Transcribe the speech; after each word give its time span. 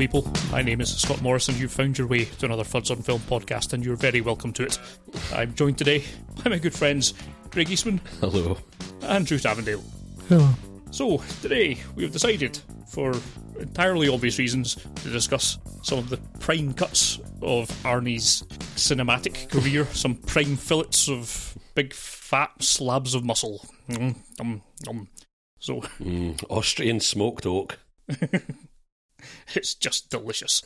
wonderful 0.00 0.22
people. 0.22 0.50
My 0.50 0.62
name 0.62 0.80
is 0.80 0.96
Scott 0.96 1.20
Morrison. 1.20 1.56
you've 1.58 1.72
found 1.72 1.98
your 1.98 2.06
way 2.06 2.24
to 2.24 2.46
another 2.46 2.64
Fuds 2.64 2.90
on 2.90 3.02
Film 3.02 3.20
podcast, 3.20 3.72
and 3.72 3.84
you're 3.84 3.96
very 3.96 4.20
welcome 4.22 4.52
to 4.54 4.62
it. 4.64 4.78
I'm 5.34 5.54
joined 5.54 5.76
today 5.78 6.04
by 6.42 6.50
my 6.50 6.58
good 6.58 6.72
friends 6.74 7.12
Craig 7.50 7.70
Eastman 7.70 8.00
Hello. 8.20 8.56
and 9.02 9.26
Drew 9.26 9.36
Tavendale. 9.38 9.82
Hello. 10.28 10.48
So, 10.90 11.18
today 11.42 11.78
we 11.96 12.02
have 12.04 12.12
decided, 12.12 12.58
for 12.88 13.12
entirely 13.58 14.08
obvious 14.08 14.38
reasons, 14.38 14.76
to 15.02 15.10
discuss 15.10 15.58
some 15.82 15.98
of 15.98 16.08
the 16.08 16.16
prime 16.38 16.72
cuts 16.72 17.18
of 17.42 17.68
Arnie's 17.84 18.42
cinematic 18.76 19.50
career, 19.50 19.84
some 19.86 20.14
prime 20.14 20.56
fillets 20.56 21.08
of 21.08 21.56
big 21.74 21.92
fat 21.92 22.50
slabs 22.62 23.14
of 23.14 23.24
muscle. 23.24 23.66
Mm, 23.90 24.16
um, 24.40 24.62
um. 24.88 25.08
So, 25.58 25.82
Mm, 26.00 26.42
Austrian 26.48 27.00
smoked 27.00 27.44
oak. 27.44 27.78
it's 29.54 29.74
just 29.74 30.10
delicious. 30.10 30.62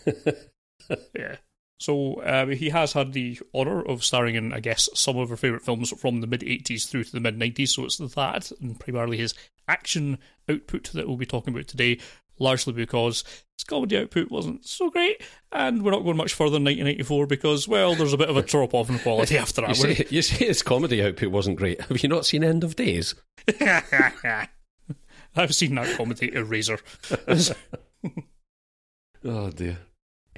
yeah. 1.14 1.36
So 1.80 2.20
uh, 2.20 2.46
he 2.46 2.70
has 2.70 2.92
had 2.92 3.12
the 3.12 3.38
honour 3.54 3.82
of 3.82 4.04
starring 4.04 4.36
in, 4.36 4.52
I 4.52 4.60
guess, 4.60 4.88
some 4.94 5.18
of 5.18 5.30
our 5.30 5.36
favourite 5.36 5.64
films 5.64 5.90
from 6.00 6.20
the 6.20 6.26
mid 6.26 6.40
80s 6.40 6.88
through 6.88 7.04
to 7.04 7.12
the 7.12 7.20
mid 7.20 7.38
90s. 7.38 7.68
So 7.70 7.84
it's 7.84 7.98
that, 7.98 8.52
and 8.60 8.78
primarily 8.78 9.16
his 9.18 9.34
action 9.68 10.18
output 10.48 10.90
that 10.92 11.06
we'll 11.08 11.16
be 11.16 11.26
talking 11.26 11.52
about 11.52 11.66
today, 11.66 11.98
largely 12.38 12.72
because 12.72 13.24
his 13.58 13.64
comedy 13.64 13.98
output 13.98 14.30
wasn't 14.30 14.64
so 14.64 14.88
great. 14.88 15.20
And 15.50 15.82
we're 15.82 15.90
not 15.90 16.04
going 16.04 16.16
much 16.16 16.32
further 16.32 16.52
than 16.52 16.64
1994 16.64 17.26
because, 17.26 17.66
well, 17.68 17.94
there's 17.96 18.12
a 18.12 18.18
bit 18.18 18.30
of 18.30 18.36
a 18.36 18.42
drop 18.46 18.72
off 18.72 18.88
in 18.88 18.98
quality 19.00 19.36
after 19.36 19.62
You 19.62 19.66
that. 19.68 19.76
say, 19.76 20.06
you 20.10 20.22
say 20.22 20.46
his 20.46 20.62
comedy 20.62 21.02
output 21.02 21.32
wasn't 21.32 21.56
great. 21.56 21.80
Have 21.82 22.02
you 22.02 22.08
not 22.08 22.24
seen 22.24 22.44
End 22.44 22.62
of 22.62 22.76
Days? 22.76 23.14
I've 25.36 25.54
seen 25.54 25.74
that 25.74 25.96
comedy 25.96 26.32
Eraser. 26.32 26.78
Oh 29.24 29.50
dear. 29.50 29.78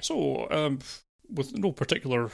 So, 0.01 0.49
um, 0.51 0.79
with 1.33 1.57
no 1.57 1.71
particular 1.71 2.29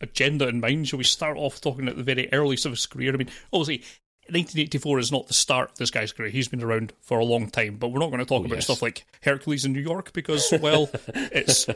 agenda 0.00 0.48
in 0.48 0.60
mind, 0.60 0.88
shall 0.88 0.98
we 0.98 1.04
start 1.04 1.36
off 1.36 1.60
talking 1.60 1.88
at 1.88 1.96
the 1.96 2.02
very 2.02 2.32
earliest 2.32 2.64
of 2.66 2.72
his 2.72 2.86
career? 2.86 3.12
I 3.12 3.16
mean, 3.16 3.28
obviously, 3.52 3.78
1984 4.28 4.98
is 5.00 5.12
not 5.12 5.26
the 5.26 5.34
start 5.34 5.72
of 5.72 5.76
this 5.78 5.90
guy's 5.90 6.12
career. 6.12 6.30
He's 6.30 6.48
been 6.48 6.62
around 6.62 6.92
for 7.00 7.18
a 7.18 7.24
long 7.24 7.50
time, 7.50 7.76
but 7.76 7.88
we're 7.88 7.98
not 7.98 8.10
going 8.10 8.20
to 8.20 8.24
talk 8.24 8.42
Oh, 8.42 8.46
about 8.46 8.56
yes. 8.56 8.64
stuff 8.64 8.80
like 8.82 9.04
Hercules 9.22 9.64
in 9.64 9.72
New 9.72 9.80
York 9.80 10.12
because, 10.12 10.52
well, 10.62 10.88
it's 11.08 11.66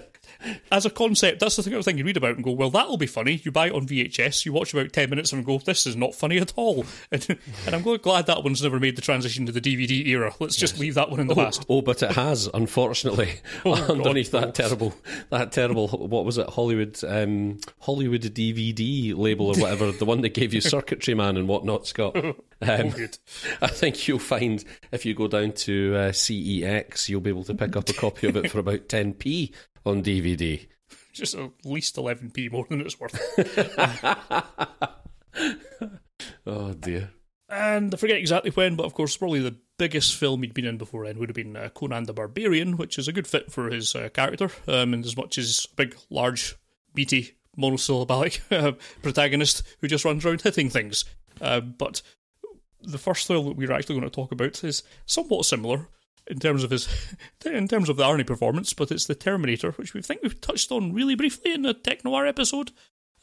as 0.71 0.85
a 0.87 0.91
concept. 0.91 1.41
That's 1.41 1.57
the 1.57 1.63
thing 1.63 1.75
I 1.75 1.77
was 1.77 1.85
thinking. 1.87 1.99
You 2.01 2.05
read 2.05 2.17
about 2.17 2.37
and 2.37 2.45
go, 2.45 2.51
well, 2.53 2.71
that'll 2.71 2.97
be 2.97 3.07
funny. 3.07 3.41
You 3.45 3.51
buy 3.53 3.67
it 3.69 3.73
on 3.73 3.87
VHS, 3.87 4.45
you 4.45 4.53
watch 4.53 4.73
about 4.75 4.93
10 4.93 5.11
minutes 5.11 5.33
and 5.33 5.45
go, 5.45 5.59
this 5.59 5.87
is 5.87 5.97
not 5.97 6.15
funny 6.15 6.39
at 6.39 6.53
all. 6.57 6.85
And, 7.11 7.39
and 7.67 7.75
I'm 7.75 7.83
glad- 7.83 8.27
that 8.27 8.43
one's 8.43 8.63
never 8.63 8.81
made 8.81 8.97
the 8.97 9.03
transition 9.03 9.47
to 9.47 9.53
the 9.53 9.61
DVD 9.61 10.07
era. 10.07 10.33
Let's 10.41 10.57
just 10.57 10.79
leave 10.79 10.95
that 10.95 11.11
one 11.11 11.21
in 11.21 11.27
the 11.27 11.35
past. 11.35 11.65
Oh, 11.69 11.81
but 11.83 12.03
it 12.03 12.13
has, 12.13 12.49
unfortunately, 12.53 13.41
underneath 13.65 14.31
that 14.33 14.55
terrible, 14.55 14.95
that 15.31 15.53
terrible, 15.53 15.89
what 15.89 16.25
was 16.25 16.39
it, 16.39 16.49
Hollywood, 16.49 16.99
um, 17.05 17.61
Hollywood 17.81 18.23
DVD 18.23 19.17
label 19.17 19.47
or 19.49 19.55
whatever, 19.61 19.93
the 19.93 20.05
one 20.05 20.23
that 20.23 20.31
gave 20.31 20.53
you 20.55 20.61
Circuitry 20.75 21.15
Man 21.15 21.37
and 21.37 21.47
whatnot, 21.49 21.87
Scott. 21.87 22.17
Um, 22.63 22.95
I 23.63 23.67
think 23.69 24.07
you'll 24.07 24.19
find 24.19 24.65
if 24.93 25.05
you 25.05 25.15
go 25.15 25.29
down 25.29 25.53
to 25.53 25.95
uh, 25.97 26.13
CEX, 26.13 27.09
you'll 27.09 27.21
be 27.21 27.31
able 27.31 27.45
to 27.45 27.55
pick 27.55 27.77
up 27.77 27.89
a 27.89 27.93
copy 27.93 28.29
of 28.29 28.37
it 28.37 28.51
for 28.51 28.59
about 28.59 28.89
10p 28.89 29.53
on 29.85 30.03
DVD. 30.03 30.67
Just 31.13 31.35
at 31.35 31.51
least 31.65 31.97
11p 31.97 32.51
more 32.51 32.67
than 32.69 32.81
it's 32.81 32.99
worth. 32.99 33.19
Oh 36.47 36.73
dear. 36.75 37.11
And 37.49 37.95
I 37.95 37.97
forget 37.97 38.19
exactly 38.19 38.51
when, 38.51 38.75
but 38.77 38.87
of 38.87 38.95
course, 38.95 39.17
probably 39.17 39.41
the 39.41 39.57
biggest 39.79 40.15
film 40.17 40.43
he'd 40.43 40.55
been 40.55 40.65
in 40.65 40.79
before 40.79 41.07
then 41.07 41.19
would 41.19 41.29
have 41.29 41.37
been 41.37 41.57
uh, 41.57 41.69
Conan 41.69 42.05
the 42.05 42.13
Barbarian, 42.13 42.77
which 42.77 42.99
is 42.99 43.07
a 43.07 43.13
good 43.13 43.27
fit 43.27 43.53
for 43.53 43.71
his 43.71 43.95
uh, 43.95 44.09
character, 44.13 44.51
um, 44.67 44.95
and 44.95 45.05
as 45.05 45.17
much 45.17 45.39
as 45.39 45.67
a 45.71 45.77
big, 45.77 45.97
large, 46.11 46.57
meaty, 46.95 47.33
monosyllabic 47.57 48.43
uh, 48.51 48.73
protagonist 49.03 49.63
who 49.81 49.89
just 49.89 50.05
runs 50.05 50.25
around 50.25 50.43
hitting 50.43 50.71
things. 50.71 51.05
Uh, 51.41 51.61
but 51.61 52.03
the 52.85 52.99
first 52.99 53.27
film 53.27 53.47
that 53.47 53.57
we're 53.57 53.73
actually 53.73 53.99
going 53.99 54.09
to 54.09 54.15
talk 54.15 54.33
about 54.33 54.63
is 54.65 54.83
somewhat 55.07 55.45
similar 55.45 55.89
in 56.27 56.39
terms 56.39 56.65
of 56.65 56.71
his, 56.71 56.89
in 57.45 57.69
terms 57.69 57.89
of 57.89 57.97
the 57.97 58.05
Arnie 58.05 58.27
performance, 58.27 58.73
but 58.73 58.91
it's 58.91 59.07
the 59.07 59.15
Terminator, 59.15 59.73
which 59.73 59.95
we 59.95 60.03
think 60.03 60.23
we've 60.23 60.41
touched 60.41 60.73
on 60.73 60.93
really 60.93 61.15
briefly 61.15 61.53
in 61.53 61.63
the 61.63 61.75
Tech 61.75 62.05
Noir 62.05 62.27
episode, 62.27 62.73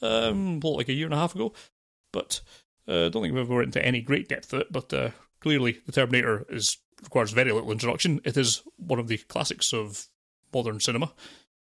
um, 0.02 0.60
like 0.60 0.90
a 0.90 0.94
year 0.94 1.06
and 1.06 1.14
a 1.14 1.18
half 1.18 1.36
ago. 1.36 1.54
But 2.12 2.42
uh, 2.88 3.06
I 3.06 3.10
don't 3.10 3.22
think 3.22 3.34
we've 3.34 3.44
ever 3.44 3.56
went 3.56 3.68
into 3.68 3.86
any 3.86 4.02
great 4.02 4.30
depth 4.30 4.54
of 4.54 4.62
it, 4.62 4.72
but 4.72 4.94
uh, 4.94 5.10
clearly 5.40 5.80
the 5.86 5.92
Terminator 5.92 6.46
is 6.50 6.78
requires 7.02 7.32
very 7.32 7.52
little 7.52 7.72
introduction. 7.72 8.22
It 8.24 8.38
is 8.38 8.62
one 8.78 9.00
of 9.00 9.08
the 9.08 9.18
classics 9.18 9.74
of 9.74 10.08
modern 10.54 10.80
cinema. 10.80 11.14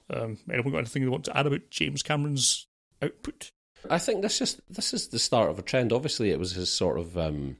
Um, 0.09 0.37
anyone 0.51 0.71
got 0.71 0.79
anything 0.79 1.03
they 1.03 1.09
want 1.09 1.25
to 1.25 1.37
add 1.37 1.47
about 1.47 1.69
James 1.69 2.03
Cameron's 2.03 2.67
output? 3.01 3.51
I 3.89 3.99
think 3.99 4.21
this 4.21 4.41
is 4.41 4.61
this 4.69 4.93
is 4.93 5.07
the 5.07 5.19
start 5.19 5.49
of 5.49 5.59
a 5.59 5.61
trend. 5.61 5.93
Obviously, 5.93 6.31
it 6.31 6.39
was 6.39 6.53
his 6.53 6.71
sort 6.71 6.99
of. 6.99 7.17
Um, 7.17 7.57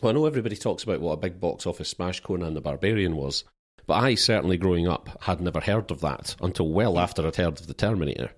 well, 0.00 0.10
I 0.10 0.14
know 0.14 0.26
everybody 0.26 0.56
talks 0.56 0.82
about 0.82 1.00
what 1.00 1.12
a 1.12 1.18
big 1.18 1.40
box 1.40 1.66
office 1.66 1.88
smash 1.88 2.20
Conan 2.20 2.54
the 2.54 2.60
Barbarian 2.60 3.16
was, 3.16 3.44
but 3.86 3.94
I 3.94 4.14
certainly, 4.14 4.56
growing 4.56 4.86
up, 4.86 5.22
had 5.22 5.40
never 5.40 5.60
heard 5.60 5.90
of 5.90 6.00
that 6.00 6.36
until 6.40 6.68
well 6.68 6.98
after 6.98 7.26
I'd 7.26 7.36
heard 7.36 7.60
of 7.60 7.66
the 7.66 7.74
Terminator, 7.74 8.30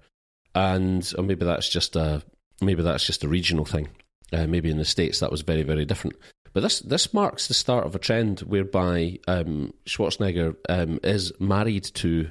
and 0.54 1.10
or 1.16 1.24
maybe 1.24 1.44
that's 1.44 1.68
just 1.68 1.96
a 1.96 2.22
maybe 2.60 2.82
that's 2.82 3.06
just 3.06 3.24
a 3.24 3.28
regional 3.28 3.64
thing. 3.64 3.88
Uh, 4.32 4.46
maybe 4.46 4.70
in 4.70 4.78
the 4.78 4.84
states 4.84 5.20
that 5.20 5.30
was 5.30 5.42
very 5.42 5.62
very 5.62 5.84
different. 5.84 6.16
But 6.52 6.62
this 6.62 6.80
this 6.80 7.12
marks 7.14 7.48
the 7.48 7.54
start 7.54 7.86
of 7.86 7.94
a 7.94 7.98
trend 7.98 8.40
whereby 8.40 9.18
um, 9.26 9.72
Schwarzenegger 9.86 10.56
um, 10.68 11.00
is 11.02 11.32
married 11.40 11.84
to 11.94 12.30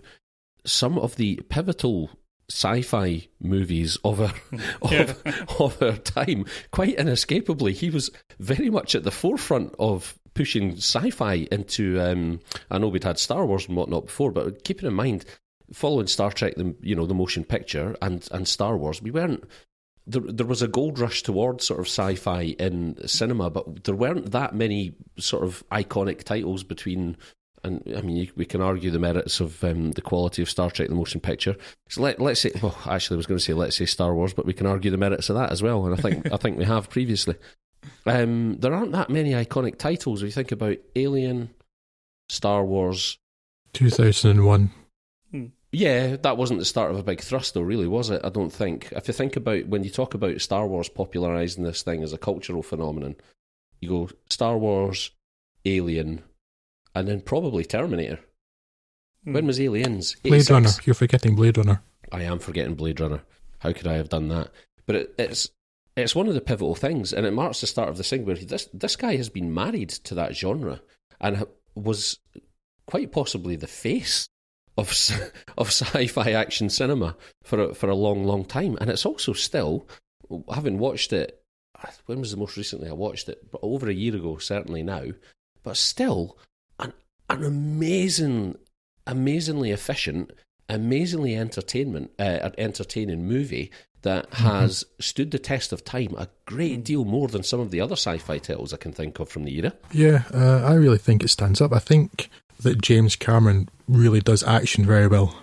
some 0.66 0.98
of 1.00 1.16
the 1.16 1.40
pivotal 1.50 2.12
sci-fi 2.52 3.28
movies 3.40 3.98
of 4.04 4.20
our 4.22 4.34
of, 4.82 5.24
of 5.60 5.82
our 5.82 5.98
time. 5.98 6.46
Quite 6.72 6.96
inescapably, 6.96 7.74
he 7.74 7.90
was 7.90 8.12
very 8.40 8.70
much 8.70 8.94
at 8.94 9.04
the 9.04 9.12
forefront 9.12 9.74
of 9.80 10.20
pushing 10.34 10.74
sci-fi 10.74 11.48
into. 11.52 12.00
Um, 12.00 12.42
I 12.70 12.78
know 12.78 12.90
we'd 12.90 13.04
had 13.04 13.20
Star 13.20 13.46
Wars 13.46 13.68
and 13.68 13.78
whatnot 13.78 14.08
before, 14.08 14.32
but 14.32 14.64
keeping 14.64 14.88
in 14.88 14.94
mind, 14.94 15.26
following 15.74 16.08
Star 16.08 16.32
Trek, 16.32 16.56
the 16.56 16.76
you 16.82 16.96
know 16.96 17.06
the 17.06 17.14
motion 17.14 17.44
picture 17.44 17.96
and 18.02 18.28
and 18.32 18.48
Star 18.48 18.78
Wars, 18.78 19.02
we 19.02 19.12
weren't. 19.12 19.44
There, 20.08 20.22
there 20.22 20.48
was 20.48 20.64
a 20.64 20.68
gold 20.68 20.98
rush 20.98 21.22
towards 21.22 21.66
sort 21.66 21.80
of 21.80 21.86
sci-fi 21.86 22.56
in 22.58 22.98
cinema, 23.08 23.52
but 23.52 23.84
there 23.84 23.96
weren't 23.96 24.32
that 24.32 24.56
many 24.56 24.96
sort 25.20 25.44
of 25.44 25.64
iconic 25.72 26.24
titles 26.24 26.64
between 26.64 27.18
and 27.64 27.84
I 27.96 28.02
mean, 28.02 28.18
you, 28.18 28.28
we 28.36 28.46
can 28.46 28.62
argue 28.62 28.92
the 28.92 29.00
merits 29.00 29.40
of 29.40 29.64
um, 29.64 29.92
the 29.92 30.02
quality 30.02 30.42
of 30.42 30.50
Star 30.50 30.72
Trek: 30.72 30.90
The 30.90 30.96
Motion 30.96 31.22
Picture. 31.22 31.56
So 31.90 32.02
let, 32.02 32.20
let's 32.20 32.42
say, 32.42 32.52
well, 32.62 32.78
actually, 32.88 33.16
I 33.16 33.18
was 33.18 33.28
going 33.28 33.38
to 33.38 33.44
say 33.44 33.54
let's 33.54 33.78
say 33.78 33.86
Star 33.86 34.14
Wars, 34.14 34.34
but 34.34 34.46
we 34.46 34.54
can 34.54 34.68
argue 34.68 34.92
the 34.92 34.98
merits 34.98 35.30
of 35.30 35.36
that 35.36 35.52
as 35.52 35.62
well, 35.62 35.86
and 35.86 35.94
I 35.94 36.02
think 36.02 36.32
I 36.32 36.38
think 36.38 36.58
we 36.58 36.66
have 36.66 36.90
previously. 36.90 37.36
Um, 38.06 38.58
there 38.60 38.74
aren't 38.74 38.92
that 38.92 39.10
many 39.10 39.32
iconic 39.32 39.78
titles. 39.78 40.22
If 40.22 40.28
you 40.28 40.32
think 40.32 40.52
about 40.52 40.78
Alien, 40.96 41.50
Star 42.30 42.64
Wars, 42.64 43.18
2001. 43.74 44.72
yeah, 45.72 46.16
that 46.18 46.38
wasn't 46.38 46.60
the 46.60 46.66
start 46.66 46.92
of 46.92 46.98
a 46.98 47.04
big 47.04 47.22
thrust, 47.22 47.54
though, 47.54 47.62
really, 47.62 47.88
was 47.88 48.10
it? 48.10 48.22
I 48.24 48.30
don't 48.30 48.52
think. 48.52 48.92
If 48.92 49.08
you 49.08 49.14
think 49.14 49.36
about 49.36 49.68
when 49.68 49.84
you 49.84 49.90
talk 49.90 50.14
about 50.14 50.42
Star 50.42 50.68
Wars 50.68 50.90
popularizing 50.90 51.64
this 51.64 51.84
thing 51.84 52.04
as 52.04 52.14
a 52.14 52.18
cultural 52.18 52.64
phenomenon, 52.64 53.16
you 53.80 53.90
go 53.90 54.10
Star 54.30 54.58
Wars, 54.58 55.12
Alien, 55.66 56.24
and 56.96 57.08
then 57.08 57.22
probably 57.22 57.64
Terminator. 57.64 58.20
Hmm. 59.24 59.34
When 59.34 59.48
was 59.48 59.60
Aliens? 59.60 60.16
Blade 60.24 60.50
Runner. 60.50 60.70
You're 60.84 60.94
forgetting 60.94 61.36
Blade 61.36 61.58
Runner. 61.58 61.82
I 62.12 62.24
am 62.24 62.40
forgetting 62.40 62.76
Blade 62.76 63.00
Runner. 63.00 63.22
How 63.60 63.74
could 63.74 63.88
I 63.88 63.94
have 63.94 64.10
done 64.10 64.28
that? 64.30 64.52
But 64.86 64.96
it, 64.96 65.16
it's 65.18 65.50
it's 65.96 66.16
one 66.16 66.28
of 66.28 66.34
the 66.34 66.42
pivotal 66.42 66.76
things, 66.76 67.14
and 67.14 67.26
it 67.26 67.32
marks 67.32 67.62
the 67.62 67.68
start 67.68 67.90
of 67.90 67.98
the 67.98 68.04
thing 68.04 68.26
where 68.26 68.36
this 68.36 68.68
this 68.74 68.96
guy 68.96 69.16
has 69.16 69.30
been 69.30 69.54
married 69.54 69.90
to 69.90 70.16
that 70.16 70.36
genre 70.36 70.82
and 71.20 71.46
was 71.76 72.20
quite 72.88 73.12
possibly 73.12 73.56
the 73.56 73.68
face 73.68 74.28
of 74.78 74.90
of 75.58 75.68
sci-fi 75.68 76.32
action 76.32 76.70
cinema 76.70 77.16
for 77.44 77.60
a, 77.70 77.74
for 77.74 77.90
a 77.90 77.96
long, 77.96 78.24
long 78.24 78.46
time. 78.46 78.78
And 78.82 78.90
it's 78.90 79.06
also 79.06 79.34
still, 79.34 79.88
having 80.54 80.80
watched 80.80 81.14
it, 81.14 81.42
when 82.06 82.20
was 82.20 82.32
the 82.32 82.38
most 82.38 82.58
recently 82.58 82.90
I 82.90 82.94
watched 82.94 83.30
it? 83.30 83.52
But 83.52 83.62
over 83.62 83.90
a 83.90 83.94
year 83.94 84.16
ago, 84.16 84.38
certainly 84.38 84.84
now. 84.84 85.06
But 85.64 85.78
still, 85.78 86.38
an 87.38 87.44
amazing, 87.44 88.58
amazingly 89.08 89.72
efficient, 89.72 90.32
amazingly 90.70 91.36
entertainment, 91.36 92.12
uh, 92.20 92.50
entertaining 92.58 93.26
movie 93.26 93.72
that 94.04 94.34
has 94.34 94.84
stood 95.00 95.30
the 95.30 95.38
test 95.38 95.72
of 95.72 95.84
time 95.86 96.16
a 96.18 96.28
great 96.46 96.84
deal 96.84 97.06
more 97.06 97.28
than 97.28 97.44
some 97.44 97.60
of 97.60 97.70
the 97.70 97.80
other 97.80 97.94
sci-fi 97.94 98.40
titles 98.40 98.74
I 98.74 98.78
can 98.78 98.92
think 98.92 99.20
of 99.20 99.30
from 99.30 99.44
the 99.44 99.56
era. 99.56 99.74
Yeah, 99.92 100.24
uh, 100.34 100.64
I 100.66 100.74
really 100.74 100.98
think 100.98 101.24
it 101.24 101.28
stands 101.30 101.62
up. 101.62 101.72
I 101.72 101.80
think 101.80 102.30
that 102.62 102.82
James 102.82 103.16
Cameron 103.16 103.70
really 103.88 104.20
does 104.20 104.44
action 104.44 104.86
very 104.86 105.08
well, 105.08 105.36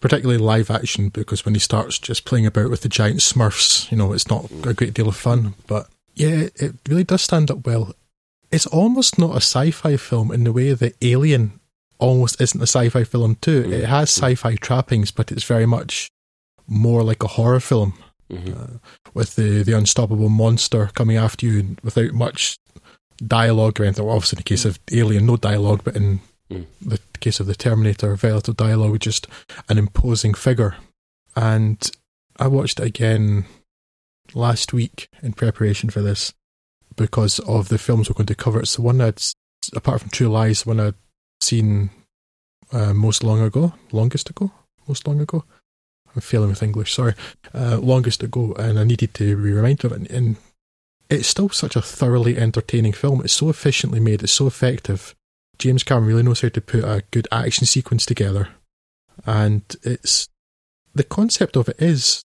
particularly 0.00 0.38
live 0.38 0.70
action, 0.70 1.08
because 1.08 1.44
when 1.44 1.54
he 1.54 1.60
starts 1.60 1.98
just 1.98 2.24
playing 2.24 2.46
about 2.46 2.70
with 2.70 2.82
the 2.82 2.88
giant 2.88 3.18
smurfs, 3.18 3.90
you 3.90 3.98
know, 3.98 4.12
it's 4.12 4.30
not 4.30 4.48
a 4.64 4.74
great 4.74 4.94
deal 4.94 5.08
of 5.08 5.16
fun. 5.16 5.54
But 5.66 5.88
yeah, 6.14 6.48
it 6.54 6.76
really 6.88 7.04
does 7.04 7.22
stand 7.22 7.50
up 7.50 7.66
well. 7.66 7.94
It's 8.50 8.66
almost 8.66 9.18
not 9.18 9.32
a 9.32 9.36
sci 9.40 9.70
fi 9.70 9.96
film 9.96 10.32
in 10.32 10.44
the 10.44 10.52
way 10.52 10.72
that 10.74 10.96
Alien 11.02 11.60
almost 11.98 12.40
isn't 12.40 12.60
a 12.60 12.66
sci-fi 12.66 13.02
film 13.04 13.34
too. 13.40 13.64
Mm. 13.64 13.72
It 13.72 13.84
has 13.86 14.08
sci-fi 14.10 14.54
trappings, 14.56 15.10
but 15.10 15.32
it's 15.32 15.42
very 15.44 15.66
much 15.66 16.10
more 16.68 17.02
like 17.02 17.22
a 17.24 17.28
horror 17.28 17.58
film 17.60 17.94
Mhm. 18.30 18.56
uh, 18.56 18.78
with 19.14 19.34
the 19.36 19.62
the 19.64 19.72
unstoppable 19.72 20.28
monster 20.28 20.90
coming 20.94 21.16
after 21.16 21.44
you 21.46 21.76
without 21.82 22.12
much 22.12 22.58
dialogue 23.26 23.80
or 23.80 23.84
anything. 23.84 24.04
Well, 24.06 24.14
obviously, 24.14 24.36
in 24.36 24.40
the 24.40 24.44
case 24.44 24.64
of 24.64 24.78
Alien, 24.92 25.26
no 25.26 25.36
dialogue, 25.36 25.80
but 25.82 25.96
in 25.96 26.20
Mm. 26.50 26.66
the 26.80 27.00
case 27.20 27.40
of 27.40 27.46
the 27.46 27.54
Terminator, 27.54 28.14
very 28.16 28.34
little 28.34 28.54
dialogue, 28.54 29.00
just 29.00 29.26
an 29.68 29.76
imposing 29.76 30.34
figure. 30.34 30.76
And 31.34 31.90
I 32.38 32.46
watched 32.46 32.78
it 32.80 32.86
again 32.86 33.44
last 34.34 34.72
week 34.72 35.08
in 35.22 35.32
preparation 35.32 35.90
for 35.90 36.00
this 36.00 36.32
because 36.98 37.38
of 37.40 37.68
the 37.68 37.78
films 37.78 38.10
we're 38.10 38.14
going 38.14 38.26
to 38.26 38.34
cover. 38.34 38.60
It's 38.60 38.76
the 38.76 38.82
one 38.82 39.00
I'd, 39.00 39.22
apart 39.74 40.02
from 40.02 40.10
True 40.10 40.28
Lies, 40.28 40.66
one 40.66 40.80
I'd 40.80 40.94
seen 41.40 41.88
uh, 42.72 42.92
most 42.92 43.24
long 43.24 43.40
ago, 43.40 43.72
longest 43.92 44.28
ago, 44.28 44.50
most 44.86 45.06
long 45.06 45.20
ago. 45.20 45.44
I'm 46.14 46.20
failing 46.20 46.50
with 46.50 46.62
English, 46.62 46.92
sorry. 46.92 47.14
Uh, 47.54 47.78
longest 47.78 48.22
ago, 48.22 48.52
and 48.58 48.78
I 48.78 48.84
needed 48.84 49.14
to 49.14 49.36
be 49.36 49.52
reminded 49.52 49.84
of 49.84 49.92
it. 49.92 50.10
And 50.10 50.36
it's 51.08 51.28
still 51.28 51.48
such 51.48 51.76
a 51.76 51.82
thoroughly 51.82 52.36
entertaining 52.36 52.92
film. 52.92 53.22
It's 53.22 53.32
so 53.32 53.48
efficiently 53.48 54.00
made, 54.00 54.22
it's 54.22 54.32
so 54.32 54.46
effective. 54.46 55.14
James 55.58 55.82
Cameron 55.82 56.08
really 56.08 56.22
knows 56.22 56.40
how 56.40 56.48
to 56.48 56.60
put 56.60 56.84
a 56.84 57.04
good 57.10 57.28
action 57.32 57.66
sequence 57.66 58.04
together. 58.04 58.48
And 59.26 59.62
it's 59.82 60.28
the 60.94 61.04
concept 61.04 61.56
of 61.56 61.68
it 61.68 61.80
is 61.80 62.22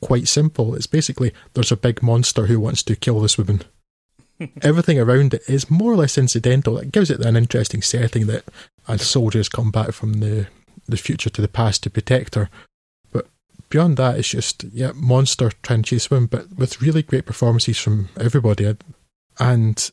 quite 0.00 0.28
simple. 0.28 0.74
It's 0.74 0.86
basically 0.86 1.32
there's 1.54 1.72
a 1.72 1.76
big 1.76 2.02
monster 2.02 2.46
who 2.46 2.60
wants 2.60 2.82
to 2.84 2.96
kill 2.96 3.20
this 3.20 3.38
woman. 3.38 3.62
Everything 4.62 4.98
around 4.98 5.34
it 5.34 5.42
is 5.48 5.70
more 5.70 5.92
or 5.92 5.96
less 5.96 6.18
incidental. 6.18 6.78
It 6.78 6.92
gives 6.92 7.10
it 7.10 7.24
an 7.24 7.36
interesting 7.36 7.82
setting 7.82 8.26
that 8.26 8.44
a 8.86 8.98
soldier 8.98 9.38
has 9.38 9.48
come 9.48 9.70
back 9.70 9.92
from 9.92 10.14
the, 10.14 10.46
the 10.86 10.96
future 10.96 11.30
to 11.30 11.40
the 11.40 11.48
past 11.48 11.82
to 11.82 11.90
protect 11.90 12.34
her. 12.34 12.50
But 13.12 13.28
beyond 13.70 13.96
that, 13.96 14.18
it's 14.18 14.28
just, 14.28 14.64
yeah, 14.64 14.92
monster 14.94 15.50
trying 15.62 15.82
to 15.82 15.90
chase 15.90 16.10
women, 16.10 16.26
but 16.26 16.52
with 16.56 16.82
really 16.82 17.02
great 17.02 17.26
performances 17.26 17.78
from 17.78 18.08
everybody. 18.20 18.76
And 19.38 19.90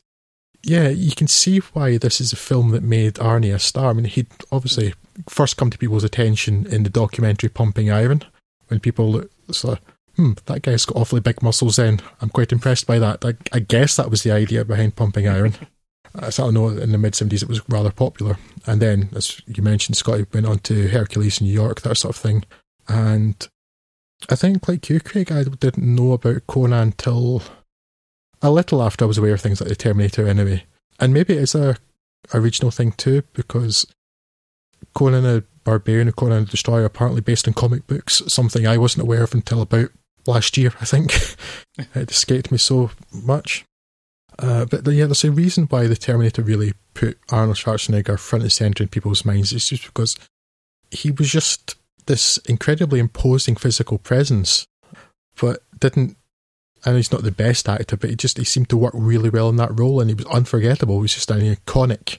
yeah, 0.62 0.88
you 0.88 1.14
can 1.14 1.28
see 1.28 1.58
why 1.58 1.98
this 1.98 2.20
is 2.20 2.32
a 2.32 2.36
film 2.36 2.70
that 2.70 2.82
made 2.82 3.14
Arnie 3.14 3.54
a 3.54 3.58
star. 3.58 3.90
I 3.90 3.92
mean, 3.92 4.04
he'd 4.06 4.28
obviously 4.50 4.94
first 5.28 5.56
come 5.56 5.70
to 5.70 5.78
people's 5.78 6.04
attention 6.04 6.66
in 6.66 6.82
the 6.82 6.90
documentary 6.90 7.48
Pumping 7.48 7.90
Iron, 7.90 8.22
when 8.68 8.80
people 8.80 9.10
look, 9.10 9.30
so, 9.50 9.78
hmm, 10.16 10.32
that 10.46 10.62
guy's 10.62 10.84
got 10.84 10.96
awfully 10.96 11.20
big 11.20 11.42
muscles 11.42 11.76
then. 11.76 12.00
I'm 12.20 12.30
quite 12.30 12.52
impressed 12.52 12.86
by 12.86 12.98
that. 12.98 13.24
I, 13.24 13.34
I 13.52 13.60
guess 13.60 13.96
that 13.96 14.10
was 14.10 14.22
the 14.22 14.32
idea 14.32 14.64
behind 14.64 14.96
Pumping 14.96 15.28
Iron. 15.28 15.54
I 16.16 16.30
certainly 16.30 16.54
know 16.54 16.68
in 16.68 16.92
the 16.92 16.98
mid 16.98 17.14
70s 17.14 17.42
it 17.42 17.48
was 17.48 17.68
rather 17.68 17.90
popular. 17.90 18.36
And 18.66 18.80
then, 18.80 19.08
as 19.14 19.40
you 19.46 19.62
mentioned, 19.62 19.96
Scotty 19.96 20.26
went 20.32 20.46
on 20.46 20.60
to 20.60 20.88
Hercules 20.88 21.40
in 21.40 21.46
New 21.46 21.52
York, 21.52 21.80
that 21.80 21.96
sort 21.96 22.14
of 22.14 22.22
thing. 22.22 22.44
And 22.88 23.48
I 24.30 24.36
think, 24.36 24.68
like 24.68 24.88
you, 24.88 25.00
Craig, 25.00 25.32
I 25.32 25.44
didn't 25.44 25.94
know 25.94 26.12
about 26.12 26.46
Conan 26.46 26.92
till 26.92 27.42
a 28.42 28.50
little 28.50 28.82
after 28.82 29.04
I 29.04 29.08
was 29.08 29.18
aware 29.18 29.34
of 29.34 29.40
things 29.40 29.60
like 29.60 29.68
the 29.68 29.76
Terminator 29.76 30.28
anyway. 30.28 30.64
And 31.00 31.12
maybe 31.12 31.34
it's 31.34 31.54
a, 31.54 31.76
a 32.32 32.40
regional 32.40 32.70
thing 32.70 32.92
too, 32.92 33.22
because 33.32 33.86
Conan 34.94 35.24
the 35.24 35.44
Barbarian 35.64 36.08
and 36.08 36.16
Conan 36.16 36.44
the 36.44 36.50
Destroyer 36.50 36.82
are 36.82 36.86
apparently 36.86 37.22
based 37.22 37.48
on 37.48 37.54
comic 37.54 37.86
books, 37.86 38.22
something 38.28 38.66
I 38.66 38.78
wasn't 38.78 39.02
aware 39.02 39.24
of 39.24 39.34
until 39.34 39.62
about 39.62 39.90
last 40.26 40.56
year, 40.56 40.72
I 40.80 40.84
think. 40.84 41.12
it 41.94 42.10
escaped 42.10 42.50
me 42.50 42.58
so 42.58 42.90
much. 43.12 43.64
Uh, 44.38 44.64
but 44.64 44.86
yeah, 44.88 45.06
there's 45.06 45.24
a 45.24 45.30
reason 45.30 45.64
why 45.64 45.86
the 45.86 45.96
Terminator 45.96 46.42
really 46.42 46.74
put 46.94 47.18
Arnold 47.30 47.56
Schwarzenegger 47.56 48.18
front 48.18 48.42
and 48.42 48.52
centre 48.52 48.82
in 48.82 48.88
people's 48.88 49.24
minds. 49.24 49.52
It's 49.52 49.68
just 49.68 49.84
because 49.84 50.16
he 50.90 51.10
was 51.10 51.30
just 51.30 51.76
this 52.06 52.38
incredibly 52.38 52.98
imposing 52.98 53.56
physical 53.56 53.98
presence, 53.98 54.66
but 55.40 55.62
didn't. 55.78 56.16
And 56.86 56.96
he's 56.96 57.12
not 57.12 57.22
the 57.22 57.30
best 57.30 57.66
actor, 57.66 57.96
but 57.96 58.10
he 58.10 58.16
just 58.16 58.36
he 58.36 58.44
seemed 58.44 58.68
to 58.68 58.76
work 58.76 58.92
really 58.94 59.30
well 59.30 59.48
in 59.48 59.56
that 59.56 59.78
role, 59.78 60.00
and 60.00 60.10
he 60.10 60.14
was 60.14 60.26
unforgettable. 60.26 60.96
He 60.96 61.02
was 61.02 61.14
just 61.14 61.30
an 61.30 61.40
iconic 61.40 62.18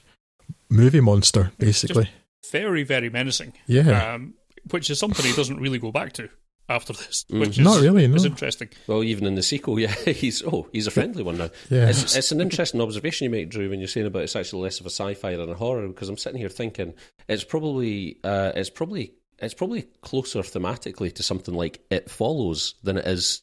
movie 0.68 1.00
monster, 1.00 1.52
basically. 1.58 2.10
Very, 2.50 2.82
very 2.82 3.08
menacing. 3.08 3.52
yeah, 3.66 4.14
Um, 4.14 4.34
which 4.70 4.90
is 4.90 4.98
something 4.98 5.24
he 5.24 5.34
doesn't 5.34 5.60
really 5.60 5.78
go 5.78 5.92
back 5.92 6.12
to 6.14 6.28
after 6.68 6.92
this, 6.92 7.24
Mm. 7.30 7.40
which 7.40 7.50
is, 7.50 7.64
not 7.64 7.80
really. 7.80 8.06
No, 8.08 8.14
is 8.16 8.24
interesting. 8.24 8.68
Well, 8.86 9.04
even 9.04 9.24
in 9.26 9.34
the 9.34 9.42
sequel, 9.42 9.78
yeah, 9.80 9.92
he's 9.94 10.42
oh, 10.42 10.68
he's 10.72 10.86
a 10.86 10.90
friendly 10.90 11.22
one 11.22 11.38
now. 11.38 11.50
yeah, 11.70 11.88
It's, 11.88 12.16
it's 12.16 12.32
an 12.32 12.40
interesting 12.40 12.80
observation 12.80 13.24
you 13.24 13.30
make, 13.30 13.50
Drew, 13.50 13.70
when 13.70 13.78
you're 13.78 13.88
saying 13.88 14.06
about 14.06 14.22
it's 14.22 14.36
actually 14.36 14.62
less 14.62 14.80
of 14.80 14.86
a 14.86 14.90
sci-fi 14.90 15.36
than 15.36 15.48
a 15.50 15.54
horror. 15.54 15.86
Because 15.88 16.08
I'm 16.08 16.16
sitting 16.16 16.38
here 16.40 16.48
thinking 16.48 16.94
it's 17.28 17.44
probably 17.44 18.18
uh, 18.24 18.52
it's 18.54 18.70
probably 18.70 19.12
it's 19.38 19.54
probably 19.54 19.82
closer 20.02 20.40
thematically 20.40 21.14
to 21.14 21.22
something 21.22 21.54
like 21.54 21.80
It 21.90 22.10
Follows 22.10 22.74
than 22.82 22.96
it 22.98 23.06
is 23.06 23.42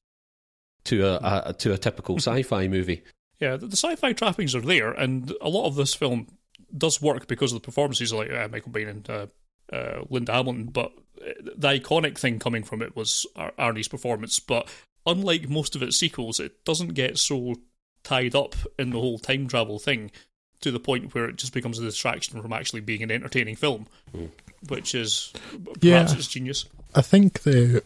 to 0.86 1.06
a, 1.06 1.44
a 1.48 1.54
to 1.60 1.72
a 1.74 1.78
typical 1.78 2.16
sci-fi 2.20 2.68
movie. 2.68 3.04
Yeah, 3.40 3.58
the, 3.58 3.68
the 3.68 3.78
sci-fi 3.78 4.14
trappings 4.14 4.56
are 4.56 4.62
there, 4.62 4.92
and 4.92 5.31
a 5.42 5.50
lot 5.50 5.66
of 5.68 5.75
this 5.75 5.94
film 5.94 6.28
does 6.75 7.02
work 7.02 7.28
because 7.28 7.54
of 7.54 7.62
the 7.62 7.66
performances 7.66 8.12
of 8.12 8.20
like 8.20 8.31
uh, 8.31 8.48
Michael 8.52 8.72
Biehn 8.72 8.90
and 8.90 9.10
uh, 9.10 9.28
uh, 9.72 10.02
Linda 10.10 10.34
Hamilton. 10.34 10.66
But 10.66 10.92
the 11.15 11.68
iconic 11.68 12.18
thing 12.18 12.39
coming 12.39 12.63
from 12.63 12.81
it 12.81 12.95
was 12.95 13.25
Ar- 13.36 13.54
Arnie's 13.60 13.88
performance. 13.88 14.39
But 14.39 14.68
unlike 15.06 15.50
most 15.50 15.75
of 15.75 15.83
its 15.83 15.98
sequels, 15.98 16.39
it 16.39 16.63
doesn't 16.65 16.94
get 16.94 17.18
so 17.18 17.56
tied 18.04 18.36
up 18.36 18.56
in 18.77 18.89
the 18.89 19.00
whole 19.00 19.19
time 19.19 19.48
travel 19.48 19.80
thing 19.80 20.12
to 20.62 20.71
the 20.71 20.80
point 20.80 21.13
where 21.13 21.25
it 21.25 21.36
just 21.36 21.54
becomes 21.54 21.77
a 21.80 21.83
distraction 21.83 22.42
from 22.42 22.54
actually 22.54 22.81
being 22.81 23.04
an 23.04 23.12
entertaining 23.12 23.56
film, 23.56 23.86
hmm. 24.13 24.25
which 24.68 24.95
is 24.95 25.33
perhaps 25.63 25.80
Yeah. 25.81 26.13
its 26.13 26.27
genius. 26.27 26.65
I 26.95 27.01
think 27.01 27.42
the 27.44 27.83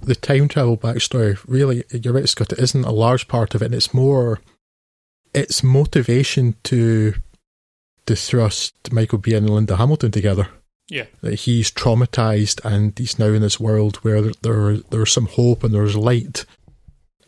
the 0.00 0.14
time 0.14 0.46
travel 0.46 0.76
backstory 0.76 1.38
really, 1.46 1.84
you're 1.90 2.14
right, 2.14 2.28
Scott. 2.28 2.52
It 2.52 2.60
isn't 2.60 2.84
a 2.84 2.92
large 2.92 3.26
part 3.26 3.54
of 3.54 3.62
it. 3.62 3.66
And 3.66 3.74
it's 3.74 3.92
more 3.92 4.40
its 5.34 5.62
motivation 5.62 6.54
to 6.64 7.14
to 8.06 8.16
thrust 8.16 8.74
Michael 8.90 9.18
Biehn 9.18 9.38
and 9.38 9.50
Linda 9.50 9.76
Hamilton 9.76 10.10
together. 10.10 10.48
Yeah, 10.88 11.04
That 11.20 11.34
he's 11.40 11.70
traumatized 11.70 12.64
and 12.64 12.98
he's 12.98 13.18
now 13.18 13.26
in 13.26 13.42
this 13.42 13.60
world 13.60 13.96
where 13.96 14.22
there, 14.22 14.32
there 14.42 14.76
there's 14.78 15.12
some 15.12 15.26
hope 15.26 15.62
and 15.62 15.74
there's 15.74 15.96
light, 15.96 16.46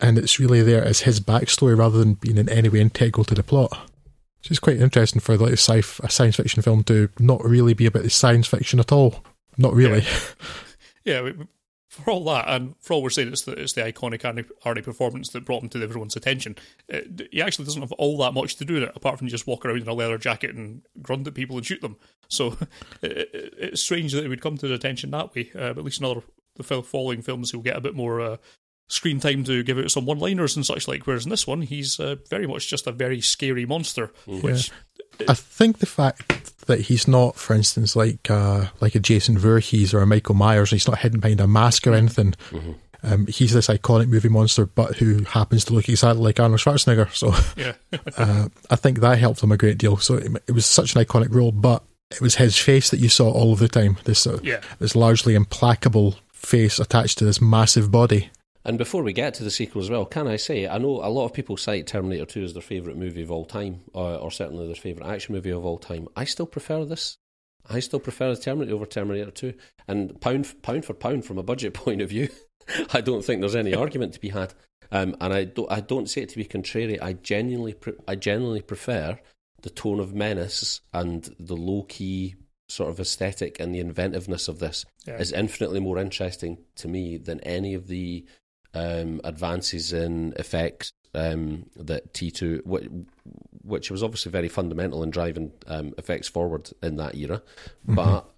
and 0.00 0.16
it's 0.16 0.40
really 0.40 0.62
there 0.62 0.82
as 0.82 1.00
his 1.00 1.20
backstory 1.20 1.76
rather 1.76 1.98
than 1.98 2.14
being 2.14 2.38
in 2.38 2.48
any 2.48 2.68
way 2.70 2.80
integral 2.80 3.24
to 3.24 3.34
the 3.34 3.42
plot. 3.42 3.70
Which 4.40 4.50
is 4.50 4.58
quite 4.58 4.80
interesting 4.80 5.20
for 5.20 5.36
like 5.36 5.52
a, 5.52 5.56
sci- 5.58 6.02
a 6.02 6.08
science 6.08 6.36
fiction 6.36 6.62
film 6.62 6.82
to 6.84 7.10
not 7.18 7.44
really 7.44 7.74
be 7.74 7.84
about 7.84 8.04
the 8.04 8.08
science 8.10 8.46
fiction 8.46 8.80
at 8.80 8.92
all. 8.92 9.22
Not 9.58 9.74
really. 9.74 10.04
yeah. 11.04 11.20
we- 11.22 11.34
For 11.90 12.08
all 12.12 12.24
that, 12.26 12.48
and 12.48 12.76
for 12.80 12.94
all 12.94 13.02
we're 13.02 13.10
saying, 13.10 13.28
it's 13.32 13.42
the, 13.42 13.52
it's 13.52 13.72
the 13.72 13.80
iconic 13.80 14.20
Arnie, 14.64 14.84
performance 14.84 15.30
that 15.30 15.44
brought 15.44 15.64
him 15.64 15.68
to 15.70 15.82
everyone's 15.82 16.14
attention. 16.14 16.54
It, 16.88 17.28
he 17.32 17.42
actually 17.42 17.64
doesn't 17.64 17.82
have 17.82 17.90
all 17.92 18.16
that 18.18 18.32
much 18.32 18.54
to 18.56 18.64
do 18.64 18.76
in 18.76 18.84
it, 18.84 18.92
apart 18.94 19.18
from 19.18 19.26
just 19.26 19.48
walk 19.48 19.66
around 19.66 19.82
in 19.82 19.88
a 19.88 19.92
leather 19.92 20.16
jacket 20.16 20.54
and 20.54 20.82
grunt 21.02 21.26
at 21.26 21.34
people 21.34 21.56
and 21.56 21.66
shoot 21.66 21.80
them. 21.80 21.96
So 22.28 22.56
it, 23.02 23.30
it, 23.34 23.54
it's 23.58 23.82
strange 23.82 24.12
that 24.12 24.24
it 24.24 24.28
would 24.28 24.40
come 24.40 24.56
to 24.58 24.68
the 24.68 24.74
attention 24.74 25.10
that 25.10 25.34
way. 25.34 25.50
Uh, 25.52 25.72
but 25.72 25.78
at 25.78 25.84
least 25.84 26.00
in 26.00 26.06
other 26.06 26.22
the 26.56 26.82
following 26.82 27.22
films, 27.22 27.50
he'll 27.50 27.60
get 27.60 27.76
a 27.76 27.80
bit 27.80 27.94
more 27.94 28.20
uh, 28.20 28.36
screen 28.90 29.20
time 29.20 29.44
to 29.44 29.62
give 29.62 29.78
out 29.78 29.90
some 29.90 30.04
one-liners 30.04 30.56
and 30.56 30.66
such 30.66 30.86
like. 30.88 31.06
Whereas 31.06 31.24
in 31.24 31.30
this 31.30 31.46
one, 31.46 31.62
he's 31.62 31.98
uh, 31.98 32.16
very 32.28 32.46
much 32.46 32.68
just 32.68 32.86
a 32.86 32.92
very 32.92 33.20
scary 33.20 33.64
monster, 33.66 34.12
which 34.26 34.70
I 35.28 35.34
think 35.34 35.78
the 35.78 35.86
fact 35.86 36.66
that 36.66 36.80
he's 36.82 37.06
not, 37.08 37.36
for 37.36 37.54
instance, 37.54 37.96
like 37.96 38.30
uh, 38.30 38.66
like 38.80 38.94
a 38.94 39.00
Jason 39.00 39.38
Voorhees 39.38 39.94
or 39.94 40.00
a 40.00 40.06
Michael 40.06 40.34
Myers, 40.34 40.70
he's 40.70 40.86
not 40.88 40.98
hidden 40.98 41.20
behind 41.20 41.40
a 41.40 41.46
mask 41.46 41.86
or 41.86 41.94
anything. 41.94 42.34
Um, 43.02 43.26
he's 43.28 43.54
this 43.54 43.68
iconic 43.68 44.08
movie 44.08 44.28
monster, 44.28 44.66
but 44.66 44.96
who 44.96 45.24
happens 45.24 45.64
to 45.64 45.72
look 45.72 45.88
exactly 45.88 46.22
like 46.22 46.38
Arnold 46.38 46.60
Schwarzenegger. 46.60 47.10
So 47.14 47.32
yeah. 47.56 47.72
uh, 48.18 48.48
I 48.68 48.76
think 48.76 49.00
that 49.00 49.18
helped 49.18 49.42
him 49.42 49.52
a 49.52 49.56
great 49.56 49.78
deal. 49.78 49.96
So 49.96 50.14
it, 50.16 50.30
it 50.48 50.52
was 50.52 50.66
such 50.66 50.94
an 50.94 51.02
iconic 51.02 51.34
role, 51.34 51.50
but 51.52 51.82
it 52.10 52.20
was 52.20 52.34
his 52.36 52.58
face 52.58 52.90
that 52.90 53.00
you 53.00 53.08
saw 53.08 53.30
all 53.30 53.52
of 53.54 53.58
the 53.58 53.68
time. 53.68 53.96
This 54.04 54.26
uh, 54.26 54.38
Yeah. 54.42 54.60
this 54.80 54.94
largely 54.94 55.34
implacable 55.34 56.16
face 56.32 56.78
attached 56.78 57.18
to 57.18 57.24
this 57.24 57.40
massive 57.40 57.90
body. 57.90 58.30
And 58.64 58.76
before 58.76 59.02
we 59.02 59.12
get 59.14 59.34
to 59.34 59.44
the 59.44 59.50
sequel 59.50 59.80
as 59.80 59.88
well, 59.90 60.04
can 60.04 60.28
I 60.28 60.36
say 60.36 60.68
I 60.68 60.78
know 60.78 61.02
a 61.02 61.08
lot 61.08 61.24
of 61.24 61.32
people 61.32 61.56
cite 61.56 61.86
Terminator 61.86 62.26
Two 62.26 62.42
as 62.42 62.52
their 62.52 62.62
favourite 62.62 62.98
movie 62.98 63.22
of 63.22 63.30
all 63.30 63.46
time, 63.46 63.80
or, 63.94 64.14
or 64.16 64.30
certainly 64.30 64.66
their 64.66 64.74
favourite 64.76 65.10
action 65.10 65.34
movie 65.34 65.50
of 65.50 65.64
all 65.64 65.78
time. 65.78 66.08
I 66.14 66.24
still 66.24 66.46
prefer 66.46 66.84
this. 66.84 67.16
I 67.68 67.80
still 67.80 68.00
prefer 68.00 68.34
the 68.34 68.40
Terminator 68.40 68.74
over 68.74 68.86
Terminator 68.86 69.30
Two, 69.30 69.54
and 69.88 70.20
pound 70.20 70.54
pound 70.62 70.84
for 70.84 70.92
pound 70.94 71.24
from 71.24 71.38
a 71.38 71.42
budget 71.42 71.72
point 71.74 72.02
of 72.02 72.10
view, 72.10 72.28
I 72.92 73.00
don't 73.00 73.24
think 73.24 73.40
there's 73.40 73.56
any 73.56 73.74
argument 73.74 74.12
to 74.14 74.20
be 74.20 74.28
had. 74.28 74.52
Um, 74.92 75.16
and 75.20 75.32
I 75.32 75.44
don't 75.44 75.70
I 75.70 75.80
don't 75.80 76.10
say 76.10 76.22
it 76.22 76.28
to 76.30 76.36
be 76.36 76.44
contrary. 76.44 77.00
I 77.00 77.14
genuinely 77.14 77.74
pre- 77.74 77.94
I 78.06 78.14
genuinely 78.16 78.62
prefer 78.62 79.18
the 79.62 79.70
tone 79.70 80.00
of 80.00 80.14
menace 80.14 80.80
and 80.92 81.34
the 81.38 81.56
low 81.56 81.84
key 81.84 82.34
sort 82.68 82.88
of 82.90 83.00
aesthetic 83.00 83.58
and 83.60 83.74
the 83.74 83.80
inventiveness 83.80 84.48
of 84.48 84.58
this 84.58 84.84
Yeah. 85.06 85.18
is 85.18 85.32
infinitely 85.32 85.80
more 85.80 85.98
interesting 85.98 86.58
to 86.76 86.88
me 86.88 87.16
than 87.18 87.40
any 87.40 87.74
of 87.74 87.88
the 87.88 88.24
um, 88.74 89.20
advances 89.24 89.92
in 89.92 90.32
effects 90.36 90.92
um, 91.14 91.66
that 91.76 92.12
T2, 92.14 93.06
which 93.64 93.90
was 93.90 94.02
obviously 94.02 94.30
very 94.30 94.48
fundamental 94.48 95.02
in 95.02 95.10
driving 95.10 95.52
um, 95.66 95.94
effects 95.98 96.28
forward 96.28 96.70
in 96.82 96.96
that 96.96 97.16
era. 97.16 97.42
Mm-hmm. 97.86 97.94
But 97.94 98.30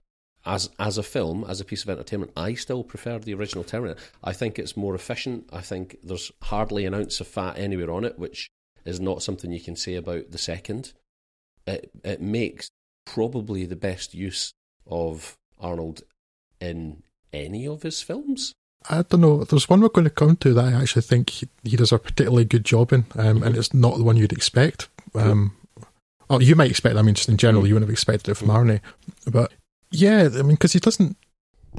as 0.44 0.70
as 0.78 0.98
a 0.98 1.02
film, 1.02 1.44
as 1.48 1.60
a 1.60 1.64
piece 1.64 1.82
of 1.82 1.90
entertainment, 1.90 2.32
I 2.36 2.54
still 2.54 2.82
prefer 2.82 3.18
the 3.18 3.34
original 3.34 3.64
Terminator. 3.64 4.00
I 4.24 4.32
think 4.32 4.58
it's 4.58 4.76
more 4.76 4.94
efficient. 4.94 5.48
I 5.52 5.60
think 5.60 5.98
there's 6.02 6.32
hardly 6.42 6.86
an 6.86 6.94
ounce 6.94 7.20
of 7.20 7.28
fat 7.28 7.58
anywhere 7.58 7.90
on 7.90 8.04
it, 8.04 8.18
which 8.18 8.50
is 8.84 9.00
not 9.00 9.22
something 9.22 9.52
you 9.52 9.60
can 9.60 9.76
say 9.76 9.94
about 9.94 10.30
the 10.30 10.38
second. 10.38 10.92
It 11.66 11.90
it 12.04 12.20
makes 12.20 12.70
probably 13.04 13.66
the 13.66 13.76
best 13.76 14.14
use 14.14 14.52
of 14.86 15.36
Arnold 15.60 16.02
in 16.60 17.02
any 17.32 17.66
of 17.66 17.82
his 17.82 18.02
films. 18.02 18.54
I 18.88 19.02
don't 19.02 19.20
know. 19.20 19.44
There's 19.44 19.68
one 19.68 19.80
we're 19.80 19.88
going 19.88 20.04
to 20.04 20.10
come 20.10 20.36
to 20.36 20.54
that 20.54 20.64
I 20.64 20.72
actually 20.72 21.02
think 21.02 21.30
he, 21.30 21.48
he 21.64 21.76
does 21.76 21.92
a 21.92 21.98
particularly 21.98 22.44
good 22.44 22.64
job 22.64 22.92
in, 22.92 23.06
um, 23.14 23.36
mm-hmm. 23.36 23.42
and 23.42 23.56
it's 23.56 23.74
not 23.74 23.96
the 23.96 24.04
one 24.04 24.16
you'd 24.16 24.32
expect. 24.32 24.88
Um, 25.14 25.56
oh, 26.30 26.40
you 26.40 26.56
might 26.56 26.70
expect. 26.70 26.96
I 26.96 27.02
mean, 27.02 27.14
just 27.14 27.28
in 27.28 27.36
general, 27.36 27.62
mm-hmm. 27.62 27.68
you 27.68 27.74
wouldn't 27.74 27.88
have 27.88 27.94
expected 27.94 28.30
it 28.30 28.34
from 28.34 28.48
mm-hmm. 28.48 28.70
Arnie, 28.70 28.80
but 29.26 29.52
yeah, 29.90 30.28
I 30.32 30.42
mean, 30.42 30.52
because 30.52 30.72
he 30.72 30.80
doesn't. 30.80 31.16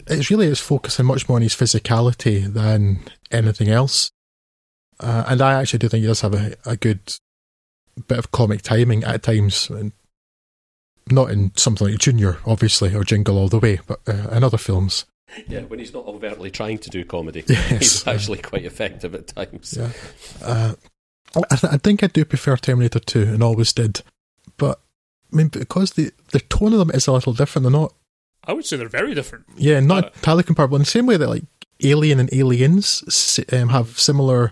It's 0.07 0.31
really 0.31 0.47
is 0.47 0.59
focusing 0.59 1.05
much 1.05 1.29
more 1.29 1.35
on 1.37 1.43
his 1.43 1.55
physicality 1.55 2.51
than 2.51 3.01
anything 3.31 3.69
else, 3.69 4.11
uh, 4.99 5.25
and 5.27 5.41
I 5.41 5.59
actually 5.59 5.79
do 5.79 5.89
think 5.89 6.01
he 6.01 6.07
does 6.07 6.21
have 6.21 6.33
a, 6.33 6.55
a 6.65 6.75
good 6.75 6.99
bit 8.07 8.17
of 8.17 8.31
comic 8.31 8.61
timing 8.61 9.03
at 9.03 9.23
times, 9.23 9.69
and 9.69 9.91
not 11.11 11.29
in 11.29 11.51
something 11.55 11.87
like 11.87 11.99
Junior, 11.99 12.37
obviously, 12.45 12.95
or 12.95 13.03
Jingle 13.03 13.37
All 13.37 13.49
the 13.49 13.59
Way, 13.59 13.79
but 13.85 13.99
uh, 14.07 14.29
in 14.31 14.43
other 14.43 14.57
films. 14.57 15.05
Yeah, 15.47 15.61
when 15.61 15.79
he's 15.79 15.93
not 15.93 16.05
overtly 16.05 16.51
trying 16.51 16.77
to 16.79 16.89
do 16.89 17.03
comedy, 17.03 17.43
yes, 17.47 17.69
he's 17.69 18.07
actually 18.07 18.39
quite 18.39 18.65
effective 18.65 19.15
at 19.15 19.27
times. 19.27 19.75
Yeah, 19.77 19.89
uh, 20.41 20.73
I, 21.49 21.55
th- 21.55 21.73
I, 21.73 21.77
think 21.77 22.03
I 22.03 22.07
do 22.07 22.23
prefer 22.25 22.55
Terminator 22.57 22.99
Two, 22.99 23.23
and 23.23 23.43
always 23.43 23.73
did. 23.73 24.01
But 24.57 24.79
I 25.31 25.35
mean, 25.35 25.47
because 25.47 25.93
the 25.93 26.11
the 26.31 26.39
tone 26.39 26.73
of 26.73 26.79
them 26.79 26.91
is 26.91 27.07
a 27.07 27.11
little 27.11 27.33
different. 27.33 27.63
They're 27.63 27.71
not. 27.71 27.93
I 28.45 28.53
would 28.53 28.65
say 28.65 28.77
they're 28.77 28.89
very 28.89 29.13
different. 29.13 29.45
Yeah, 29.55 29.79
not 29.79 30.05
uh, 30.05 30.09
entirely 30.15 30.43
comparable. 30.43 30.75
In 30.75 30.81
the 30.83 30.85
same 30.85 31.05
way 31.05 31.17
that 31.17 31.29
like 31.29 31.43
Alien 31.83 32.19
and 32.19 32.33
Aliens 32.33 33.39
um, 33.51 33.69
have 33.69 33.99
similar 33.99 34.51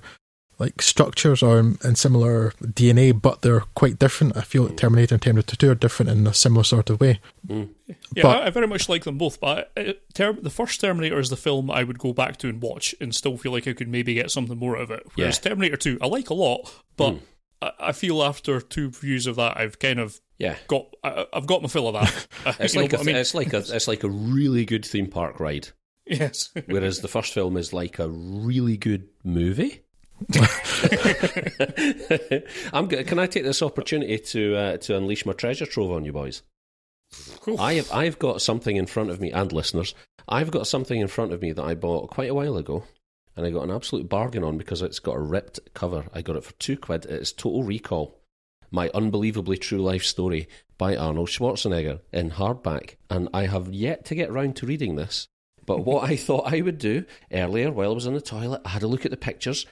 like 0.62 0.80
structures 0.80 1.42
or 1.42 1.60
in 1.60 1.96
similar 1.96 2.52
DNA, 2.62 3.20
but 3.20 3.42
they're 3.42 3.62
quite 3.74 3.98
different. 3.98 4.38
I 4.38 4.42
feel 4.42 4.64
like 4.64 4.78
Terminator 4.78 5.16
and 5.16 5.22
Terminator 5.22 5.56
Two 5.56 5.72
are 5.72 5.76
different 5.76 6.12
in 6.12 6.28
a 6.28 6.36
similar 6.36 6.64
sort 6.64 6.92
of 6.92 7.02
way. 7.02 7.20
Mm. 7.48 7.70
Yeah, 8.16 8.24
but, 8.24 8.44
I, 8.44 8.46
I, 8.46 8.50
very 8.52 8.68
much 8.68 8.88
like 8.88 9.04
them 9.04 9.18
both. 9.18 9.40
But 9.40 9.72
uh, 9.76 9.94
ter- 10.14 10.34
the 10.34 10.52
first 10.52 10.80
Terminator 10.80 11.20
is 11.20 11.32
the 11.32 11.36
film 11.36 11.72
I 11.72 11.84
would 11.84 11.98
go 11.98 12.14
back 12.14 12.38
to 12.38 12.48
and 12.48 12.62
watch, 12.62 12.94
and 13.02 13.14
still 13.14 13.38
feel 13.38 13.52
like 13.52 13.68
I 13.68 13.74
could 13.74 13.88
maybe 13.88 14.14
get 14.14 14.30
something 14.30 14.58
more 14.58 14.78
out 14.78 14.84
of 14.84 14.92
it. 14.92 15.08
Whereas 15.16 15.42
yeah. 15.44 15.50
Terminator 15.50 15.78
Two, 15.78 15.98
I 16.00 16.06
like 16.06 16.30
a 16.30 16.36
lot, 16.36 16.72
but 16.96 17.14
mm. 17.16 17.22
I, 17.64 17.72
I, 17.80 17.92
feel 17.92 18.22
after 18.22 18.62
two 18.62 18.92
views 18.92 19.26
of 19.26 19.38
that, 19.38 19.58
I've 19.58 19.80
kind 19.80 20.00
of 20.00 20.22
yeah 20.38 20.58
got 20.68 20.96
I, 21.04 21.26
have 21.34 21.48
got 21.48 21.64
my 21.64 21.70
fill 21.70 21.88
of 21.88 21.96
that. 21.96 22.28
it's 22.60 22.76
like 22.76 22.94
a, 22.94 23.00
I 23.00 23.04
mean? 23.04 23.16
it's 23.16 23.34
like 23.34 23.54
a 23.54 23.64
it's 23.68 23.88
like 23.88 24.04
a 24.04 24.10
really 24.10 24.66
good 24.66 24.86
theme 24.86 25.08
park 25.08 25.40
ride. 25.40 25.70
Yes. 26.04 26.50
Whereas 26.66 27.00
the 27.00 27.08
first 27.08 27.32
film 27.32 27.56
is 27.56 27.72
like 27.72 28.00
a 28.00 28.10
really 28.10 28.76
good 28.76 29.08
movie. 29.24 29.84
I'm. 32.74 32.88
Can 32.88 33.20
I 33.20 33.28
take 33.28 33.44
this 33.44 33.62
opportunity 33.62 34.20
to 34.20 34.56
uh, 34.56 34.78
to 34.78 34.98
unleash 34.98 35.26
my 35.26 35.34
treasure 35.34 35.66
trove 35.66 35.92
on 35.92 36.06
you 36.06 36.14
boys? 36.14 36.42
I 37.60 37.74
have. 37.74 37.92
I've 37.92 38.20
got 38.20 38.42
something 38.42 38.76
in 38.76 38.86
front 38.86 39.10
of 39.10 39.20
me, 39.20 39.32
and 39.32 39.52
listeners, 39.52 39.96
I've 40.28 40.52
got 40.52 40.68
something 40.68 41.00
in 41.00 41.08
front 41.08 41.34
of 41.34 41.42
me 41.42 41.52
that 41.54 41.64
I 41.64 41.76
bought 41.76 42.12
quite 42.12 42.30
a 42.30 42.36
while 42.36 42.58
ago, 42.58 42.84
and 43.36 43.46
I 43.46 43.50
got 43.50 43.64
an 43.64 43.72
absolute 43.72 44.10
bargain 44.10 44.44
on 44.44 44.58
because 44.58 44.82
it's 44.82 45.00
got 45.00 45.16
a 45.16 45.22
ripped 45.22 45.60
cover. 45.74 46.06
I 46.14 46.22
got 46.22 46.36
it 46.36 46.44
for 46.44 46.54
two 46.54 46.78
quid. 46.78 47.06
It's 47.06 47.32
Total 47.32 47.64
Recall, 47.64 48.20
my 48.70 48.90
unbelievably 48.94 49.58
true 49.58 49.82
life 49.82 50.04
story 50.04 50.48
by 50.78 50.96
Arnold 50.96 51.30
Schwarzenegger 51.30 52.00
in 52.14 52.32
hardback, 52.32 52.96
and 53.10 53.30
I 53.34 53.48
have 53.48 53.74
yet 53.74 54.06
to 54.06 54.16
get 54.16 54.32
round 54.32 54.56
to 54.58 54.66
reading 54.66 54.96
this. 54.96 55.28
But 55.66 55.86
what 55.86 56.10
I 56.10 56.16
thought 56.16 56.52
I 56.52 56.62
would 56.62 56.78
do 56.78 57.06
earlier 57.32 57.72
while 57.72 57.92
I 57.92 57.94
was 57.94 58.06
in 58.06 58.14
the 58.14 58.22
toilet, 58.22 58.62
I 58.66 58.70
had 58.70 58.84
a 58.84 58.88
look 58.88 59.06
at 59.06 59.12
the 59.12 59.18
pictures, 59.18 59.66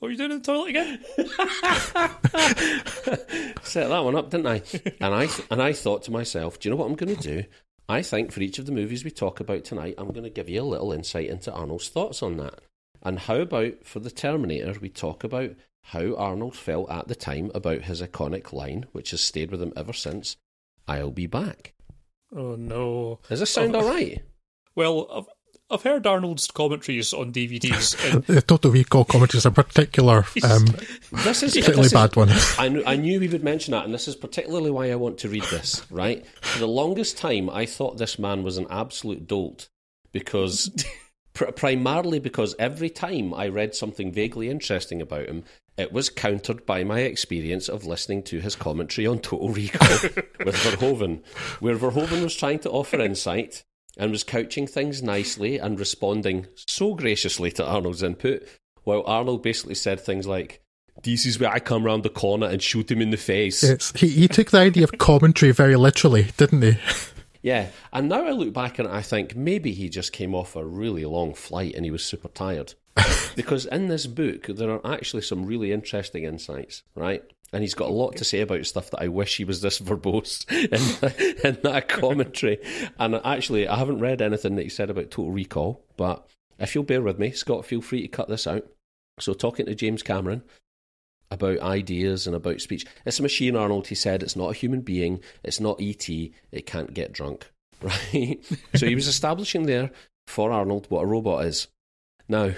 what 0.00 0.08
were 0.08 0.12
you 0.12 0.16
doing 0.16 0.32
in 0.32 0.38
the 0.38 0.44
toilet 0.44 0.70
again? 0.70 0.98
Set 3.62 3.90
that 3.90 4.02
one 4.02 4.16
up, 4.16 4.30
didn't 4.30 4.46
I? 4.46 4.62
And 4.98 5.14
I 5.14 5.26
th- 5.26 5.46
and 5.50 5.62
I 5.62 5.74
thought 5.74 6.04
to 6.04 6.10
myself, 6.10 6.58
do 6.58 6.68
you 6.68 6.70
know 6.70 6.76
what 6.80 6.86
I'm 6.86 6.96
going 6.96 7.14
to 7.14 7.22
do? 7.22 7.44
I 7.86 8.00
think 8.00 8.32
for 8.32 8.40
each 8.40 8.58
of 8.58 8.64
the 8.64 8.72
movies 8.72 9.04
we 9.04 9.10
talk 9.10 9.40
about 9.40 9.64
tonight, 9.64 9.96
I'm 9.98 10.12
going 10.12 10.24
to 10.24 10.30
give 10.30 10.48
you 10.48 10.62
a 10.62 10.64
little 10.64 10.92
insight 10.92 11.28
into 11.28 11.52
Arnold's 11.52 11.90
thoughts 11.90 12.22
on 12.22 12.38
that. 12.38 12.60
And 13.02 13.18
how 13.18 13.36
about 13.36 13.84
for 13.84 14.00
the 14.00 14.10
Terminator, 14.10 14.74
we 14.80 14.88
talk 14.88 15.22
about 15.22 15.50
how 15.82 16.14
Arnold 16.14 16.56
felt 16.56 16.90
at 16.90 17.08
the 17.08 17.14
time 17.14 17.50
about 17.54 17.82
his 17.82 18.00
iconic 18.00 18.54
line, 18.54 18.86
which 18.92 19.10
has 19.10 19.20
stayed 19.20 19.50
with 19.50 19.60
him 19.60 19.74
ever 19.76 19.92
since 19.92 20.38
I'll 20.88 21.10
be 21.10 21.26
back. 21.26 21.74
Oh 22.34 22.54
no. 22.54 23.18
Does 23.28 23.40
this 23.40 23.50
sound 23.50 23.76
oh, 23.76 23.80
all 23.80 23.88
right? 23.88 24.22
Well, 24.74 25.28
I've 25.70 25.82
heard 25.82 26.06
Arnold's 26.06 26.48
commentaries 26.48 27.12
on 27.12 27.32
DVDs. 27.32 28.12
And 28.12 28.24
the 28.26 28.42
Total 28.42 28.72
Recall 28.72 29.04
commentaries 29.04 29.46
are 29.46 29.52
particular, 29.52 30.24
um, 30.42 30.66
this 31.24 31.44
is 31.44 31.56
a 31.56 31.60
particularly 31.60 31.82
this 31.84 31.92
bad 31.92 32.10
is, 32.10 32.16
one. 32.16 32.30
I 32.58 32.68
knew, 32.68 32.82
I 32.84 32.96
knew 32.96 33.20
we 33.20 33.28
would 33.28 33.44
mention 33.44 33.72
that, 33.72 33.84
and 33.84 33.94
this 33.94 34.08
is 34.08 34.16
particularly 34.16 34.70
why 34.70 34.90
I 34.90 34.96
want 34.96 35.18
to 35.18 35.28
read 35.28 35.44
this. 35.44 35.86
Right, 35.90 36.26
for 36.40 36.58
the 36.58 36.66
longest 36.66 37.18
time, 37.18 37.48
I 37.48 37.66
thought 37.66 37.98
this 37.98 38.18
man 38.18 38.42
was 38.42 38.58
an 38.58 38.66
absolute 38.68 39.28
dolt 39.28 39.68
because, 40.10 40.84
primarily 41.34 42.18
because 42.18 42.56
every 42.58 42.90
time 42.90 43.32
I 43.32 43.46
read 43.46 43.76
something 43.76 44.10
vaguely 44.10 44.50
interesting 44.50 45.00
about 45.00 45.26
him, 45.26 45.44
it 45.76 45.92
was 45.92 46.10
countered 46.10 46.66
by 46.66 46.82
my 46.82 47.00
experience 47.00 47.68
of 47.68 47.86
listening 47.86 48.24
to 48.24 48.40
his 48.40 48.56
commentary 48.56 49.06
on 49.06 49.20
Total 49.20 49.48
Recall 49.48 49.88
with 50.44 50.56
Verhoeven, 50.56 51.22
where 51.60 51.76
Verhoeven 51.76 52.24
was 52.24 52.34
trying 52.34 52.58
to 52.60 52.70
offer 52.70 53.00
insight 53.00 53.62
and 53.96 54.10
was 54.10 54.24
couching 54.24 54.66
things 54.66 55.02
nicely 55.02 55.58
and 55.58 55.78
responding 55.78 56.46
so 56.54 56.94
graciously 56.94 57.50
to 57.52 57.66
Arnold's 57.66 58.02
input, 58.02 58.46
while 58.84 59.02
Arnold 59.06 59.42
basically 59.42 59.74
said 59.74 60.00
things 60.00 60.26
like, 60.26 60.62
this 61.02 61.24
is 61.24 61.38
where 61.38 61.50
I 61.50 61.60
come 61.60 61.84
round 61.84 62.02
the 62.02 62.10
corner 62.10 62.46
and 62.46 62.62
shoot 62.62 62.90
him 62.90 63.00
in 63.00 63.10
the 63.10 63.16
face. 63.16 63.62
Yes, 63.62 63.92
he, 63.96 64.08
he 64.08 64.28
took 64.28 64.50
the 64.50 64.58
idea 64.58 64.84
of 64.84 64.98
commentary 64.98 65.52
very 65.52 65.76
literally, 65.76 66.28
didn't 66.36 66.62
he? 66.62 66.76
Yeah, 67.42 67.68
and 67.92 68.08
now 68.08 68.26
I 68.26 68.32
look 68.32 68.52
back 68.52 68.78
and 68.78 68.86
I 68.86 69.00
think 69.00 69.34
maybe 69.34 69.72
he 69.72 69.88
just 69.88 70.12
came 70.12 70.34
off 70.34 70.56
a 70.56 70.64
really 70.64 71.04
long 71.06 71.32
flight 71.34 71.74
and 71.74 71.84
he 71.84 71.90
was 71.90 72.04
super 72.04 72.28
tired. 72.28 72.74
because 73.34 73.66
in 73.66 73.88
this 73.88 74.06
book, 74.06 74.46
there 74.46 74.70
are 74.70 74.86
actually 74.86 75.22
some 75.22 75.46
really 75.46 75.72
interesting 75.72 76.24
insights, 76.24 76.82
right? 76.94 77.22
And 77.52 77.62
he's 77.62 77.74
got 77.74 77.88
a 77.88 77.92
lot 77.92 78.16
to 78.16 78.24
say 78.24 78.40
about 78.40 78.66
stuff 78.66 78.90
that 78.90 79.02
I 79.02 79.08
wish 79.08 79.36
he 79.36 79.44
was 79.44 79.60
this 79.60 79.78
verbose 79.80 80.44
in, 80.50 81.48
in 81.48 81.58
that 81.62 81.88
commentary. 81.88 82.58
And 82.98 83.16
actually, 83.24 83.66
I 83.66 83.76
haven't 83.76 83.98
read 83.98 84.22
anything 84.22 84.56
that 84.56 84.62
he 84.62 84.68
said 84.68 84.90
about 84.90 85.10
Total 85.10 85.32
Recall, 85.32 85.84
but 85.96 86.28
if 86.58 86.74
you'll 86.74 86.84
bear 86.84 87.02
with 87.02 87.18
me, 87.18 87.32
Scott, 87.32 87.64
feel 87.64 87.80
free 87.80 88.02
to 88.02 88.08
cut 88.08 88.28
this 88.28 88.46
out. 88.46 88.66
So, 89.18 89.34
talking 89.34 89.66
to 89.66 89.74
James 89.74 90.02
Cameron 90.02 90.42
about 91.30 91.60
ideas 91.60 92.26
and 92.26 92.34
about 92.34 92.60
speech, 92.60 92.86
it's 93.04 93.18
a 93.18 93.22
machine, 93.22 93.56
Arnold. 93.56 93.88
He 93.88 93.94
said 93.94 94.22
it's 94.22 94.36
not 94.36 94.50
a 94.50 94.54
human 94.54 94.80
being, 94.80 95.20
it's 95.42 95.60
not 95.60 95.80
ET, 95.80 96.08
it 96.08 96.66
can't 96.66 96.94
get 96.94 97.12
drunk, 97.12 97.50
right? 97.82 98.38
so, 98.74 98.86
he 98.86 98.94
was 98.94 99.08
establishing 99.08 99.64
there 99.64 99.90
for 100.26 100.52
Arnold 100.52 100.86
what 100.88 101.02
a 101.02 101.06
robot 101.06 101.44
is. 101.44 101.68
Now, 102.28 102.52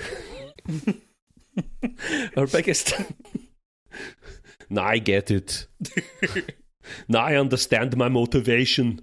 our 2.37 2.47
biggest. 2.47 2.95
Now 4.73 4.85
I 4.85 4.99
get 4.99 5.31
it. 5.31 5.67
now 7.09 7.21
I 7.21 7.37
understand 7.37 7.95
my 7.95 8.09
motivation. 8.09 9.03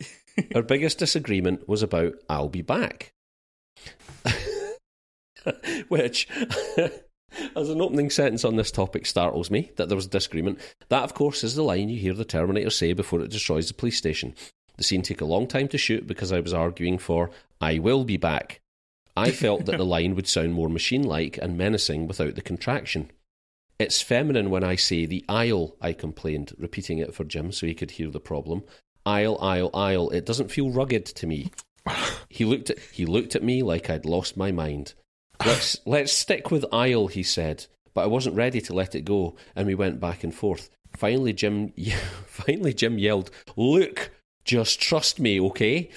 Our 0.54 0.62
biggest 0.62 0.98
disagreement 0.98 1.68
was 1.68 1.82
about 1.82 2.14
I'll 2.30 2.48
be 2.48 2.62
back. 2.62 3.12
Which, 5.88 6.26
as 7.54 7.68
an 7.68 7.82
opening 7.82 8.08
sentence 8.08 8.46
on 8.46 8.56
this 8.56 8.70
topic, 8.70 9.04
startles 9.04 9.50
me 9.50 9.70
that 9.76 9.90
there 9.90 9.96
was 9.96 10.06
a 10.06 10.10
disagreement. 10.10 10.58
That, 10.88 11.04
of 11.04 11.12
course, 11.12 11.44
is 11.44 11.54
the 11.54 11.62
line 11.62 11.90
you 11.90 12.00
hear 12.00 12.14
the 12.14 12.24
Terminator 12.24 12.70
say 12.70 12.94
before 12.94 13.20
it 13.20 13.30
destroys 13.30 13.68
the 13.68 13.74
police 13.74 13.98
station. 13.98 14.34
The 14.78 14.84
scene 14.84 15.02
took 15.02 15.20
a 15.20 15.26
long 15.26 15.46
time 15.46 15.68
to 15.68 15.78
shoot 15.78 16.06
because 16.06 16.32
I 16.32 16.40
was 16.40 16.54
arguing 16.54 16.96
for 16.96 17.30
I 17.60 17.78
will 17.78 18.04
be 18.04 18.16
back. 18.16 18.62
I 19.14 19.32
felt 19.32 19.66
that 19.66 19.76
the 19.76 19.84
line 19.84 20.14
would 20.14 20.28
sound 20.28 20.54
more 20.54 20.70
machine 20.70 21.02
like 21.02 21.36
and 21.36 21.58
menacing 21.58 22.06
without 22.06 22.36
the 22.36 22.42
contraction. 22.42 23.10
It's 23.80 24.02
feminine 24.02 24.50
when 24.50 24.62
I 24.62 24.76
say 24.76 25.06
the 25.06 25.24
aisle, 25.26 25.74
I 25.80 25.94
complained, 25.94 26.52
repeating 26.58 26.98
it 26.98 27.14
for 27.14 27.24
Jim 27.24 27.50
so 27.50 27.66
he 27.66 27.72
could 27.72 27.92
hear 27.92 28.10
the 28.10 28.20
problem. 28.20 28.62
Aisle, 29.06 29.38
aisle, 29.40 29.70
aisle. 29.72 30.10
It 30.10 30.26
doesn't 30.26 30.50
feel 30.50 30.70
rugged 30.70 31.06
to 31.06 31.26
me. 31.26 31.50
he 32.28 32.44
looked 32.44 32.68
at 32.68 32.78
he 32.78 33.06
looked 33.06 33.34
at 33.34 33.42
me 33.42 33.62
like 33.62 33.88
I'd 33.88 34.04
lost 34.04 34.36
my 34.36 34.52
mind. 34.52 34.92
Let's 35.46 35.78
let's 35.86 36.12
stick 36.12 36.50
with 36.50 36.66
aisle, 36.70 37.06
he 37.06 37.22
said, 37.22 37.68
but 37.94 38.02
I 38.02 38.06
wasn't 38.08 38.36
ready 38.36 38.60
to 38.60 38.74
let 38.74 38.94
it 38.94 39.06
go, 39.06 39.36
and 39.56 39.66
we 39.66 39.74
went 39.74 39.98
back 39.98 40.24
and 40.24 40.34
forth. 40.34 40.68
Finally, 40.94 41.32
Jim 41.32 41.72
finally 42.26 42.74
Jim 42.74 42.98
yelled, 42.98 43.30
"Look, 43.56 44.10
just 44.44 44.78
trust 44.78 45.18
me, 45.18 45.40
okay? 45.40 45.88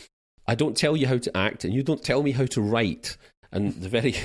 I 0.48 0.56
don't 0.56 0.78
tell 0.78 0.96
you 0.96 1.08
how 1.08 1.18
to 1.18 1.36
act, 1.36 1.66
and 1.66 1.74
you 1.74 1.84
don't 1.84 2.02
tell 2.02 2.24
me 2.24 2.32
how 2.32 2.46
to 2.46 2.62
write. 2.62 3.18
And 3.52 3.74
the 3.74 3.90
very, 3.90 4.16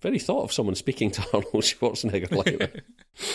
very 0.00 0.18
thought 0.18 0.44
of 0.44 0.52
someone 0.52 0.74
speaking 0.74 1.10
to 1.12 1.26
Arnold 1.32 1.64
Schwarzenegger 1.64 2.30
like 2.30 2.58
that. 2.58 2.82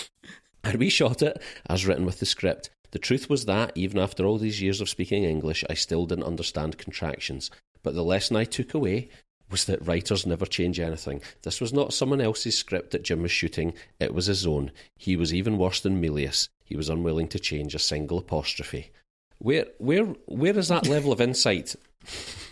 and 0.64 0.80
we 0.80 0.90
shot 0.90 1.22
it 1.22 1.42
as 1.68 1.86
written 1.86 2.06
with 2.06 2.20
the 2.20 2.26
script. 2.26 2.70
The 2.92 3.00
truth 3.00 3.30
was 3.30 3.46
that, 3.46 3.72
even 3.76 4.00
after 4.00 4.26
all 4.26 4.38
these 4.38 4.62
years 4.62 4.80
of 4.80 4.90
speaking 4.90 5.24
English, 5.24 5.64
I 5.70 5.74
still 5.74 6.06
didn't 6.06 6.26
understand 6.26 6.78
contractions. 6.78 7.50
But 7.82 7.96
the 7.96 8.04
lesson 8.04 8.38
I 8.38 8.46
took 8.46 8.74
away 8.74 9.10
was 9.50 9.66
that 9.66 9.86
writers 9.86 10.26
never 10.26 10.46
change 10.46 10.80
anything. 10.80 11.22
This 11.42 11.60
was 11.60 11.74
not 11.74 11.94
someone 11.94 12.22
else's 12.22 12.58
script 12.58 12.92
that 12.92 13.04
Jim 13.04 13.22
was 13.22 13.32
shooting, 13.32 13.74
it 14.00 14.14
was 14.14 14.28
his 14.28 14.48
own. 14.48 14.72
He 14.98 15.16
was 15.16 15.34
even 15.34 15.58
worse 15.58 15.80
than 15.80 16.02
Milius. 16.02 16.50
He 16.64 16.76
was 16.76 16.90
unwilling 16.90 17.28
to 17.30 17.40
change 17.40 17.76
a 17.76 17.80
single 17.80 18.18
apostrophe. 18.18 18.92
Where 19.40 19.66
where 19.78 20.06
where 20.26 20.58
is 20.58 20.70
that 20.70 20.88
level 20.88 21.12
of 21.12 21.20
insight 21.20 21.76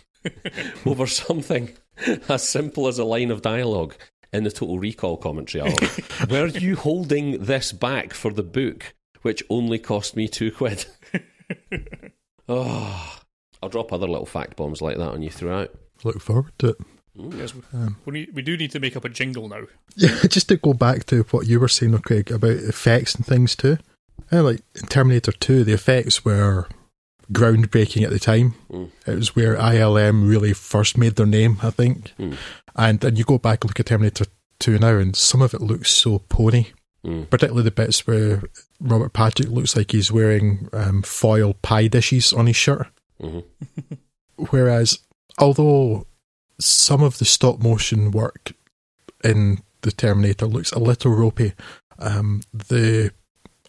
over 0.86 1.06
something 1.06 1.70
as 2.28 2.48
simple 2.48 2.88
as 2.88 2.98
a 2.98 3.04
line 3.04 3.30
of 3.30 3.42
dialogue 3.42 3.94
in 4.32 4.44
the 4.44 4.50
Total 4.50 4.78
Recall 4.78 5.16
commentary 5.16 5.68
album? 5.68 5.88
Were 6.30 6.46
you 6.46 6.76
holding 6.76 7.44
this 7.44 7.72
back 7.72 8.14
for 8.14 8.32
the 8.32 8.42
book, 8.42 8.94
which 9.22 9.42
only 9.50 9.78
cost 9.78 10.16
me 10.16 10.28
two 10.28 10.50
quid? 10.50 10.86
oh, 12.48 13.18
I'll 13.62 13.68
drop 13.68 13.92
other 13.92 14.08
little 14.08 14.26
fact 14.26 14.56
bombs 14.56 14.82
like 14.82 14.96
that 14.96 15.10
on 15.10 15.22
you 15.22 15.30
throughout. 15.30 15.70
Look 16.04 16.20
forward 16.20 16.52
to 16.58 16.70
it. 16.70 16.76
Mm, 17.16 17.38
yes, 17.38 17.52
um, 17.52 17.62
mm, 17.74 17.96
we, 18.06 18.12
need, 18.12 18.34
we 18.34 18.42
do 18.42 18.56
need 18.56 18.70
to 18.70 18.80
make 18.80 18.96
up 18.96 19.04
a 19.04 19.08
jingle 19.08 19.48
now. 19.48 19.64
Yeah, 19.96 20.16
just 20.28 20.48
to 20.48 20.56
go 20.56 20.72
back 20.72 21.04
to 21.06 21.22
what 21.24 21.46
you 21.46 21.60
were 21.60 21.68
saying, 21.68 21.96
Craig, 21.98 22.30
about 22.30 22.52
effects 22.52 23.14
and 23.14 23.26
things 23.26 23.54
too. 23.54 23.76
Yeah, 24.32 24.40
like 24.40 24.62
in 24.74 24.86
Terminator 24.86 25.32
2, 25.32 25.62
the 25.62 25.74
effects 25.74 26.24
were 26.24 26.68
groundbreaking 27.32 28.02
at 28.02 28.10
the 28.10 28.18
time. 28.18 28.54
Mm. 28.70 28.90
It 29.06 29.14
was 29.16 29.34
where 29.34 29.56
ILM 29.56 30.28
really 30.28 30.52
first 30.52 30.96
made 30.96 31.16
their 31.16 31.26
name, 31.26 31.58
I 31.62 31.70
think. 31.70 32.12
Mm. 32.18 32.36
And 32.76 33.00
then 33.00 33.16
you 33.16 33.24
go 33.24 33.38
back 33.38 33.64
and 33.64 33.70
look 33.70 33.80
at 33.80 33.86
Terminator 33.86 34.26
2 34.60 34.78
now, 34.78 34.96
and 34.96 35.16
some 35.16 35.42
of 35.42 35.54
it 35.54 35.60
looks 35.60 35.90
so 35.90 36.18
pony. 36.18 36.66
Mm. 37.04 37.28
Particularly 37.28 37.64
the 37.64 37.72
bits 37.72 38.06
where 38.06 38.42
Robert 38.80 39.12
Patrick 39.12 39.48
looks 39.48 39.76
like 39.76 39.90
he's 39.90 40.12
wearing 40.12 40.68
um, 40.72 41.02
foil 41.02 41.54
pie 41.54 41.88
dishes 41.88 42.32
on 42.32 42.46
his 42.46 42.56
shirt. 42.56 42.86
Mhm. 43.20 43.44
Whereas, 44.50 44.98
although 45.38 46.06
some 46.60 47.02
of 47.02 47.18
the 47.18 47.24
stop 47.24 47.60
motion 47.60 48.10
work 48.12 48.52
in 49.24 49.62
the 49.82 49.92
Terminator 49.92 50.46
looks 50.46 50.72
a 50.72 50.78
little 50.78 51.12
ropey, 51.12 51.54
um, 51.98 52.42
the 52.52 53.12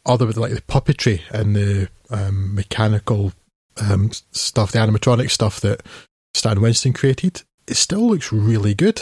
other 0.05 0.25
with 0.25 0.37
like 0.37 0.53
the 0.53 0.61
puppetry 0.61 1.21
and 1.31 1.55
the 1.55 1.89
um, 2.09 2.53
mechanical 2.55 3.33
um, 3.81 4.11
stuff, 4.31 4.71
the 4.71 4.79
animatronic 4.79 5.29
stuff 5.31 5.59
that 5.61 5.83
Stan 6.33 6.61
Winston 6.61 6.93
created, 6.93 7.43
it 7.67 7.75
still 7.75 8.07
looks 8.09 8.31
really 8.31 8.73
good. 8.73 9.01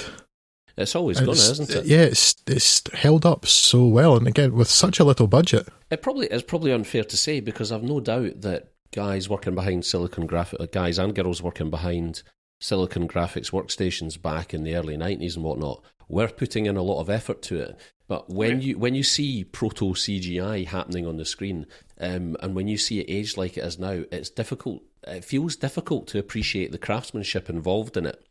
It's 0.78 0.96
always 0.96 1.20
gonna, 1.20 1.32
It's- 1.34 1.50
isn't 1.52 1.70
it? 1.70 1.86
Yeah, 1.86 2.04
it's 2.04 2.36
it's 2.48 2.82
held 2.94 3.26
up 3.26 3.46
so 3.46 3.86
well, 3.86 4.16
and 4.16 4.28
again 4.28 4.54
with 4.54 4.70
such 4.70 5.00
a 5.00 5.04
little 5.04 5.28
budget. 5.28 5.68
It 5.90 6.02
probably 6.02 6.28
is 6.28 6.44
probably 6.44 6.72
unfair 6.72 7.04
to 7.04 7.18
say 7.18 7.40
because 7.42 7.72
I've 7.72 7.84
no 7.84 8.00
doubt 8.00 8.42
that 8.42 8.72
guys 8.94 9.30
working 9.30 9.54
behind 9.56 9.86
Silicon 9.86 10.28
Graphics, 10.28 10.72
guys 10.72 10.98
and 10.98 11.14
girls 11.14 11.42
working 11.42 11.70
behind 11.70 12.24
Silicon 12.62 13.08
Graphics 13.08 13.52
workstations 13.52 14.22
back 14.22 14.54
in 14.54 14.64
the 14.64 14.76
early 14.76 14.96
nineties 14.96 15.36
and 15.36 15.44
whatnot, 15.44 15.84
were 16.08 16.28
putting 16.28 16.68
in 16.68 16.78
a 16.78 16.84
lot 16.84 17.02
of 17.02 17.10
effort 17.10 17.42
to 17.42 17.60
it. 17.60 17.80
But 18.08 18.30
when 18.30 18.62
you 18.62 18.78
when 18.78 18.94
you 18.94 19.04
see 19.04 19.44
proto 19.44 19.94
CGI 19.94 20.68
happening 20.68 21.08
on 21.08 21.18
the 21.18 21.26
screen, 21.26 21.66
um, 22.00 22.38
and 22.42 22.56
when 22.56 22.68
you 22.68 22.78
see 22.78 23.00
it 23.00 23.10
aged 23.10 23.38
like 23.38 23.58
it 23.58 23.64
is 23.64 23.80
now, 23.80 24.04
it's 24.12 24.30
difficult. 24.30 24.84
It 25.08 25.26
feels 25.26 25.56
difficult 25.56 26.08
to 26.08 26.20
appreciate 26.20 26.72
the 26.72 26.78
craftsmanship 26.78 27.50
involved 27.50 27.98
in 27.98 28.06
it 28.06 28.24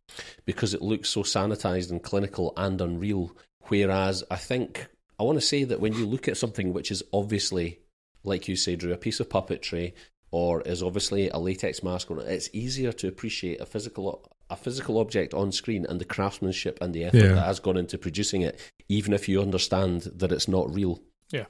because 0.45 0.75
it 0.75 0.83
looks 0.83 1.09
so 1.09 1.23
sanitized 1.23 1.91
and 1.91 2.03
clinical 2.03 2.53
and 2.57 2.81
unreal. 2.81 3.35
Whereas 3.69 4.23
I 4.31 4.37
think 4.37 4.87
I 5.19 5.23
want 5.23 5.41
to 5.41 5.47
say 5.47 5.65
that 5.65 5.81
when 5.81 5.95
you 5.95 6.07
look 6.07 6.29
at 6.29 6.37
something 6.37 6.73
which 6.73 6.91
is 6.91 7.03
obviously, 7.13 7.81
like 8.23 8.49
you 8.49 8.57
say, 8.57 8.77
Drew, 8.77 8.93
a 8.93 8.97
piece 8.97 9.19
of 9.19 9.29
puppetry 9.29 9.95
or 10.33 10.63
is 10.63 10.83
obviously 10.83 11.29
a 11.31 11.39
latex 11.39 11.83
mask 11.83 12.11
on 12.11 12.19
it, 12.21 12.29
it's 12.29 12.49
easier 12.53 12.93
to 12.93 13.09
appreciate 13.09 13.61
a 13.61 13.67
physical 13.67 14.31
a 14.49 14.57
physical 14.57 14.99
object 14.99 15.33
on 15.33 15.53
screen 15.53 15.87
and 15.89 16.01
the 16.01 16.05
craftsmanship 16.05 16.79
and 16.81 16.93
the 16.93 17.05
effort 17.05 17.19
Yeah. 17.19 17.35
that 17.35 17.47
has 17.47 17.61
gone 17.61 17.77
into 17.77 17.97
producing 17.97 18.43
it, 18.43 18.59
even 18.89 19.13
if 19.13 19.29
you 19.29 19.41
understand 19.41 20.03
that 20.17 20.33
it's 20.33 20.49
not 20.49 20.75
real. 20.75 21.01
Yeah. 21.31 21.45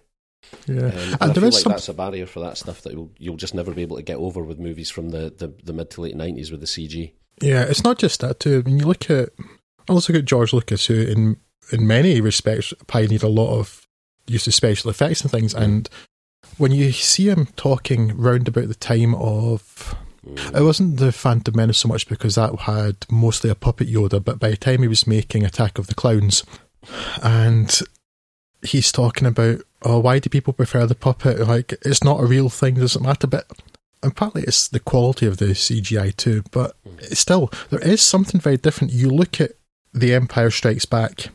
Yeah, 0.67 0.77
Um, 0.77 0.83
and 0.85 0.95
and 0.95 1.31
I 1.31 1.33
feel 1.35 1.45
is 1.45 1.55
like 1.55 1.63
some 1.63 1.73
that's 1.73 1.89
a 1.89 1.95
barrier 1.95 2.27
for 2.27 2.41
that 2.41 2.59
stuff 2.59 2.83
that 2.83 2.93
you'll, 2.93 3.11
you'll 3.19 3.37
just 3.39 3.55
never 3.55 3.73
be 3.73 3.81
able 3.83 3.97
to 3.97 4.03
get 4.03 4.17
over 4.19 4.43
with 4.43 4.59
movies 4.59 4.91
from 4.91 5.11
the, 5.11 5.33
the, 5.37 5.53
the 5.65 5.73
mid 5.73 5.89
to 5.93 6.03
late 6.03 6.15
nineties 6.17 6.51
with 6.51 6.61
the 6.61 6.67
CG. 6.67 7.13
Yeah, 7.41 7.63
it's 7.63 7.85
not 7.85 7.99
just 7.99 8.21
that 8.21 8.39
too. 8.41 8.61
When 8.63 8.79
you 8.79 8.85
look 8.87 9.09
at, 9.11 9.31
I 9.89 9.93
also 9.95 10.13
look 10.13 10.21
at 10.21 10.27
George 10.27 10.53
Lucas, 10.53 10.85
who 10.87 10.95
in 11.01 11.37
in 11.73 11.87
many 11.87 12.21
respects 12.21 12.75
pioneered 12.87 13.23
a 13.23 13.29
lot 13.29 13.59
of 13.59 13.87
use 14.27 14.47
of 14.47 14.53
special 14.55 14.91
effects 14.91 15.23
and 15.23 15.31
things. 15.31 15.55
And 15.55 15.89
when 16.59 16.73
you 16.73 16.93
see 16.93 17.29
him 17.29 17.47
talking 17.57 18.17
round 18.17 18.49
about 18.49 18.69
the 18.69 18.75
time 18.75 19.15
of, 19.15 19.95
mm. 20.27 20.55
it 20.55 20.63
wasn't 20.63 20.99
the 20.99 21.13
Phantom 21.13 21.55
Menace 21.57 21.79
so 21.79 21.89
much 21.89 22.09
because 22.09 22.35
that 22.35 22.55
had 22.61 22.97
mostly 23.11 23.51
a 23.51 23.55
puppet 23.55 23.89
Yoda, 23.89 24.23
but 24.23 24.39
by 24.39 24.51
the 24.51 24.57
time 24.57 24.83
he 24.83 24.89
was 24.89 25.07
making 25.07 25.45
Attack 25.45 25.79
of 25.79 25.87
the 25.87 25.95
Clowns, 25.95 26.45
and 27.23 27.81
he's 28.63 28.93
talking 28.93 29.27
about, 29.27 29.63
oh, 29.83 29.99
why 29.99 30.19
do 30.19 30.29
people 30.29 30.53
prefer 30.53 30.87
the 30.87 30.95
puppet? 30.95 31.41
Like, 31.47 31.73
it's 31.85 32.05
not 32.05 32.21
a 32.21 32.27
real 32.27 32.49
thing, 32.49 32.75
doesn't 32.75 33.03
matter. 33.03 33.27
But 33.27 33.47
and 34.03 34.17
partly 34.17 34.43
it's 34.43 34.69
the 34.69 34.81
quality 34.81 35.27
of 35.27 35.37
the 35.37 35.47
CGI 35.47 36.17
too, 36.17 36.43
but 36.51 36.75
mm. 36.87 37.17
still, 37.17 37.51
there 37.71 37.81
is 37.81 38.01
something 38.01 38.41
very 38.41 38.57
different. 38.57 38.93
You 38.93 39.11
look 39.11 39.41
at 39.41 39.53
The 39.93 40.15
Empire 40.15 40.51
Strikes 40.51 40.87
Back, 40.87 41.29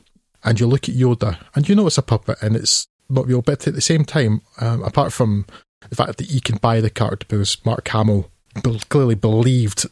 and 0.43 0.59
you 0.59 0.67
look 0.67 0.87
at 0.87 0.95
Yoda, 0.95 1.37
and 1.55 1.67
you 1.67 1.75
know 1.75 1.87
it's 1.87 1.97
a 1.97 2.03
puppet 2.03 2.37
and 2.41 2.55
it's 2.55 2.87
not 3.09 3.27
real, 3.27 3.41
but 3.41 3.67
at 3.67 3.73
the 3.73 3.81
same 3.81 4.05
time, 4.05 4.41
um, 4.59 4.83
apart 4.83 5.13
from 5.13 5.45
the 5.89 5.95
fact 5.95 6.17
that 6.17 6.29
you 6.29 6.41
can 6.41 6.57
buy 6.57 6.81
the 6.81 6.89
character 6.89 7.25
because 7.27 7.63
Mark 7.65 7.87
Hamill 7.87 8.29
clearly 8.89 9.15
believed 9.15 9.85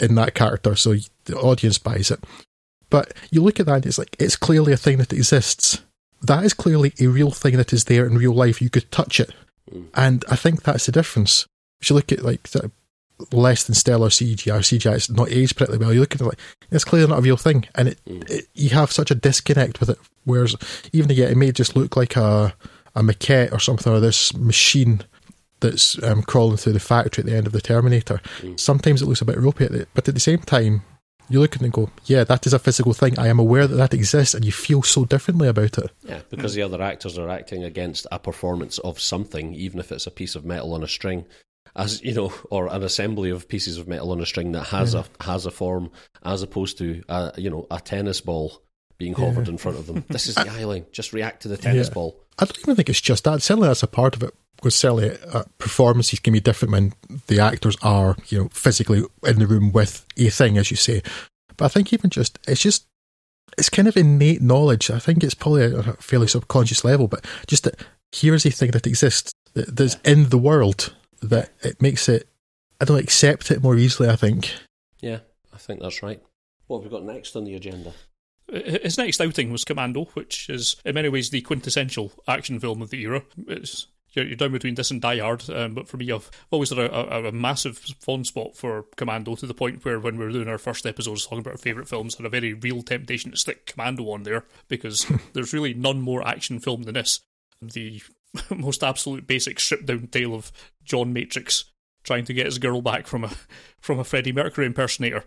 in 0.00 0.14
that 0.16 0.34
character, 0.34 0.76
so 0.76 0.94
the 1.24 1.36
audience 1.36 1.78
buys 1.78 2.10
it. 2.10 2.22
But 2.90 3.12
you 3.30 3.42
look 3.42 3.60
at 3.60 3.66
that, 3.66 3.86
it's 3.86 3.98
like 3.98 4.16
it's 4.18 4.36
clearly 4.36 4.72
a 4.72 4.76
thing 4.76 4.98
that 4.98 5.12
exists. 5.12 5.82
That 6.22 6.44
is 6.44 6.52
clearly 6.52 6.92
a 7.00 7.06
real 7.06 7.30
thing 7.30 7.56
that 7.56 7.72
is 7.72 7.84
there 7.84 8.06
in 8.06 8.18
real 8.18 8.34
life. 8.34 8.60
You 8.60 8.70
could 8.70 8.90
touch 8.90 9.20
it, 9.20 9.32
and 9.94 10.24
I 10.30 10.36
think 10.36 10.62
that's 10.62 10.86
the 10.86 10.92
difference. 10.92 11.46
If 11.80 11.88
you 11.88 11.96
look 11.96 12.12
at 12.12 12.22
like 12.22 12.48
less 13.32 13.64
than 13.64 13.74
stellar 13.74 14.08
CGI, 14.08 14.54
or 14.54 14.60
CGI 14.60 14.94
it's 14.94 15.10
not 15.10 15.30
aged 15.30 15.56
particularly 15.56 15.84
well. 15.84 15.94
You 15.94 16.00
look 16.00 16.14
at 16.14 16.20
it 16.20 16.24
like 16.24 16.38
it's 16.70 16.84
clearly 16.84 17.08
not 17.08 17.18
a 17.18 17.22
real 17.22 17.36
thing, 17.36 17.66
and 17.74 17.88
it, 17.88 18.00
it 18.06 18.48
you 18.54 18.70
have 18.70 18.92
such 18.92 19.10
a 19.10 19.14
disconnect 19.14 19.80
with 19.80 19.90
it. 19.90 19.98
Whereas 20.24 20.56
even 20.92 21.10
yet, 21.10 21.30
it 21.30 21.36
may 21.36 21.52
just 21.52 21.76
look 21.76 21.96
like 21.96 22.16
a 22.16 22.54
a 22.94 23.02
maquette 23.02 23.52
or 23.52 23.60
something, 23.60 23.92
or 23.92 24.00
this 24.00 24.34
machine 24.34 25.02
that's 25.60 26.02
um, 26.02 26.22
crawling 26.22 26.56
through 26.56 26.72
the 26.72 26.80
factory 26.80 27.22
at 27.22 27.26
the 27.26 27.36
end 27.36 27.46
of 27.46 27.52
the 27.52 27.60
Terminator. 27.60 28.20
Sometimes 28.56 29.02
it 29.02 29.06
looks 29.06 29.20
a 29.20 29.26
bit 29.26 29.38
ropey, 29.38 29.66
at 29.66 29.88
but 29.94 30.08
at 30.08 30.14
the 30.14 30.20
same 30.20 30.38
time, 30.38 30.82
you 31.28 31.38
look 31.40 31.54
at 31.54 31.62
it 31.62 31.66
and 31.66 31.72
go, 31.72 31.90
"Yeah, 32.06 32.24
that 32.24 32.46
is 32.46 32.52
a 32.52 32.58
physical 32.58 32.92
thing. 32.92 33.18
I 33.18 33.28
am 33.28 33.38
aware 33.38 33.66
that 33.66 33.76
that 33.76 33.94
exists," 33.94 34.34
and 34.34 34.44
you 34.44 34.52
feel 34.52 34.82
so 34.82 35.04
differently 35.04 35.48
about 35.48 35.78
it. 35.78 35.90
Yeah, 36.02 36.20
because 36.28 36.54
the 36.54 36.62
other 36.62 36.82
actors 36.82 37.16
are 37.18 37.28
acting 37.28 37.62
against 37.62 38.06
a 38.10 38.18
performance 38.18 38.78
of 38.78 39.00
something, 39.00 39.54
even 39.54 39.78
if 39.78 39.92
it's 39.92 40.06
a 40.06 40.10
piece 40.10 40.34
of 40.34 40.44
metal 40.44 40.74
on 40.74 40.82
a 40.82 40.88
string, 40.88 41.24
as 41.76 42.02
you 42.02 42.14
know, 42.14 42.32
or 42.50 42.66
an 42.68 42.82
assembly 42.82 43.30
of 43.30 43.48
pieces 43.48 43.78
of 43.78 43.86
metal 43.88 44.10
on 44.12 44.20
a 44.20 44.26
string 44.26 44.52
that 44.52 44.64
has 44.68 44.94
a 44.94 45.04
has 45.20 45.46
a 45.46 45.50
form, 45.50 45.90
as 46.24 46.42
opposed 46.42 46.78
to 46.78 47.02
a, 47.08 47.32
you 47.36 47.50
know 47.50 47.66
a 47.70 47.80
tennis 47.80 48.20
ball 48.20 48.62
being 48.98 49.14
hovered 49.14 49.48
in 49.48 49.56
front 49.58 49.78
of 49.78 49.86
them. 49.86 50.04
This 50.08 50.26
is 50.26 50.34
the 50.34 50.44
line. 50.66 50.84
Just 50.92 51.12
react 51.12 51.42
to 51.42 51.48
the 51.48 51.56
tennis 51.56 51.88
Yeah. 51.88 51.94
ball. 51.94 52.20
I 52.38 52.44
don't 52.44 52.58
even 52.60 52.76
think 52.76 52.88
it's 52.90 53.00
just 53.00 53.24
that. 53.24 53.40
Certainly, 53.42 53.68
that's 53.68 53.82
a 53.82 53.86
part 53.86 54.14
of 54.16 54.22
it. 54.22 54.34
Because 54.56 54.74
certainly, 54.74 55.16
uh, 55.32 55.44
performances 55.56 56.20
can 56.20 56.34
be 56.34 56.40
different 56.40 56.72
when 56.72 56.92
the 57.28 57.40
actors 57.40 57.78
are, 57.80 58.14
you 58.28 58.38
know, 58.38 58.48
physically 58.52 59.02
in 59.26 59.38
the 59.38 59.46
room 59.46 59.72
with 59.72 60.04
a 60.18 60.28
thing, 60.28 60.58
as 60.58 60.70
you 60.70 60.76
say. 60.76 61.02
But 61.56 61.64
I 61.64 61.68
think 61.68 61.94
even 61.94 62.10
just 62.10 62.38
it's 62.46 62.60
just 62.60 62.86
it's 63.56 63.70
kind 63.70 63.88
of 63.88 63.96
innate 63.96 64.42
knowledge. 64.42 64.90
I 64.90 64.98
think 64.98 65.24
it's 65.24 65.34
probably 65.34 65.64
at 65.64 65.86
a 65.86 65.92
fairly 65.94 66.26
subconscious 66.26 66.84
level, 66.84 67.08
but 67.08 67.24
just 67.46 67.64
that 67.64 67.76
here's 68.12 68.44
a 68.44 68.50
thing 68.50 68.72
that 68.72 68.86
exists 68.86 69.32
that, 69.54 69.74
that's 69.76 69.96
in 70.04 70.28
the 70.28 70.38
world 70.38 70.94
that 71.22 71.50
it 71.62 71.80
makes 71.80 72.08
it. 72.08 72.28
I 72.80 72.84
don't 72.84 73.02
accept 73.02 73.50
it 73.50 73.62
more 73.62 73.76
easily. 73.76 74.08
I 74.08 74.16
think. 74.16 74.52
Yeah, 75.00 75.20
I 75.52 75.58
think 75.58 75.80
that's 75.80 76.02
right. 76.02 76.22
What 76.66 76.82
have 76.82 76.90
we 76.92 76.96
got 76.96 77.04
next 77.04 77.36
on 77.36 77.44
the 77.44 77.54
agenda? 77.54 77.92
His 78.52 78.98
next 78.98 79.20
outing 79.20 79.52
was 79.52 79.64
Commando, 79.64 80.06
which 80.14 80.48
is 80.48 80.76
in 80.84 80.94
many 80.94 81.08
ways 81.08 81.30
the 81.30 81.40
quintessential 81.40 82.12
action 82.26 82.58
film 82.58 82.82
of 82.82 82.90
the 82.90 83.00
era. 83.02 83.22
It's, 83.46 83.86
you're, 84.12 84.26
you're 84.26 84.36
down 84.36 84.52
between 84.52 84.74
this 84.74 84.90
and 84.90 85.00
Die 85.00 85.18
Hard, 85.18 85.48
um, 85.50 85.74
but 85.74 85.86
for 85.86 85.96
me, 85.96 86.10
I've 86.10 86.30
always 86.50 86.70
had 86.70 86.78
a, 86.78 87.16
a, 87.16 87.28
a 87.28 87.32
massive 87.32 87.78
fond 88.00 88.26
spot 88.26 88.56
for 88.56 88.86
Commando 88.96 89.36
to 89.36 89.46
the 89.46 89.54
point 89.54 89.84
where 89.84 90.00
when 90.00 90.18
we 90.18 90.24
were 90.24 90.32
doing 90.32 90.48
our 90.48 90.58
first 90.58 90.84
episodes 90.84 91.24
talking 91.24 91.38
about 91.40 91.52
our 91.52 91.58
favourite 91.58 91.88
films, 91.88 92.16
I 92.16 92.22
had 92.22 92.26
a 92.26 92.30
very 92.30 92.54
real 92.54 92.82
temptation 92.82 93.30
to 93.30 93.36
stick 93.36 93.66
Commando 93.66 94.10
on 94.10 94.24
there 94.24 94.44
because 94.68 95.06
there's 95.32 95.52
really 95.52 95.74
none 95.74 96.00
more 96.00 96.26
action 96.26 96.58
film 96.58 96.82
than 96.82 96.94
this. 96.94 97.20
The 97.62 98.02
most 98.56 98.82
absolute 98.82 99.26
basic 99.26 99.58
stripped 99.60 99.86
down 99.86 100.06
tale 100.08 100.34
of 100.34 100.52
John 100.84 101.12
Matrix 101.12 101.64
trying 102.02 102.24
to 102.24 102.32
get 102.32 102.46
his 102.46 102.58
girl 102.58 102.80
back 102.80 103.06
from 103.06 103.24
a 103.24 103.30
from 103.80 103.98
a 103.98 104.04
Freddie 104.04 104.32
Mercury 104.32 104.66
impersonator. 104.66 105.24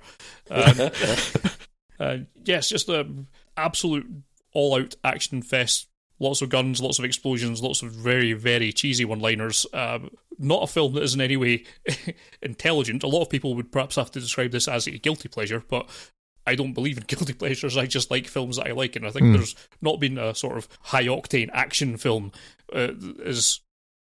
Um, 0.49 0.89
Uh, 1.99 2.17
yes, 2.43 2.69
just 2.69 2.89
an 2.89 3.27
absolute 3.55 4.05
all-out 4.53 4.95
action 5.03 5.41
fest. 5.41 5.87
Lots 6.19 6.41
of 6.41 6.49
guns, 6.49 6.81
lots 6.81 6.99
of 6.99 7.05
explosions, 7.05 7.61
lots 7.61 7.81
of 7.81 7.91
very, 7.91 8.33
very 8.33 8.71
cheesy 8.71 9.03
one-liners. 9.05 9.65
Um, 9.73 10.09
not 10.37 10.63
a 10.63 10.67
film 10.67 10.93
that 10.93 11.03
is 11.03 11.15
in 11.15 11.21
any 11.21 11.37
way 11.37 11.63
intelligent. 12.41 13.03
A 13.03 13.07
lot 13.07 13.21
of 13.21 13.29
people 13.29 13.55
would 13.55 13.71
perhaps 13.71 13.95
have 13.95 14.11
to 14.11 14.19
describe 14.19 14.51
this 14.51 14.67
as 14.67 14.87
a 14.87 14.91
guilty 14.91 15.27
pleasure, 15.27 15.63
but 15.67 15.89
I 16.45 16.56
don't 16.56 16.73
believe 16.73 16.97
in 16.97 17.03
guilty 17.08 17.34
pleasures. 17.34 17.77
I 17.77 17.86
just 17.86 18.12
like 18.12 18.27
films 18.27 18.58
that 18.58 18.67
I 18.67 18.71
like, 18.71 18.95
and 18.95 19.06
I 19.06 19.12
think 19.12 19.27
mm. 19.27 19.34
there's 19.34 19.56
not 19.82 19.99
been 19.99 20.17
a 20.17 20.36
sort 20.36 20.58
of 20.58 20.67
high 20.82 21.06
octane 21.06 21.49
action 21.53 21.97
film 21.97 22.32
uh, 22.73 22.91
as 23.25 23.60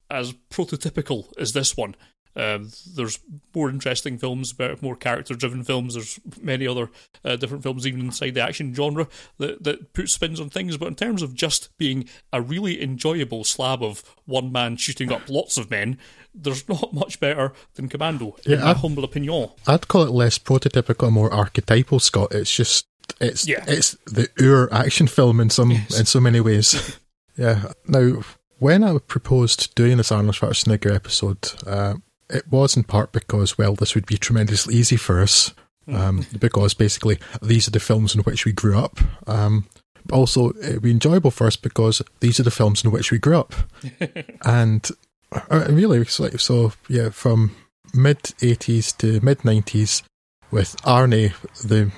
as 0.09 0.33
prototypical 0.49 1.31
as 1.37 1.53
this 1.53 1.77
one. 1.77 1.95
Um, 2.35 2.71
there's 2.95 3.19
more 3.53 3.69
interesting 3.69 4.17
films, 4.17 4.53
more 4.81 4.95
character-driven 4.95 5.63
films. 5.63 5.93
There's 5.93 6.19
many 6.41 6.67
other 6.67 6.89
uh, 7.25 7.35
different 7.35 7.63
films, 7.63 7.85
even 7.85 8.01
inside 8.01 8.35
the 8.35 8.41
action 8.41 8.73
genre, 8.73 9.07
that 9.37 9.63
that 9.63 9.93
put 9.93 10.09
spins 10.09 10.39
on 10.39 10.49
things. 10.49 10.77
But 10.77 10.87
in 10.87 10.95
terms 10.95 11.21
of 11.21 11.33
just 11.33 11.75
being 11.77 12.07
a 12.31 12.41
really 12.41 12.81
enjoyable 12.81 13.43
slab 13.43 13.83
of 13.83 14.03
one 14.25 14.51
man 14.51 14.77
shooting 14.77 15.11
up 15.11 15.29
lots 15.29 15.57
of 15.57 15.69
men, 15.69 15.97
there's 16.33 16.67
not 16.69 16.93
much 16.93 17.19
better 17.19 17.53
than 17.75 17.89
Commando, 17.89 18.35
in 18.45 18.53
yeah, 18.53 18.63
my 18.63 18.69
I'd, 18.71 18.77
humble 18.77 19.03
opinion. 19.03 19.49
I'd 19.67 19.87
call 19.87 20.03
it 20.03 20.11
less 20.11 20.37
prototypical 20.37 21.07
and 21.07 21.13
more 21.13 21.33
archetypal, 21.33 21.99
Scott. 21.99 22.33
It's 22.33 22.55
just 22.55 22.87
it's 23.19 23.47
yeah. 23.47 23.63
it's 23.67 23.97
the 24.05 24.29
Ur 24.39 24.69
action 24.71 25.07
film 25.07 25.39
in 25.39 25.49
some 25.49 25.71
yes. 25.71 25.99
in 25.99 26.05
so 26.05 26.19
many 26.19 26.39
ways. 26.39 26.97
yeah. 27.37 27.73
Now, 27.87 28.21
when 28.59 28.83
I 28.83 28.97
proposed 28.99 29.73
doing 29.75 29.97
this 29.97 30.11
Arnold 30.11 30.35
Schwarzenegger 30.35 30.93
episode. 30.95 31.51
Uh, 31.65 31.95
it 32.31 32.51
was 32.51 32.75
in 32.75 32.83
part 32.83 33.11
because, 33.11 33.57
well, 33.57 33.75
this 33.75 33.95
would 33.95 34.05
be 34.05 34.17
tremendously 34.17 34.75
easy 34.75 34.97
for 34.97 35.21
us. 35.21 35.53
Um, 35.91 36.25
because 36.39 36.73
basically 36.73 37.17
these 37.41 37.67
are 37.67 37.71
the 37.71 37.79
films 37.79 38.15
in 38.15 38.21
which 38.21 38.45
we 38.45 38.53
grew 38.53 38.77
up. 38.77 38.99
Um, 39.27 39.67
also, 40.11 40.51
it'd 40.61 40.83
be 40.83 40.91
enjoyable 40.91 41.31
for 41.31 41.47
us 41.47 41.55
because 41.55 42.01
these 42.19 42.39
are 42.39 42.43
the 42.43 42.51
films 42.51 42.85
in 42.85 42.91
which 42.91 43.11
we 43.11 43.17
grew 43.17 43.37
up. 43.37 43.53
and 44.45 44.87
uh, 45.31 45.65
really, 45.69 46.05
so, 46.05 46.29
so 46.29 46.73
yeah, 46.87 47.09
from 47.09 47.55
mid 47.93 48.19
80s 48.19 48.95
to 48.97 49.19
mid 49.25 49.39
90s, 49.39 50.03
with 50.51 50.75
Arnie, 50.83 51.33
the 51.61 51.91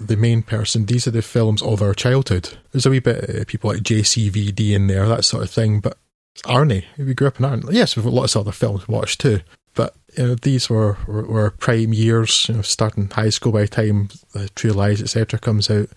the 0.00 0.16
main 0.16 0.42
person, 0.42 0.84
these 0.84 1.06
are 1.06 1.12
the 1.12 1.22
films 1.22 1.62
of 1.62 1.80
our 1.80 1.94
childhood. 1.94 2.58
There's 2.72 2.84
a 2.84 2.90
wee 2.90 2.98
bit 2.98 3.24
of 3.24 3.46
people 3.46 3.70
like 3.70 3.82
JCVD 3.82 4.72
in 4.72 4.86
there, 4.86 5.08
that 5.08 5.24
sort 5.24 5.42
of 5.42 5.50
thing, 5.50 5.80
but 5.80 5.96
Arnie, 6.44 6.84
we 6.98 7.14
grew 7.14 7.28
up 7.28 7.40
in 7.40 7.46
Arnie. 7.46 7.72
Yes, 7.72 7.96
we've 7.96 8.04
got 8.04 8.12
lots 8.12 8.34
of 8.34 8.42
other 8.42 8.52
films 8.52 8.84
to 8.84 8.90
watch 8.90 9.16
too, 9.16 9.40
but 9.78 9.94
you 10.16 10.26
know, 10.26 10.34
these 10.34 10.68
were, 10.68 10.98
were, 11.06 11.22
were 11.22 11.50
prime 11.52 11.92
years, 11.92 12.48
you 12.48 12.56
know, 12.56 12.62
starting 12.62 13.08
high 13.08 13.28
school 13.28 13.52
by 13.52 13.60
the 13.60 13.68
time 13.68 14.08
the 14.32 14.48
True 14.48 14.72
Lies, 14.72 15.00
etc. 15.00 15.38
comes 15.38 15.70
out. 15.70 15.88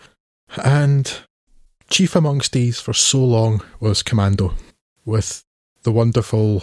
And 0.64 1.12
chief 1.90 2.16
amongst 2.16 2.54
these 2.54 2.80
for 2.80 2.94
so 2.94 3.18
long 3.26 3.64
was 3.80 4.04
Commando, 4.04 4.54
with 5.04 5.44
the 5.82 5.92
wonderful 5.92 6.62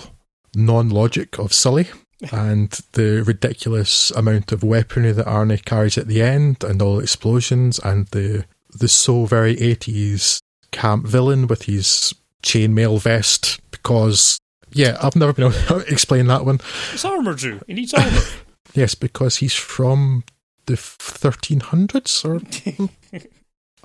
non 0.54 0.90
logic 0.90 1.40
of 1.40 1.52
Sully 1.52 1.88
and 2.32 2.70
the 2.92 3.24
ridiculous 3.24 4.12
amount 4.12 4.52
of 4.52 4.62
weaponry 4.62 5.10
that 5.10 5.26
Arnie 5.26 5.64
carries 5.64 5.98
at 5.98 6.06
the 6.06 6.22
end, 6.22 6.62
and 6.62 6.80
all 6.80 6.98
the 6.98 7.02
explosions, 7.02 7.80
and 7.80 8.06
the 8.08 8.44
the 8.70 8.86
so 8.86 9.24
very 9.24 9.56
80s 9.56 10.38
camp 10.70 11.04
villain 11.04 11.48
with 11.48 11.62
his 11.62 12.14
chainmail 12.44 13.00
vest 13.00 13.60
because 13.72 14.38
yeah, 14.78 14.96
I've 15.02 15.16
never 15.16 15.32
been 15.32 15.46
able 15.46 15.82
to 15.82 15.92
explain 15.92 16.28
that 16.28 16.44
one. 16.44 16.60
It's 16.92 17.04
armour, 17.04 17.34
Drew. 17.34 17.60
He 17.66 17.74
needs 17.74 17.92
armour. 17.92 18.20
yes, 18.74 18.94
because 18.94 19.38
he's 19.38 19.54
from 19.54 20.22
the 20.66 20.74
1300s. 20.74 22.24
Or 22.24 23.28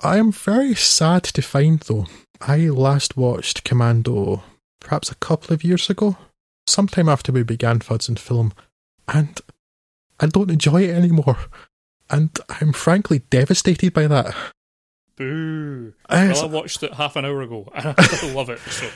I 0.00 0.18
am 0.18 0.30
very 0.30 0.76
sad 0.76 1.24
to 1.24 1.42
find, 1.42 1.80
though. 1.80 2.06
I 2.40 2.68
last 2.68 3.16
watched 3.16 3.64
Commando 3.64 4.44
perhaps 4.78 5.10
a 5.10 5.16
couple 5.16 5.52
of 5.52 5.64
years 5.64 5.90
ago, 5.90 6.16
sometime 6.68 7.08
after 7.08 7.32
we 7.32 7.42
began 7.42 7.80
Fuds 7.80 8.08
and 8.08 8.20
Film, 8.20 8.52
and 9.08 9.40
I 10.20 10.26
don't 10.26 10.50
enjoy 10.50 10.82
it 10.82 10.94
anymore. 10.94 11.38
And 12.08 12.30
I'm 12.60 12.72
frankly 12.72 13.20
devastated 13.30 13.92
by 13.94 14.06
that. 14.06 14.32
Boo! 15.16 15.94
well, 16.08 16.42
I 16.42 16.46
watched 16.46 16.82
it 16.84 16.94
half 16.94 17.16
an 17.16 17.24
hour 17.24 17.42
ago, 17.42 17.68
and 17.74 17.94
I 17.98 18.02
still 18.04 18.36
love 18.36 18.50
it. 18.50 18.60
So 18.60 18.88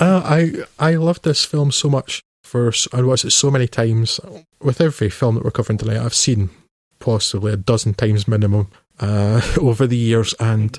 uh, 0.00 0.22
I 0.24 0.64
I 0.78 0.94
love 0.94 1.22
this 1.22 1.44
film 1.44 1.72
so 1.72 1.88
much. 1.88 2.22
For 2.42 2.72
I 2.92 3.02
watched 3.02 3.24
it 3.24 3.30
so 3.30 3.50
many 3.50 3.66
times. 3.66 4.20
With 4.60 4.80
every 4.80 5.10
film 5.10 5.34
that 5.34 5.44
we're 5.44 5.50
covering 5.50 5.78
tonight, 5.78 5.98
I've 5.98 6.14
seen 6.14 6.50
possibly 6.98 7.52
a 7.52 7.56
dozen 7.56 7.94
times 7.94 8.28
minimum 8.28 8.68
uh, 9.00 9.40
over 9.60 9.86
the 9.86 9.96
years, 9.96 10.34
and 10.38 10.78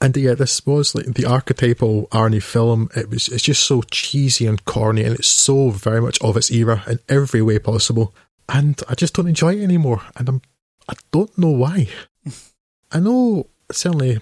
and 0.00 0.16
yeah, 0.16 0.34
this 0.34 0.64
was 0.66 0.94
like 0.94 1.06
the 1.06 1.26
archetypal 1.26 2.08
Arnie 2.08 2.42
film. 2.42 2.90
It 2.96 3.10
was 3.10 3.28
it's 3.28 3.44
just 3.44 3.64
so 3.64 3.82
cheesy 3.90 4.46
and 4.46 4.64
corny, 4.64 5.04
and 5.04 5.14
it's 5.14 5.28
so 5.28 5.70
very 5.70 6.00
much 6.00 6.20
of 6.20 6.36
its 6.36 6.50
era 6.50 6.82
in 6.86 6.98
every 7.08 7.42
way 7.42 7.58
possible. 7.58 8.14
And 8.48 8.82
I 8.88 8.94
just 8.94 9.14
don't 9.14 9.28
enjoy 9.28 9.56
it 9.56 9.62
anymore, 9.62 10.02
and 10.16 10.28
I'm 10.28 10.42
I 10.88 10.94
don't 11.12 11.36
know 11.38 11.50
why. 11.50 11.88
I 12.92 13.00
know 13.00 13.46
certainly 13.70 14.18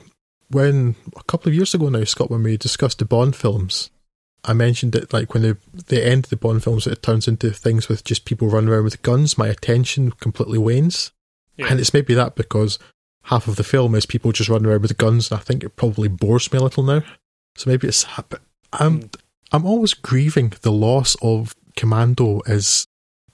when 0.50 0.96
a 1.16 1.24
couple 1.24 1.48
of 1.48 1.54
years 1.54 1.74
ago 1.74 1.88
now, 1.88 2.04
Scott, 2.04 2.30
when 2.30 2.42
we 2.42 2.56
discussed 2.56 2.98
the 2.98 3.04
Bond 3.04 3.36
films, 3.36 3.90
I 4.44 4.52
mentioned 4.52 4.94
it 4.94 5.12
like 5.12 5.34
when 5.34 5.42
the 5.42 5.56
the 5.72 6.04
end 6.04 6.26
of 6.26 6.30
the 6.30 6.36
Bond 6.36 6.62
films, 6.62 6.86
it 6.86 7.02
turns 7.02 7.28
into 7.28 7.50
things 7.50 7.88
with 7.88 8.04
just 8.04 8.24
people 8.24 8.48
running 8.48 8.70
around 8.70 8.84
with 8.84 9.02
guns. 9.02 9.38
My 9.38 9.48
attention 9.48 10.12
completely 10.12 10.58
wanes, 10.58 11.12
yeah. 11.56 11.66
and 11.70 11.80
it's 11.80 11.94
maybe 11.94 12.14
that 12.14 12.34
because 12.34 12.78
half 13.24 13.48
of 13.48 13.56
the 13.56 13.64
film 13.64 13.94
is 13.94 14.06
people 14.06 14.32
just 14.32 14.48
running 14.48 14.66
around 14.66 14.82
with 14.82 14.96
guns, 14.96 15.30
and 15.30 15.40
I 15.40 15.42
think 15.42 15.64
it 15.64 15.76
probably 15.76 16.08
bores 16.08 16.52
me 16.52 16.58
a 16.58 16.62
little 16.62 16.82
now. 16.82 17.02
So 17.56 17.70
maybe 17.70 17.88
it's. 17.88 18.06
But 18.28 18.40
I'm 18.72 19.02
mm. 19.02 19.14
I'm 19.52 19.66
always 19.66 19.94
grieving 19.94 20.52
the 20.62 20.72
loss 20.72 21.16
of 21.22 21.54
Commando 21.76 22.40
as 22.46 22.86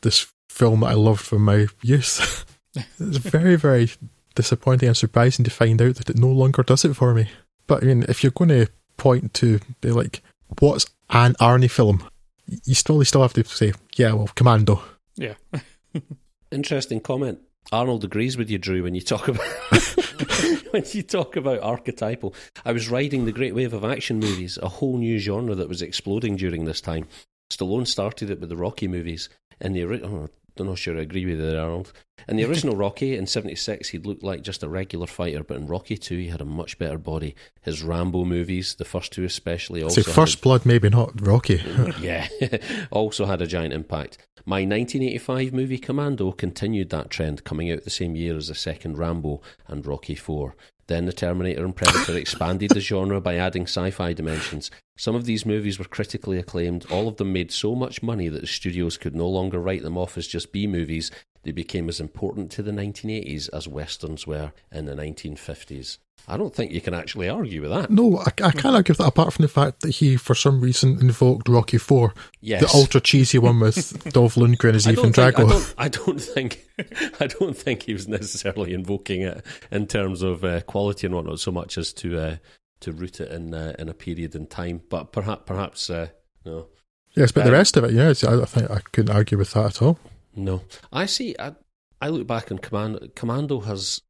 this 0.03 0.33
film 0.49 0.81
that 0.81 0.89
I 0.89 0.95
loved 0.95 1.23
from 1.23 1.43
my 1.45 1.67
youth. 1.83 2.45
it's 2.75 3.19
very 3.19 3.57
very 3.57 3.91
disappointing 4.35 4.89
and 4.89 4.97
surprising 4.97 5.45
to 5.45 5.51
find 5.51 5.81
out 5.81 5.97
that 5.97 6.11
it 6.11 6.19
no 6.19 6.29
longer 6.29 6.63
does 6.63 6.85
it 6.85 6.95
for 6.95 7.15
me. 7.15 7.29
But 7.67 7.83
I 7.83 7.87
mean, 7.87 8.05
if 8.09 8.23
you're 8.23 8.33
going 8.33 8.51
to 8.51 8.69
point 8.97 9.35
to 9.35 9.61
be 9.81 9.91
like, 9.91 10.23
what's 10.61 10.87
an 11.11 11.35
Arnie 11.35 11.71
film, 11.71 12.09
you 12.47 12.75
still 12.75 13.05
still 13.05 13.23
have 13.23 13.33
to 13.35 13.45
say, 13.45 13.73
yeah, 13.97 14.13
well, 14.13 14.29
Commando. 14.35 14.83
Yeah. 15.17 15.35
Interesting 16.53 17.01
comment. 17.01 17.39
Arnold 17.73 18.05
agrees 18.05 18.37
with 18.37 18.51
you, 18.51 18.59
Drew, 18.59 18.83
when 18.83 18.95
you 18.95 19.01
talk 19.01 19.27
about 19.27 19.47
when 20.71 20.85
you 20.93 21.03
talk 21.03 21.37
about 21.37 21.61
archetypal. 21.61 22.35
I 22.65 22.73
was 22.73 22.91
riding 22.91 23.25
the 23.25 23.33
great 23.33 23.55
wave 23.55 23.73
of 23.73 23.85
action 23.85 24.19
movies, 24.19 24.59
a 24.63 24.69
whole 24.69 24.99
new 24.99 25.19
genre 25.19 25.55
that 25.55 25.69
was 25.69 25.83
exploding 25.83 26.37
during 26.37 26.65
this 26.65 26.81
time. 26.81 27.09
Stallone 27.51 27.87
started 27.87 28.31
it 28.31 28.41
with 28.41 28.51
the 28.51 28.57
Rocky 28.57 28.89
movies, 28.89 29.29
and 29.61 29.75
the 29.75 29.83
original. 29.83 30.25
Oh, 30.25 30.31
I'm 30.59 30.67
not 30.67 30.79
sure 30.79 30.97
I 30.97 31.03
agree 31.03 31.27
with 31.27 31.41
you 31.41 31.59
Arnold. 31.59 31.93
In 32.29 32.37
the 32.37 32.45
original 32.49 32.77
Rocky 32.77 33.17
in 33.17 33.27
'76, 33.27 33.89
he 33.89 33.99
looked 33.99 34.23
like 34.23 34.43
just 34.43 34.63
a 34.63 34.69
regular 34.69 35.07
fighter, 35.07 35.43
but 35.43 35.57
in 35.57 35.67
Rocky 35.67 35.97
Two, 35.97 36.19
he 36.19 36.29
had 36.29 36.41
a 36.41 36.45
much 36.47 36.79
better 36.79 36.99
body. 36.99 37.35
His 37.63 37.83
Rambo 37.83 38.25
movies, 38.25 38.75
the 38.77 38.85
first 38.85 39.13
two 39.13 39.25
especially, 39.25 39.83
also 39.83 40.03
so 40.03 40.13
First 40.13 40.37
had, 40.37 40.43
Blood, 40.43 40.67
maybe 40.67 40.89
not 40.89 41.21
Rocky. 41.21 41.63
yeah, 42.01 42.29
also 42.91 43.27
had 43.27 43.43
a 43.43 43.47
giant 43.47 43.73
impact. 43.73 44.19
My 44.47 44.57
1985 44.57 45.55
movie 45.55 45.79
Commando 45.79 46.31
continued 46.31 46.91
that 46.91 47.09
trend, 47.09 47.45
coming 47.45 47.71
out 47.71 47.85
the 47.85 47.91
same 47.91 48.15
year 48.15 48.37
as 48.37 48.49
the 48.49 48.55
second 48.55 48.99
Rambo 48.99 49.41
and 49.67 49.87
Rocky 49.87 50.15
Four. 50.15 50.55
Then 50.87 51.07
the 51.07 51.13
Terminator 51.13 51.65
and 51.65 51.75
Predator 51.75 52.17
expanded 52.17 52.71
the 52.71 52.81
genre 52.81 53.21
by 53.21 53.37
adding 53.37 53.63
sci 53.63 53.91
fi 53.91 54.13
dimensions. 54.13 54.71
Some 54.97 55.15
of 55.15 55.25
these 55.25 55.47
movies 55.47 55.79
were 55.79 55.85
critically 55.87 56.39
acclaimed. 56.39 56.87
All 56.91 57.09
of 57.09 57.17
them 57.17 57.33
made 57.33 57.51
so 57.51 57.75
much 57.75 58.03
money 58.03 58.29
that 58.29 58.41
the 58.43 58.47
studios 58.47 58.97
could 58.97 59.15
no 59.15 59.29
longer 59.29 59.59
write 59.59 59.83
them 59.83 59.97
off 59.97 60.19
as 60.19 60.27
just 60.27 60.53
B 60.53 60.67
movies. 60.67 61.11
They 61.45 61.53
became 61.53 61.89
as 61.89 62.01
important 62.01 62.51
to 62.53 62.63
the 62.63 62.73
1980s 62.73 63.49
as 63.53 63.69
westerns 63.69 64.27
were 64.27 64.53
in 64.73 64.87
the 64.87 64.95
1950s. 64.95 65.99
I 66.27 66.39
don't 66.39 66.55
think 66.55 66.73
you 66.73 66.81
can 66.81 66.95
actually 66.95 67.29
argue 67.29 67.61
with 67.61 67.71
that. 67.71 67.91
No, 67.91 68.19
I, 68.19 68.29
I 68.43 68.51
can't 68.51 68.75
argue 68.75 68.93
with 68.93 68.99
that 68.99 69.09
apart 69.09 69.35
from 69.35 69.43
the 69.43 69.49
fact 69.49 69.81
that 69.81 69.91
he, 69.97 70.17
for 70.17 70.35
some 70.35 70.61
reason, 70.61 70.99
invoked 71.01 71.49
Rocky 71.49 71.77
Four, 71.77 72.15
yes. 72.41 72.63
the 72.63 72.79
ultra 72.79 73.01
cheesy 73.01 73.39
one 73.39 73.61
with 73.61 74.03
Dolph 74.13 74.37
Lundgren 74.37 74.75
as 74.75 74.87
Ivan 74.87 75.13
Drago. 75.13 75.45
I 75.45 75.49
don't, 75.49 75.75
I 75.77 75.89
don't 75.89 76.21
think, 76.21 76.65
I 77.21 77.27
don't 77.27 77.57
think 77.57 77.83
he 77.83 77.93
was 77.93 78.09
necessarily 78.09 78.73
invoking 78.73 79.21
it 79.21 79.45
in 79.71 79.87
terms 79.87 80.23
of 80.23 80.45
uh, 80.45 80.63
quality 80.63 81.07
and 81.07 81.15
whatnot, 81.15 81.41
so 81.41 81.53
much 81.53 81.77
as 81.77 81.93
to 81.95 82.19
uh, 82.19 82.37
to 82.81 82.93
root 82.93 83.21
it 83.21 83.31
in 83.31 83.53
uh, 83.53 83.75
in 83.79 83.91
a 83.91 83.95
period 83.95 84.35
in 84.35 84.47
time. 84.47 84.81
But 84.89 85.13
perhaps, 85.13 85.43
perhaps, 85.45 85.91
uh, 85.91 86.09
no. 86.47 86.69
Yes, 87.15 87.33
but 87.33 87.43
the 87.43 87.51
um, 87.51 87.55
rest 87.55 87.77
of 87.77 87.85
it, 87.85 87.93
yes, 87.93 88.25
I, 88.25 88.41
I 88.41 88.45
think 88.47 88.71
I 88.71 88.81
couldn't 88.93 89.15
argue 89.15 89.37
with 89.37 89.53
that 89.53 89.67
at 89.67 89.83
all. 89.83 89.99
No, 90.37 90.63
I 90.93 91.07
see. 91.07 91.35
I, 91.39 91.55
I 92.01 92.09
look 92.09 92.27
back 92.27 92.51
on 92.51 92.59
Commando. 92.59 93.09
Commando 93.15 93.61
has 93.61 94.03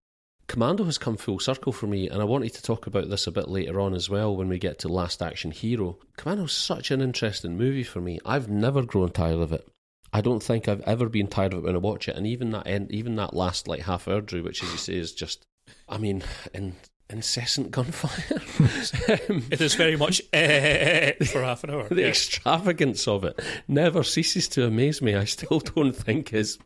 Commando 0.46 0.84
has 0.84 0.98
come 0.98 1.16
full 1.16 1.38
circle 1.38 1.72
for 1.72 1.86
me, 1.86 2.08
and 2.08 2.20
I 2.20 2.24
wanted 2.24 2.54
to 2.54 2.62
talk 2.62 2.86
about 2.86 3.08
this 3.08 3.26
a 3.26 3.32
bit 3.32 3.48
later 3.48 3.80
on 3.80 3.94
as 3.94 4.10
well 4.10 4.36
when 4.36 4.48
we 4.48 4.58
get 4.58 4.78
to 4.80 4.88
Last 4.88 5.22
Action 5.22 5.50
Hero. 5.50 5.98
Commando's 6.16 6.52
such 6.52 6.90
an 6.90 7.00
interesting 7.00 7.56
movie 7.56 7.82
for 7.82 8.00
me. 8.00 8.20
I've 8.24 8.48
never 8.48 8.82
grown 8.82 9.10
tired 9.10 9.40
of 9.40 9.52
it. 9.52 9.66
I 10.12 10.20
don't 10.20 10.42
think 10.42 10.68
I've 10.68 10.82
ever 10.82 11.08
been 11.08 11.26
tired 11.26 11.52
of 11.52 11.60
it 11.60 11.64
when 11.64 11.74
I 11.74 11.78
watch 11.78 12.08
it, 12.08 12.16
and 12.16 12.26
even 12.26 12.50
that 12.50 12.66
end, 12.66 12.92
even 12.92 13.16
that 13.16 13.34
last 13.34 13.68
like 13.68 13.82
half 13.82 14.06
hour, 14.06 14.20
Drew, 14.20 14.42
which 14.42 14.62
as 14.62 14.70
you 14.70 14.78
say 14.78 14.94
is 14.94 15.12
just 15.12 15.44
I 15.88 15.98
mean, 15.98 16.22
in, 16.52 16.74
incessant 17.10 17.70
gunfire. 17.70 18.40
it 19.50 19.60
is 19.60 19.74
very 19.74 19.96
much 19.96 20.22
eh, 20.32 21.12
for 21.24 21.42
half 21.42 21.64
an 21.64 21.70
hour. 21.70 21.88
the 21.88 22.02
yeah. 22.02 22.08
extravagance 22.08 23.06
of 23.06 23.24
it 23.24 23.40
never 23.68 24.02
ceases 24.02 24.48
to 24.48 24.66
amaze 24.66 25.02
me. 25.02 25.14
I 25.14 25.24
still 25.24 25.60
don't 25.60 25.94
think 25.94 26.32
is. 26.32 26.58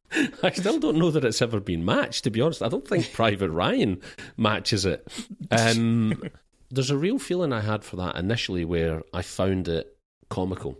I 0.43 0.51
still 0.53 0.79
don't 0.79 0.99
know 0.99 1.11
that 1.11 1.25
it's 1.25 1.43
ever 1.43 1.61
been 1.61 1.85
matched. 1.85 2.25
To 2.25 2.31
be 2.31 2.41
honest, 2.41 2.63
I 2.63 2.69
don't 2.69 2.87
think 2.87 3.13
Private 3.13 3.51
Ryan 3.51 4.01
matches 4.37 4.85
it. 4.85 5.07
Um, 5.51 6.23
there's 6.71 6.91
a 6.91 6.97
real 6.97 7.19
feeling 7.19 7.53
I 7.53 7.61
had 7.61 7.85
for 7.85 7.97
that 7.97 8.17
initially, 8.17 8.65
where 8.65 9.03
I 9.13 9.23
found 9.23 9.69
it 9.69 9.97
comical, 10.29 10.79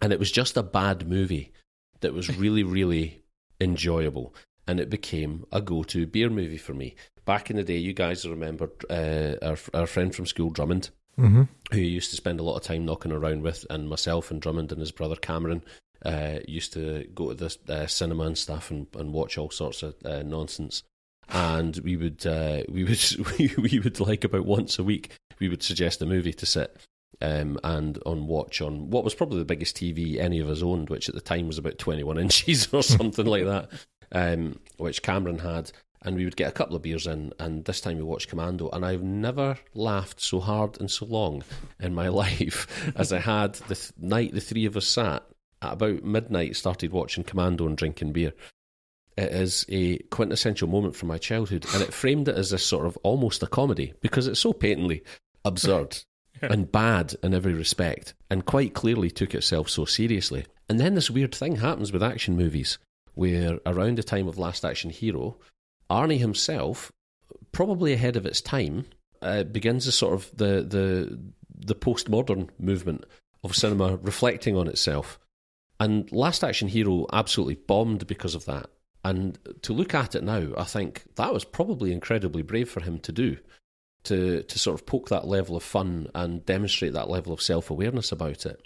and 0.00 0.12
it 0.12 0.18
was 0.18 0.30
just 0.30 0.56
a 0.56 0.62
bad 0.62 1.08
movie 1.08 1.52
that 2.00 2.14
was 2.14 2.36
really, 2.38 2.62
really 2.62 3.22
enjoyable, 3.60 4.34
and 4.66 4.80
it 4.80 4.90
became 4.90 5.46
a 5.52 5.60
go-to 5.60 6.06
beer 6.06 6.30
movie 6.30 6.58
for 6.58 6.74
me. 6.74 6.94
Back 7.24 7.50
in 7.50 7.56
the 7.56 7.64
day, 7.64 7.76
you 7.76 7.92
guys 7.92 8.28
remember 8.28 8.70
uh, 8.90 9.34
our 9.42 9.58
our 9.74 9.86
friend 9.86 10.14
from 10.14 10.26
school, 10.26 10.50
Drummond 10.50 10.90
hmm 11.16 11.44
who 11.72 11.78
he 11.78 11.86
used 11.86 12.10
to 12.10 12.16
spend 12.16 12.38
a 12.38 12.44
lot 12.44 12.56
of 12.56 12.62
time 12.62 12.84
knocking 12.84 13.10
around 13.10 13.42
with, 13.42 13.66
and 13.70 13.88
myself 13.88 14.30
and 14.30 14.40
Drummond 14.40 14.70
and 14.70 14.80
his 14.80 14.92
brother 14.92 15.16
Cameron 15.16 15.64
uh, 16.04 16.38
used 16.46 16.72
to 16.74 17.08
go 17.14 17.32
to 17.32 17.34
the 17.34 17.74
uh, 17.74 17.86
cinema 17.86 18.24
and 18.24 18.38
stuff 18.38 18.70
and, 18.70 18.86
and 18.94 19.12
watch 19.12 19.36
all 19.36 19.50
sorts 19.50 19.82
of 19.82 19.96
uh, 20.04 20.22
nonsense. 20.22 20.84
And 21.28 21.76
we 21.78 21.96
would 21.96 22.24
uh, 22.24 22.62
we 22.68 22.84
would 22.84 23.02
we, 23.38 23.52
we 23.58 23.80
would 23.80 23.98
like 23.98 24.22
about 24.22 24.46
once 24.46 24.78
a 24.78 24.84
week 24.84 25.10
we 25.38 25.48
would 25.48 25.62
suggest 25.62 26.02
a 26.02 26.06
movie 26.06 26.32
to 26.32 26.46
sit 26.46 26.76
um, 27.20 27.58
and 27.64 27.98
on 28.06 28.26
watch 28.26 28.60
on 28.60 28.90
what 28.90 29.04
was 29.04 29.14
probably 29.14 29.38
the 29.38 29.44
biggest 29.44 29.76
TV 29.76 30.18
any 30.18 30.38
of 30.38 30.48
us 30.48 30.62
owned, 30.62 30.88
which 30.88 31.08
at 31.08 31.14
the 31.14 31.20
time 31.20 31.46
was 31.46 31.58
about 31.58 31.78
twenty 31.78 32.04
one 32.04 32.18
inches 32.20 32.68
or 32.72 32.82
something 32.82 33.26
like 33.26 33.44
that, 33.44 33.70
um, 34.16 34.58
which 34.78 35.02
Cameron 35.02 35.38
had 35.38 35.70
and 36.02 36.16
we 36.16 36.24
would 36.24 36.36
get 36.36 36.48
a 36.48 36.52
couple 36.52 36.76
of 36.76 36.82
beers 36.82 37.06
in, 37.06 37.32
and 37.40 37.64
this 37.64 37.80
time 37.80 37.96
we 37.96 38.04
watched 38.04 38.28
Commando, 38.28 38.68
and 38.70 38.84
I've 38.84 39.02
never 39.02 39.58
laughed 39.74 40.20
so 40.20 40.38
hard 40.38 40.78
and 40.78 40.88
so 40.88 41.04
long 41.04 41.42
in 41.80 41.94
my 41.94 42.08
life 42.22 42.92
as 42.94 43.12
I 43.12 43.18
had 43.18 43.54
the 43.54 43.74
th- 43.74 43.92
night 43.98 44.32
the 44.32 44.40
three 44.40 44.66
of 44.66 44.76
us 44.76 44.86
sat 44.86 45.24
at 45.62 45.72
about 45.72 46.04
midnight, 46.04 46.54
started 46.54 46.92
watching 46.92 47.24
Commando 47.24 47.66
and 47.66 47.76
drinking 47.76 48.12
beer. 48.12 48.32
It 49.16 49.32
is 49.32 49.66
a 49.68 49.98
quintessential 50.10 50.68
moment 50.68 50.94
from 50.94 51.08
my 51.08 51.18
childhood, 51.18 51.66
and 51.74 51.82
it 51.82 51.92
framed 51.92 52.28
it 52.28 52.36
as 52.36 52.50
this 52.50 52.64
sort 52.64 52.86
of 52.86 52.96
almost 53.02 53.42
a 53.42 53.46
comedy 53.48 53.92
because 54.00 54.28
it's 54.28 54.40
so 54.40 54.52
patently 54.52 55.02
absurd 55.44 55.98
and 56.42 56.70
bad 56.70 57.14
in 57.22 57.34
every 57.34 57.54
respect, 57.54 58.14
and 58.30 58.46
quite 58.46 58.74
clearly 58.74 59.10
took 59.10 59.34
itself 59.34 59.68
so 59.68 59.84
seriously. 59.86 60.46
And 60.68 60.78
then 60.78 60.94
this 60.94 61.10
weird 61.10 61.34
thing 61.34 61.56
happens 61.56 61.92
with 61.92 62.02
action 62.02 62.36
movies, 62.36 62.78
where 63.16 63.58
around 63.66 63.96
the 63.98 64.02
time 64.02 64.28
of 64.28 64.38
Last 64.38 64.64
Action 64.64 64.90
Hero, 64.90 65.38
Arnie 65.90 66.18
himself, 66.18 66.92
probably 67.50 67.92
ahead 67.92 68.14
of 68.14 68.26
its 68.26 68.40
time, 68.40 68.84
uh, 69.22 69.42
begins 69.42 69.86
the 69.86 69.92
sort 69.92 70.14
of 70.14 70.30
the 70.36 70.62
the 70.62 71.18
the 71.58 71.74
postmodern 71.74 72.50
movement 72.58 73.04
of 73.42 73.56
cinema 73.56 73.96
reflecting 73.96 74.56
on 74.56 74.68
itself. 74.68 75.18
And 75.80 76.10
Last 76.12 76.44
Action 76.44 76.68
Hero 76.68 77.06
absolutely 77.12 77.54
bombed 77.54 78.06
because 78.06 78.34
of 78.34 78.44
that. 78.44 78.68
And 79.02 79.38
to 79.62 79.72
look 79.72 79.94
at 79.94 80.14
it 80.14 80.22
now, 80.22 80.48
I 80.58 80.64
think 80.64 81.04
that 81.16 81.32
was 81.32 81.44
probably 81.44 81.92
incredibly 81.92 82.42
brave 82.42 82.68
for 82.68 82.80
him 82.80 82.98
to 83.00 83.12
do, 83.12 83.38
to 84.04 84.42
to 84.42 84.58
sort 84.58 84.78
of 84.78 84.84
poke 84.84 85.08
that 85.08 85.26
level 85.26 85.56
of 85.56 85.62
fun 85.62 86.08
and 86.14 86.44
demonstrate 86.44 86.92
that 86.92 87.08
level 87.08 87.32
of 87.32 87.40
self 87.40 87.70
awareness 87.70 88.12
about 88.12 88.44
it. 88.44 88.60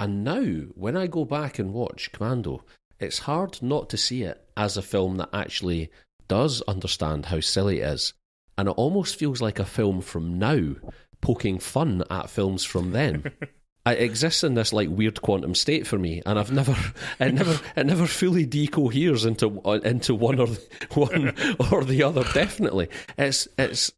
And 0.00 0.24
now, 0.24 0.42
when 0.74 0.96
I 0.96 1.06
go 1.06 1.26
back 1.26 1.58
and 1.58 1.74
watch 1.74 2.10
Commando, 2.12 2.64
it's 3.02 3.20
hard 3.20 3.60
not 3.62 3.90
to 3.90 3.96
see 3.96 4.22
it 4.22 4.40
as 4.56 4.76
a 4.76 4.82
film 4.82 5.16
that 5.16 5.30
actually 5.32 5.90
does 6.28 6.62
understand 6.62 7.26
how 7.26 7.40
silly 7.40 7.80
it 7.80 7.88
is. 7.88 8.14
And 8.56 8.68
it 8.68 8.72
almost 8.72 9.16
feels 9.16 9.40
like 9.40 9.58
a 9.58 9.64
film 9.64 10.00
from 10.00 10.38
now, 10.38 10.74
poking 11.20 11.58
fun 11.58 12.04
at 12.10 12.30
films 12.30 12.64
from 12.64 12.92
then. 12.92 13.32
it 13.86 14.00
exists 14.00 14.44
in 14.44 14.54
this 14.54 14.72
like 14.72 14.88
weird 14.88 15.20
quantum 15.22 15.54
state 15.54 15.86
for 15.86 15.98
me, 15.98 16.22
and 16.24 16.38
I've 16.38 16.52
never, 16.52 16.76
it 17.18 17.34
never, 17.34 17.60
it 17.74 17.86
never 17.86 18.06
fully 18.06 18.46
decoheres 18.46 19.24
into 19.24 19.60
into 19.84 20.14
one 20.14 20.38
or 20.38 20.48
one 20.94 21.34
or 21.70 21.84
the 21.84 22.02
other. 22.02 22.24
Definitely, 22.32 22.88
it's 23.18 23.48
it's. 23.58 23.90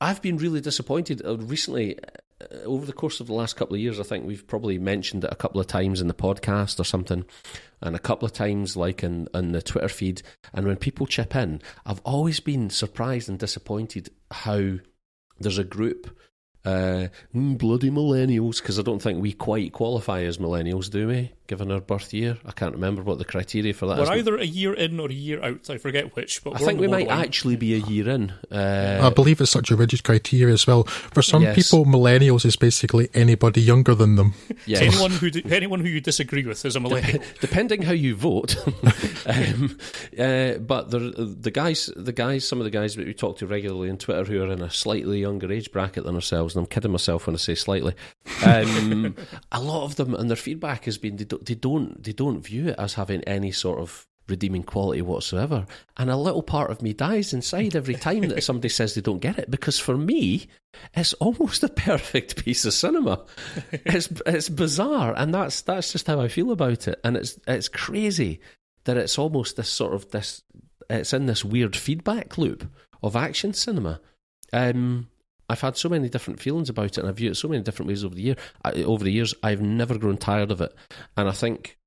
I've 0.00 0.20
been 0.20 0.36
really 0.36 0.60
disappointed 0.60 1.22
uh, 1.24 1.38
recently. 1.38 1.98
Uh, 2.52 2.56
over 2.64 2.86
the 2.86 2.92
course 2.92 3.20
of 3.20 3.26
the 3.26 3.34
last 3.34 3.56
couple 3.56 3.74
of 3.74 3.80
years, 3.80 4.00
I 4.00 4.02
think 4.02 4.26
we've 4.26 4.46
probably 4.46 4.78
mentioned 4.78 5.24
it 5.24 5.32
a 5.32 5.36
couple 5.36 5.60
of 5.60 5.66
times 5.66 6.00
in 6.00 6.08
the 6.08 6.14
podcast 6.14 6.78
or 6.80 6.84
something, 6.84 7.24
and 7.80 7.96
a 7.96 8.00
couple 8.00 8.26
of 8.26 8.32
times 8.32 8.76
like 8.76 9.02
in, 9.02 9.28
in 9.34 9.52
the 9.52 9.62
Twitter 9.62 9.88
feed. 9.88 10.22
And 10.52 10.66
when 10.66 10.76
people 10.76 11.06
chip 11.06 11.34
in, 11.34 11.60
I've 11.86 12.00
always 12.04 12.40
been 12.40 12.70
surprised 12.70 13.28
and 13.28 13.38
disappointed 13.38 14.10
how 14.30 14.78
there's 15.38 15.58
a 15.58 15.64
group 15.64 16.18
uh, 16.64 17.08
mm, 17.34 17.58
bloody 17.58 17.90
millennials, 17.90 18.60
because 18.60 18.78
I 18.78 18.82
don't 18.82 19.02
think 19.02 19.20
we 19.20 19.32
quite 19.32 19.72
qualify 19.72 20.22
as 20.22 20.38
millennials, 20.38 20.90
do 20.90 21.08
we? 21.08 21.32
Given 21.46 21.68
her 21.68 21.80
birth 21.80 22.14
year, 22.14 22.38
I 22.46 22.52
can't 22.52 22.72
remember 22.72 23.02
what 23.02 23.18
the 23.18 23.24
criteria 23.26 23.74
for 23.74 23.84
that 23.86 23.98
We're 23.98 24.04
is. 24.04 24.10
either 24.20 24.36
a 24.38 24.44
year 24.46 24.72
in 24.72 24.98
or 24.98 25.08
a 25.10 25.12
year 25.12 25.42
out. 25.44 25.68
I 25.68 25.76
forget 25.76 26.16
which, 26.16 26.42
but 26.42 26.50
I 26.56 26.60
we're 26.60 26.66
think 26.66 26.80
we 26.80 26.86
might 26.86 27.00
borderline. 27.06 27.24
actually 27.26 27.56
be 27.56 27.74
a 27.74 27.78
year 27.86 28.08
in. 28.08 28.32
Uh, 28.50 29.00
I 29.02 29.10
believe 29.10 29.42
it's 29.42 29.50
such 29.50 29.70
a 29.70 29.76
rigid 29.76 30.04
criteria 30.04 30.54
as 30.54 30.66
well. 30.66 30.84
For 30.84 31.20
some 31.20 31.42
Yes. 31.42 31.54
people, 31.56 31.84
millennials 31.84 32.46
is 32.46 32.56
basically 32.56 33.10
anybody 33.12 33.60
younger 33.60 33.94
than 33.94 34.16
them. 34.16 34.32
yes. 34.66 34.80
Anyone 34.80 35.10
who 35.10 35.30
anyone 35.50 35.80
who 35.80 35.88
you 35.88 36.00
disagree 36.00 36.46
with 36.46 36.64
is 36.64 36.76
a 36.76 36.80
millennial. 36.80 37.22
depending 37.40 37.82
how 37.82 37.92
you 37.92 38.16
vote. 38.16 38.56
um, 39.26 39.78
uh, 40.18 40.54
but 40.54 40.90
the 40.90 41.36
the 41.40 41.50
guys, 41.50 41.90
the 41.94 42.12
guys, 42.12 42.48
some 42.48 42.58
of 42.58 42.64
the 42.64 42.70
guys 42.70 42.96
that 42.96 43.06
we 43.06 43.12
talk 43.12 43.36
to 43.38 43.46
regularly 43.46 43.90
on 43.90 43.98
Twitter 43.98 44.24
who 44.24 44.42
are 44.42 44.50
in 44.50 44.62
a 44.62 44.70
slightly 44.70 45.20
younger 45.20 45.52
age 45.52 45.70
bracket 45.72 46.04
than 46.04 46.14
ourselves, 46.14 46.54
and 46.56 46.62
I'm 46.62 46.68
kidding 46.70 46.92
myself 46.92 47.26
when 47.26 47.34
I 47.34 47.38
say 47.38 47.54
slightly. 47.54 47.94
Um, 48.46 49.14
a 49.52 49.60
lot 49.60 49.84
of 49.84 49.96
them, 49.96 50.14
and 50.14 50.30
their 50.30 50.36
feedback 50.36 50.86
has 50.86 50.96
been 50.96 51.16
they 51.16 51.24
don't, 51.34 51.46
they 51.46 51.54
don't 51.54 52.02
they 52.02 52.12
don't 52.12 52.40
view 52.40 52.68
it 52.68 52.76
as 52.78 52.94
having 52.94 53.22
any 53.24 53.52
sort 53.52 53.80
of 53.80 54.06
redeeming 54.28 54.62
quality 54.62 55.02
whatsoever. 55.02 55.66
And 55.96 56.10
a 56.10 56.16
little 56.16 56.42
part 56.42 56.70
of 56.70 56.82
me 56.82 56.92
dies 56.92 57.32
inside 57.32 57.76
every 57.76 57.94
time 57.94 58.22
that 58.28 58.42
somebody 58.44 58.68
says 58.68 58.94
they 58.94 59.00
don't 59.00 59.18
get 59.18 59.38
it, 59.38 59.50
because 59.50 59.78
for 59.78 59.96
me, 59.96 60.46
it's 60.94 61.12
almost 61.14 61.62
a 61.62 61.68
perfect 61.68 62.36
piece 62.44 62.64
of 62.64 62.74
cinema. 62.74 63.24
it's 63.72 64.08
it's 64.26 64.48
bizarre, 64.48 65.14
and 65.16 65.34
that's 65.34 65.62
that's 65.62 65.92
just 65.92 66.06
how 66.06 66.20
I 66.20 66.28
feel 66.28 66.50
about 66.50 66.88
it. 66.88 67.00
And 67.04 67.16
it's 67.16 67.38
it's 67.46 67.68
crazy 67.68 68.40
that 68.84 68.96
it's 68.96 69.18
almost 69.18 69.56
this 69.56 69.68
sort 69.68 69.94
of 69.94 70.10
this. 70.10 70.42
It's 70.90 71.14
in 71.14 71.26
this 71.26 71.44
weird 71.44 71.74
feedback 71.76 72.36
loop 72.36 72.70
of 73.02 73.16
action 73.16 73.54
cinema. 73.54 74.00
Um, 74.52 75.08
I've 75.48 75.60
had 75.60 75.76
so 75.76 75.88
many 75.88 76.08
different 76.08 76.40
feelings 76.40 76.68
about 76.68 76.86
it, 76.86 76.98
and 76.98 77.08
I've 77.08 77.16
viewed 77.16 77.32
it 77.32 77.36
so 77.36 77.48
many 77.48 77.62
different 77.62 77.88
ways 77.88 78.04
over 78.04 78.14
the 78.14 78.22
year. 78.22 78.36
I, 78.64 78.72
over 78.82 79.04
the 79.04 79.12
years, 79.12 79.34
I've 79.42 79.60
never 79.60 79.98
grown 79.98 80.16
tired 80.16 80.50
of 80.50 80.60
it, 80.60 80.74
and 81.16 81.28
I 81.28 81.32
think. 81.32 81.78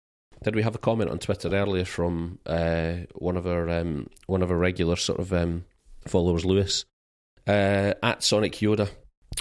Did 0.44 0.56
we 0.56 0.62
have 0.62 0.76
a 0.76 0.78
comment 0.78 1.10
on 1.10 1.18
Twitter 1.18 1.50
earlier 1.52 1.84
from 1.84 2.38
uh, 2.46 2.94
one 3.16 3.38
of 3.38 3.48
our 3.48 3.68
um, 3.72 4.08
one 4.28 4.44
of 4.44 4.52
our 4.52 4.58
regular 4.58 4.96
sort 4.96 5.20
of 5.20 5.34
um, 5.34 5.66
followers, 6.06 6.46
Lewis, 6.46 6.86
uh, 7.48 7.94
at 8.04 8.24
Sonic 8.24 8.54
Yoda? 8.54 8.88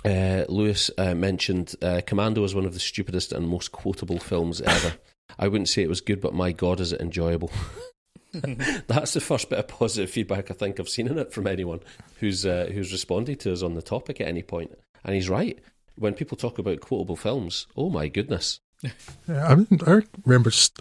Uh, 0.07 0.45
Lewis 0.49 0.91
uh, 0.97 1.15
mentioned 1.15 1.75
uh, 1.83 2.01
Commando 2.07 2.45
is 2.45 2.55
one 2.55 2.65
of 2.65 2.73
the 2.73 2.81
stupidest 2.81 3.33
and 3.33 3.47
most 3.47 3.73
quotable 3.73 4.19
films 4.19 4.63
ever. 4.63 4.95
I 5.39 5.49
wouldn't 5.49 5.69
say 5.69 5.83
it 5.83 5.89
was 5.89 6.01
good, 6.01 6.23
but 6.23 6.33
my 6.33 6.53
god, 6.53 6.81
is 6.81 6.93
it 6.93 7.01
enjoyable! 7.01 7.51
That's 8.87 9.15
the 9.15 9.21
first 9.21 9.51
bit 9.51 9.59
of 9.59 9.69
positive 9.69 10.11
feedback 10.11 10.51
I 10.51 10.55
think 10.55 10.79
I've 10.79 10.89
seen 10.89 11.09
in 11.09 11.19
it 11.19 11.33
from 11.33 11.47
anyone 11.47 11.81
who's 12.21 12.45
uh, 12.47 12.71
who's 12.73 12.93
responded 12.93 13.41
to 13.41 13.53
us 13.53 13.63
on 13.63 13.75
the 13.75 13.83
topic 13.83 14.21
at 14.21 14.29
any 14.29 14.43
point. 14.43 14.77
And 15.05 15.15
he's 15.15 15.29
right. 15.29 15.59
When 15.97 16.15
people 16.15 16.37
talk 16.37 16.59
about 16.59 16.81
quotable 16.81 17.17
films, 17.17 17.67
oh 17.77 17.89
my 17.89 18.09
goodness, 18.09 18.61
Yeah, 18.83 19.47
I, 19.49 19.55
mean, 19.55 19.81
I 19.87 20.03
remember 20.25 20.51
just 20.51 20.79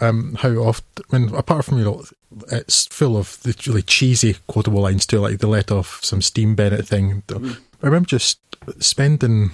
um, 0.00 0.34
how 0.40 0.50
often, 0.56 1.04
I 1.12 1.18
mean, 1.18 1.34
apart 1.34 1.64
from, 1.64 1.78
you 1.78 1.84
know, 1.84 2.04
it's 2.50 2.86
full 2.86 3.16
of 3.16 3.40
the 3.42 3.54
really 3.66 3.82
cheesy 3.82 4.36
quotable 4.48 4.80
lines 4.82 5.06
too, 5.06 5.20
like 5.20 5.38
the 5.38 5.46
let 5.46 5.70
off 5.70 6.02
some 6.04 6.22
Steam 6.22 6.54
Bennett 6.54 6.88
thing. 6.88 7.22
I 7.30 7.86
remember 7.86 8.08
just 8.08 8.40
spending 8.80 9.50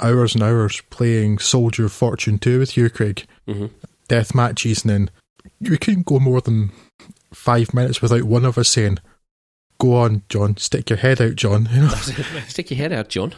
hours 0.00 0.34
and 0.34 0.42
hours 0.44 0.80
playing 0.90 1.38
Soldier 1.38 1.86
of 1.86 1.92
Fortune 1.92 2.38
2 2.38 2.58
with 2.60 2.76
you, 2.76 2.88
Craig. 2.90 3.26
Mhm. 3.48 3.70
Death 4.08 4.34
matches, 4.34 4.84
and 4.84 4.90
then 4.90 5.10
we 5.60 5.76
couldn't 5.78 6.06
go 6.06 6.18
more 6.18 6.40
than 6.40 6.70
five 7.32 7.74
minutes 7.74 8.00
without 8.02 8.24
one 8.24 8.44
of 8.44 8.58
us 8.58 8.68
saying, 8.68 8.98
Go 9.78 9.96
on, 9.96 10.22
John, 10.28 10.56
stick 10.56 10.88
your 10.88 10.98
head 10.98 11.20
out, 11.20 11.34
John. 11.36 11.68
You 11.72 11.82
know? 11.82 11.88
stick 12.48 12.70
your 12.70 12.78
head 12.78 12.92
out, 12.92 13.08
John. 13.08 13.34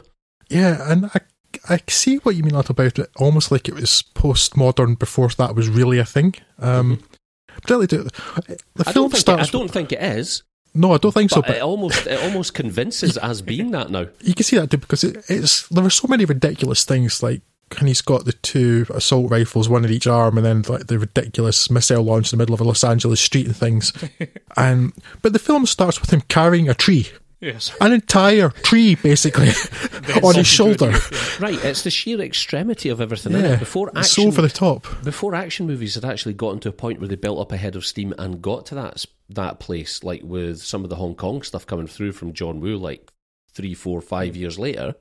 Yeah, 0.50 0.90
and 0.90 1.06
I, 1.06 1.20
I 1.68 1.80
see 1.88 2.16
what 2.18 2.36
you 2.36 2.42
mean 2.42 2.52
a 2.52 2.56
lot 2.56 2.70
about 2.70 2.98
it. 2.98 3.10
Almost 3.16 3.50
like 3.50 3.68
it 3.68 3.74
was 3.74 4.04
postmodern 4.14 4.98
before 4.98 5.28
that 5.30 5.54
was 5.54 5.68
really 5.68 5.98
a 5.98 6.04
thing. 6.04 6.34
Um, 6.58 7.02
particularly 7.48 7.86
to, 7.88 8.02
the 8.04 8.10
Mm-hmm. 8.10 8.82
I 8.88 8.92
film 8.92 9.08
don't, 9.10 9.12
think 9.12 9.28
it, 9.28 9.40
I 9.40 9.46
don't 9.46 9.70
think 9.70 9.92
it 9.92 10.02
is, 10.02 10.42
no, 10.74 10.92
I 10.92 10.98
don't 10.98 11.12
think 11.12 11.30
so. 11.30 11.40
but 11.40 11.48
But 11.48 11.56
it 11.56 11.62
almost 11.62 12.06
it 12.06 12.22
almost 12.22 12.52
convinces 12.52 13.16
as 13.30 13.40
being 13.40 13.70
that 13.70 13.90
now. 13.90 14.06
you 14.20 14.34
can 14.34 14.44
see 14.44 14.56
that 14.58 14.70
too 14.70 14.76
because 14.76 15.02
it, 15.04 15.24
it's 15.28 15.66
there 15.68 15.84
are 15.84 15.90
so 15.90 16.06
many 16.06 16.24
ridiculous 16.26 16.84
things 16.84 17.22
like. 17.22 17.40
And 17.78 17.88
he's 17.88 18.00
got 18.00 18.24
the 18.24 18.32
two 18.32 18.86
assault 18.90 19.30
rifles, 19.30 19.68
one 19.68 19.84
in 19.84 19.90
each 19.90 20.06
arm, 20.06 20.38
and 20.38 20.46
then 20.46 20.62
like 20.68 20.86
the 20.86 20.98
ridiculous 20.98 21.68
missile 21.70 22.02
launch 22.02 22.32
in 22.32 22.38
the 22.38 22.42
middle 22.42 22.54
of 22.54 22.60
a 22.60 22.64
Los 22.64 22.84
Angeles 22.84 23.20
street 23.20 23.46
and 23.46 23.56
things. 23.56 23.92
and 24.56 24.92
but 25.20 25.32
the 25.32 25.38
film 25.38 25.66
starts 25.66 26.00
with 26.00 26.12
him 26.12 26.20
carrying 26.28 26.68
a 26.68 26.74
tree. 26.74 27.08
Yes. 27.40 27.76
An 27.80 27.92
entire 27.92 28.48
tree, 28.48 28.94
basically, 28.94 29.48
on 30.22 30.36
his 30.36 30.46
shoulder. 30.46 30.92
Right, 31.38 31.62
it's 31.62 31.82
the 31.82 31.90
sheer 31.90 32.20
extremity 32.20 32.88
of 32.88 33.00
everything. 33.00 33.32
Yeah, 33.32 33.50
Yeah, 33.50 33.56
before 33.56 33.90
action, 33.90 34.22
so 34.24 34.28
over 34.28 34.40
the 34.40 34.48
top. 34.48 34.86
before 35.04 35.34
action 35.34 35.66
movies 35.66 35.96
had 35.96 36.04
actually 36.04 36.32
gotten 36.32 36.60
to 36.60 36.70
a 36.70 36.72
point 36.72 36.98
where 36.98 37.08
they 37.08 37.14
built 37.14 37.38
up 37.38 37.52
a 37.52 37.58
head 37.58 37.76
of 37.76 37.84
steam 37.84 38.14
and 38.18 38.40
got 38.40 38.64
to 38.66 38.74
that 38.76 39.04
that 39.28 39.60
place, 39.60 40.02
like 40.02 40.22
with 40.22 40.62
some 40.62 40.82
of 40.82 40.88
the 40.88 40.96
Hong 40.96 41.14
Kong 41.14 41.42
stuff 41.42 41.66
coming 41.66 41.86
through 41.86 42.12
from 42.12 42.32
John 42.32 42.60
Woo, 42.60 42.76
like 42.76 43.10
three, 43.52 43.74
four, 43.74 44.00
five 44.00 44.34
years 44.34 44.58
later. 44.58 44.94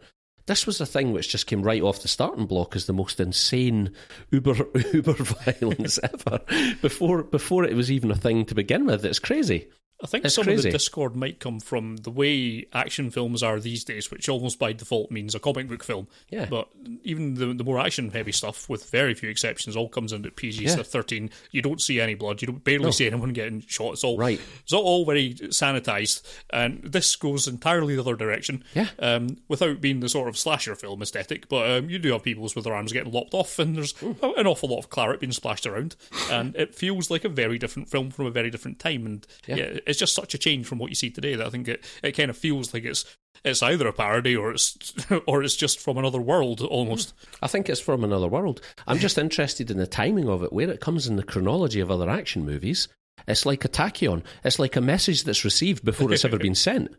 This 0.47 0.67
was 0.67 0.79
a 0.79 0.85
thing 0.85 1.11
which 1.11 1.29
just 1.29 1.47
came 1.47 1.63
right 1.63 1.81
off 1.81 2.01
the 2.01 2.07
starting 2.07 2.45
block 2.45 2.75
as 2.75 2.85
the 2.85 2.93
most 2.93 3.19
insane 3.19 3.91
uber 4.31 4.55
uber 4.93 5.13
violence 5.19 5.99
ever. 6.03 6.39
Before 6.81 7.23
before 7.23 7.63
it 7.65 7.75
was 7.75 7.91
even 7.91 8.11
a 8.11 8.15
thing 8.15 8.45
to 8.45 8.55
begin 8.55 8.85
with, 8.85 9.05
it's 9.05 9.19
crazy. 9.19 9.69
I 10.03 10.07
think 10.07 10.29
some 10.29 10.41
of 10.49 10.57
the 10.61 10.71
discord 10.71 11.15
might 11.15 11.39
come 11.39 11.61
from 11.61 11.95
the 11.97 12.11
way 12.11 12.65
action 12.73 13.09
films 13.11 13.41
are 13.41 13.59
these 13.61 13.85
days, 13.85 14.11
which 14.11 14.27
almost 14.27 14.59
by 14.59 14.73
default 14.73 15.09
means 15.09 15.33
a 15.33 15.39
comic 15.39 15.69
book 15.69 15.83
film. 15.85 16.07
Yeah. 16.29 16.47
But 16.49 16.67
even 17.03 17.35
the, 17.35 17.53
the 17.53 17.63
more 17.63 17.79
action 17.79 18.11
heavy 18.11 18.33
stuff, 18.33 18.67
with 18.69 18.89
very 18.89 19.13
few 19.13 19.29
exceptions, 19.29 19.75
all 19.77 19.87
comes 19.87 20.11
at 20.11 20.35
PG 20.35 20.65
Yeah. 20.65 20.75
13. 20.75 21.29
You 21.51 21.61
don't 21.61 21.79
see 21.81 22.01
any 22.01 22.13
blood. 22.13 22.41
You 22.41 22.47
don't 22.47 22.63
barely 22.63 22.91
see 22.91 23.07
anyone 23.07 23.31
getting 23.31 23.61
shot. 23.61 23.93
It's 23.93 24.03
all 24.03 24.17
Right. 24.17 24.39
It's 24.63 24.73
all, 24.73 24.83
all 24.83 25.05
very 25.05 25.33
sanitized, 25.35 26.21
and 26.49 26.81
this 26.83 27.15
goes 27.15 27.47
entirely 27.47 27.95
the 27.95 28.01
other 28.01 28.15
direction. 28.17 28.63
Yeah. 28.73 28.89
Um, 28.99 29.37
without 29.47 29.79
being 29.81 30.01
the 30.01 30.09
sort 30.09 30.27
of 30.27 30.37
slasher 30.37 30.75
film 30.75 31.01
aesthetic, 31.01 31.47
but 31.47 31.69
um, 31.71 31.89
you 31.89 31.99
do 31.99 32.11
have 32.11 32.23
people 32.23 32.43
with 32.43 32.53
their 32.63 32.73
arms 32.75 32.91
getting 32.91 33.13
lopped 33.13 33.33
off, 33.33 33.57
and 33.59 33.75
there's 33.77 33.93
an 34.01 34.45
awful 34.47 34.69
lot 34.69 34.79
of 34.79 34.89
claret 34.89 35.21
being 35.21 35.31
splashed 35.31 35.65
around, 35.65 35.95
and 36.29 36.55
it 36.55 36.75
feels 36.75 37.09
like 37.09 37.23
a 37.23 37.29
very 37.29 37.57
different 37.57 37.89
film 37.89 38.11
from 38.11 38.25
a 38.25 38.31
very 38.31 38.49
different 38.49 38.77
time. 38.79 39.05
And 39.05 39.25
Yeah. 39.47 39.55
yeah, 39.55 39.77
it's 39.85 39.99
just 39.99 40.15
such 40.15 40.33
a 40.33 40.37
change 40.37 40.65
from 40.65 40.79
what 40.79 40.89
you 40.89 40.95
see 40.95 41.09
today 41.09 41.35
that 41.35 41.45
I 41.45 41.49
think 41.49 41.67
it, 41.67 41.83
it 42.03 42.13
kind 42.13 42.29
of 42.29 42.37
feels 42.37 42.73
like 42.73 42.85
it's 42.85 43.05
it's 43.43 43.61
either 43.61 43.87
a 43.87 43.93
parody 43.93 44.35
or 44.35 44.51
it's 44.51 44.77
or 45.27 45.43
it's 45.43 45.55
just 45.55 45.79
from 45.79 45.97
another 45.97 46.21
world 46.21 46.61
almost. 46.61 47.13
I 47.41 47.47
think 47.47 47.69
it's 47.69 47.79
from 47.79 48.03
another 48.03 48.27
world. 48.27 48.61
I'm 48.87 48.99
just 48.99 49.17
interested 49.17 49.69
in 49.69 49.77
the 49.77 49.87
timing 49.87 50.29
of 50.29 50.43
it, 50.43 50.53
where 50.53 50.69
it 50.69 50.81
comes 50.81 51.07
in 51.07 51.15
the 51.15 51.23
chronology 51.23 51.79
of 51.79 51.91
other 51.91 52.09
action 52.09 52.45
movies. 52.45 52.87
It's 53.27 53.45
like 53.45 53.65
a 53.65 53.69
tachyon. 53.69 54.23
It's 54.43 54.59
like 54.59 54.75
a 54.75 54.81
message 54.81 55.23
that's 55.23 55.45
received 55.45 55.83
before 55.83 56.11
it's 56.11 56.25
ever 56.25 56.37
been 56.39 56.55
sent. 56.55 56.93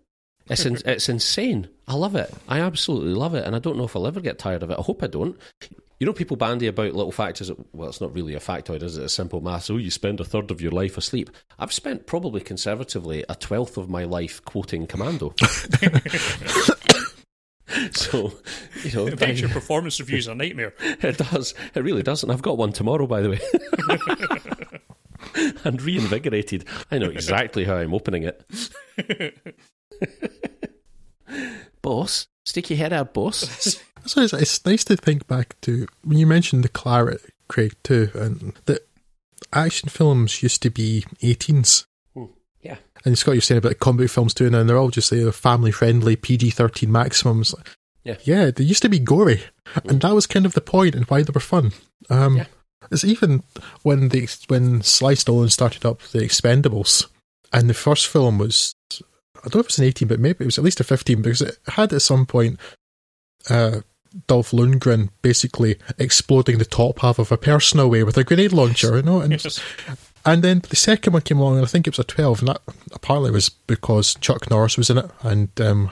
It's 0.49 0.65
in, 0.65 0.79
it's 0.85 1.09
insane. 1.09 1.69
I 1.87 1.95
love 1.95 2.15
it. 2.17 2.33
I 2.49 2.61
absolutely 2.61 3.15
love 3.15 3.35
it, 3.35 3.45
and 3.45 3.55
I 3.55 3.59
don't 3.59 3.77
know 3.77 3.85
if 3.85 3.97
I'll 3.97 4.07
ever 4.07 4.21
get 4.21 4.39
tired 4.39 4.63
of 4.63 4.71
it. 4.71 4.79
I 4.79 4.83
hope 4.83 5.03
I 5.03 5.09
don't. 5.09 5.37
You 5.99 6.07
know, 6.07 6.13
people 6.13 6.37
bandy 6.37 6.67
about 6.67 6.93
little 6.93 7.11
factors. 7.13 7.51
Well, 7.73 7.89
it's 7.89 8.03
not 8.03 8.15
really 8.15 8.35
a 8.35 8.39
factoid, 8.41 8.83
is 8.83 8.99
it? 8.99 9.05
It's 9.05 9.15
simple 9.15 9.41
maths. 9.41 9.71
Oh, 9.71 9.79
you 9.79 9.91
spend 9.91 10.21
a 10.21 10.25
third 10.25 10.51
of 10.51 10.61
your 10.61 10.73
life 10.73 10.99
asleep. 10.99 11.31
I've 11.59 11.73
spent 11.73 12.07
probably 12.07 12.43
conservatively 12.43 13.25
a 13.31 13.35
twelfth 13.35 13.79
of 13.79 13.89
my 13.89 14.05
life 14.05 14.45
quoting 14.45 14.87
Commando. 14.87 15.35
so, 17.93 18.33
you 18.85 18.93
know, 18.93 19.07
It 19.07 19.19
makes 19.21 19.41
your 19.41 19.49
performance 19.55 19.99
reviews 19.99 20.29
are 20.29 20.33
a 20.33 20.35
nightmare. 20.35 20.75
it 20.81 21.17
does. 21.17 21.55
It 21.75 21.81
really 21.83 22.03
does. 22.03 22.23
And 22.23 22.31
I've 22.31 22.43
got 22.43 22.59
one 22.59 22.73
tomorrow, 22.73 23.07
by 23.07 23.23
the 23.23 23.31
way. 23.31 23.41
and 25.65 25.81
reinvigorated. 25.81 26.67
I 26.91 26.99
know 26.99 27.09
exactly 27.09 27.65
how 27.65 27.77
I'm 27.77 27.95
opening 27.95 28.25
it. 28.25 28.45
boss, 31.81 32.29
stick 32.45 32.69
your 32.69 32.77
head 32.79 32.93
out, 32.93 33.15
boss. 33.15 33.83
So 34.07 34.23
it's, 34.23 34.33
it's 34.33 34.65
nice 34.65 34.85
to 34.85 34.97
think 34.97 35.27
back 35.27 35.57
to 35.63 35.87
when 36.05 36.19
you 36.19 36.27
mentioned 36.27 36.65
the 36.65 36.69
claret, 36.69 37.21
Craig, 37.49 37.75
too, 37.83 38.11
and 38.15 38.53
that 38.67 38.87
action 39.53 39.89
films 39.89 40.43
used 40.43 40.63
to 40.63 40.71
be 40.71 41.05
18s. 41.23 41.87
Yeah. 42.63 42.77
And 43.05 43.17
Scott, 43.17 43.35
you're 43.35 43.43
saying 43.43 43.59
about 43.59 43.79
comic 43.79 44.11
films 44.11 44.35
too, 44.35 44.47
and 44.47 44.69
they're 44.69 44.79
all 44.79 44.91
just 44.91 45.13
uh, 45.13 45.31
family 45.33 45.71
friendly, 45.71 46.17
PG 46.17 46.51
13 46.51 46.91
maximums. 46.91 47.55
Yeah. 48.03 48.17
Yeah, 48.25 48.51
they 48.51 48.65
used 48.65 48.83
to 48.83 48.89
be 48.89 48.99
gory. 48.99 49.43
And 49.85 50.01
that 50.01 50.15
was 50.15 50.27
kind 50.27 50.47
of 50.47 50.55
the 50.55 50.61
point 50.61 50.95
and 50.95 51.05
why 51.07 51.23
they 51.23 51.33
were 51.33 51.41
fun. 51.41 51.73
Um, 52.09 52.37
Yeah. 52.37 52.47
It's 52.91 53.05
even 53.05 53.43
when 53.83 54.11
the 54.11 54.29
when 54.47 54.83
Sly 54.83 55.15
Stallone 55.15 55.51
started 55.51 55.85
up 55.85 56.03
the 56.03 56.21
Expendables, 56.21 57.07
and 57.53 57.69
the 57.69 57.75
first 57.75 58.07
film 58.07 58.39
was, 58.39 58.75
I 58.93 59.49
don't 59.49 59.57
know 59.57 59.61
if 59.61 59.67
it 59.67 59.69
was 59.69 59.79
an 59.79 59.85
18, 59.87 60.09
but 60.09 60.21
maybe 60.21 60.45
it 60.45 60.47
was 60.47 60.59
at 60.59 60.65
least 60.65 60.79
a 60.79 60.85
15, 60.85 61.21
because 61.23 61.43
it 61.43 61.59
had 61.67 61.93
at 61.93 62.03
some 62.03 62.27
point 62.27 62.61
uh, 63.51 63.81
Dolph 64.27 64.51
Lundgren 64.53 65.11
basically 65.23 65.77
exploding 65.99 66.59
the 66.59 66.65
top 66.65 67.01
half 67.01 67.19
of 67.19 67.31
a 67.33 67.37
person 67.37 67.81
away 67.81 68.03
with 68.03 68.17
a 68.17 68.25
grenade 68.25 68.53
launcher, 68.53 68.97
you 68.97 69.03
know, 69.03 69.21
and 69.21 69.33
Yes. 69.33 69.61
and 70.25 70.43
then 70.43 70.63
the 70.69 70.77
second 70.77 71.13
one 71.13 71.23
came 71.23 71.39
along, 71.39 71.57
and 71.57 71.65
I 71.65 71.69
think 71.69 71.87
it 71.87 71.91
was 71.97 71.99
a 71.99 72.05
12, 72.05 72.41
and 72.41 72.49
that 72.49 72.63
apparently 72.93 73.31
was 73.31 73.49
because 73.49 74.15
Chuck 74.17 74.51
Norris 74.51 74.77
was 74.77 74.91
in 74.91 74.99
it. 74.99 75.11
And 75.23 75.49
um, 75.61 75.91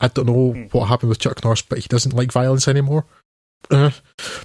I 0.00 0.08
don't 0.08 0.26
know 0.26 0.68
what 0.72 0.88
happened 0.88 1.08
with 1.10 1.18
Chuck 1.18 1.42
Norris, 1.44 1.62
but 1.62 1.78
he 1.78 1.88
doesn't 1.88 2.14
like 2.14 2.32
violence 2.32 2.68
anymore. 2.68 3.06
Uh, 3.70 3.90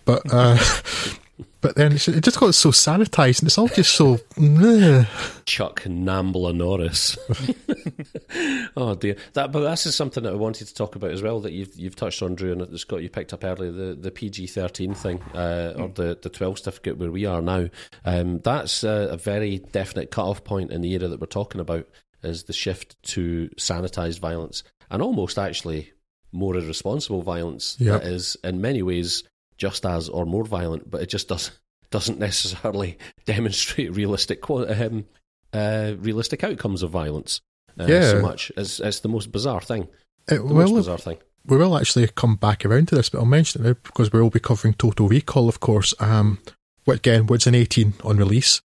but 0.06 0.22
uh, 0.32 0.58
but 1.62 1.76
then 1.76 1.88
it's- 1.88 2.08
it 2.08 2.24
just 2.24 2.39
got 2.39 2.54
so 2.56 2.72
sanitized, 2.72 3.39
and 3.39 3.48
it's 3.48 3.58
all 3.58 3.67
just 3.67 3.93
so. 3.93 4.19
meh. 4.38 5.06
Chuck 5.45 5.82
Nambla 5.84 6.56
Norris. 6.56 7.17
oh 8.78 8.95
dear, 8.95 9.15
that 9.34 9.52
but 9.52 9.62
this 9.69 9.86
is 9.86 9.95
something 9.95 10.24
that 10.24 10.34
I 10.34 10.36
wanted 10.38 10.67
to 10.67 10.74
talk 10.74 10.95
about 10.95 11.12
as 11.12 11.22
well 11.22 11.39
that 11.41 11.52
you've 11.54 11.76
you've 11.78 11.95
touched 11.95 12.22
on, 12.22 12.36
Drew, 12.36 12.52
and 12.52 12.80
Scott 12.80 13.02
you 13.02 13.10
picked 13.10 13.34
up 13.34 13.43
earlier 13.43 13.72
the 13.72 13.95
the 14.00 14.12
PG 14.12 14.48
thirteen 14.48 14.93
thing 14.93 15.22
uh, 15.34 15.74
or 15.78 15.89
the 15.89 16.17
the 16.22 16.30
twelve 16.30 16.58
certificate 16.60 16.98
where 16.98 17.12
we 17.12 17.26
are 17.26 17.41
now. 17.41 17.69
Um, 18.06 18.39
that's 18.39 18.84
a, 18.84 19.10
a 19.12 19.17
very 19.17 19.60
definite 19.60 20.12
cut 20.12 20.26
off 20.26 20.43
point 20.43 20.72
in 20.72 20.82
the 20.82 20.91
era 20.93 21.08
that 21.08 21.19
we're 21.19 21.28
talking 21.28 21.62
about 21.62 21.88
is 22.24 22.43
the 22.43 22.54
shift 22.54 23.02
to 23.04 23.50
sanitized 23.58 24.19
violence 24.19 24.63
and 24.91 25.02
almost 25.02 25.39
actually 25.39 25.91
more 26.32 26.56
irresponsible 26.56 27.22
violence 27.22 27.78
Yep. 27.80 28.02
that 28.02 28.08
is 28.12 28.36
in 28.43 28.60
many 28.62 28.82
ways 28.84 29.24
just 29.60 29.86
as 29.86 30.10
or 30.10 30.26
more 30.26 30.43
violent, 30.45 30.89
but 30.89 31.02
it 31.04 31.10
just 31.10 31.28
does 31.28 31.52
doesn't 31.91 32.17
necessarily 32.19 32.98
demonstrate 33.26 33.95
realistic 33.95 34.50
um, 34.50 35.06
uh, 35.54 35.93
realistic 36.00 36.43
outcomes 36.43 36.82
of 36.84 36.89
violence. 36.89 37.41
Uh, 37.80 37.86
Yeah. 37.88 38.12
so 38.12 38.22
much. 38.22 38.52
It's, 38.58 38.80
it's 38.80 39.00
the 39.02 39.10
most 39.10 39.32
bizarre 39.32 39.62
thing. 39.62 39.84
It 40.28 40.38
The 40.39 40.54
most 40.54 40.74
bizarre 40.74 40.98
thing. 40.98 41.17
we 41.45 41.58
will 41.58 41.78
actually 41.78 42.08
come 42.08 42.36
back 42.36 42.65
around 42.65 42.88
to 42.89 42.95
this, 42.95 43.10
but 43.10 43.19
I'll 43.19 43.26
mention 43.26 43.62
it 43.63 43.67
now 43.67 43.76
because 43.84 44.12
we 44.12 44.22
will 44.22 44.30
be 44.30 44.39
covering 44.39 44.74
Total 44.74 45.08
Recall, 45.08 45.48
of 45.50 45.60
course. 45.60 45.93
Um, 46.00 46.39
which 46.86 47.00
again 47.00 47.28
was 47.28 47.45
an 47.48 47.54
18 47.56 47.93
on 48.04 48.17
release, 48.17 48.62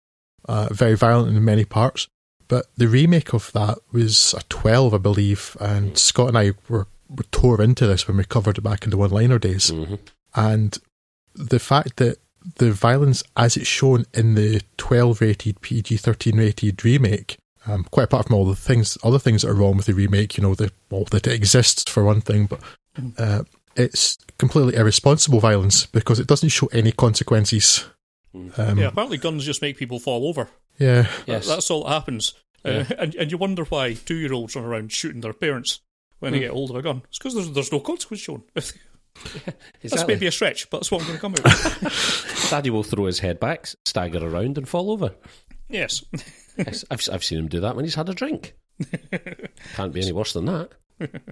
uh, 0.48 0.68
very 0.72 0.94
violent 0.96 1.36
in 1.36 1.44
many 1.44 1.64
parts. 1.64 2.08
But 2.48 2.66
the 2.76 2.88
remake 2.88 3.32
of 3.34 3.50
that 3.52 3.78
was 3.92 4.34
a 4.34 4.42
12, 4.50 4.94
I 4.94 4.98
believe, 4.98 5.56
and 5.60 5.96
Scott 5.98 6.28
and 6.28 6.38
I 6.38 6.52
were, 6.68 6.86
were 7.08 7.24
tore 7.30 7.60
into 7.62 7.86
this 7.86 8.06
when 8.06 8.16
we 8.18 8.24
covered 8.24 8.58
it 8.58 8.62
back 8.62 8.84
in 8.84 8.90
the 8.90 8.96
one-liner 8.98 9.38
days. 9.38 9.70
hmm 9.70 9.94
and 10.34 10.78
the 11.34 11.58
fact 11.58 11.96
that 11.96 12.18
the 12.56 12.72
violence 12.72 13.22
as 13.36 13.56
it's 13.56 13.66
shown 13.66 14.04
in 14.12 14.34
the 14.34 14.60
12 14.76 15.20
rated 15.20 15.60
PG 15.60 15.96
13 15.96 16.36
rated 16.36 16.84
remake 16.84 17.38
um, 17.66 17.84
quite 17.84 18.04
apart 18.04 18.26
from 18.26 18.36
all 18.36 18.44
the 18.44 18.54
things 18.54 18.98
other 19.02 19.18
things 19.18 19.42
that 19.42 19.50
are 19.50 19.54
wrong 19.54 19.76
with 19.76 19.86
the 19.86 19.94
remake 19.94 20.36
you 20.36 20.42
know 20.42 20.54
the 20.54 20.70
well 20.90 21.04
that 21.10 21.26
it 21.26 21.32
exists 21.32 21.90
for 21.90 22.04
one 22.04 22.20
thing 22.20 22.46
but 22.46 22.60
uh, 23.18 23.42
it's 23.76 24.18
completely 24.38 24.76
irresponsible 24.76 25.40
violence 25.40 25.86
because 25.86 26.20
it 26.20 26.26
doesn't 26.26 26.50
show 26.50 26.66
any 26.66 26.92
consequences 26.92 27.86
um, 28.56 28.78
yeah, 28.78 28.88
apparently 28.88 29.18
guns 29.18 29.44
just 29.44 29.62
make 29.62 29.76
people 29.76 30.00
fall 30.00 30.26
over. 30.26 30.48
yeah 30.78 31.06
Yes. 31.26 31.46
That's 31.46 31.70
all 31.70 31.84
that 31.84 31.90
happens. 31.90 32.34
Yeah. 32.64 32.84
Uh, 32.90 32.94
and, 32.98 33.14
and 33.14 33.30
you 33.30 33.38
wonder 33.38 33.64
why 33.64 33.94
two 33.94 34.16
year 34.16 34.32
olds 34.32 34.56
run 34.56 34.64
around 34.64 34.90
shooting 34.90 35.20
their 35.20 35.32
parents 35.32 35.80
when 36.18 36.32
they 36.32 36.40
get 36.40 36.50
hold 36.50 36.70
of 36.70 36.76
a 36.76 36.82
gun. 36.82 37.02
It's 37.08 37.18
because 37.18 37.34
there's, 37.34 37.52
there's 37.52 37.72
no 37.72 37.80
consequence 37.80 38.22
shown. 38.22 38.42
that's 38.54 38.72
Exactly. 39.82 40.14
maybe 40.14 40.26
a 40.26 40.32
stretch, 40.32 40.68
but 40.70 40.78
that's 40.78 40.90
what 40.90 41.02
I'm 41.02 41.06
going 41.08 41.18
to 41.18 41.20
come 41.20 41.34
out 41.34 41.44
with. 41.82 42.46
Daddy 42.50 42.70
will 42.70 42.82
throw 42.82 43.04
his 43.06 43.18
head 43.20 43.38
back, 43.40 43.66
stagger 43.84 44.26
around, 44.26 44.58
and 44.58 44.68
fall 44.68 44.90
over. 44.90 45.14
yes. 45.68 46.02
Yes, 46.56 46.84
I've, 46.90 47.06
I've 47.12 47.24
seen 47.24 47.38
him 47.38 47.48
do 47.48 47.60
that 47.60 47.74
when 47.76 47.84
he's 47.84 47.94
had 47.96 48.08
a 48.08 48.14
drink. 48.14 48.54
Can't 49.74 49.92
be 49.92 50.00
any 50.02 50.12
worse 50.12 50.32
than 50.32 50.46
that. 50.46 50.70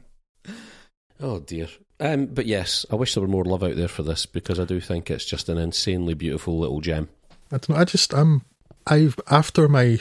Oh 1.21 1.39
dear. 1.39 1.69
Um, 2.01 2.27
but 2.27 2.47
yes, 2.47 2.85
I 2.91 2.97
wish 2.97 3.15
there 3.15 3.21
were 3.21 3.29
more 3.29 3.45
love 3.45 3.63
out 3.63 3.77
there 3.77 3.87
for 3.87 4.03
this 4.03 4.27
because 4.27 4.59
I 4.59 4.65
do 4.65 4.81
think 4.81 5.09
it's 5.09 5.25
just 5.25 5.49
an 5.49 5.57
insanely 5.57 6.15
beautiful 6.15 6.59
little 6.59 6.81
gem. 6.81 7.09
I 7.53 7.59
don't 7.59 7.69
know. 7.69 7.77
I 7.77 7.85
just 7.85 8.13
um, 8.13 8.45
I've 8.89 9.19
after 9.31 9.69
my 9.69 10.01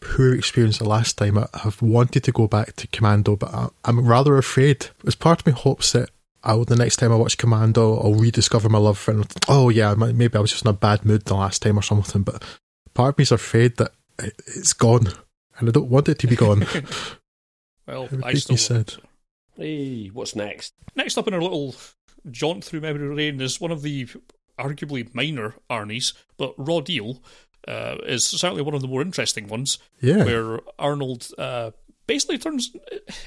poor 0.00 0.34
experience 0.34 0.78
the 0.78 0.88
last 0.88 1.16
time, 1.16 1.38
I 1.38 1.46
have 1.62 1.80
wanted 1.80 2.24
to 2.24 2.32
go 2.32 2.48
back 2.48 2.74
to 2.76 2.88
Commando, 2.88 3.36
but 3.36 3.54
I, 3.54 3.68
I'm 3.84 4.04
rather 4.04 4.36
afraid. 4.36 4.88
As 5.06 5.14
part 5.14 5.40
of 5.40 5.46
me 5.46 5.52
hopes 5.52 5.92
that 5.92 6.10
I 6.44 6.54
will, 6.54 6.64
the 6.64 6.76
next 6.76 6.96
time 6.96 7.12
I 7.12 7.16
watch 7.16 7.38
Commando, 7.38 7.98
I'll 7.98 8.14
rediscover 8.14 8.68
my 8.68 8.78
love 8.78 8.98
for 8.98 9.20
it. 9.20 9.34
Oh 9.48 9.68
yeah, 9.68 9.94
maybe 9.94 10.36
I 10.36 10.40
was 10.40 10.50
just 10.52 10.64
in 10.64 10.70
a 10.70 10.72
bad 10.72 11.04
mood 11.04 11.24
the 11.24 11.34
last 11.34 11.62
time 11.62 11.78
or 11.78 11.82
something. 11.82 12.22
But 12.22 12.44
part 12.94 13.14
of 13.14 13.18
me's 13.18 13.32
afraid 13.32 13.76
that 13.76 13.92
it, 14.18 14.34
it's 14.46 14.72
gone, 14.72 15.08
and 15.58 15.68
I 15.68 15.72
don't 15.72 15.90
want 15.90 16.08
it 16.08 16.18
to 16.20 16.26
be 16.26 16.36
gone. 16.36 16.66
Well, 17.86 18.06
I 18.22 18.32
be 18.32 18.38
still 18.38 18.58
said. 18.58 18.92
Hey, 19.56 20.08
what's 20.08 20.36
next? 20.36 20.74
Next 20.94 21.16
up 21.16 21.26
in 21.26 21.32
our 21.32 21.40
little 21.40 21.74
jaunt 22.30 22.62
through 22.62 22.82
memory 22.82 23.16
lane 23.16 23.40
is 23.40 23.62
one 23.62 23.70
of 23.70 23.80
the 23.80 24.06
arguably 24.58 25.12
minor 25.14 25.54
Arnies, 25.70 26.12
but 26.36 26.52
Raw 26.58 26.80
Deal 26.80 27.22
uh, 27.66 27.96
is 28.04 28.26
certainly 28.26 28.60
one 28.62 28.74
of 28.74 28.82
the 28.82 28.88
more 28.88 29.00
interesting 29.00 29.48
ones, 29.48 29.78
Yeah, 30.02 30.24
where 30.24 30.60
Arnold 30.78 31.28
uh, 31.38 31.70
basically 32.08 32.38
turns. 32.38 32.74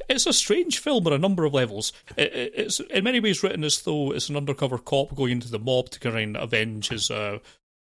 It's 0.09 0.25
a 0.25 0.33
strange 0.33 0.79
film 0.79 1.07
on 1.07 1.13
a 1.13 1.17
number 1.17 1.45
of 1.45 1.53
levels. 1.53 1.93
It, 2.17 2.33
it, 2.33 2.53
it's 2.55 2.79
in 2.81 3.05
many 3.05 3.21
ways 3.21 3.41
written 3.41 3.63
as 3.63 3.81
though 3.83 4.11
it's 4.11 4.27
an 4.27 4.35
undercover 4.35 4.77
cop 4.77 5.15
going 5.15 5.31
into 5.33 5.49
the 5.49 5.59
mob 5.59 5.89
to 5.91 5.99
kind 5.99 6.35
of 6.35 6.43
avenge 6.43 6.89
his 6.89 7.09
uh, 7.09 7.39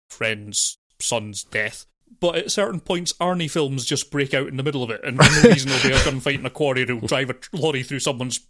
friend's 0.08 0.78
son's 1.00 1.42
death. 1.42 1.86
But 2.20 2.36
at 2.36 2.50
certain 2.52 2.80
points, 2.80 3.12
Arnie 3.14 3.50
films 3.50 3.84
just 3.84 4.10
break 4.10 4.34
out 4.34 4.48
in 4.48 4.56
the 4.56 4.62
middle 4.62 4.82
of 4.82 4.90
it, 4.90 5.00
and 5.02 5.16
for 5.16 5.42
no 5.42 5.50
reason 5.50 5.70
there'll 5.70 5.88
be 5.88 5.94
a 5.94 5.98
gunfight 5.98 6.38
in 6.38 6.46
a 6.46 6.50
quarry 6.50 6.84
to 6.84 7.00
drive 7.00 7.30
a 7.30 7.36
lorry 7.52 7.82
through 7.82 8.00
someone's 8.00 8.40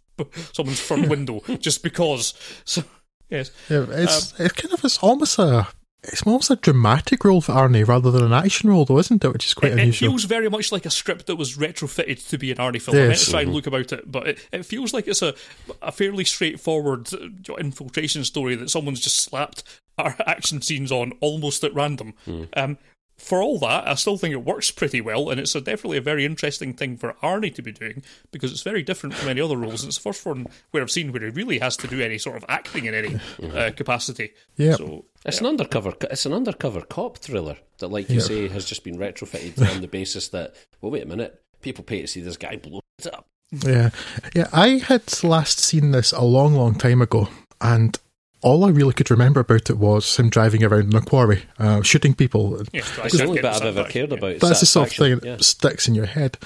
someone's 0.51 0.79
front 0.79 1.07
window 1.07 1.41
just 1.59 1.81
because. 1.81 2.33
So 2.65 2.83
yes, 3.29 3.51
yeah, 3.69 3.85
it's 3.89 4.33
um, 4.39 4.45
it's 4.45 4.53
kind 4.53 4.73
of 4.73 4.83
it's 4.83 4.97
almost 4.97 5.39
a 5.39 5.67
it's 6.03 6.23
almost 6.23 6.49
a 6.49 6.55
dramatic 6.55 7.23
role 7.23 7.41
for 7.41 7.53
Arnie 7.53 7.87
rather 7.87 8.09
than 8.09 8.23
an 8.23 8.33
action 8.33 8.69
role, 8.69 8.85
though, 8.85 8.97
isn't 8.97 9.23
it? 9.23 9.31
Which 9.31 9.45
is 9.45 9.53
quite 9.53 9.73
it, 9.73 9.79
unusual. 9.79 10.07
It 10.07 10.11
feels 10.11 10.23
very 10.23 10.49
much 10.49 10.71
like 10.71 10.85
a 10.85 10.89
script 10.89 11.27
that 11.27 11.35
was 11.35 11.57
retrofitted 11.57 12.27
to 12.29 12.37
be 12.39 12.51
an 12.51 12.57
Arnie 12.57 12.81
film. 12.81 12.97
Yes. 12.97 13.03
I 13.03 13.07
meant 13.07 13.19
to 13.19 13.31
try 13.31 13.41
and 13.41 13.53
look 13.53 13.67
about 13.67 13.91
it, 13.91 14.11
but 14.11 14.27
it, 14.27 14.47
it 14.51 14.65
feels 14.65 14.93
like 14.93 15.07
it's 15.07 15.21
a, 15.21 15.35
a 15.81 15.91
fairly 15.91 16.25
straightforward 16.25 17.13
uh, 17.13 17.55
infiltration 17.55 18.23
story 18.23 18.55
that 18.55 18.71
someone's 18.71 19.01
just 19.01 19.17
slapped 19.17 19.63
our 19.99 20.15
action 20.25 20.61
scenes 20.61 20.91
on 20.91 21.13
almost 21.21 21.63
at 21.63 21.73
random. 21.75 22.13
Mm. 22.25 22.47
Um, 22.57 22.77
for 23.21 23.41
all 23.41 23.59
that, 23.59 23.87
I 23.87 23.93
still 23.93 24.17
think 24.17 24.33
it 24.33 24.43
works 24.43 24.71
pretty 24.71 24.99
well, 24.99 25.29
and 25.29 25.39
it's 25.39 25.53
a, 25.53 25.61
definitely 25.61 25.97
a 25.97 26.01
very 26.01 26.25
interesting 26.25 26.73
thing 26.73 26.97
for 26.97 27.13
Arnie 27.21 27.53
to 27.53 27.61
be 27.61 27.71
doing 27.71 28.03
because 28.31 28.51
it's 28.51 28.63
very 28.63 28.81
different 28.81 29.15
from 29.15 29.29
any 29.29 29.39
other 29.39 29.55
roles. 29.55 29.85
It's 29.85 29.97
the 29.97 30.01
first 30.01 30.25
one 30.25 30.47
where 30.71 30.81
I've 30.81 30.91
seen 30.91 31.11
where 31.13 31.21
he 31.21 31.29
really 31.29 31.59
has 31.59 31.77
to 31.77 31.87
do 31.87 32.01
any 32.01 32.17
sort 32.17 32.37
of 32.37 32.45
acting 32.49 32.85
in 32.85 32.93
any 32.93 33.19
uh, 33.53 33.71
capacity. 33.75 34.31
Yeah, 34.57 34.73
so, 34.73 35.05
it's 35.23 35.39
yeah. 35.39 35.47
an 35.47 35.51
undercover. 35.51 35.93
It's 36.01 36.25
an 36.25 36.33
undercover 36.33 36.81
cop 36.81 37.19
thriller 37.19 37.57
that, 37.77 37.89
like 37.89 38.09
you 38.09 38.17
yeah. 38.17 38.21
say, 38.21 38.47
has 38.47 38.65
just 38.65 38.83
been 38.83 38.97
retrofitted 38.97 39.69
on 39.69 39.81
the 39.81 39.87
basis 39.87 40.29
that, 40.29 40.55
well, 40.81 40.91
wait 40.91 41.03
a 41.03 41.07
minute, 41.07 41.41
people 41.61 41.83
pay 41.83 42.01
to 42.01 42.07
see 42.07 42.21
this 42.21 42.37
guy 42.37 42.55
blow 42.55 42.81
it 42.97 43.13
up. 43.13 43.27
Yeah, 43.51 43.91
yeah. 44.33 44.47
I 44.51 44.79
had 44.79 45.23
last 45.23 45.59
seen 45.59 45.91
this 45.91 46.11
a 46.11 46.23
long, 46.23 46.55
long 46.55 46.75
time 46.75 47.01
ago, 47.01 47.29
and 47.59 47.97
all 48.41 48.65
I 48.65 48.69
really 48.69 48.93
could 48.93 49.11
remember 49.11 49.39
about 49.39 49.69
it 49.69 49.77
was 49.77 50.17
him 50.17 50.29
driving 50.29 50.63
around 50.63 50.93
in 50.93 50.95
a 50.95 51.01
quarry, 51.01 51.43
uh, 51.59 51.81
shooting 51.81 52.13
people. 52.13 52.61
Yeah, 52.71 52.81
it's 53.03 53.17
the 53.17 53.25
only 53.25 53.41
bit 53.41 53.45
I've 53.45 53.77
ever 53.77 53.83
cared 53.85 54.11
about. 54.11 54.39
That's 54.39 54.59
the 54.59 54.65
sort 54.65 54.89
of 54.89 54.95
thing 54.95 55.19
that 55.19 55.25
yeah. 55.25 55.37
sticks 55.39 55.87
in 55.87 55.95
your 55.95 56.07
head. 56.07 56.37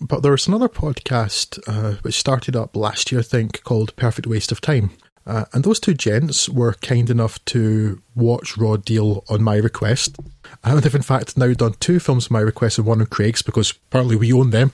But 0.00 0.22
there 0.22 0.32
was 0.32 0.46
another 0.46 0.68
podcast 0.68 1.58
uh, 1.66 1.98
which 2.02 2.18
started 2.18 2.54
up 2.54 2.76
last 2.76 3.10
year, 3.10 3.20
I 3.20 3.24
think, 3.24 3.62
called 3.64 3.96
Perfect 3.96 4.28
Waste 4.28 4.52
of 4.52 4.60
Time. 4.60 4.90
Uh, 5.26 5.44
and 5.52 5.62
those 5.62 5.78
two 5.78 5.92
gents 5.92 6.48
were 6.48 6.72
kind 6.74 7.10
enough 7.10 7.44
to 7.46 8.00
watch 8.14 8.56
Raw 8.56 8.76
Deal 8.76 9.24
on 9.28 9.42
my 9.42 9.56
request. 9.56 10.16
And 10.64 10.78
they've 10.78 10.94
in 10.94 11.02
fact 11.02 11.36
now 11.36 11.52
done 11.52 11.74
two 11.80 12.00
films 12.00 12.28
on 12.28 12.32
my 12.32 12.40
request 12.40 12.78
and 12.78 12.86
one 12.86 13.00
on 13.00 13.06
Craig's 13.06 13.42
because 13.42 13.72
apparently 13.72 14.16
we 14.16 14.32
own 14.32 14.50
them. 14.50 14.72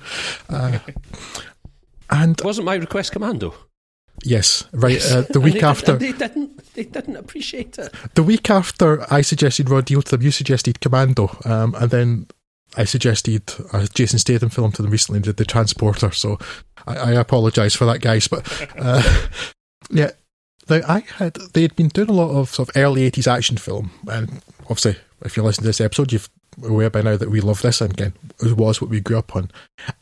Uh, 0.49 0.79
and 2.11 2.41
wasn't 2.45 2.67
my 2.67 2.77
request 2.77 3.11
Commando? 3.11 3.55
Yes, 4.23 4.65
right. 4.73 5.05
Uh, 5.05 5.23
the 5.23 5.41
week 5.49 5.63
after, 5.63 5.97
they 5.97 6.13
didn't. 6.13 6.73
They 6.75 6.85
didn't 6.85 7.17
appreciate 7.17 7.79
it. 7.79 7.95
The 8.15 8.23
week 8.23 8.51
after, 8.51 9.13
I 9.13 9.21
suggested 9.23 9.71
Raw 9.71 9.81
Deal 9.81 10.03
to 10.03 10.11
them. 10.13 10.23
You 10.23 10.31
suggested 10.31 10.81
Commando, 10.81 11.37
um, 11.45 11.75
and 11.77 11.91
then 11.91 12.27
I 12.77 12.85
suggested 12.85 13.43
a 13.73 13.87
Jason 13.87 14.19
Statham 14.19 14.49
film 14.49 14.73
to 14.73 14.83
them 14.83 14.91
recently. 14.91 15.21
Did 15.21 15.37
the 15.37 15.45
Transporter? 15.45 16.11
So 16.11 16.39
I, 16.87 16.97
I 16.97 17.11
apologise 17.13 17.75
for 17.75 17.85
that, 17.87 18.01
guys. 18.01 18.29
But 18.29 18.47
uh, 18.79 19.03
yeah, 19.91 20.11
I 20.69 21.05
had 21.17 21.35
they 21.53 21.63
had 21.63 21.77
been 21.77 21.89
doing 21.89 22.09
a 22.09 22.13
lot 22.13 22.31
of 22.31 22.51
sort 22.51 22.69
of 22.69 22.77
early 22.77 23.05
eighties 23.05 23.27
action 23.27 23.57
film, 23.57 23.91
and 24.11 24.43
obviously, 24.63 24.97
if 25.25 25.37
you 25.37 25.43
listen 25.43 25.63
to 25.63 25.69
this 25.69 25.81
episode, 25.81 26.13
you've 26.13 26.31
aware 26.63 26.91
by 26.91 27.03
now 27.03 27.17
that 27.17 27.31
we 27.31 27.41
love 27.41 27.63
this, 27.63 27.81
and 27.81 27.93
again, 27.93 28.13
it 28.43 28.57
was 28.57 28.81
what 28.81 28.91
we 28.91 29.01
grew 29.01 29.19
up 29.19 29.35
on. 29.35 29.51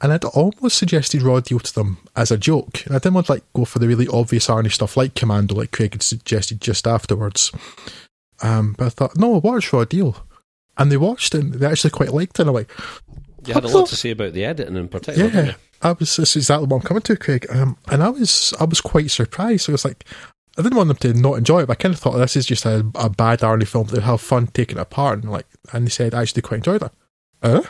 And 0.00 0.12
I'd 0.12 0.24
almost 0.24 0.78
suggested 0.78 1.22
Raw 1.22 1.40
Deal 1.40 1.60
to 1.60 1.74
them 1.74 1.98
as 2.16 2.30
a 2.30 2.38
joke. 2.38 2.84
And 2.86 2.94
I 2.94 2.98
didn't 2.98 3.14
want 3.14 3.26
to 3.26 3.32
like 3.32 3.44
go 3.54 3.64
for 3.64 3.78
the 3.78 3.88
really 3.88 4.08
obvious 4.08 4.48
Arnie 4.48 4.72
stuff 4.72 4.96
like 4.96 5.14
Commando, 5.14 5.54
like 5.54 5.72
Craig 5.72 5.92
had 5.92 6.02
suggested 6.02 6.60
just 6.60 6.86
afterwards. 6.86 7.52
Um, 8.42 8.74
but 8.76 8.86
I 8.86 8.88
thought, 8.90 9.16
no, 9.16 9.40
watch 9.42 9.72
Raw 9.72 9.84
Deal. 9.84 10.16
And 10.76 10.90
they 10.90 10.96
watched 10.96 11.34
it 11.34 11.42
and 11.42 11.54
they 11.54 11.66
actually 11.66 11.90
quite 11.90 12.12
liked 12.12 12.38
it. 12.38 12.42
And 12.42 12.48
I'm 12.48 12.54
like, 12.54 12.70
you 13.46 13.54
had 13.54 13.64
a 13.64 13.68
lot 13.68 13.88
to 13.88 13.96
say 13.96 14.10
about 14.10 14.32
the 14.32 14.44
editing 14.44 14.76
in 14.76 14.88
particular. 14.88 15.28
Yeah, 15.28 15.54
I 15.82 15.92
was. 15.92 16.16
This 16.16 16.30
is 16.30 16.36
exactly 16.36 16.66
what 16.66 16.76
I'm 16.76 16.82
coming 16.82 17.02
to, 17.02 17.16
Craig. 17.16 17.46
Um, 17.50 17.76
and 17.88 18.02
I 18.02 18.08
was, 18.08 18.54
I 18.60 18.64
was 18.64 18.80
quite 18.80 19.10
surprised. 19.10 19.62
So 19.62 19.72
I 19.72 19.74
was 19.74 19.84
like, 19.84 20.04
I 20.58 20.62
didn't 20.62 20.76
want 20.76 20.88
them 20.88 20.96
to 20.98 21.20
not 21.20 21.38
enjoy 21.38 21.62
it, 21.62 21.66
but 21.66 21.78
I 21.78 21.82
kind 21.82 21.94
of 21.94 22.00
thought 22.00 22.12
this 22.12 22.36
is 22.36 22.46
just 22.46 22.66
a, 22.66 22.86
a 22.94 23.08
bad 23.08 23.40
Arnie 23.40 23.66
film. 23.66 23.86
They'd 23.86 24.02
have 24.02 24.20
fun 24.20 24.48
taking 24.48 24.76
it 24.76 24.82
apart, 24.82 25.22
and 25.22 25.30
like, 25.30 25.46
and 25.72 25.86
they 25.86 25.90
said 25.90 26.14
I 26.14 26.22
actually 26.22 26.42
quite 26.42 26.58
enjoyed 26.58 26.82
it. 26.82 26.92
Uh, 27.42 27.62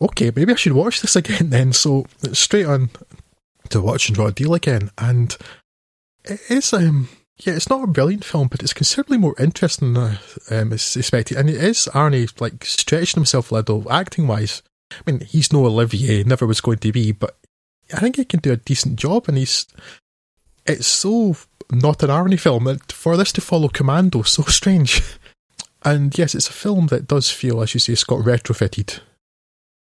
okay, 0.00 0.30
maybe 0.34 0.52
I 0.52 0.56
should 0.56 0.72
watch 0.72 1.00
this 1.00 1.16
again 1.16 1.50
then. 1.50 1.72
So 1.72 2.06
straight 2.32 2.66
on 2.66 2.90
to 3.70 3.80
watch 3.80 4.08
and 4.08 4.18
Raw 4.18 4.30
Deal 4.30 4.54
again, 4.54 4.90
and 4.98 5.36
it 6.24 6.40
is 6.48 6.72
um 6.72 7.08
yeah, 7.38 7.54
it's 7.54 7.70
not 7.70 7.82
a 7.82 7.88
brilliant 7.88 8.24
film, 8.24 8.48
but 8.48 8.62
it's 8.62 8.72
considerably 8.72 9.18
more 9.18 9.34
interesting 9.38 9.94
than 9.94 10.18
I 10.50 10.54
um, 10.54 10.72
expected, 10.72 11.36
and 11.36 11.50
it 11.50 11.56
is 11.56 11.88
Arnie 11.92 12.40
like 12.40 12.64
stretching 12.64 13.18
himself 13.18 13.50
a 13.50 13.56
little 13.56 13.90
acting 13.90 14.26
wise. 14.26 14.62
I 14.92 15.10
mean, 15.10 15.20
he's 15.20 15.52
no 15.52 15.64
Olivier, 15.64 16.22
never 16.22 16.46
was 16.46 16.60
going 16.60 16.78
to 16.78 16.92
be, 16.92 17.10
but 17.10 17.36
I 17.92 17.98
think 17.98 18.16
he 18.16 18.24
can 18.24 18.40
do 18.40 18.52
a 18.52 18.56
decent 18.56 18.96
job, 18.96 19.28
and 19.28 19.36
he's 19.36 19.66
it's 20.66 20.86
so 20.86 21.36
not 21.72 22.02
an 22.02 22.10
Arnie 22.10 22.38
film. 22.38 22.78
For 22.88 23.16
this 23.16 23.32
to 23.32 23.40
follow 23.40 23.68
Commando, 23.68 24.22
so 24.22 24.42
strange. 24.48 25.02
And 25.84 26.16
yes, 26.16 26.34
it's 26.34 26.48
a 26.48 26.52
film 26.52 26.86
that 26.88 27.08
does 27.08 27.30
feel, 27.30 27.60
as 27.60 27.74
you 27.74 27.80
say, 27.80 27.94
Scott 27.94 28.20
retrofitted 28.20 29.00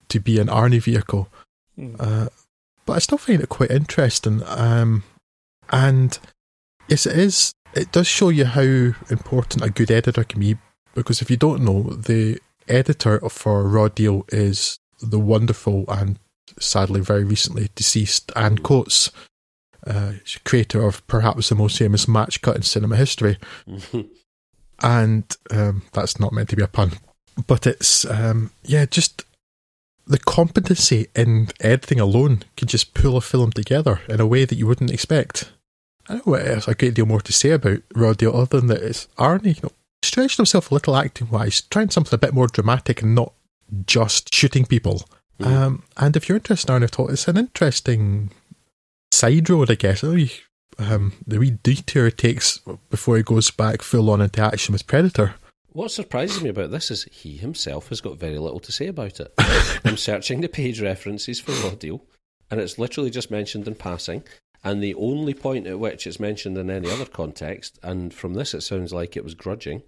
to 0.09 0.19
be 0.19 0.39
an 0.39 0.47
Arnie 0.47 0.81
vehicle. 0.81 1.29
Mm. 1.77 1.95
Uh, 1.99 2.29
but 2.85 2.93
I 2.93 2.99
still 2.99 3.17
find 3.17 3.41
it 3.41 3.49
quite 3.49 3.71
interesting. 3.71 4.41
Um, 4.45 5.03
and 5.69 6.17
yes, 6.87 7.05
it 7.05 7.17
is. 7.17 7.51
It 7.73 7.91
does 7.91 8.07
show 8.07 8.29
you 8.29 8.45
how 8.45 8.61
important 8.61 9.63
a 9.63 9.69
good 9.69 9.91
editor 9.91 10.23
can 10.23 10.39
be. 10.39 10.57
Because 10.95 11.21
if 11.21 11.29
you 11.29 11.37
don't 11.37 11.63
know, 11.63 11.83
the 11.83 12.39
editor 12.67 13.19
for 13.29 13.67
Raw 13.67 13.87
Deal 13.87 14.25
is 14.29 14.79
the 15.01 15.19
wonderful 15.19 15.85
and 15.87 16.17
sadly 16.59 17.01
very 17.01 17.23
recently 17.23 17.69
deceased 17.75 18.31
Anne 18.35 18.57
Coates, 18.57 19.11
uh, 19.87 20.13
creator 20.43 20.85
of 20.85 21.05
perhaps 21.07 21.49
the 21.49 21.55
most 21.55 21.77
famous 21.77 22.07
match 22.07 22.41
cut 22.41 22.55
in 22.55 22.61
cinema 22.61 22.95
history. 22.95 23.37
and 24.83 25.37
um, 25.51 25.83
that's 25.93 26.19
not 26.19 26.33
meant 26.33 26.49
to 26.49 26.55
be 26.55 26.63
a 26.63 26.67
pun, 26.67 26.93
but 27.47 27.65
it's, 27.65 28.05
um, 28.05 28.51
yeah, 28.63 28.85
just 28.85 29.23
the 30.05 30.19
competency 30.19 31.07
in 31.15 31.49
editing 31.59 31.99
alone 31.99 32.43
can 32.55 32.67
just 32.67 32.93
pull 32.93 33.17
a 33.17 33.21
film 33.21 33.51
together 33.51 34.01
in 34.07 34.19
a 34.19 34.27
way 34.27 34.45
that 34.45 34.55
you 34.55 34.65
wouldn't 34.65 34.91
expect. 34.91 35.51
I 36.09 36.13
don't 36.13 36.27
know 36.27 36.37
there's 36.37 36.67
a 36.67 36.75
great 36.75 36.93
deal 36.93 37.05
more 37.05 37.21
to 37.21 37.33
say 37.33 37.51
about 37.51 37.81
Deal 38.17 38.35
other 38.35 38.59
than 38.59 38.67
that 38.67 38.81
it's 38.81 39.07
Arnie, 39.17 39.57
you 39.57 39.61
know, 39.63 39.71
stretching 40.01 40.37
himself 40.37 40.71
a 40.71 40.73
little 40.73 40.95
acting 40.95 41.29
wise, 41.29 41.61
trying 41.61 41.89
something 41.89 42.15
a 42.15 42.19
bit 42.19 42.33
more 42.33 42.47
dramatic 42.47 43.01
and 43.01 43.13
not 43.13 43.33
just 43.85 44.33
shooting 44.33 44.65
people. 44.65 45.03
Mm. 45.39 45.45
Um, 45.45 45.83
and 45.97 46.15
if 46.15 46.29
you're 46.29 46.37
interested 46.37 46.71
in 46.71 46.81
Arnie 46.81 46.85
at 46.85 46.99
all, 46.99 47.09
it's 47.09 47.27
an 47.27 47.37
interesting 47.37 48.31
side 49.17 49.49
road, 49.49 49.71
I 49.71 49.75
guess. 49.75 50.03
Um, 50.03 51.13
the 51.25 51.39
wee 51.39 51.51
detour 51.51 52.11
takes 52.11 52.59
before 52.89 53.17
he 53.17 53.23
goes 53.23 53.49
back 53.49 53.81
full 53.81 54.09
on 54.11 54.21
into 54.21 54.41
action 54.41 54.73
with 54.73 54.87
Predator. 54.87 55.35
What 55.69 55.91
surprises 55.91 56.41
me 56.41 56.49
about 56.49 56.71
this 56.71 56.89
is 56.91 57.03
he 57.05 57.37
himself 57.37 57.89
has 57.89 58.01
got 58.01 58.19
very 58.19 58.37
little 58.37 58.59
to 58.59 58.71
say 58.71 58.87
about 58.87 59.19
it. 59.19 59.33
I'm 59.85 59.97
searching 59.97 60.41
the 60.41 60.47
page 60.47 60.81
references 60.81 61.39
for 61.39 61.75
Deal, 61.75 62.03
and 62.49 62.59
it's 62.59 62.79
literally 62.79 63.09
just 63.09 63.31
mentioned 63.31 63.67
in 63.67 63.75
passing. 63.75 64.23
And 64.63 64.81
the 64.81 64.95
only 64.95 65.33
point 65.33 65.67
at 65.67 65.79
which 65.79 66.07
it's 66.07 66.19
mentioned 66.19 66.57
in 66.57 66.69
any 66.69 66.89
other 66.89 67.05
context, 67.05 67.79
and 67.83 68.13
from 68.13 68.33
this 68.33 68.53
it 68.53 68.61
sounds 68.61 68.91
like 68.91 69.15
it 69.15 69.23
was 69.23 69.35
grudging, 69.35 69.83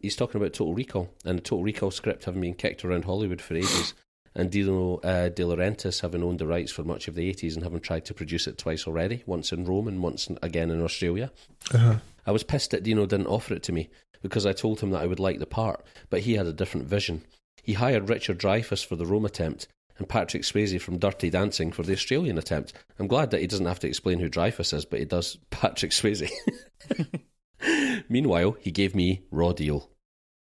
he's 0.00 0.16
talking 0.16 0.40
about 0.40 0.52
Total 0.52 0.74
Recall 0.74 1.10
and 1.24 1.38
the 1.38 1.42
Total 1.42 1.64
Recall 1.64 1.90
script 1.90 2.24
having 2.24 2.40
been 2.40 2.54
kicked 2.54 2.84
around 2.84 3.04
Hollywood 3.04 3.40
for 3.40 3.54
ages 3.54 3.94
and 4.34 4.50
Dino 4.50 4.96
uh, 4.98 5.28
De 5.28 5.42
Laurentiis 5.42 6.00
having 6.00 6.22
owned 6.22 6.38
the 6.38 6.46
rights 6.46 6.72
for 6.72 6.84
much 6.84 7.08
of 7.08 7.14
the 7.14 7.32
80s 7.32 7.54
and 7.54 7.62
having 7.62 7.80
tried 7.80 8.04
to 8.06 8.14
produce 8.14 8.46
it 8.46 8.58
twice 8.58 8.86
already, 8.86 9.22
once 9.26 9.52
in 9.52 9.64
Rome 9.64 9.88
and 9.88 10.02
once 10.02 10.28
again 10.42 10.70
in 10.70 10.82
Australia. 10.82 11.30
Uh-huh. 11.74 11.96
I 12.26 12.30
was 12.30 12.42
pissed 12.42 12.70
that 12.70 12.82
Dino 12.82 13.06
didn't 13.06 13.26
offer 13.26 13.54
it 13.54 13.62
to 13.64 13.72
me 13.72 13.90
because 14.22 14.46
I 14.46 14.52
told 14.52 14.80
him 14.80 14.90
that 14.90 15.02
I 15.02 15.06
would 15.06 15.20
like 15.20 15.38
the 15.38 15.46
part, 15.46 15.84
but 16.08 16.20
he 16.20 16.34
had 16.34 16.46
a 16.46 16.52
different 16.52 16.86
vision. 16.86 17.22
He 17.62 17.74
hired 17.74 18.08
Richard 18.08 18.38
Dreyfuss 18.38 18.84
for 18.84 18.96
the 18.96 19.06
Rome 19.06 19.24
attempt 19.24 19.68
and 19.98 20.08
Patrick 20.08 20.42
Swayze 20.42 20.80
from 20.80 20.98
Dirty 20.98 21.30
Dancing 21.30 21.70
for 21.70 21.82
the 21.82 21.92
Australian 21.92 22.38
attempt. 22.38 22.72
I'm 22.98 23.06
glad 23.06 23.30
that 23.30 23.40
he 23.40 23.46
doesn't 23.46 23.66
have 23.66 23.80
to 23.80 23.88
explain 23.88 24.18
who 24.18 24.30
Dreyfuss 24.30 24.72
is, 24.72 24.84
but 24.84 25.00
he 25.00 25.04
does 25.04 25.38
Patrick 25.50 25.92
Swayze. 25.92 26.30
Meanwhile, 28.08 28.56
he 28.60 28.70
gave 28.70 28.94
me 28.94 29.22
Raw 29.30 29.52
Deal. 29.52 29.90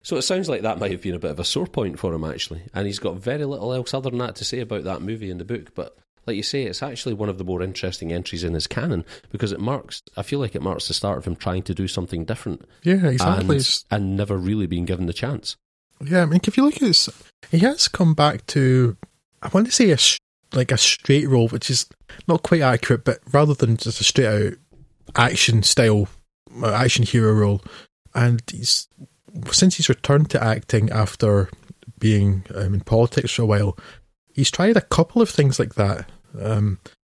So 0.02 0.16
it 0.16 0.22
sounds 0.22 0.48
like 0.48 0.62
that 0.62 0.78
might 0.78 0.92
have 0.92 1.02
been 1.02 1.14
a 1.14 1.18
bit 1.18 1.30
of 1.30 1.40
a 1.40 1.44
sore 1.44 1.66
point 1.66 1.98
for 1.98 2.14
him, 2.14 2.24
actually. 2.24 2.62
And 2.72 2.86
he's 2.86 2.98
got 2.98 3.16
very 3.16 3.44
little 3.44 3.72
else 3.72 3.92
other 3.92 4.10
than 4.10 4.18
that 4.20 4.36
to 4.36 4.44
say 4.44 4.60
about 4.60 4.84
that 4.84 5.02
movie 5.02 5.30
in 5.30 5.38
the 5.38 5.44
book. 5.44 5.74
But 5.74 5.96
like 6.26 6.36
you 6.36 6.42
say, 6.42 6.64
it's 6.64 6.82
actually 6.82 7.14
one 7.14 7.28
of 7.28 7.38
the 7.38 7.44
more 7.44 7.62
interesting 7.62 8.12
entries 8.12 8.44
in 8.44 8.54
his 8.54 8.66
canon 8.66 9.04
because 9.30 9.52
it 9.52 9.60
marks, 9.60 10.02
I 10.16 10.22
feel 10.22 10.38
like 10.38 10.54
it 10.54 10.62
marks 10.62 10.88
the 10.88 10.94
start 10.94 11.18
of 11.18 11.26
him 11.26 11.36
trying 11.36 11.62
to 11.64 11.74
do 11.74 11.86
something 11.86 12.24
different. 12.24 12.64
Yeah, 12.82 13.06
exactly. 13.06 13.56
And, 13.56 13.84
and 13.90 14.16
never 14.16 14.36
really 14.36 14.66
being 14.66 14.86
given 14.86 15.06
the 15.06 15.12
chance. 15.12 15.56
Yeah, 16.02 16.22
I 16.22 16.26
mean, 16.26 16.40
if 16.44 16.56
you 16.56 16.64
look 16.64 16.76
at 16.76 16.82
his, 16.82 17.10
he 17.50 17.58
has 17.58 17.88
come 17.88 18.14
back 18.14 18.46
to, 18.48 18.96
I 19.42 19.48
want 19.48 19.66
to 19.66 19.72
say, 19.72 19.90
a, 19.90 19.98
like 20.56 20.72
a 20.72 20.78
straight 20.78 21.28
role, 21.28 21.48
which 21.48 21.68
is 21.68 21.86
not 22.26 22.42
quite 22.42 22.62
accurate, 22.62 23.04
but 23.04 23.18
rather 23.32 23.54
than 23.54 23.76
just 23.76 24.00
a 24.00 24.04
straight 24.04 24.26
out 24.26 24.54
action 25.14 25.62
style, 25.62 26.08
uh, 26.62 26.72
action 26.72 27.04
hero 27.04 27.32
role. 27.34 27.60
And 28.14 28.42
he's 28.50 28.88
since 29.50 29.76
he's 29.76 29.88
returned 29.88 30.30
to 30.30 30.42
acting 30.42 30.90
after 30.90 31.48
being 31.98 32.44
um, 32.54 32.74
in 32.74 32.80
politics 32.80 33.32
for 33.32 33.42
a 33.42 33.46
while, 33.46 33.76
he's 34.34 34.50
tried 34.50 34.76
a 34.76 34.82
couple 34.82 35.22
of 35.22 35.30
things 35.30 35.58
like 35.58 35.74
that. 35.74 36.08
Um, 36.40 36.78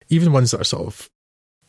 even 0.09 0.33
ones 0.33 0.51
that 0.51 0.61
are 0.61 0.65
sort 0.65 0.87
of 0.87 1.09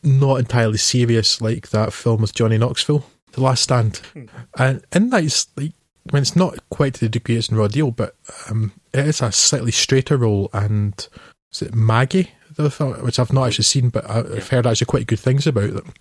not 0.02 0.38
entirely 0.38 0.78
serious, 0.78 1.40
like 1.40 1.70
that 1.70 1.92
film 1.92 2.22
with 2.22 2.34
Johnny 2.34 2.58
Knoxville, 2.58 3.04
The 3.32 3.40
Last 3.40 3.62
Stand. 3.62 3.98
Hmm. 4.12 4.24
And 4.58 4.84
in 4.92 5.10
that, 5.10 5.24
it's 5.24 5.46
like 5.56 5.72
when 6.10 6.22
it's 6.22 6.36
not 6.36 6.58
quite 6.70 6.94
to 6.94 7.00
the 7.00 7.08
degree 7.08 7.36
it's 7.36 7.48
in 7.48 7.56
Raw 7.56 7.68
Deal, 7.68 7.90
but 7.90 8.16
um, 8.50 8.72
it 8.92 9.06
is 9.06 9.20
a 9.20 9.30
slightly 9.30 9.72
straighter 9.72 10.16
role. 10.16 10.50
And 10.52 11.06
is 11.52 11.62
it 11.62 11.74
Maggie? 11.74 12.32
The 12.54 12.70
film, 12.70 12.92
which 13.04 13.18
I've 13.18 13.32
not 13.32 13.46
actually 13.46 13.64
seen, 13.64 13.88
but 13.88 14.08
I've 14.10 14.48
heard 14.48 14.66
actually 14.66 14.86
quite 14.86 15.06
good 15.06 15.20
things 15.20 15.46
about 15.46 15.72
them. 15.72 15.92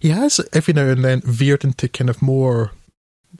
He 0.00 0.08
has 0.08 0.40
every 0.54 0.72
now 0.72 0.86
and 0.86 1.04
then 1.04 1.20
veered 1.20 1.64
into 1.64 1.88
kind 1.88 2.08
of 2.08 2.22
more, 2.22 2.72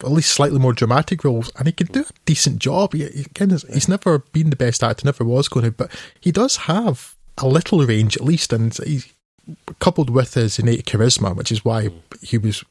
at 0.00 0.10
least 0.10 0.32
slightly 0.32 0.58
more 0.58 0.72
dramatic 0.72 1.24
roles, 1.24 1.50
and 1.56 1.66
he 1.66 1.72
can 1.72 1.86
do 1.86 2.00
a 2.00 2.12
decent 2.24 2.58
job. 2.58 2.92
He, 2.92 3.06
he 3.06 3.22
again, 3.22 3.50
he's 3.50 3.88
never 3.88 4.18
been 4.18 4.50
the 4.50 4.56
best 4.56 4.82
actor, 4.82 5.04
never 5.04 5.24
was 5.24 5.48
going 5.48 5.64
to, 5.64 5.72
but 5.72 5.90
he 6.20 6.32
does 6.32 6.56
have 6.56 7.14
a 7.38 7.46
little 7.46 7.84
range 7.84 8.16
at 8.16 8.24
least, 8.24 8.52
and 8.52 8.74
he's 8.74 9.12
coupled 9.78 10.10
with 10.10 10.34
his 10.34 10.58
innate 10.58 10.84
charisma, 10.86 11.34
which 11.34 11.52
is 11.52 11.64
why 11.64 11.88
he 12.20 12.36
was 12.36 12.64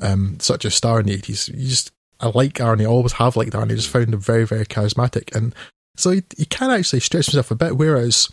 um, 0.00 0.38
such 0.40 0.64
a 0.64 0.70
star 0.70 1.00
in 1.00 1.06
the 1.06 1.12
eighties. 1.12 1.46
Just 1.46 1.92
I 2.20 2.28
like 2.28 2.54
Arnie, 2.54 2.82
I 2.82 2.86
always 2.86 3.12
have 3.12 3.36
liked 3.36 3.52
Arnie. 3.52 3.72
I 3.72 3.76
just 3.76 3.90
found 3.90 4.14
him 4.14 4.20
very, 4.20 4.46
very 4.46 4.64
charismatic, 4.64 5.34
and 5.36 5.54
so 5.96 6.10
he, 6.10 6.22
he 6.36 6.46
can 6.46 6.70
actually 6.70 7.00
stretch 7.00 7.26
himself 7.26 7.50
a 7.50 7.54
bit. 7.54 7.76
Whereas, 7.76 8.28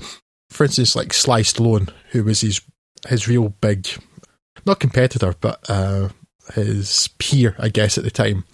for 0.49 0.63
instance, 0.63 0.95
like 0.95 1.13
Sly 1.13 1.41
Stallone, 1.41 1.91
who 2.11 2.23
was 2.23 2.41
his 2.41 2.61
his 3.07 3.27
real 3.27 3.49
big, 3.49 3.87
not 4.65 4.79
competitor, 4.79 5.35
but 5.41 5.59
uh, 5.69 6.09
his 6.53 7.09
peer, 7.17 7.55
I 7.57 7.69
guess, 7.69 7.97
at 7.97 8.03
the 8.03 8.11
time. 8.11 8.45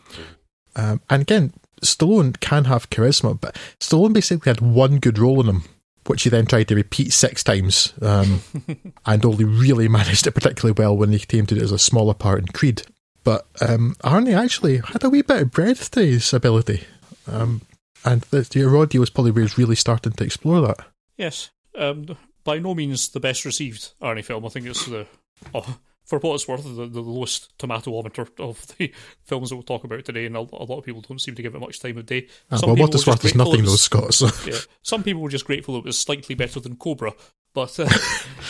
Um, 0.76 1.02
and 1.10 1.22
again, 1.22 1.54
Stallone 1.82 2.40
can 2.40 2.66
have 2.66 2.90
charisma, 2.90 3.40
but 3.40 3.56
Stallone 3.80 4.14
basically 4.14 4.50
had 4.50 4.62
one 4.62 5.00
good 5.00 5.18
role 5.18 5.42
in 5.42 5.48
him, 5.48 5.64
which 6.06 6.24
he 6.24 6.30
then 6.30 6.46
tried 6.46 6.68
to 6.68 6.76
repeat 6.76 7.14
six 7.14 7.44
times, 7.44 7.94
um, 8.02 8.42
and 9.06 9.26
only 9.26 9.46
really 9.46 9.88
managed 9.88 10.28
it 10.28 10.32
particularly 10.32 10.76
well 10.78 10.96
when 10.96 11.12
he 11.12 11.20
came 11.20 11.46
to 11.48 11.56
it 11.56 11.62
as 11.62 11.72
a 11.72 11.80
smaller 11.80 12.14
part 12.14 12.40
in 12.40 12.48
Creed. 12.48 12.84
But 13.24 13.48
um, 13.62 13.96
Arnie 14.04 14.38
actually 14.38 14.78
had 14.78 15.04
a 15.04 15.10
wee 15.10 15.22
bit 15.22 15.42
of 15.42 15.52
breadth 15.52 15.92
to 15.92 16.06
his 16.06 16.34
ability, 16.34 16.86
um, 17.28 17.62
and 18.06 18.22
the, 18.24 18.42
the 18.42 19.00
was 19.00 19.10
probably 19.10 19.32
where 19.32 19.44
he's 19.44 19.58
really 19.58 19.76
starting 19.76 20.14
to 20.14 20.24
explore 20.24 20.62
that. 20.62 20.86
Yes, 21.18 21.50
um, 21.76 22.18
by 22.44 22.60
no 22.60 22.74
means 22.74 23.10
the 23.10 23.20
best 23.20 23.46
received 23.46 23.92
Arnie 24.02 24.24
film. 24.24 24.46
I 24.46 24.50
think 24.50 24.66
it's 24.66 24.86
the, 24.86 25.06
oh, 25.54 25.78
for 26.10 26.18
what 26.20 26.34
it's 26.34 26.48
worth, 26.48 26.64
the, 26.64 26.88
the 26.88 27.02
lowest 27.02 27.56
tomatometer 27.60 28.28
of 28.40 28.66
the 28.78 28.92
films 29.26 29.50
that 29.50 29.56
we'll 29.56 29.64
talk 29.64 29.84
about 29.84 30.04
today, 30.04 30.26
and 30.26 30.36
a, 30.36 30.40
a 30.40 30.66
lot 30.66 30.80
of 30.80 30.84
people 30.84 31.02
don't 31.02 31.22
seem 31.22 31.36
to 31.36 31.42
give 31.44 31.54
it 31.54 31.60
much 31.60 31.80
time 31.80 31.98
of 31.98 32.08
day. 32.08 32.28
Ah, 32.52 32.58
Some 32.58 32.70
well, 32.72 32.78
what 32.78 32.96
it's 32.96 33.06
were 33.06 33.12
worth 33.12 33.22
just 33.22 33.36
is 33.36 33.38
nothing, 33.38 33.64
though, 33.64 33.76
Scott. 33.76 34.14
So. 34.16 34.30
yeah, 34.50 34.58
some 34.82 35.04
people 35.04 35.22
were 35.22 35.30
just 35.30 35.46
grateful 35.46 35.78
it 35.78 35.86
was 35.86 36.00
slightly 36.00 36.34
better 36.34 36.60
than 36.60 36.76
Cobra. 36.78 37.14
But 37.54 37.80
uh, 37.80 37.90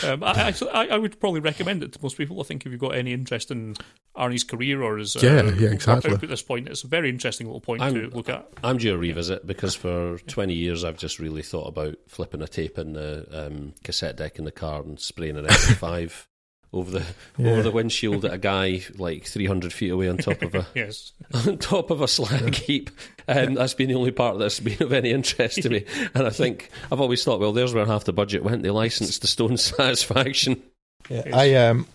um, 0.06 0.22
I, 0.22 0.54
I, 0.72 0.88
I 0.88 0.98
would 0.98 1.20
probably 1.20 1.40
recommend 1.40 1.82
it 1.82 1.92
to 1.92 1.98
most 2.02 2.16
people. 2.18 2.40
I 2.40 2.44
think 2.44 2.64
if 2.64 2.72
you've 2.72 2.80
got 2.80 2.94
any 2.94 3.12
interest 3.12 3.50
in 3.50 3.76
Arnie's 4.16 4.44
career 4.44 4.82
or 4.82 4.98
his 4.98 5.16
uh, 5.16 5.20
Yeah, 5.22 5.42
yeah, 5.42 5.44
work 5.44 5.72
exactly. 5.72 6.10
output 6.12 6.24
at 6.24 6.28
this 6.28 6.42
point, 6.42 6.68
it's 6.68 6.84
a 6.84 6.88
very 6.88 7.08
interesting 7.08 7.46
little 7.46 7.60
point 7.60 7.82
I'm- 7.82 7.94
to 7.94 8.08
look 8.08 8.28
at. 8.28 8.46
I'm 8.62 8.76
due 8.78 8.94
a 8.94 8.98
revisit 8.98 9.46
because 9.46 9.74
for 9.74 10.18
20 10.18 10.52
years 10.54 10.84
I've 10.84 10.98
just 10.98 11.18
really 11.18 11.42
thought 11.42 11.68
about 11.68 11.96
flipping 12.08 12.42
a 12.42 12.48
tape 12.48 12.78
in 12.78 12.92
the 12.92 13.26
um, 13.30 13.72
cassette 13.84 14.16
deck 14.16 14.38
in 14.38 14.44
the 14.44 14.52
car 14.52 14.82
and 14.82 15.00
spraying 15.00 15.36
an 15.38 15.46
MP5 15.46 16.26
over 16.72 16.90
the 16.90 17.02
Yeah. 17.36 17.50
over 17.50 17.62
the 17.62 17.70
windshield 17.70 18.24
at 18.24 18.32
a 18.32 18.38
guy 18.38 18.82
like 18.96 19.24
300 19.24 19.72
feet 19.72 19.90
away 19.90 20.08
on 20.08 20.18
top 20.18 20.40
of 20.42 20.54
a 20.54 20.66
Yes, 20.74 21.12
on 21.34 21.58
top 21.58 21.90
of 21.90 22.00
a 22.00 22.08
slag 22.08 22.54
heap. 22.54 22.90
And 23.26 23.56
that's 23.56 23.74
been 23.74 23.88
the 23.88 23.94
only 23.96 24.12
part 24.12 24.38
that's 24.38 24.60
been 24.60 24.82
of 24.82 24.92
any 24.92 25.10
interest 25.10 25.62
to 25.62 25.70
me. 25.70 25.84
And 26.14 26.26
I 26.26 26.30
think 26.30 26.70
I've 26.90 27.00
always 27.00 27.24
thought, 27.24 27.40
well, 27.40 27.52
there's 27.52 27.74
where 27.74 27.86
half 27.86 28.04
the 28.04 28.12
budget 28.12 28.42
went. 28.44 28.62
They 28.62 28.70
licensed 28.70 29.20
the 29.22 29.26
Stone 29.28 29.56
Satisfaction. 29.56 30.62
I 31.10 31.54
um, 31.56 31.86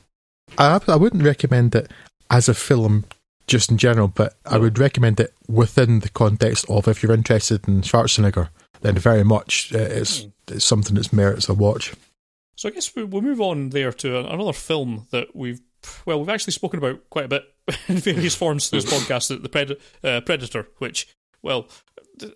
I 0.57 0.79
I 0.87 0.95
wouldn't 0.95 1.23
recommend 1.23 1.75
it 1.75 1.89
as 2.29 2.49
a 2.49 2.53
film 2.53 3.05
just 3.47 3.69
in 3.69 3.77
general, 3.77 4.07
but 4.07 4.35
I 4.45 4.57
would 4.57 4.77
recommend 4.79 5.19
it 5.19 5.33
within 5.47 5.99
the 5.99 6.09
context 6.09 6.65
of 6.69 6.87
if 6.87 7.03
you're 7.03 7.13
interested 7.13 7.67
in 7.67 7.81
Schwarzenegger, 7.81 8.49
then 8.81 8.97
very 8.97 9.23
much 9.23 9.71
uh, 9.73 9.77
it's, 9.77 10.25
it's 10.47 10.65
something 10.65 10.95
that's 10.95 11.13
merits 11.13 11.47
a 11.47 11.53
watch. 11.53 11.93
So 12.55 12.69
I 12.69 12.71
guess 12.71 12.95
we- 12.95 13.03
we'll 13.03 13.21
move 13.21 13.41
on 13.41 13.69
there 13.69 13.91
to 13.93 14.19
another 14.31 14.53
film 14.53 15.07
that 15.11 15.35
we've 15.35 15.61
well 16.05 16.19
we've 16.19 16.29
actually 16.29 16.53
spoken 16.53 16.79
about 16.79 17.09
quite 17.09 17.25
a 17.25 17.29
bit 17.29 17.43
in 17.87 17.97
various 17.97 18.35
forms 18.35 18.69
through 18.69 18.81
this 18.81 18.93
podcast, 19.07 19.27
the- 19.41 19.49
Pred- 19.49 19.79
uh, 20.03 20.21
Predator, 20.21 20.67
which 20.79 21.07
well 21.41 21.67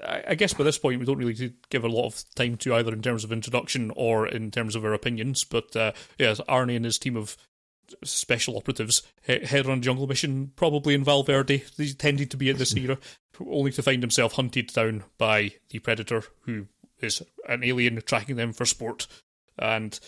I 0.05 0.23
I 0.29 0.35
guess 0.35 0.53
by 0.53 0.63
this 0.65 0.77
point 0.77 0.99
we 0.99 1.05
don't 1.05 1.17
really 1.17 1.53
give 1.69 1.83
a 1.83 1.87
lot 1.89 2.05
of 2.07 2.23
time 2.35 2.57
to 2.57 2.75
either 2.75 2.91
in 2.93 3.01
terms 3.01 3.23
of 3.23 3.31
introduction 3.31 3.91
or 3.95 4.27
in 4.27 4.51
terms 4.51 4.75
of 4.75 4.83
our 4.85 4.93
opinions. 4.93 5.43
But 5.45 5.75
uh, 5.75 5.93
yes, 6.17 6.41
Arnie 6.49 6.75
and 6.75 6.85
his 6.85 6.99
team 6.99 7.15
of 7.15 7.37
special 8.03 8.55
operatives 8.57 9.01
head 9.25 9.65
on 9.65 9.79
a 9.79 9.81
jungle 9.81 10.05
mission, 10.05 10.51
probably 10.55 10.93
in 10.93 11.03
Valverde. 11.03 11.63
They 11.77 11.87
tended 11.87 12.29
to 12.31 12.37
be 12.37 12.49
at 12.49 12.57
this 12.59 12.75
era, 12.75 12.99
only 13.49 13.71
to 13.71 13.81
find 13.81 14.03
himself 14.03 14.33
hunted 14.33 14.67
down 14.67 15.05
by 15.17 15.53
the 15.69 15.79
Predator, 15.79 16.23
who 16.41 16.67
is 17.01 17.23
an 17.47 17.63
alien 17.63 17.99
tracking 18.05 18.35
them 18.35 18.53
for 18.53 18.65
sport 18.65 19.07
and 19.61 19.99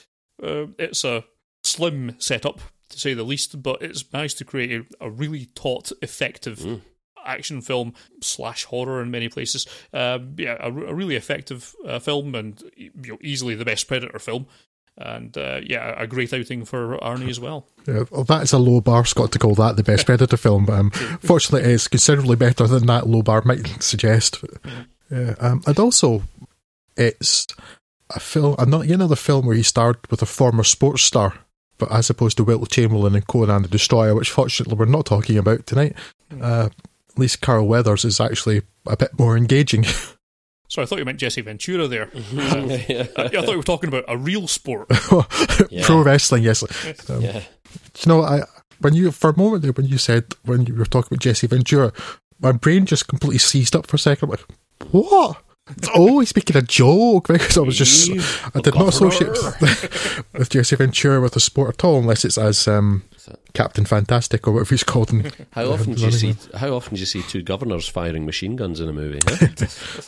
uh, 0.41 0.67
it's 0.79 1.03
a 1.03 1.23
slim 1.63 2.15
setup 2.19 2.59
to 2.89 2.99
say 2.99 3.13
the 3.13 3.23
least, 3.23 3.61
but 3.61 3.81
it's 3.81 4.11
managed 4.11 4.37
to 4.39 4.45
create 4.45 4.71
a, 4.71 5.05
a 5.05 5.09
really 5.09 5.45
taut, 5.55 5.91
effective 6.01 6.81
action 7.25 7.61
film 7.61 7.93
slash 8.21 8.65
horror 8.65 9.01
in 9.01 9.11
many 9.11 9.29
places. 9.29 9.67
Um, 9.93 10.35
yeah, 10.37 10.57
a, 10.59 10.67
a 10.67 10.93
really 10.93 11.15
effective 11.15 11.75
uh, 11.85 11.99
film 11.99 12.35
and 12.35 12.61
you 12.75 12.91
know, 12.95 13.17
easily 13.21 13.55
the 13.55 13.65
best 13.65 13.87
Predator 13.87 14.19
film. 14.19 14.47
And 14.97 15.35
uh, 15.37 15.61
yeah, 15.63 15.95
a 15.97 16.05
great 16.05 16.33
outing 16.33 16.65
for 16.65 16.97
Arnie 16.97 17.29
as 17.29 17.39
well. 17.39 17.67
Yeah, 17.87 18.03
well, 18.11 18.23
that 18.25 18.43
is 18.43 18.53
a 18.53 18.59
low 18.59 18.79
bar, 18.79 19.05
Scott, 19.05 19.31
to 19.31 19.39
call 19.39 19.55
that 19.55 19.75
the 19.75 19.81
best 19.81 20.05
Predator 20.05 20.37
film. 20.37 20.67
But, 20.67 20.77
um, 20.77 20.91
fortunately, 20.91 21.73
it's 21.73 21.87
considerably 21.87 22.35
better 22.35 22.67
than 22.67 22.85
that 22.85 23.07
low 23.07 23.23
bar 23.23 23.41
might 23.43 23.81
suggest. 23.81 24.43
Yeah, 25.09 25.33
um, 25.39 25.63
and 25.65 25.79
also, 25.79 26.21
it's 26.95 27.47
a 28.15 28.19
film, 28.19 28.55
another, 28.57 28.93
another 28.93 29.15
film 29.15 29.45
where 29.45 29.55
he 29.55 29.63
starred 29.63 29.97
with 30.09 30.21
a 30.21 30.25
former 30.25 30.63
sports 30.63 31.03
star, 31.03 31.35
but 31.77 31.91
as 31.91 32.09
opposed 32.09 32.37
to 32.37 32.43
Wilt 32.43 32.69
Chamberlain 32.69 33.15
and 33.15 33.27
Conan 33.27 33.63
the 33.63 33.67
Destroyer, 33.67 34.15
which 34.15 34.31
fortunately 34.31 34.75
we're 34.75 34.85
not 34.85 35.05
talking 35.05 35.37
about 35.37 35.65
tonight. 35.65 35.95
Uh, 36.39 36.69
at 37.09 37.19
least 37.19 37.41
Carl 37.41 37.67
Weathers 37.67 38.05
is 38.05 38.19
actually 38.19 38.61
a 38.87 38.95
bit 38.97 39.17
more 39.19 39.37
engaging. 39.37 39.85
So 40.71 40.81
I 40.81 40.85
thought 40.85 40.99
you 40.99 41.03
meant 41.03 41.19
Jesse 41.19 41.41
Ventura 41.41 41.85
there. 41.85 42.09
yeah. 42.31 43.07
I, 43.17 43.23
I 43.23 43.27
thought 43.27 43.49
you 43.49 43.57
were 43.57 43.61
talking 43.61 43.89
about 43.89 44.05
a 44.07 44.15
real 44.15 44.47
sport. 44.47 44.87
Pro 45.83 46.01
wrestling, 46.01 46.43
yes. 46.43 46.63
Um, 47.09 47.21
yeah. 47.21 47.41
You 47.99 48.07
know, 48.07 48.21
I 48.21 48.43
when 48.79 48.93
you 48.93 49.11
for 49.11 49.31
a 49.31 49.37
moment 49.37 49.63
there 49.63 49.73
when 49.73 49.87
you 49.87 49.97
said 49.97 50.33
when 50.45 50.65
you 50.65 50.73
were 50.73 50.85
talking 50.85 51.09
about 51.11 51.19
Jesse 51.19 51.45
Ventura, 51.45 51.91
my 52.39 52.53
brain 52.53 52.85
just 52.85 53.09
completely 53.09 53.37
seized 53.37 53.75
up 53.75 53.85
for 53.85 53.97
a 53.97 53.99
second. 53.99 54.29
I'm 54.29 54.29
like, 54.29 54.93
what? 54.93 55.43
It's 55.77 55.87
always 55.89 56.35
making 56.35 56.57
a 56.57 56.61
joke 56.61 57.27
because 57.29 57.57
I 57.57 57.61
was 57.61 57.77
just 57.77 58.09
I 58.55 58.59
did 58.61 58.75
not 58.75 58.89
associate 58.89 59.31
with 60.33 60.49
Jesse 60.49 60.75
Ventura 60.75 61.21
with 61.21 61.33
the 61.33 61.39
sport 61.39 61.75
at 61.75 61.83
all, 61.83 61.99
unless 61.99 62.25
it's 62.25 62.37
as 62.37 62.67
um, 62.67 63.03
Captain 63.53 63.85
Fantastic 63.85 64.47
or 64.47 64.53
whatever 64.53 64.69
he's 64.69 64.83
called. 64.83 65.11
In, 65.11 65.31
How 65.51 65.65
uh, 65.65 65.73
often 65.73 65.93
do 65.93 66.05
you 66.05 66.11
see? 66.11 66.27
Man. 66.27 66.37
How 66.55 66.69
often 66.73 66.95
do 66.95 66.99
you 66.99 67.05
see 67.05 67.21
two 67.23 67.41
governors 67.41 67.87
firing 67.87 68.25
machine 68.25 68.55
guns 68.55 68.79
in 68.79 68.89
a 68.89 68.93
movie? 68.93 69.19
huh? 69.27 69.47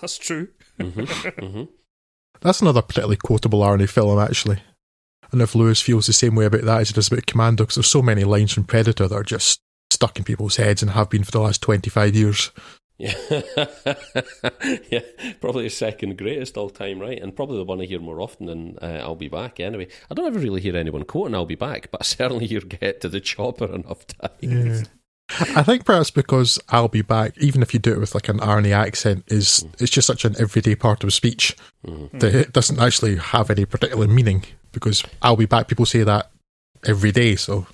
That's 0.02 0.18
true. 0.18 0.50
That's 2.42 2.62
another 2.62 2.82
particularly 2.82 3.18
quotable 3.18 3.62
Arnie 3.62 3.90
film, 3.90 4.20
actually. 4.20 4.60
And 5.32 5.42
if 5.42 5.56
Lewis 5.56 5.82
feels 5.82 6.06
the 6.06 6.14
same 6.14 6.36
way 6.36 6.46
about 6.46 6.62
that 6.62 6.82
as 6.82 6.90
he 6.90 6.94
does 6.94 7.08
about 7.08 7.26
Commando, 7.26 7.64
because 7.64 7.76
there's 7.76 7.88
so 7.88 8.04
many 8.04 8.24
lines 8.24 8.52
from 8.52 8.66
Predator 8.66 9.08
that 9.08 9.16
are 9.16 9.24
just 9.24 9.60
stuck 9.90 10.18
in 10.18 10.24
people's 10.24 10.58
heads 10.58 10.82
and 10.82 10.92
have 10.92 11.10
been 11.10 11.24
for 11.24 11.32
the 11.32 11.40
last 11.40 11.62
25 11.62 12.16
years. 12.16 12.52
Yeah, 13.04 14.80
yeah, 14.90 15.00
probably 15.42 15.66
the 15.66 15.70
second 15.70 16.18
greatest 16.18 16.58
all 16.58 16.70
time, 16.70 17.00
right? 17.00 17.22
And 17.22 17.36
probably 17.36 17.58
the 17.58 17.66
one 17.66 17.82
I 17.82 17.86
hear 17.86 18.00
more 18.00 18.22
often 18.22 18.46
than 18.46 18.78
uh, 18.82 19.02
"I'll 19.02 19.16
be 19.16 19.28
back." 19.28 19.60
Anyway, 19.60 19.88
I 20.10 20.14
don't 20.14 20.28
ever 20.28 20.40
really 20.40 20.62
hear 20.62 20.78
anyone 20.78 21.04
quoting 21.04 21.36
"I'll 21.36 21.46
be 21.46 21.56
back," 21.56 21.92
but 21.92 22.02
I 22.02 22.04
certainly 22.06 22.48
hear 22.48 22.62
"Get 22.62 23.02
to 23.02 23.10
the 23.10 23.20
chopper" 23.20 23.66
enough 23.66 24.08
times. 24.08 24.42
Yeah. 24.42 24.84
I 25.56 25.64
think 25.64 25.86
perhaps 25.86 26.12
because 26.12 26.60
I'll 26.70 26.90
be 26.90 27.02
back, 27.02 27.38
even 27.38 27.62
if 27.62 27.74
you 27.74 27.80
do 27.80 27.94
it 27.94 28.00
with 28.00 28.14
like 28.14 28.30
an 28.30 28.40
Arnie 28.40 28.76
accent, 28.76 29.24
is 29.28 29.66
it's 29.80 29.92
just 29.92 30.06
such 30.06 30.26
an 30.26 30.36
everyday 30.38 30.76
part 30.76 31.04
of 31.04 31.14
speech 31.14 31.56
that 32.14 32.36
it 32.36 32.54
doesn't 32.54 32.80
actually 32.80 33.16
have 33.16 33.50
any 33.50 33.66
particular 33.66 34.08
meaning. 34.08 34.44
Because 34.72 35.04
I'll 35.22 35.38
be 35.38 35.46
back, 35.46 35.68
people 35.68 35.86
say 35.86 36.04
that 36.04 36.30
every 36.86 37.12
day. 37.12 37.36
So, 37.36 37.68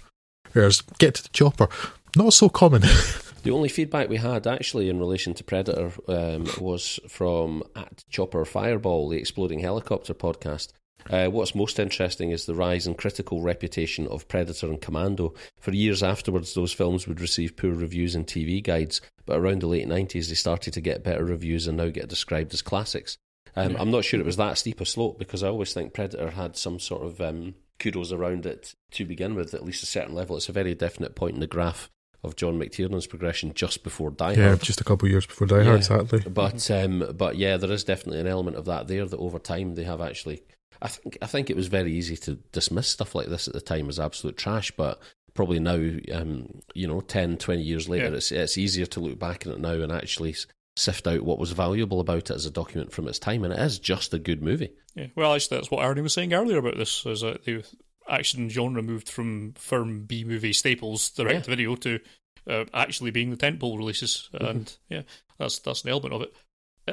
whereas 0.54 0.82
get 1.00 1.16
to 1.16 1.24
the 1.24 1.30
chopper, 1.30 1.68
not 2.16 2.34
so 2.34 2.50
common. 2.50 2.84
The 3.42 3.52
only 3.52 3.70
feedback 3.70 4.10
we 4.10 4.18
had 4.18 4.48
actually 4.48 4.90
in 4.90 5.00
relation 5.00 5.34
to 5.36 5.44
Predator 5.46 5.92
um, 6.10 6.46
was 6.60 7.00
from 7.08 7.64
at 7.74 8.04
Chopper 8.10 8.44
Fireball, 8.44 9.08
the 9.08 9.18
Exploding 9.18 9.60
Helicopter 9.60 10.14
podcast. 10.14 10.74
Uh, 11.10 11.28
what's 11.28 11.56
most 11.56 11.80
interesting 11.80 12.32
is 12.32 12.46
the 12.46 12.54
rise 12.54 12.86
in 12.86 12.96
critical 12.96 13.42
reputation 13.42 14.08
of 14.08 14.28
Predator 14.28 14.68
and 14.68 14.82
Commando. 14.82 15.34
For 15.58 15.72
years 15.72 16.04
afterwards, 16.04 16.54
those 16.54 16.74
films 16.74 17.08
would 17.08 17.22
receive 17.22 17.56
poor 17.56 17.72
reviews 17.72 18.14
in 18.14 18.26
TV 18.26 18.62
guides, 18.62 19.00
but 19.26 19.40
around 19.40 19.62
the 19.62 19.68
late 19.68 19.88
90s, 19.88 20.28
they 20.28 20.36
started 20.36 20.74
to 20.74 20.82
get 20.82 21.06
better 21.06 21.24
reviews 21.24 21.66
and 21.66 21.78
now 21.78 21.88
get 21.88 22.10
described 22.10 22.54
as 22.54 22.62
classics. 22.62 23.18
Um, 23.56 23.78
I'm 23.80 23.90
not 23.90 24.04
sure 24.04 24.20
it 24.20 24.26
was 24.26 24.38
that 24.38 24.58
steep 24.58 24.82
a 24.82 24.86
slope 24.86 25.18
because 25.18 25.44
I 25.44 25.48
always 25.48 25.74
think 25.74 25.94
Predator 25.94 26.32
had 26.32 26.58
some 26.58 26.78
sort 26.78 27.04
of 27.04 27.22
um, 27.22 27.56
kudos 27.80 28.12
around 28.12 28.46
it 28.46 28.76
to 28.92 29.06
begin 29.06 29.34
with, 29.34 29.54
at 29.54 29.64
least 29.64 29.82
a 29.82 29.88
certain 29.88 30.14
level. 30.14 30.36
It's 30.36 30.50
a 30.50 30.54
very 30.54 30.76
definite 30.76 31.16
point 31.16 31.36
in 31.36 31.40
the 31.40 31.48
graph 31.48 31.90
of 32.24 32.36
John 32.36 32.60
McTiernan's 32.60 33.08
progression 33.08 33.54
just 33.54 33.84
before 33.84 34.10
Die 34.12 34.26
Hard. 34.26 34.38
Yeah, 34.38 34.56
just 34.56 34.82
a 34.82 34.84
couple 34.84 35.06
of 35.08 35.12
years 35.12 35.26
before 35.26 35.48
Die 35.48 35.56
Hard, 35.56 35.68
Yeah. 35.68 35.76
exactly. 35.76 36.20
But 36.30 36.70
um, 36.72 37.14
but 37.18 37.38
yeah, 37.38 37.58
there 37.58 37.72
is 37.72 37.84
definitely 37.84 38.20
an 38.20 38.28
element 38.28 38.58
of 38.58 38.66
that 38.66 38.88
there 38.88 39.06
that 39.06 39.18
over 39.18 39.40
time 39.40 39.76
they 39.76 39.84
have 39.84 40.02
actually. 40.02 40.44
I 40.82 40.88
think 40.88 41.18
I 41.22 41.26
think 41.28 41.50
it 41.50 41.56
was 41.58 41.68
very 41.68 41.94
easy 41.94 42.16
to 42.18 42.36
dismiss 42.52 42.88
stuff 42.88 43.14
like 43.16 43.28
this 43.28 43.48
at 43.48 43.54
the 43.54 43.62
time 43.62 43.90
as 43.90 44.00
absolute 44.00 44.38
trash, 44.38 44.72
but 44.72 45.00
probably 45.34 45.60
now, 45.60 45.76
um, 46.14 46.62
you 46.74 46.88
know, 46.88 47.02
10, 47.02 47.38
20 47.38 47.62
years 47.62 47.88
later, 47.88 48.06
Yeah. 48.10 48.16
it's 48.16 48.32
it's 48.32 48.58
easier 48.58 48.86
to 48.88 49.00
look 49.00 49.20
back 49.20 49.46
at 49.46 49.54
it 49.54 49.60
now 49.60 49.74
and 49.74 49.92
actually 49.92 50.36
sift 50.78 51.08
out 51.08 51.24
what 51.24 51.40
was 51.40 51.52
valuable 51.52 52.00
about 52.00 52.30
it 52.30 52.36
as 52.36 52.46
a 52.46 52.52
document 52.52 52.92
from 52.94 53.08
its 53.08 53.20
time, 53.20 53.44
and 53.44 53.54
it 53.54 53.60
is 53.60 53.80
just 53.80 54.14
a 54.14 54.20
good 54.20 54.42
movie. 54.42 54.72
Yeah, 54.96 55.08
well, 55.16 55.34
actually, 55.34 55.58
that's 55.58 55.70
what 55.72 55.82
Arnie 55.82 56.02
was 56.04 56.14
saying 56.14 56.34
earlier 56.34 56.58
about 56.58 56.78
this. 56.78 57.06
Is 57.06 57.22
that 57.22 57.44
the 57.44 57.64
action 58.10 58.50
genre 58.50 58.82
moved 58.82 59.10
from 59.10 59.54
firm 59.54 60.04
B 60.06 60.24
movie 60.24 60.54
staples, 60.54 61.10
direct 61.10 61.46
to 61.46 61.50
video, 61.52 61.76
to 61.76 62.00
uh, 62.48 62.66
actually 62.74 63.12
being 63.12 63.30
the 63.30 63.38
tentpole 63.38 63.78
releases, 63.78 64.30
and 64.34 64.76
yeah, 64.90 65.04
that's 65.38 65.60
that's 65.60 65.84
an 65.84 65.90
element 65.90 66.14
of 66.14 66.22
it. 66.24 66.34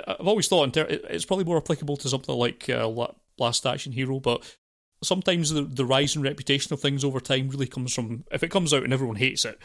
I've 0.07 0.27
always 0.27 0.49
thought 0.49 0.75
ter- 0.75 0.87
it's 0.89 1.25
probably 1.25 1.45
more 1.45 1.57
applicable 1.57 1.97
to 1.99 2.09
something 2.09 2.35
like 2.35 2.69
uh, 2.69 2.89
Last 3.39 3.67
Action 3.67 3.93
Hero, 3.93 4.21
but 4.21 4.45
sometimes 5.03 5.51
the 5.51 5.62
the 5.62 5.85
rise 5.85 6.17
in 6.17 6.23
reputation 6.23 6.73
of 6.73 6.81
things 6.81 7.05
over 7.05 7.21
time 7.21 7.49
really 7.49 7.67
comes 7.67 7.95
from 7.95 8.25
if 8.31 8.43
it 8.43 8.51
comes 8.51 8.75
out 8.75 8.83
and 8.83 8.93
everyone 8.93 9.17
hates 9.17 9.45
it. 9.45 9.59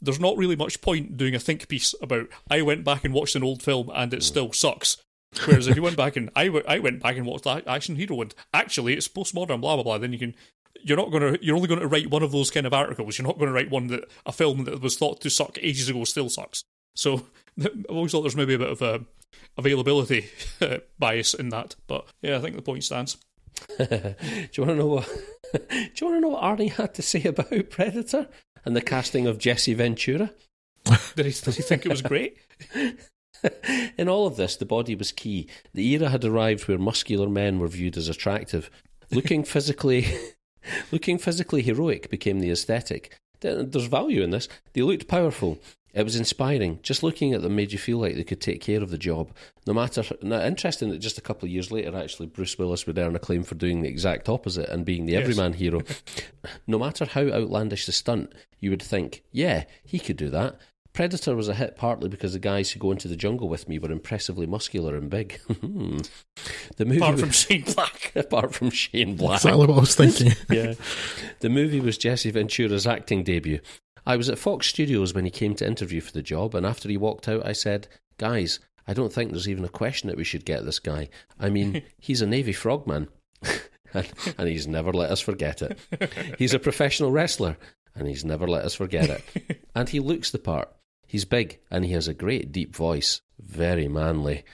There's 0.00 0.20
not 0.20 0.36
really 0.38 0.56
much 0.56 0.80
point 0.80 1.16
doing 1.16 1.34
a 1.34 1.38
think 1.38 1.68
piece 1.68 1.94
about 2.00 2.28
I 2.50 2.62
went 2.62 2.84
back 2.84 3.04
and 3.04 3.12
watched 3.12 3.36
an 3.36 3.44
old 3.44 3.62
film 3.62 3.90
and 3.94 4.14
it 4.14 4.22
still 4.22 4.52
sucks. 4.52 4.96
Whereas 5.44 5.68
if 5.68 5.76
you 5.76 5.82
went 5.82 5.96
back 5.96 6.16
and 6.16 6.30
I, 6.34 6.46
w- 6.46 6.64
I 6.66 6.78
went 6.78 7.02
back 7.02 7.16
and 7.16 7.26
watched 7.26 7.46
Action 7.46 7.96
Hero 7.96 8.20
and 8.20 8.34
actually 8.52 8.94
it's 8.94 9.08
postmodern, 9.08 9.60
blah 9.60 9.76
blah 9.76 9.82
blah, 9.82 9.98
then 9.98 10.12
you 10.12 10.18
can 10.18 10.34
you're 10.82 10.96
not 10.96 11.10
gonna 11.10 11.36
you're 11.40 11.56
only 11.56 11.68
gonna 11.68 11.86
write 11.86 12.10
one 12.10 12.22
of 12.22 12.32
those 12.32 12.50
kind 12.50 12.66
of 12.66 12.74
articles. 12.74 13.18
You're 13.18 13.26
not 13.26 13.38
gonna 13.38 13.52
write 13.52 13.70
one 13.70 13.88
that 13.88 14.10
a 14.26 14.32
film 14.32 14.64
that 14.64 14.80
was 14.80 14.96
thought 14.96 15.20
to 15.22 15.30
suck 15.30 15.58
ages 15.60 15.88
ago 15.88 16.04
still 16.04 16.28
sucks. 16.28 16.64
So 16.94 17.26
I've 17.60 17.84
always 17.88 18.12
thought 18.12 18.22
there's 18.22 18.36
maybe 18.36 18.54
a 18.54 18.58
bit 18.58 18.70
of 18.70 18.82
a 18.82 19.04
availability 19.56 20.26
uh, 20.60 20.78
bias 20.98 21.34
in 21.34 21.50
that, 21.50 21.76
but 21.86 22.06
yeah, 22.22 22.36
I 22.36 22.40
think 22.40 22.56
the 22.56 22.62
point 22.62 22.84
stands. 22.84 23.16
do 23.78 23.84
you 23.86 24.64
want 24.64 24.70
to 24.70 24.74
know 24.76 24.86
what? 24.86 25.08
do 25.52 25.68
you 25.70 26.06
want 26.06 26.16
to 26.16 26.20
know 26.20 26.28
what 26.28 26.42
Arnie 26.42 26.72
had 26.72 26.94
to 26.94 27.02
say 27.02 27.24
about 27.24 27.70
Predator 27.70 28.28
and 28.64 28.76
the 28.76 28.80
casting 28.80 29.26
of 29.26 29.38
Jesse 29.38 29.74
Ventura? 29.74 30.30
Did 31.14 31.26
he, 31.26 31.32
did 31.32 31.54
he 31.56 31.62
think 31.62 31.84
it 31.84 31.90
was 31.90 32.00
great? 32.00 32.38
In 33.96 34.08
all 34.08 34.26
of 34.26 34.36
this, 34.36 34.56
the 34.56 34.66
body 34.66 34.94
was 34.94 35.12
key. 35.12 35.48
The 35.74 35.86
era 35.94 36.08
had 36.08 36.24
arrived 36.24 36.68
where 36.68 36.78
muscular 36.78 37.28
men 37.28 37.58
were 37.58 37.68
viewed 37.68 37.96
as 37.96 38.08
attractive. 38.08 38.70
Looking 39.10 39.44
physically, 39.44 40.06
looking 40.92 41.18
physically 41.18 41.62
heroic 41.62 42.10
became 42.10 42.40
the 42.40 42.50
aesthetic. 42.50 43.16
There's 43.40 43.86
value 43.86 44.22
in 44.22 44.30
this. 44.30 44.48
They 44.74 44.82
looked 44.82 45.08
powerful. 45.08 45.58
It 45.92 46.04
was 46.04 46.14
inspiring. 46.14 46.78
Just 46.82 47.02
looking 47.02 47.32
at 47.34 47.42
them 47.42 47.56
made 47.56 47.72
you 47.72 47.78
feel 47.78 47.98
like 47.98 48.14
they 48.14 48.22
could 48.22 48.40
take 48.40 48.60
care 48.60 48.80
of 48.82 48.90
the 48.90 48.98
job. 48.98 49.30
No 49.66 49.72
matter. 49.72 50.04
Now, 50.22 50.40
interesting 50.44 50.90
that 50.90 50.98
just 50.98 51.18
a 51.18 51.22
couple 51.22 51.46
of 51.46 51.52
years 51.52 51.72
later, 51.72 51.96
actually, 51.96 52.26
Bruce 52.26 52.56
Willis 52.58 52.86
would 52.86 52.98
earn 52.98 53.16
a 53.16 53.18
claim 53.18 53.42
for 53.42 53.56
doing 53.56 53.82
the 53.82 53.88
exact 53.88 54.28
opposite 54.28 54.68
and 54.68 54.84
being 54.84 55.06
the 55.06 55.14
Yes. 55.14 55.22
everyman 55.22 55.54
hero. 55.54 55.80
no 56.68 56.78
matter 56.78 57.06
how 57.06 57.22
outlandish 57.22 57.86
the 57.86 57.92
stunt, 57.92 58.32
you 58.60 58.70
would 58.70 58.82
think, 58.82 59.24
yeah, 59.32 59.64
he 59.82 59.98
could 59.98 60.16
do 60.16 60.30
that. 60.30 60.60
Predator 60.92 61.36
was 61.36 61.48
a 61.48 61.54
hit 61.54 61.76
partly 61.76 62.08
because 62.08 62.32
the 62.32 62.38
guys 62.38 62.70
who 62.70 62.80
go 62.80 62.90
into 62.90 63.06
the 63.08 63.16
jungle 63.16 63.48
with 63.48 63.68
me 63.68 63.78
were 63.78 63.92
impressively 63.92 64.46
muscular 64.46 64.96
and 64.96 65.08
big. 65.08 65.40
the 65.48 66.84
movie, 66.84 66.96
Apart 66.96 67.12
was- 67.12 67.20
from 67.20 67.30
Shane 67.30 67.62
Black. 67.62 68.12
apart 68.16 68.54
from 68.54 68.70
Shane 68.70 69.16
Black, 69.16 69.36
Exactly 69.36 69.66
what 69.66 69.76
I 69.76 69.80
was 69.80 69.94
thinking. 69.94 70.32
yeah. 70.50 70.74
The 71.40 71.48
movie 71.48 71.80
was 71.80 71.96
Jesse 71.98 72.30
Ventura's 72.30 72.86
acting 72.86 73.22
debut. 73.22 73.60
I 74.06 74.16
was 74.16 74.28
at 74.28 74.38
Fox 74.38 74.66
Studios 74.66 75.14
when 75.14 75.24
he 75.24 75.30
came 75.30 75.54
to 75.56 75.66
interview 75.66 76.00
for 76.00 76.12
the 76.12 76.22
job, 76.22 76.54
and 76.54 76.66
after 76.66 76.88
he 76.88 76.96
walked 76.96 77.28
out, 77.28 77.46
I 77.46 77.52
said, 77.52 77.86
Guys, 78.18 78.58
I 78.88 78.92
don't 78.94 79.12
think 79.12 79.30
there's 79.30 79.48
even 79.48 79.64
a 79.64 79.68
question 79.68 80.08
that 80.08 80.16
we 80.16 80.24
should 80.24 80.44
get 80.44 80.64
this 80.64 80.78
guy. 80.78 81.08
I 81.38 81.50
mean, 81.50 81.82
he's 81.98 82.22
a 82.22 82.26
Navy 82.26 82.52
frogman. 82.52 83.08
and, 83.94 84.08
and 84.38 84.48
he's 84.48 84.66
never 84.66 84.92
let 84.92 85.10
us 85.10 85.20
forget 85.20 85.62
it. 85.62 85.78
He's 86.38 86.54
a 86.54 86.58
professional 86.58 87.12
wrestler, 87.12 87.56
and 87.94 88.08
he's 88.08 88.24
never 88.24 88.48
let 88.48 88.64
us 88.64 88.74
forget 88.74 89.08
it. 89.10 89.62
And 89.74 89.88
he 89.88 90.00
looks 90.00 90.30
the 90.30 90.38
part. 90.38 90.70
He's 91.10 91.24
big, 91.24 91.58
and 91.72 91.84
he 91.84 91.90
has 91.94 92.06
a 92.06 92.14
great 92.14 92.52
deep 92.52 92.72
voice. 92.76 93.20
Very 93.40 93.88
manly. 93.88 94.44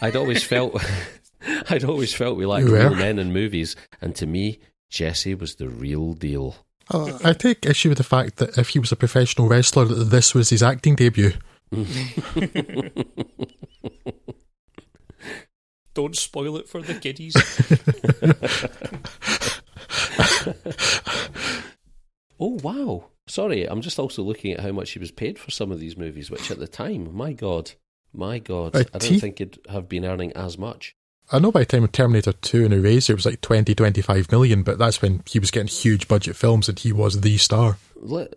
I'd 0.00 0.14
always 0.14 0.44
felt. 0.52 0.80
I'd 1.68 1.82
always 1.82 2.14
felt 2.14 2.36
we 2.36 2.46
lacked 2.46 2.68
You 2.68 2.76
real 2.76 2.94
men 2.94 3.18
in 3.18 3.32
movies, 3.32 3.74
and 4.00 4.14
to 4.14 4.24
me, 4.24 4.60
Jesse 4.90 5.34
was 5.34 5.56
the 5.56 5.68
real 5.68 6.12
deal. 6.12 6.54
Uh, 6.88 7.18
I 7.24 7.32
take 7.32 7.66
issue 7.66 7.88
with 7.88 7.98
the 7.98 8.04
fact 8.04 8.36
that 8.36 8.56
if 8.56 8.68
he 8.68 8.78
was 8.78 8.92
a 8.92 8.96
professional 8.96 9.48
wrestler, 9.48 9.86
that 9.86 10.04
this 10.04 10.34
was 10.34 10.50
his 10.50 10.62
acting 10.62 10.94
debut. 10.94 11.32
Don't 15.94 16.16
spoil 16.16 16.56
it 16.58 16.68
for 16.68 16.80
the 16.80 16.94
kiddies. 16.94 17.34
Oh 22.38 22.58
wow! 22.62 23.10
Sorry, 23.26 23.64
I'm 23.64 23.80
just 23.80 23.98
also 23.98 24.22
looking 24.22 24.52
at 24.52 24.60
how 24.60 24.72
much 24.72 24.90
he 24.90 24.98
was 24.98 25.10
paid 25.10 25.38
for 25.38 25.50
some 25.50 25.72
of 25.72 25.80
these 25.80 25.96
movies, 25.96 26.30
which 26.30 26.50
at 26.50 26.58
the 26.58 26.68
time, 26.68 27.14
my 27.14 27.32
god, 27.32 27.72
my 28.12 28.38
god, 28.38 28.76
Uh, 28.76 28.84
I 28.92 28.98
don't 28.98 29.10
T- 29.10 29.20
think 29.20 29.38
he'd 29.38 29.58
have 29.68 29.88
been 29.88 30.04
earning 30.04 30.32
as 30.34 30.58
much. 30.58 30.94
I 31.32 31.38
know 31.38 31.50
by 31.50 31.60
the 31.60 31.66
time 31.66 31.84
of 31.84 31.92
Terminator 31.92 32.32
2 32.34 32.66
and 32.66 32.74
Eraser, 32.74 33.14
it 33.14 33.16
was 33.16 33.24
like 33.24 33.40
20, 33.40 33.74
25 33.74 34.30
million, 34.30 34.62
but 34.62 34.76
that's 34.76 35.00
when 35.00 35.22
he 35.26 35.38
was 35.38 35.50
getting 35.50 35.68
huge 35.68 36.06
budget 36.06 36.36
films 36.36 36.68
and 36.68 36.78
he 36.78 36.92
was 36.92 37.22
the 37.22 37.38
star. 37.38 37.78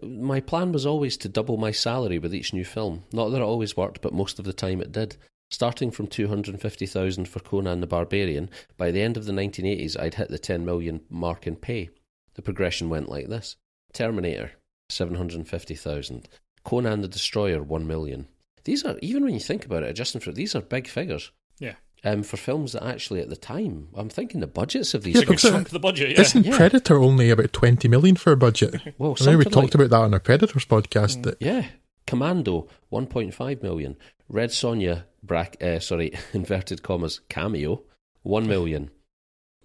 My 0.02 0.40
plan 0.40 0.72
was 0.72 0.86
always 0.86 1.18
to 1.18 1.28
double 1.28 1.58
my 1.58 1.72
salary 1.72 2.18
with 2.18 2.34
each 2.34 2.54
new 2.54 2.64
film. 2.64 3.04
Not 3.12 3.30
that 3.30 3.38
it 3.42 3.44
always 3.44 3.76
worked, 3.76 4.00
but 4.02 4.14
most 4.14 4.40
of 4.40 4.46
the 4.46 4.54
time 4.54 4.80
it 4.82 4.94
did. 4.94 5.18
Starting 5.50 5.92
from 5.92 6.08
250,000 6.08 7.28
for 7.28 7.40
Conan 7.42 7.82
the 7.82 7.88
Barbarian, 7.88 8.50
by 8.78 8.92
the 8.92 9.02
end 9.02 9.18
of 9.18 9.26
the 9.26 9.34
1980s 9.34 10.00
I'd 10.00 10.14
hit 10.16 10.30
the 10.30 10.40
10 10.40 10.64
million 10.66 11.02
mark 11.10 11.46
in 11.46 11.58
pay. 11.58 11.90
The 12.36 12.42
progression 12.42 12.90
went 12.90 13.10
like 13.10 13.28
this. 13.28 13.58
Terminator, 13.92 14.52
750,000. 14.90 16.28
Conan 16.64 17.02
the 17.02 17.08
Destroyer, 17.08 17.62
1 17.64 17.88
million. 17.88 18.28
These 18.64 18.84
are, 18.86 18.98
even 19.02 19.24
when 19.24 19.34
you 19.34 19.40
think 19.40 19.66
about 19.66 19.84
it, 19.84 19.90
adjusting 19.90 20.22
for 20.22 20.32
these 20.32 20.56
are 20.56 20.62
big 20.62 20.88
figures. 20.88 21.32
Yeah. 21.60 21.76
Um, 22.04 22.22
for 22.24 22.38
films 22.38 22.74
that 22.74 22.84
actually 22.86 23.22
at 23.22 23.30
the 23.30 23.36
time, 23.38 23.88
I'm 23.96 24.10
thinking 24.10 24.40
the 24.42 24.48
budgets 24.48 24.94
of 24.94 25.04
these. 25.04 25.16
Yeah, 25.16 25.24
It's 25.30 25.44
a 25.46 25.52
chunk 25.52 25.68
of 25.68 25.72
the 25.74 25.80
budget, 25.80 26.12
yeah. 26.12 26.22
Isn't 26.22 26.46
Yeah. 26.46 26.56
Predator 26.58 26.98
only 26.98 27.30
about 27.30 27.54
20 27.54 27.88
million 27.88 28.16
for 28.16 28.32
a 28.32 28.38
budget? 28.38 28.76
well, 28.98 29.16
I 29.20 29.26
know 29.26 29.38
we 29.38 29.44
talked 29.46 29.56
like- 29.56 29.76
about 29.76 29.90
that 29.90 30.02
on 30.02 30.14
our 30.14 30.20
Predators 30.20 30.66
podcast. 30.66 31.24
That 31.24 31.38
Yeah. 31.40 31.66
Commando, 32.06 32.68
1.5 32.92 33.64
million. 33.64 33.96
Red 34.30 34.50
Sonja, 34.52 35.04
brack, 35.24 35.58
uh, 35.62 35.80
sorry, 35.80 36.12
inverted 36.34 36.84
commas, 36.84 37.22
cameo, 37.30 37.84
1 38.24 38.48
million. 38.48 38.92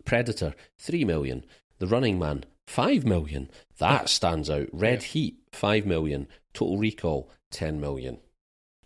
Predator, 0.05 0.55
3 0.79 1.05
million. 1.05 1.45
The 1.79 1.87
Running 1.87 2.19
Man, 2.19 2.45
5 2.73 3.05
million. 3.05 3.51
That 3.79 4.09
stands 4.09 4.49
out. 4.49 4.69
Red 4.73 5.03
Yeah. 5.03 5.09
Heat, 5.09 5.37
5 5.53 5.85
million. 5.85 6.27
Total 6.55 6.79
Recall, 6.79 7.31
10 7.51 7.79
million. 7.81 8.19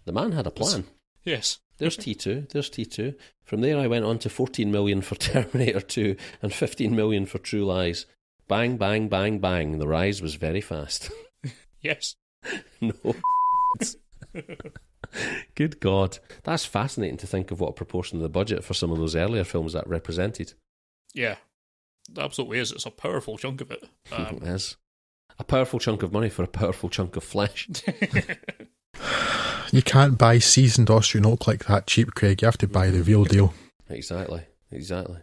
The 0.04 0.12
man 0.12 0.32
had 0.32 0.46
a 0.46 0.50
plan. 0.50 0.86
Yes. 1.22 1.60
There's 1.78 1.96
T2. 1.96 2.50
There's 2.50 2.68
T2. 2.68 3.14
From 3.44 3.60
there, 3.60 3.78
I 3.78 3.86
went 3.86 4.04
on 4.04 4.18
to 4.20 4.28
14 4.28 4.72
million 4.72 5.02
for 5.02 5.14
Terminator 5.16 5.80
2 5.80 6.16
and 6.42 6.52
15 6.52 6.96
million 6.96 7.26
for 7.26 7.38
True 7.38 7.64
Lies. 7.64 8.06
Bang, 8.48 8.76
bang, 8.76 9.08
bang, 9.08 9.38
bang. 9.38 9.78
The 9.78 9.86
rise 9.86 10.20
was 10.20 10.34
very 10.34 10.60
fast. 10.60 11.10
Yes. 11.82 12.16
no. 12.80 12.92
Good 15.54 15.78
God. 15.78 16.18
That's 16.42 16.64
fascinating 16.64 17.18
to 17.18 17.26
think 17.28 17.52
of 17.52 17.60
what 17.60 17.68
a 17.70 17.74
proportion 17.74 18.18
of 18.18 18.22
the 18.22 18.28
budget 18.28 18.64
for 18.64 18.74
some 18.74 18.90
of 18.90 18.98
those 18.98 19.14
earlier 19.14 19.44
films 19.44 19.74
that 19.74 19.86
represented. 19.86 20.54
Yeah. 21.14 21.36
It 22.10 22.18
absolutely 22.18 22.58
is. 22.58 22.72
It's 22.72 22.86
a 22.86 22.90
powerful 22.90 23.38
chunk 23.38 23.60
of 23.60 23.70
it. 23.70 23.84
Um, 24.12 24.26
it 24.42 24.44
is. 24.44 24.76
A 25.38 25.44
powerful 25.44 25.78
chunk 25.78 26.02
of 26.02 26.12
money 26.12 26.30
for 26.30 26.42
a 26.42 26.48
powerful 26.48 26.88
chunk 26.88 27.16
of 27.16 27.24
flesh. 27.24 27.68
you 29.72 29.82
can't 29.82 30.16
buy 30.16 30.38
seasoned 30.38 30.88
Austrian 30.88 31.26
oak 31.26 31.46
like 31.46 31.66
that 31.66 31.86
cheap, 31.86 32.14
Craig. 32.14 32.40
You 32.40 32.46
have 32.46 32.58
to 32.58 32.68
buy 32.68 32.88
the 32.88 33.02
real 33.02 33.24
deal. 33.24 33.52
Exactly. 33.90 34.44
Exactly. 34.70 35.18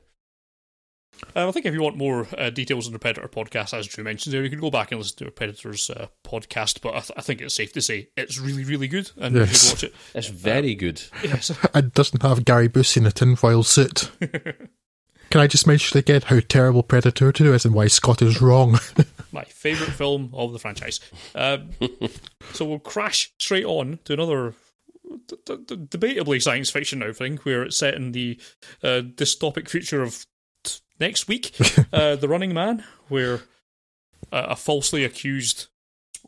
Um, 1.36 1.50
I 1.50 1.52
think 1.52 1.66
if 1.66 1.74
you 1.74 1.82
want 1.82 1.98
more 1.98 2.28
uh, 2.38 2.50
details 2.50 2.88
on 2.88 2.94
the 2.94 3.00
Predator 3.00 3.28
podcast, 3.28 3.78
as 3.78 3.88
Drew 3.88 4.04
mentioned 4.04 4.34
there, 4.34 4.44
you 4.44 4.50
can 4.50 4.60
go 4.60 4.70
back 4.70 4.92
and 4.92 5.00
listen 5.00 5.18
to 5.18 5.28
a 5.28 5.32
Predator's 5.32 5.90
uh, 5.90 6.08
podcast. 6.24 6.82
But 6.82 6.96
I, 6.96 7.00
th- 7.00 7.12
I, 7.18 7.22
think 7.22 7.42
it's 7.42 7.54
safe 7.54 7.74
to 7.74 7.82
say 7.82 8.10
it's 8.18 8.40
really, 8.40 8.64
really 8.64 8.88
good, 8.88 9.12
and 9.18 9.36
yes. 9.36 9.50
you 9.50 9.56
should 9.56 9.74
watch 9.74 9.84
it. 9.84 9.96
It's 10.16 10.28
very 10.28 10.76
good. 10.76 11.02
Yes. 11.24 11.52
it 11.74 11.94
doesn't 11.94 12.22
have 12.22 12.46
Gary 12.46 12.68
Busey 12.68 12.98
in 12.98 13.06
a 13.06 13.12
tinfoil 13.12 13.64
suit. 13.64 14.12
Can 15.34 15.42
I 15.42 15.48
just 15.48 15.66
mention 15.66 15.98
again 15.98 16.22
how 16.22 16.42
terrible 16.48 16.84
Predator 16.84 17.32
2 17.32 17.56
is 17.56 17.66
and 17.66 17.74
why 17.74 17.88
Scott 17.88 18.22
is 18.22 18.40
wrong? 18.40 18.78
My 19.32 19.44
favourite 19.46 19.92
film 19.92 20.30
of 20.32 20.54
the 20.54 20.60
franchise. 20.60 21.00
Um, 21.34 21.72
so 22.54 22.66
we'll 22.66 22.78
crash 22.78 23.34
straight 23.40 23.66
on 23.66 23.98
to 24.06 24.14
another 24.14 24.54
d- 25.28 25.38
d- 25.48 25.76
debatably 25.76 26.40
science 26.40 26.70
fiction 26.70 27.00
now 27.00 27.14
thing 27.14 27.38
where 27.38 27.64
it's 27.64 27.78
set 27.78 27.96
in 27.96 28.12
the 28.12 28.40
uh, 28.84 29.02
dystopic 29.02 29.68
future 29.68 30.04
of 30.04 30.24
t- 30.64 30.82
next 31.00 31.28
week. 31.28 31.60
uh, 31.92 32.16
the 32.16 32.30
Running 32.30 32.54
Man, 32.54 32.84
where 33.08 33.38
uh, 34.32 34.46
a 34.50 34.56
falsely 34.56 35.04
accused 35.04 35.66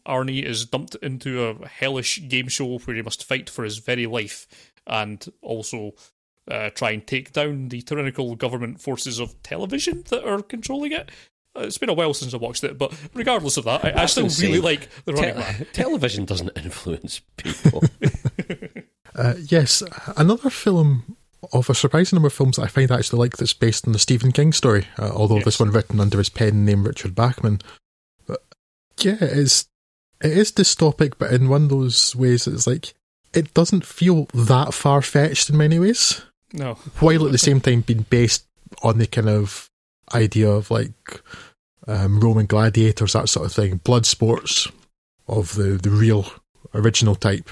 Arnie 0.07 0.41
is 0.41 0.65
dumped 0.65 0.95
into 0.95 1.45
a 1.45 1.67
hellish 1.67 2.27
game 2.27 2.47
show 2.47 2.79
where 2.79 2.95
he 2.95 3.03
must 3.03 3.23
fight 3.23 3.51
for 3.51 3.65
his 3.65 3.77
very 3.77 4.07
life 4.07 4.47
and 4.87 5.31
also 5.43 5.93
uh, 6.49 6.69
try 6.71 6.91
and 6.91 7.05
take 7.05 7.33
down 7.33 7.69
the 7.69 7.81
tyrannical 7.81 8.35
government 8.35 8.81
forces 8.81 9.19
of 9.19 9.41
television 9.43 10.03
that 10.09 10.27
are 10.27 10.41
controlling 10.41 10.91
it. 10.91 11.09
Uh, 11.55 11.61
it's 11.61 11.77
been 11.77 11.89
a 11.89 11.93
while 11.93 12.13
since 12.13 12.33
I 12.33 12.37
watched 12.37 12.63
it, 12.63 12.77
but 12.77 12.93
regardless 13.13 13.57
of 13.57 13.65
that, 13.65 13.85
I, 13.85 14.03
I 14.03 14.05
still 14.05 14.25
insane. 14.25 14.51
really 14.51 14.61
like 14.61 14.89
the 15.05 15.13
Running 15.13 15.33
Te- 15.33 15.39
Man. 15.39 15.67
Television 15.73 16.25
doesn't 16.25 16.57
influence 16.57 17.21
people. 17.37 17.83
uh, 19.15 19.35
yes, 19.47 19.81
another 20.17 20.49
film 20.49 21.17
of 21.53 21.69
a 21.69 21.75
surprising 21.75 22.17
number 22.17 22.27
of 22.27 22.33
films 22.33 22.57
that 22.57 22.63
I 22.63 22.67
find 22.67 22.91
actually 22.91 23.19
like 23.19 23.37
that's 23.37 23.53
based 23.53 23.87
on 23.87 23.93
the 23.93 23.99
Stephen 23.99 24.31
King 24.31 24.51
story, 24.51 24.87
uh, 24.97 25.11
although 25.13 25.35
yes. 25.37 25.45
this 25.45 25.59
one 25.59 25.71
written 25.71 25.99
under 25.99 26.17
his 26.17 26.29
pen 26.29 26.65
name 26.65 26.83
Richard 26.83 27.15
Bachman. 27.15 27.61
But 28.25 28.43
yeah, 28.99 29.15
it 29.15 29.21
is 29.21 29.67
it 30.21 30.37
is 30.37 30.51
dystopic, 30.51 31.13
but 31.17 31.31
in 31.31 31.49
one 31.49 31.63
of 31.63 31.69
those 31.69 32.15
ways 32.15 32.47
it's 32.47 32.67
like 32.67 32.93
it 33.33 33.53
doesn't 33.53 33.85
feel 33.85 34.25
that 34.33 34.73
far 34.73 35.01
fetched 35.01 35.49
in 35.49 35.57
many 35.57 35.79
ways. 35.79 36.21
No. 36.55 36.75
While 36.99 37.25
at 37.25 37.31
the 37.31 37.37
same 37.37 37.59
time 37.59 37.81
being 37.81 38.05
based 38.09 38.45
on 38.81 38.97
the 38.97 39.07
kind 39.07 39.29
of 39.29 39.69
idea 40.13 40.49
of 40.49 40.71
like 40.71 41.21
um, 41.87 42.19
Roman 42.19 42.45
gladiators, 42.45 43.13
that 43.13 43.29
sort 43.29 43.45
of 43.45 43.53
thing, 43.53 43.77
blood 43.77 44.05
sports 44.05 44.67
of 45.27 45.55
the, 45.55 45.77
the 45.81 45.89
real 45.89 46.25
original 46.73 47.15
type, 47.15 47.49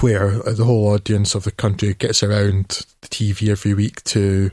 where 0.00 0.30
the 0.30 0.64
whole 0.64 0.88
audience 0.88 1.34
of 1.34 1.44
the 1.44 1.50
country 1.50 1.94
gets 1.94 2.22
around 2.22 2.86
the 3.02 3.08
TV 3.08 3.48
every 3.48 3.74
week 3.74 4.02
to 4.04 4.50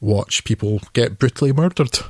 watch 0.00 0.44
people 0.44 0.80
get 0.92 1.18
brutally 1.18 1.52
murdered 1.52 2.00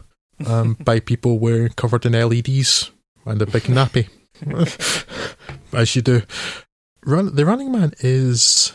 um, 0.47 0.75
by 0.81 0.99
people 0.99 1.39
wearing 1.39 1.73
covered 1.73 2.07
in 2.07 2.13
LEDs 2.13 2.91
and 3.27 3.41
a 3.43 3.47
big 3.47 3.65
nappy, 3.65 4.09
as 5.73 5.95
you 5.95 6.03
do. 6.03 6.23
Run, 7.05 7.35
the 7.35 7.45
Running 7.45 7.73
Man 7.73 7.93
is 8.01 8.73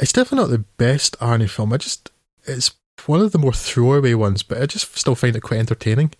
it's 0.00 0.12
definitely 0.12 0.44
not 0.44 0.50
the 0.50 0.64
best 0.76 1.18
Arnie 1.18 1.48
film. 1.48 1.72
I 1.72 1.76
just 1.76 2.10
it's 2.44 2.72
one 3.06 3.20
of 3.20 3.32
the 3.32 3.38
more 3.38 3.52
throwaway 3.52 4.14
ones, 4.14 4.42
but 4.42 4.60
I 4.60 4.66
just 4.66 4.96
still 4.96 5.14
find 5.14 5.36
it 5.36 5.40
quite 5.40 5.60
entertaining. 5.60 6.12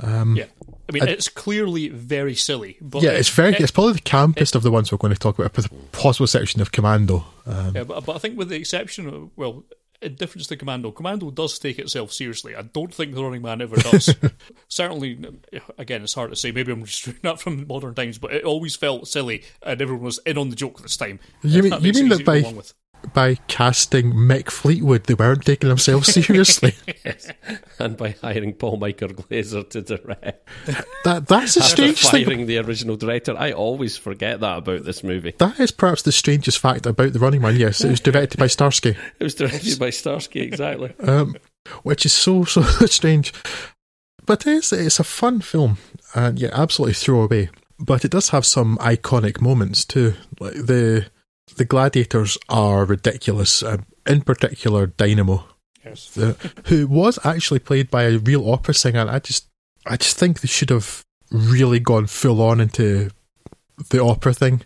Um, 0.00 0.36
yeah, 0.36 0.46
I 0.88 0.92
mean, 0.92 1.04
I, 1.04 1.06
it's 1.06 1.28
clearly 1.28 1.88
very 1.88 2.34
silly. 2.34 2.76
But 2.80 3.02
yeah, 3.02 3.12
it's 3.12 3.28
very. 3.28 3.52
It, 3.52 3.60
it's 3.60 3.70
probably 3.70 3.94
the 3.94 4.00
campest 4.00 4.40
it, 4.40 4.54
of 4.56 4.62
the 4.62 4.70
ones 4.70 4.90
we're 4.90 4.98
going 4.98 5.12
to 5.14 5.18
talk 5.18 5.38
about, 5.38 5.56
with 5.56 5.66
a 5.66 5.74
possible 5.92 6.26
section 6.26 6.60
of 6.60 6.72
Commando. 6.72 7.24
Um, 7.46 7.74
yeah, 7.74 7.84
but, 7.84 8.04
but 8.04 8.16
I 8.16 8.18
think 8.18 8.36
with 8.36 8.48
the 8.48 8.56
exception 8.56 9.08
of 9.08 9.30
well, 9.36 9.64
in 10.02 10.14
difference 10.16 10.46
to 10.48 10.56
Commando, 10.56 10.90
Commando 10.90 11.30
does 11.30 11.58
take 11.58 11.78
itself 11.78 12.12
seriously. 12.12 12.54
I 12.54 12.62
don't 12.62 12.92
think 12.92 13.14
The 13.14 13.22
Running 13.22 13.42
Man 13.42 13.62
ever 13.62 13.76
does. 13.76 14.14
Certainly, 14.68 15.40
again, 15.78 16.02
it's 16.02 16.14
hard 16.14 16.30
to 16.30 16.36
say. 16.36 16.52
Maybe 16.52 16.72
I'm 16.72 16.84
just 16.84 17.08
not 17.24 17.40
from 17.40 17.66
modern 17.66 17.94
times, 17.94 18.18
but 18.18 18.32
it 18.32 18.44
always 18.44 18.76
felt 18.76 19.08
silly, 19.08 19.42
and 19.62 19.80
everyone 19.80 20.04
was 20.04 20.20
in 20.26 20.38
on 20.38 20.50
the 20.50 20.56
joke 20.56 20.82
this 20.82 20.96
time. 20.96 21.20
You 21.42 21.62
mean 21.62 21.80
you 21.80 21.92
mean 21.92 22.08
that 22.08 22.24
by 22.24 22.42
by 23.12 23.36
casting 23.48 24.12
Mick 24.12 24.50
Fleetwood, 24.50 25.04
they 25.04 25.14
weren't 25.14 25.44
taking 25.44 25.68
themselves 25.68 26.12
seriously. 26.12 26.74
yes. 27.04 27.30
And 27.78 27.96
by 27.96 28.10
hiring 28.22 28.54
Paul 28.54 28.76
Michael 28.76 29.08
Glaser 29.08 29.64
to 29.64 29.82
direct. 29.82 30.48
That 31.04 31.26
that's 31.26 31.56
a 31.56 31.62
strange 31.62 32.00
firing 32.00 32.38
thing. 32.38 32.46
the 32.46 32.58
original 32.58 32.96
director. 32.96 33.34
I 33.36 33.50
always 33.52 33.96
forget 33.96 34.40
that 34.40 34.58
about 34.58 34.84
this 34.84 35.02
movie. 35.02 35.34
That 35.38 35.58
is 35.58 35.72
perhaps 35.72 36.02
the 36.02 36.12
strangest 36.12 36.60
fact 36.60 36.86
about 36.86 37.12
The 37.12 37.18
Running 37.18 37.42
Man. 37.42 37.56
Yes, 37.56 37.82
it 37.82 37.90
was 37.90 38.00
directed 38.00 38.38
by 38.38 38.46
Starsky. 38.46 38.96
It 39.18 39.24
was 39.24 39.34
directed 39.34 39.78
by 39.78 39.90
Starsky, 39.90 40.40
exactly. 40.40 40.94
Um, 41.02 41.36
which 41.82 42.06
is 42.06 42.12
so 42.12 42.44
so 42.44 42.62
strange. 42.86 43.32
But 44.24 44.46
it 44.46 44.52
is, 44.52 44.72
it's 44.72 45.00
a 45.00 45.04
fun 45.04 45.40
film, 45.40 45.78
and 46.14 46.38
yeah, 46.38 46.50
absolutely 46.52 46.94
throw 46.94 47.22
away. 47.22 47.50
But 47.78 48.04
it 48.04 48.12
does 48.12 48.28
have 48.30 48.46
some 48.46 48.78
iconic 48.78 49.40
moments 49.40 49.84
too, 49.84 50.14
like 50.40 50.54
the 50.54 51.06
the 51.56 51.64
gladiators 51.64 52.38
are 52.48 52.84
ridiculous. 52.84 53.62
Uh, 53.62 53.78
in 54.06 54.22
particular, 54.22 54.86
Dynamo, 54.86 55.44
yes. 55.84 56.10
the, 56.10 56.36
who 56.66 56.86
was 56.86 57.18
actually 57.24 57.60
played 57.60 57.90
by 57.90 58.04
a 58.04 58.18
real 58.18 58.50
opera 58.50 58.74
singer. 58.74 59.00
And 59.00 59.10
I 59.10 59.18
just, 59.18 59.48
I 59.86 59.96
just 59.96 60.18
think 60.18 60.40
they 60.40 60.48
should 60.48 60.70
have 60.70 61.04
really 61.30 61.80
gone 61.80 62.06
full 62.06 62.42
on 62.42 62.60
into 62.60 63.10
the 63.90 64.02
opera 64.02 64.34
thing. 64.34 64.62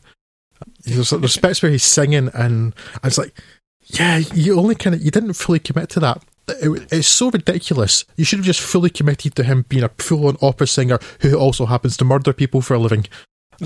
There's, 0.84 1.10
there's 1.10 1.36
bits 1.36 1.62
where 1.62 1.70
he's 1.70 1.84
singing, 1.84 2.30
and 2.34 2.74
I 3.02 3.06
was 3.06 3.18
like, 3.18 3.38
yeah, 3.86 4.18
you 4.18 4.58
only 4.58 4.74
kind 4.74 4.94
of, 4.94 5.02
you 5.02 5.10
didn't 5.10 5.34
fully 5.34 5.60
commit 5.60 5.88
to 5.90 6.00
that. 6.00 6.22
It, 6.48 6.88
it's 6.92 7.08
so 7.08 7.30
ridiculous. 7.30 8.04
You 8.16 8.24
should 8.24 8.40
have 8.40 8.46
just 8.46 8.60
fully 8.60 8.90
committed 8.90 9.34
to 9.36 9.44
him 9.44 9.66
being 9.68 9.84
a 9.84 9.90
full 9.90 10.26
on 10.26 10.36
opera 10.42 10.66
singer 10.66 10.98
who 11.20 11.36
also 11.36 11.66
happens 11.66 11.96
to 11.98 12.04
murder 12.04 12.32
people 12.32 12.60
for 12.60 12.74
a 12.74 12.78
living. 12.78 13.06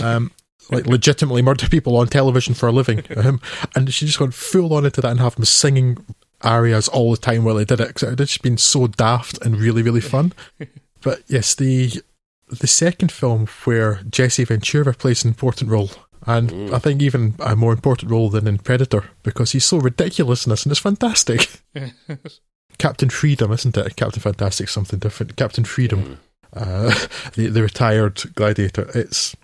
Um, 0.00 0.32
like 0.70 0.86
legitimately 0.86 1.42
murder 1.42 1.68
people 1.68 1.96
on 1.96 2.06
television 2.06 2.54
for 2.54 2.68
a 2.68 2.72
living. 2.72 3.04
Um, 3.22 3.40
and 3.76 3.92
she 3.92 4.06
just 4.06 4.18
went 4.18 4.34
full 4.34 4.74
on 4.74 4.84
into 4.84 5.00
that 5.00 5.10
and 5.10 5.20
have 5.20 5.36
him 5.36 5.44
singing 5.44 6.04
arias 6.42 6.88
all 6.88 7.12
the 7.12 7.16
time 7.16 7.44
while 7.44 7.54
they 7.54 7.64
did 7.64 7.78
it. 7.78 7.88
Because 7.88 8.02
it 8.02 8.08
had 8.08 8.18
just 8.18 8.42
been 8.42 8.56
so 8.56 8.88
daft 8.88 9.38
and 9.44 9.56
really, 9.56 9.82
really 9.82 10.00
fun. 10.00 10.32
But 11.02 11.22
yes, 11.26 11.56
the 11.56 12.00
the 12.48 12.66
second 12.68 13.10
film 13.10 13.48
where 13.64 14.02
Jesse 14.08 14.44
Ventura 14.44 14.94
plays 14.94 15.24
an 15.24 15.28
important 15.28 15.70
role. 15.70 15.90
And 16.26 16.50
mm. 16.50 16.72
I 16.72 16.78
think 16.78 17.02
even 17.02 17.34
a 17.40 17.56
more 17.56 17.72
important 17.72 18.10
role 18.10 18.28
than 18.28 18.46
in 18.46 18.58
Predator 18.58 19.10
because 19.22 19.52
he's 19.52 19.64
so 19.64 19.78
ridiculous 19.78 20.46
in 20.46 20.50
this 20.50 20.64
and 20.64 20.70
it's 20.70 20.80
fantastic. 20.80 21.60
Captain 22.78 23.10
Freedom, 23.10 23.52
isn't 23.52 23.76
it? 23.76 23.96
Captain 23.96 24.20
Fantastic, 24.20 24.68
something 24.68 24.98
different. 24.98 25.36
Captain 25.36 25.64
Freedom, 25.64 26.04
mm. 26.04 26.18
uh, 26.54 27.06
the 27.34 27.48
the 27.48 27.62
retired 27.62 28.22
gladiator. 28.34 28.88
It's 28.94 29.36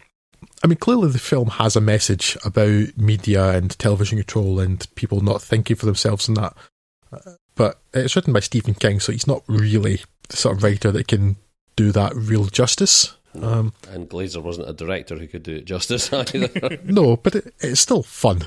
I 0.62 0.66
mean, 0.66 0.78
clearly 0.78 1.10
the 1.10 1.18
film 1.18 1.48
has 1.50 1.76
a 1.76 1.80
message 1.80 2.36
about 2.44 2.96
media 2.96 3.50
and 3.50 3.78
television 3.78 4.18
control 4.18 4.58
and 4.58 4.86
people 4.96 5.20
not 5.20 5.42
thinking 5.42 5.76
for 5.76 5.86
themselves 5.86 6.26
and 6.28 6.36
that. 6.36 6.56
But 7.54 7.80
it's 7.94 8.14
written 8.16 8.32
by 8.32 8.40
Stephen 8.40 8.74
King, 8.74 9.00
so 9.00 9.12
he's 9.12 9.26
not 9.26 9.42
really 9.46 10.00
the 10.28 10.36
sort 10.36 10.56
of 10.56 10.62
writer 10.62 10.92
that 10.92 11.08
can 11.08 11.36
do 11.76 11.92
that 11.92 12.14
real 12.14 12.46
justice. 12.46 13.16
Um, 13.40 13.72
and 13.88 14.08
Glaser 14.08 14.40
wasn't 14.40 14.68
a 14.68 14.72
director 14.72 15.16
who 15.16 15.26
could 15.26 15.42
do 15.42 15.56
it 15.56 15.64
justice 15.64 16.12
either. 16.12 16.78
no, 16.84 17.16
but 17.16 17.36
it, 17.36 17.54
it's 17.60 17.80
still 17.80 18.02
fun. 18.02 18.42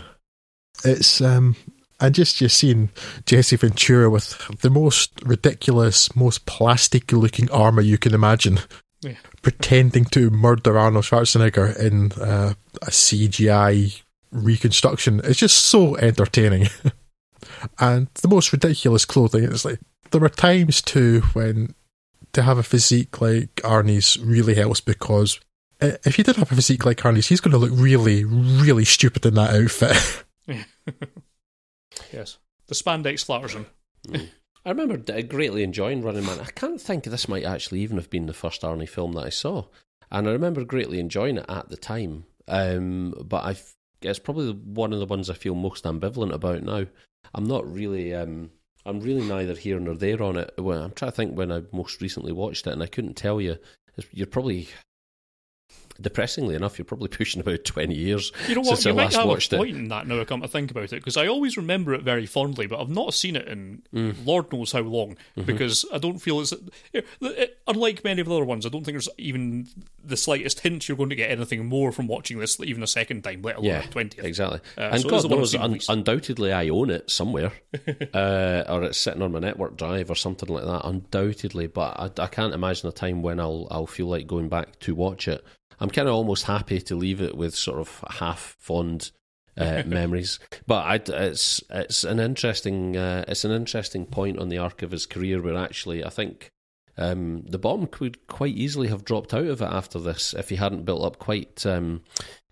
It's 0.84 1.22
um, 1.22 1.56
and 2.00 2.16
just 2.16 2.42
you're 2.42 2.50
seeing 2.50 2.90
Jesse 3.26 3.56
Ventura 3.56 4.10
with 4.10 4.38
the 4.62 4.70
most 4.70 5.12
ridiculous, 5.24 6.14
most 6.16 6.46
plastic-looking 6.46 7.50
armor 7.52 7.82
you 7.82 7.98
can 7.98 8.14
imagine 8.14 8.60
yeah. 9.02 9.16
pretending 9.42 10.06
to 10.06 10.30
murder 10.30 10.78
Arnold 10.78 11.06
Schwarzenegger 11.06 11.78
in 11.78 12.12
uh, 12.14 12.54
a 12.82 12.90
CGI 12.90 14.02
reconstruction. 14.32 15.22
It's 15.24 15.40
just 15.40 15.58
so 15.58 15.96
entertaining. 15.98 16.68
and 17.80 18.08
the 18.22 18.28
most 18.28 18.52
ridiculous 18.52 19.06
clothing. 19.06 19.44
It's 19.44 19.66
like 19.66 19.80
there 20.12 20.24
are 20.24 20.30
times 20.30 20.82
too 20.82 21.22
when 21.34 21.74
to 22.34 22.42
have 22.42 22.58
a 22.58 22.64
physique 22.64 23.22
like 23.22 23.56
Arnie's 23.58 24.18
really 24.20 24.56
helps 24.56 24.82
because 24.82 25.40
if 25.82 26.16
he 26.16 26.24
did 26.24 26.36
have 26.36 26.52
a 26.52 26.56
physique 26.56 26.86
like 26.86 26.98
Arnie's, 26.98 27.28
he's 27.28 27.42
going 27.42 27.52
to 27.52 27.58
look 27.58 27.72
really, 27.74 28.24
really 28.24 28.86
stupid 28.86 29.26
in 29.26 29.34
that 29.36 29.56
outfit. 29.56 30.24
yes, 32.14 32.38
the 32.68 32.76
spandex 32.76 33.26
flatters 33.26 33.54
him. 33.54 33.66
I 34.64 34.70
remember 34.70 34.98
greatly 35.24 35.64
enjoying 35.64 36.04
Running 36.04 36.26
Man. 36.26 36.40
I 36.40 36.52
can't 36.52 36.80
think 36.80 37.04
this 37.04 37.28
might 37.28 37.44
actually 37.44 37.82
even 37.82 37.98
have 37.98 38.10
been 38.10 38.28
the 38.28 38.34
first 38.34 38.62
Arnie 38.62 38.88
film 38.88 39.14
that 39.14 39.26
I 39.26 39.30
saw, 39.30 39.66
and 40.12 40.28
I 40.28 40.32
remember 40.32 40.64
greatly 40.64 41.00
enjoying 41.00 41.38
it 41.38 41.46
at 41.50 41.70
the 41.70 41.78
time. 41.78 42.26
Um, 42.48 43.16
but 43.26 43.44
I, 43.44 43.56
it's 44.02 44.20
probably 44.20 44.52
one 44.52 44.94
of 44.94 45.00
the 45.00 45.06
ones 45.08 45.30
I 45.30 45.34
feel 45.34 45.56
most 45.56 45.84
ambivalent 45.86 46.34
about 46.34 46.62
now. 46.62 46.86
I'm 47.34 47.46
not 47.46 47.72
really, 47.72 48.14
um, 48.14 48.52
I'm 48.86 49.00
really 49.00 49.24
neither 49.28 49.56
here 49.56 49.80
nor 49.80 49.96
there 49.96 50.22
on 50.22 50.38
it. 50.38 50.54
Well, 50.58 50.84
I'm 50.84 50.92
trying 50.92 51.12
to 51.12 51.16
think 51.16 51.36
when 51.36 51.52
I 51.52 51.64
most 51.72 52.02
recently 52.02 52.32
watched 52.32 52.68
it, 52.68 52.74
and 52.74 52.84
I 52.84 52.88
couldn't 52.88 53.16
tell 53.16 53.42
you. 53.42 53.58
You're 54.12 54.28
probably 54.28 54.70
depressingly 56.00 56.56
enough, 56.56 56.78
you're 56.78 56.86
probably 56.86 57.08
pushing 57.18 57.42
about 57.42 57.64
20 57.66 57.94
years 57.96 58.32
You 58.48 58.56
know 58.56 58.62
what? 58.62 58.68
since 58.78 58.86
You 58.86 58.92
I 58.92 58.96
might 58.96 59.04
last 59.06 59.16
have 59.18 59.28
watched 59.28 59.54
a 59.54 59.56
it. 59.56 59.60
point 59.60 59.76
in 59.78 59.88
that 59.90 60.08
now. 60.08 60.20
I 60.22 60.26
come 60.26 60.42
to 60.42 60.48
think 60.48 60.72
about 60.72 60.86
it 60.94 60.98
because 60.98 61.18
I 61.18 61.28
always 61.28 61.58
remember 61.58 61.94
it 61.94 62.04
very 62.04 62.26
fondly, 62.26 62.68
but 62.68 62.80
I've 62.80 62.90
not 62.90 63.14
seen 63.14 63.36
it 63.36 63.48
in 63.48 63.82
Mm. 63.94 64.26
Lord 64.26 64.52
knows 64.54 64.72
how 64.72 64.82
long. 64.82 65.12
Mm-hmm. 65.38 65.44
Because 65.44 65.86
I 65.94 65.98
don't 65.98 66.20
feel 66.20 66.40
it's 66.42 66.54
it, 66.94 67.06
it, 67.22 67.58
unlike 67.72 68.04
many 68.04 68.22
of 68.22 68.28
the 68.28 68.36
other 68.36 68.46
ones. 68.46 68.66
I 68.66 68.70
don't 68.70 68.84
think 68.84 68.96
there's 68.96 69.10
even 69.18 69.68
the 70.04 70.18
slightest 70.18 70.60
hint 70.62 70.88
you're 70.88 70.98
going 70.98 71.10
to 71.10 71.16
get 71.16 71.32
anything 71.32 71.66
more 71.66 71.92
from 71.92 72.08
watching 72.08 72.40
this, 72.40 72.60
even 72.60 72.84
a 72.84 72.88
second 72.88 73.24
time, 73.24 73.42
let 73.42 73.56
alone 73.56 73.66
Yeah, 73.70 73.84
a 73.84 73.88
twentieth. 73.88 74.26
exactly. 74.26 74.60
Uh, 74.78 74.82
and 74.82 75.02
so 75.02 75.10
God 75.10 75.30
knows, 75.30 75.56
un- 75.56 75.80
undoubtedly, 75.90 76.52
I 76.52 76.70
own 76.70 76.90
it 76.90 77.10
somewhere, 77.10 77.52
uh, 78.14 78.64
or 78.68 78.84
it's 78.84 78.98
sitting 78.98 79.22
on 79.22 79.32
my 79.32 79.40
network 79.40 79.78
drive 79.78 80.10
or 80.10 80.16
something 80.16 80.50
like 80.50 80.66
that. 80.66 80.86
Undoubtedly, 80.88 81.68
but 81.68 82.00
I, 82.20 82.24
I 82.24 82.28
can't 82.28 82.54
imagine 82.54 82.90
a 82.90 82.92
time 82.92 83.22
when 83.22 83.40
I'll 83.40 83.68
I'll 83.72 83.88
feel 83.88 84.08
like 84.08 84.28
going 84.28 84.50
back 84.50 84.80
to 84.82 84.96
watch 84.96 85.28
it. 85.28 85.44
I'm 85.80 85.90
kind 85.90 86.08
of 86.08 86.14
almost 86.14 86.44
happy 86.46 86.80
to 86.80 86.96
leave 86.96 87.22
it 87.22 87.36
with 87.36 87.56
sort 87.56 87.80
of 87.80 88.04
half 88.20 88.56
fond 88.60 89.12
uh, 89.58 89.82
memories. 89.88 90.38
But 90.68 90.86
I, 90.86 90.96
it's 91.24 91.64
it's 91.70 92.04
an 92.04 92.20
interesting 92.20 92.96
uh, 92.98 93.26
it's 93.28 93.46
an 93.46 93.52
interesting 93.52 94.06
point 94.06 94.38
on 94.40 94.50
the 94.50 94.58
arc 94.60 94.82
of 94.84 94.92
his 94.92 95.06
career 95.06 95.42
where 95.42 95.58
actually 95.58 96.04
I 96.06 96.10
think 96.10 96.52
um, 96.98 97.44
the 97.44 97.60
bomb 97.60 97.88
could 97.88 98.28
quite 98.28 98.56
easily 98.56 98.88
have 98.90 99.06
dropped 99.06 99.34
out 99.34 99.46
of 99.46 99.62
it 99.62 99.66
after 99.66 100.00
this 100.00 100.34
if 100.34 100.50
he 100.50 100.56
hadn't 100.56 100.86
built 100.86 101.04
up 101.04 101.20
quite 101.20 101.66
um, 101.66 102.02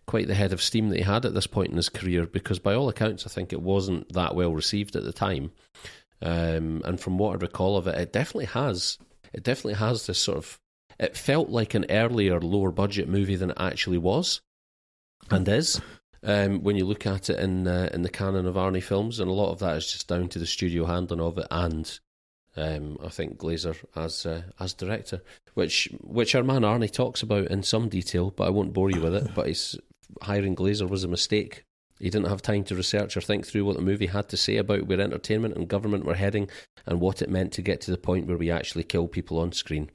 quite 0.05 0.27
the 0.27 0.35
head 0.35 0.53
of 0.53 0.61
steam 0.61 0.89
that 0.89 0.97
he 0.97 1.03
had 1.03 1.25
at 1.25 1.33
this 1.33 1.47
point 1.47 1.69
in 1.69 1.77
his 1.77 1.89
career. 1.89 2.25
Because 2.25 2.59
by 2.59 2.73
all 2.73 2.89
accounts, 2.89 3.25
I 3.25 3.29
think 3.29 3.53
it 3.53 3.61
wasn't 3.61 4.11
that 4.13 4.35
well 4.35 4.53
received 4.53 4.95
at 4.95 5.03
the 5.03 5.13
time. 5.13 5.51
Um, 6.21 6.81
and 6.85 6.99
from 6.99 7.17
what 7.17 7.33
I 7.33 7.35
recall 7.35 7.77
of 7.77 7.87
it, 7.87 7.95
it 7.95 8.13
definitely 8.13 8.45
has 8.45 8.97
it 9.33 9.43
definitely 9.43 9.75
has 9.75 10.05
this 10.05 10.19
sort 10.19 10.37
of 10.37 10.59
it 10.99 11.15
felt 11.15 11.49
like 11.49 11.73
an 11.73 11.85
earlier 11.89 12.41
lower 12.41 12.71
budget 12.71 13.07
movie 13.07 13.35
than 13.35 13.51
it 13.51 13.57
actually 13.59 13.97
was 13.97 14.41
and 15.31 15.47
is 15.47 15.79
um, 16.23 16.63
when 16.63 16.75
you 16.75 16.85
look 16.85 17.05
at 17.05 17.29
it 17.29 17.39
in 17.39 17.67
uh, 17.67 17.89
in 17.93 18.01
the 18.01 18.09
canon 18.09 18.45
of 18.45 18.55
Arnie 18.55 18.83
films, 18.83 19.19
and 19.19 19.29
a 19.29 19.33
lot 19.33 19.51
of 19.51 19.59
that 19.59 19.77
is 19.77 19.91
just 19.91 20.07
down 20.07 20.27
to 20.29 20.39
the 20.39 20.45
studio 20.45 20.85
handling 20.85 21.21
of 21.21 21.37
it, 21.37 21.47
and 21.49 21.99
um, 22.59 22.97
I 23.03 23.09
think 23.09 23.37
Glaser 23.37 23.75
as 23.95 24.25
uh, 24.25 24.43
as 24.59 24.73
director, 24.73 25.21
which 25.53 25.89
which 26.01 26.35
our 26.35 26.43
man 26.43 26.61
Arnie 26.61 26.91
talks 26.91 27.21
about 27.21 27.47
in 27.47 27.63
some 27.63 27.89
detail, 27.89 28.31
but 28.31 28.45
I 28.45 28.49
won't 28.49 28.73
bore 28.73 28.91
you 28.91 29.01
with 29.01 29.15
it. 29.15 29.33
But 29.33 29.47
his 29.47 29.77
hiring 30.21 30.55
Glaser 30.55 30.87
was 30.87 31.03
a 31.03 31.07
mistake. 31.07 31.63
He 31.99 32.09
didn't 32.09 32.29
have 32.29 32.41
time 32.41 32.63
to 32.65 32.75
research 32.75 33.17
or 33.17 33.21
think 33.21 33.45
through 33.45 33.65
what 33.65 33.75
the 33.75 33.81
movie 33.81 34.05
had 34.05 34.29
to 34.29 34.37
say 34.37 34.55
about 34.55 34.87
where 34.87 35.01
entertainment 35.01 35.57
and 35.57 35.67
government 35.67 36.05
were 36.05 36.15
heading 36.15 36.49
and 36.85 37.01
what 37.01 37.21
it 37.21 37.29
meant 37.29 37.51
to 37.53 37.61
get 37.61 37.81
to 37.81 37.91
the 37.91 37.97
point 37.97 38.25
where 38.25 38.37
we 38.37 38.49
actually 38.49 38.83
kill 38.83 39.07
people 39.07 39.37
on 39.37 39.51
screen. 39.51 39.89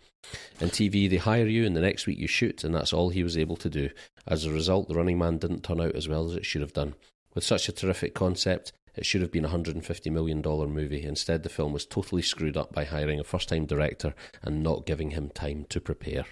In 0.60 0.68
TV, 0.68 1.08
they 1.08 1.16
hire 1.16 1.46
you 1.46 1.64
and 1.64 1.74
the 1.74 1.80
next 1.80 2.06
week 2.06 2.18
you 2.18 2.26
shoot, 2.26 2.62
and 2.62 2.74
that's 2.74 2.92
all 2.92 3.08
he 3.08 3.22
was 3.22 3.38
able 3.38 3.56
to 3.56 3.70
do. 3.70 3.88
As 4.26 4.44
a 4.44 4.52
result, 4.52 4.88
The 4.88 4.94
Running 4.94 5.18
Man 5.18 5.38
didn't 5.38 5.64
turn 5.64 5.80
out 5.80 5.94
as 5.94 6.06
well 6.06 6.28
as 6.28 6.36
it 6.36 6.44
should 6.44 6.60
have 6.60 6.74
done. 6.74 6.94
With 7.34 7.44
such 7.44 7.68
a 7.68 7.72
terrific 7.72 8.14
concept, 8.14 8.72
it 8.97 9.05
should 9.07 9.20
have 9.20 9.32
been 9.32 9.45
a 9.45 9.49
$150 9.49 10.12
million 10.12 10.40
movie. 10.42 11.03
Instead, 11.05 11.42
the 11.42 11.49
film 11.49 11.72
was 11.72 11.84
totally 11.86 12.22
screwed 12.22 12.57
up 12.57 12.72
by 12.72 12.84
hiring 12.84 13.18
a 13.20 13.24
first 13.24 13.49
time 13.49 13.66
director 13.66 14.14
and 14.42 14.62
not 14.62 14.86
giving 14.86 15.11
him 15.11 15.30
time 15.30 15.66
to 15.70 15.80
prepare. 15.80 16.24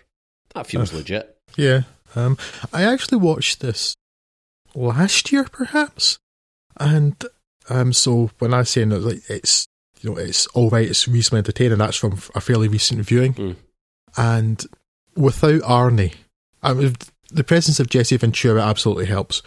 That 0.54 0.66
feels 0.66 0.92
legit. 0.92 1.36
Yeah. 1.56 1.82
Um, 2.14 2.36
I 2.72 2.82
actually 2.84 3.18
watched 3.18 3.60
this 3.60 3.94
last 4.74 5.32
year, 5.32 5.44
perhaps, 5.44 6.18
and 6.78 7.14
um, 7.68 7.92
so 7.92 8.30
when 8.38 8.52
I 8.54 8.62
say 8.64 8.84
that, 8.84 8.98
like 8.98 9.22
it's 9.30 9.66
you 10.00 10.10
know 10.10 10.16
it's 10.18 10.46
all 10.48 10.68
right, 10.70 10.86
it's 10.88 11.08
reasonably 11.08 11.38
entertaining. 11.38 11.78
That's 11.78 11.96
from 11.96 12.18
a 12.34 12.40
fairly 12.40 12.68
recent 12.68 13.00
viewing, 13.00 13.34
Mm. 13.34 13.56
and 14.16 14.66
without 15.16 15.62
Arnie, 15.62 16.14
I 16.62 16.74
mean, 16.74 16.96
the 17.30 17.44
presence 17.44 17.80
of 17.80 17.88
Jesse 17.88 18.16
Ventura 18.18 18.62
absolutely 18.62 19.06
helps, 19.06 19.40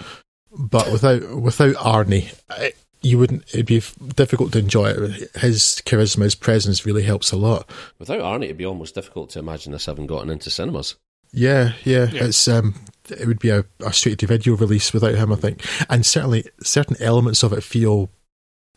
but 0.51 0.91
without 0.91 1.39
without 1.39 1.76
Arnie. 1.76 2.34
I, 2.49 2.74
you 3.06 3.18
wouldn't. 3.20 3.43
It'd 3.49 3.68
be 3.68 3.84
difficult 4.16 4.51
to 4.53 4.60
enjoy 4.60 4.88
it. 4.89 5.32
His 5.36 5.82
charisma, 5.86 6.24
his 6.24 6.36
presence, 6.36 6.86
really 6.86 7.03
helps 7.03 7.32
a 7.32 7.38
lot. 7.38 7.70
Without 7.99 8.20
Arnie, 8.20 8.45
it'd 8.45 8.58
be 8.58 8.66
almost 8.66 8.95
difficult 8.95 9.30
to 9.32 9.39
imagine 9.39 9.72
this 9.72 9.86
having 9.86 10.08
gotten 10.08 10.30
into 10.30 10.49
cinemas. 10.49 10.95
Yeah, 11.32 11.74
yeah, 11.84 12.10
Yeah. 12.12 12.26
It's 12.26 12.47
um, 12.47 12.76
it 13.10 13.28
would 13.28 13.39
be 13.39 13.49
a, 13.49 13.66
a 13.82 13.93
straight 13.93 14.20
to 14.20 14.28
video 14.28 14.56
release 14.56 14.93
without 14.93 15.16
him, 15.16 15.32
I 15.32 15.36
think, 15.36 15.62
and 15.89 16.06
certainly 16.06 16.45
certain 16.64 16.95
elements 16.99 17.43
of 17.43 17.53
it 17.53 17.64
feel 17.64 18.10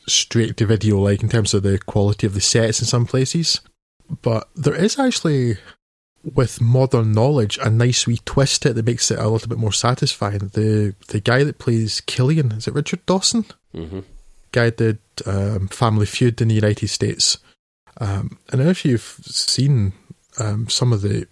straight 0.07 0.57
to 0.57 0.66
video, 0.66 0.99
like 0.99 1.22
in 1.22 1.29
terms 1.29 1.55
of 1.55 1.62
the 1.62 1.79
quality 1.79 2.26
of 2.26 2.35
the 2.35 2.41
sets 2.41 2.81
in 2.81 2.87
some 2.87 3.07
places. 3.07 3.61
But 4.22 4.49
there 4.57 4.74
is 4.74 4.99
actually, 4.99 5.59
with 6.35 6.61
modern 6.61 7.12
knowledge, 7.12 7.59
a 7.59 7.70
nice 7.70 8.07
wee 8.07 8.20
twist 8.24 8.62
to 8.62 8.70
it 8.70 8.72
that 8.74 8.87
makes 8.87 9.11
it 9.11 9.18
a 9.18 9.29
little 9.29 9.49
bit 9.49 9.59
more 9.59 9.72
satisfying. 9.72 10.51
The 10.53 10.95
the 11.09 11.20
guy 11.20 11.45
that 11.45 11.59
plays 11.59 12.01
Killian 12.03 12.53
is 12.53 12.66
it 12.68 12.74
Richard 12.74 13.07
Dawson? 13.07 13.47
hmm 13.74 14.01
guy 14.53 14.70
did 14.70 14.99
um, 15.26 15.68
Family 15.68 16.07
Feud 16.07 16.40
in 16.40 16.49
the 16.49 16.55
United 16.55 16.88
States. 16.88 17.38
Um, 18.01 18.38
and 18.51 18.61
if 18.61 18.84
you've 18.84 19.18
seen 19.22 19.92
um, 20.38 20.68
some 20.68 20.92
of 20.92 21.03
the 21.03 21.26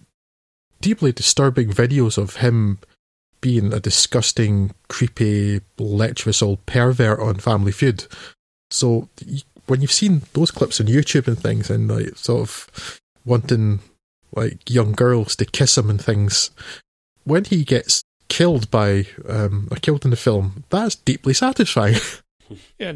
deeply 0.81 1.11
disturbing 1.11 1.69
videos 1.69 2.17
of 2.17 2.37
him 2.37 2.79
being 3.41 3.73
a 3.73 3.79
disgusting, 3.79 4.71
creepy, 4.87 5.61
lecherous 5.77 6.41
old 6.41 6.65
pervert 6.65 7.19
on 7.19 7.35
Family 7.35 7.71
Feud. 7.71 8.05
So 8.71 9.09
when 9.67 9.81
you've 9.81 9.91
seen 9.91 10.23
those 10.33 10.51
clips 10.51 10.79
on 10.79 10.87
YouTube 10.87 11.27
and 11.27 11.39
things, 11.39 11.69
and 11.69 11.87
like 11.87 12.17
sort 12.17 12.41
of 12.41 12.99
wanting 13.25 13.79
like 14.35 14.69
young 14.69 14.93
girls 14.93 15.35
to 15.37 15.45
kiss 15.45 15.77
him 15.77 15.89
and 15.89 16.01
things, 16.01 16.51
when 17.23 17.45
he 17.45 17.63
gets 17.63 18.03
killed 18.27 18.69
by 18.71 19.05
um, 19.27 19.67
or 19.71 19.77
killed 19.77 20.03
in 20.03 20.11
the 20.11 20.17
film, 20.17 20.63
that's 20.69 20.95
deeply 20.95 21.33
satisfying. 21.33 21.95
Yeah, 22.79 22.93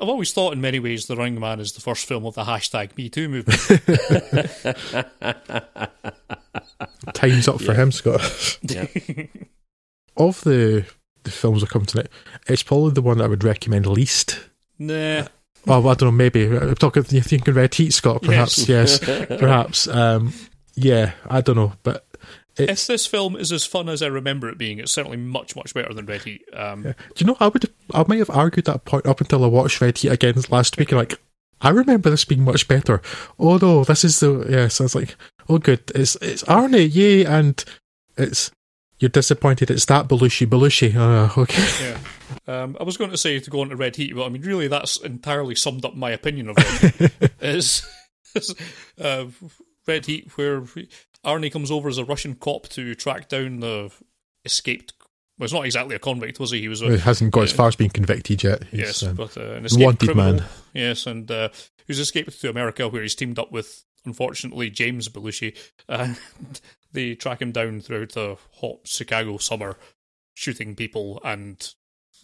I've 0.00 0.08
always 0.08 0.32
thought 0.32 0.52
in 0.52 0.60
many 0.60 0.80
ways 0.80 1.06
The 1.06 1.16
Running 1.16 1.38
Man 1.38 1.60
is 1.60 1.72
the 1.72 1.80
first 1.80 2.06
film 2.06 2.26
of 2.26 2.34
the 2.34 2.44
hashtag 2.44 2.96
Me 2.96 3.08
Too 3.08 3.28
movement. 3.28 3.60
Time's 7.14 7.48
up 7.48 7.60
for 7.60 7.74
him, 7.74 7.92
Scott. 7.92 8.58
Yeah. 8.62 8.86
of 10.16 10.40
the 10.42 10.84
the 11.22 11.30
films 11.30 11.62
that 11.62 11.70
come 11.70 11.86
tonight, 11.86 12.08
it's 12.48 12.62
probably 12.62 12.92
the 12.92 13.02
one 13.02 13.18
that 13.18 13.24
I 13.24 13.28
would 13.28 13.44
recommend 13.44 13.86
least. 13.86 14.40
nah, 14.78 15.26
Oh, 15.66 15.80
I 15.88 15.94
don't 15.94 16.02
know, 16.02 16.10
maybe. 16.10 16.44
I'm 16.44 16.74
talking, 16.74 17.04
You're 17.08 17.22
thinking 17.22 17.54
Red 17.54 17.74
Heat, 17.74 17.94
Scott, 17.94 18.22
perhaps? 18.22 18.68
Yes, 18.68 18.98
perhaps. 18.98 19.88
Um, 19.88 20.34
yeah, 20.74 21.12
I 21.26 21.40
don't 21.40 21.56
know. 21.56 21.72
But 21.82 22.03
if 22.56 22.86
this 22.86 23.06
film 23.06 23.36
is 23.36 23.52
as 23.52 23.64
fun 23.64 23.88
as 23.88 24.02
I 24.02 24.06
remember 24.06 24.48
it 24.48 24.58
being, 24.58 24.78
it's 24.78 24.92
certainly 24.92 25.16
much, 25.16 25.56
much 25.56 25.74
better 25.74 25.92
than 25.92 26.06
Red 26.06 26.22
Heat. 26.22 26.44
Um, 26.52 26.82
Do 26.82 26.94
you 27.18 27.26
know, 27.26 27.36
I 27.40 27.48
would, 27.48 27.70
I 27.92 28.04
might 28.06 28.18
have 28.18 28.30
argued 28.30 28.66
that 28.66 28.84
point 28.84 29.06
up 29.06 29.20
until 29.20 29.44
I 29.44 29.48
watched 29.48 29.80
Red 29.80 29.98
Heat 29.98 30.08
again 30.10 30.34
last 30.50 30.78
week. 30.78 30.90
and 30.90 30.98
Like, 30.98 31.18
I 31.60 31.70
remember 31.70 32.10
this 32.10 32.24
being 32.24 32.44
much 32.44 32.68
better. 32.68 33.00
Oh 33.38 33.56
no, 33.56 33.84
this 33.84 34.04
is 34.04 34.20
the 34.20 34.46
yes. 34.48 34.80
I 34.80 34.84
was 34.84 34.94
like, 34.94 35.16
oh 35.48 35.58
good, 35.58 35.80
it's 35.94 36.14
it's 36.16 36.42
Arnie, 36.44 36.94
yay, 36.94 37.24
and 37.24 37.64
it's 38.18 38.50
you're 38.98 39.08
disappointed. 39.08 39.70
It's 39.70 39.86
that 39.86 40.06
Belushi, 40.08 40.46
Belushi. 40.46 40.94
Uh, 40.94 41.40
okay. 41.40 41.66
Yeah. 41.80 41.98
Um, 42.46 42.76
I 42.78 42.84
was 42.84 42.96
going 42.96 43.10
to 43.10 43.16
say 43.16 43.38
to 43.40 43.50
go 43.50 43.60
on 43.60 43.70
to 43.70 43.76
Red 43.76 43.96
Heat, 43.96 44.14
but 44.14 44.24
I 44.24 44.28
mean, 44.28 44.42
really, 44.42 44.68
that's 44.68 44.98
entirely 44.98 45.54
summed 45.54 45.84
up 45.84 45.94
my 45.94 46.10
opinion 46.10 46.50
of 46.50 46.56
is, 47.40 47.86
is 48.34 48.54
uh, 49.00 49.26
Red 49.86 50.06
Heat, 50.06 50.30
where 50.36 50.62
Arnie 51.24 51.52
comes 51.52 51.70
over 51.70 51.88
as 51.88 51.98
a 51.98 52.04
Russian 52.04 52.34
cop 52.34 52.68
to 52.70 52.94
track 52.94 53.28
down 53.28 53.60
the 53.60 53.90
escaped. 54.44 54.92
Well, 55.38 55.46
it's 55.46 55.52
not 55.52 55.64
exactly 55.64 55.96
a 55.96 55.98
convict, 55.98 56.38
was 56.38 56.52
he? 56.52 56.60
He 56.60 56.68
was 56.68 56.80
a 56.80 56.92
It 56.92 57.00
hasn't 57.00 57.32
got 57.32 57.44
as 57.44 57.52
far 57.52 57.66
as 57.66 57.76
being 57.76 57.90
convicted 57.90 58.42
yet. 58.42 58.62
He's, 58.64 58.80
yes, 58.80 59.02
um, 59.02 59.16
but 59.16 59.36
uh, 59.36 59.54
an 59.54 59.64
escaped 59.64 59.84
wanted 59.84 60.06
criminal. 60.06 60.34
man. 60.34 60.44
Yes, 60.72 61.06
and 61.06 61.28
uh, 61.30 61.48
who's 61.86 61.98
escaped 61.98 62.40
to 62.40 62.50
America, 62.50 62.88
where 62.88 63.02
he's 63.02 63.16
teamed 63.16 63.38
up 63.38 63.50
with, 63.50 63.84
unfortunately, 64.04 64.70
James 64.70 65.08
Belushi. 65.08 65.56
And 65.88 66.18
they 66.92 67.16
track 67.16 67.42
him 67.42 67.50
down 67.50 67.80
throughout 67.80 68.12
the 68.12 68.36
hot 68.52 68.80
Chicago 68.84 69.38
summer, 69.38 69.76
shooting 70.34 70.76
people 70.76 71.20
and 71.24 71.74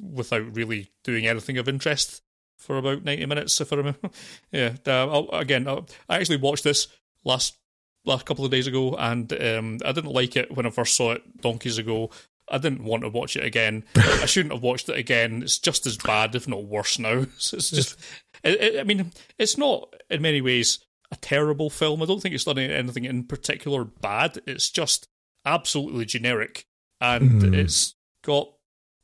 without 0.01 0.55
really 0.55 0.92
doing 1.03 1.26
anything 1.26 1.59
of 1.59 1.68
interest 1.68 2.22
for 2.57 2.78
about 2.78 3.03
ninety 3.03 3.26
minutes, 3.26 3.61
if 3.61 3.72
I 3.72 3.76
remember. 3.76 4.11
yeah. 4.53 4.74
Uh, 4.86 5.24
again, 5.32 5.66
I 5.66 6.16
actually 6.16 6.36
watched 6.36 6.62
this 6.64 6.86
last 7.24 7.57
last 8.05 8.26
couple 8.26 8.44
of 8.44 8.51
days 8.51 8.66
ago, 8.66 8.94
and 8.96 9.32
um, 9.32 9.78
I 9.84 9.92
didn't 9.92 10.12
like 10.12 10.36
it 10.36 10.55
when 10.57 10.66
I 10.66 10.70
first 10.70 10.96
saw 10.96 11.12
it 11.12 11.40
donkeys 11.42 11.78
ago. 11.78 12.11
I 12.53 12.59
didn't 12.59 12.82
want 12.82 13.03
to 13.05 13.09
watch 13.09 13.36
it 13.36 13.44
again. 13.44 13.84
I 13.96 14.26
shouldn't 14.26 14.53
have 14.53 14.62
watched 14.62 14.88
it 14.88 14.96
again. 14.98 15.42
It's 15.42 15.59
just 15.59 15.86
as 15.86 15.96
bad, 15.96 16.34
if 16.34 16.48
not 16.48 16.64
worse 16.64 16.98
now. 16.98 17.26
So 17.38 17.57
it's 17.59 17.70
just, 17.70 17.96
it, 18.42 18.61
it, 18.61 18.80
I 18.80 18.82
mean, 18.84 19.12
it's 19.38 19.57
not 19.57 19.94
in 20.11 20.20
many 20.22 20.40
ways 20.40 20.80
a 21.12 21.16
terrible 21.16 21.70
film. 21.70 22.03
I 22.03 22.07
don't 22.07 22.20
think 22.20 22.34
it's 22.34 22.44
done 22.44 22.59
anything 22.59 23.05
in 23.05 23.24
particular 23.24 23.84
bad. 23.84 24.38
It's 24.46 24.68
just 24.70 25.07
absolutely 25.44 26.05
generic, 26.07 26.64
and 27.01 27.42
Hmm. 27.42 27.55
it's 27.55 27.94
got 28.24 28.48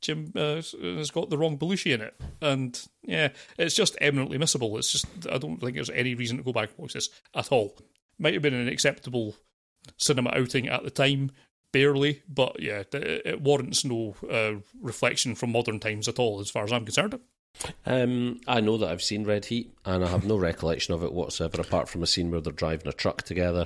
Jim. 0.01 0.31
Uh, 0.35 0.61
it's 0.79 1.11
got 1.11 1.29
the 1.29 1.37
wrong 1.37 1.57
Belushi 1.57 1.93
in 1.93 2.01
it, 2.01 2.15
and 2.41 2.79
yeah, 3.03 3.29
it's 3.57 3.75
just 3.75 3.97
eminently 4.01 4.37
missable. 4.37 4.77
It's 4.77 4.91
just 4.91 5.05
I 5.31 5.37
don't 5.37 5.57
think 5.59 5.75
there's 5.75 5.89
any 5.89 6.15
reason 6.15 6.37
to 6.37 6.43
go 6.43 6.53
back 6.53 6.69
and 6.69 6.77
watch 6.79 6.93
this 6.93 7.09
at 7.33 7.51
all. 7.51 7.77
Might 8.19 8.33
have 8.33 8.43
been 8.43 8.53
an 8.53 8.67
acceptable 8.67 9.35
cinema 9.97 10.31
outing 10.35 10.67
at 10.67 10.83
the 10.83 10.89
time 10.89 11.31
barely, 11.71 12.21
but 12.27 12.59
yeah, 12.59 12.79
it, 12.91 12.95
it 13.25 13.41
warrants 13.41 13.83
no 13.85 14.15
uh, 14.31 14.53
reflection 14.81 15.35
from 15.35 15.51
modern 15.51 15.79
times 15.79 16.07
at 16.07 16.19
all, 16.19 16.39
as 16.39 16.49
far 16.49 16.63
as 16.63 16.71
I'm 16.73 16.85
concerned. 16.85 17.19
Um, 17.85 18.39
I 18.47 18.61
know 18.61 18.77
that 18.77 18.89
I've 18.89 19.01
seen 19.03 19.23
Red 19.23 19.45
Heat, 19.45 19.73
and 19.85 20.03
I 20.03 20.07
have 20.09 20.25
no 20.25 20.37
recollection 20.37 20.93
of 20.93 21.03
it 21.03 21.13
whatsoever, 21.13 21.59
apart 21.61 21.89
from 21.89 22.03
a 22.03 22.07
scene 22.07 22.31
where 22.31 22.41
they're 22.41 22.53
driving 22.53 22.87
a 22.87 22.93
truck 22.93 23.23
together. 23.23 23.65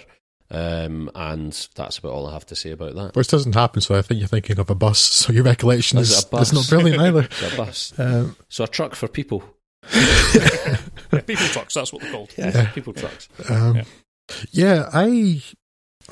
Um, 0.49 1.09
and 1.15 1.53
that's 1.75 1.97
about 1.97 2.11
all 2.11 2.27
I 2.27 2.33
have 2.33 2.45
to 2.47 2.55
say 2.57 2.71
about 2.71 2.95
that. 2.95 3.15
Which 3.15 3.29
doesn't 3.29 3.55
happen, 3.55 3.81
so 3.81 3.95
I 3.95 4.01
think 4.01 4.19
you're 4.19 4.27
thinking 4.27 4.59
of 4.59 4.69
a 4.69 4.75
bus. 4.75 4.99
So 4.99 5.31
your 5.31 5.43
recollection 5.45 5.97
Is 5.99 6.11
is, 6.11 6.19
it 6.19 6.25
a 6.27 6.29
bus? 6.29 6.47
is 6.51 6.53
not 6.53 6.67
brilliant 6.69 7.01
either. 7.01 7.21
It's 7.31 7.53
a 7.53 7.57
bus. 7.57 7.93
Um, 7.99 8.35
So 8.49 8.65
a 8.65 8.67
truck 8.67 8.95
for 8.95 9.07
people. 9.07 9.43
People 11.25 11.45
trucks, 11.47 11.73
that's 11.73 11.91
what 11.91 12.01
they're 12.01 12.11
called. 12.11 12.31
Yeah, 12.37 12.69
people 12.71 12.93
trucks. 12.93 13.27
um, 13.49 13.75
Yeah. 13.77 13.83
Yeah. 14.51 14.89
I 14.93 15.41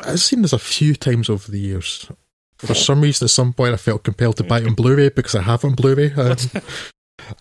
I've 0.03 0.19
seen 0.19 0.41
this 0.43 0.53
a 0.53 0.59
few 0.59 0.95
times 0.95 1.29
over 1.29 1.51
the 1.51 1.59
years. 1.59 2.09
For 2.57 2.73
some 2.73 3.01
reason, 3.01 3.25
at 3.25 3.29
some 3.29 3.53
point, 3.53 3.73
I 3.73 3.77
felt 3.77 4.03
compelled 4.03 4.35
to 4.37 4.43
buy 4.43 4.59
it 4.59 4.67
on 4.67 4.73
Blu-ray 4.73 5.09
because 5.09 5.33
I 5.35 5.41
have 5.41 5.63
it 5.63 5.67
on 5.67 5.75
Blu-ray. 5.75 6.13
Um, 6.17 6.35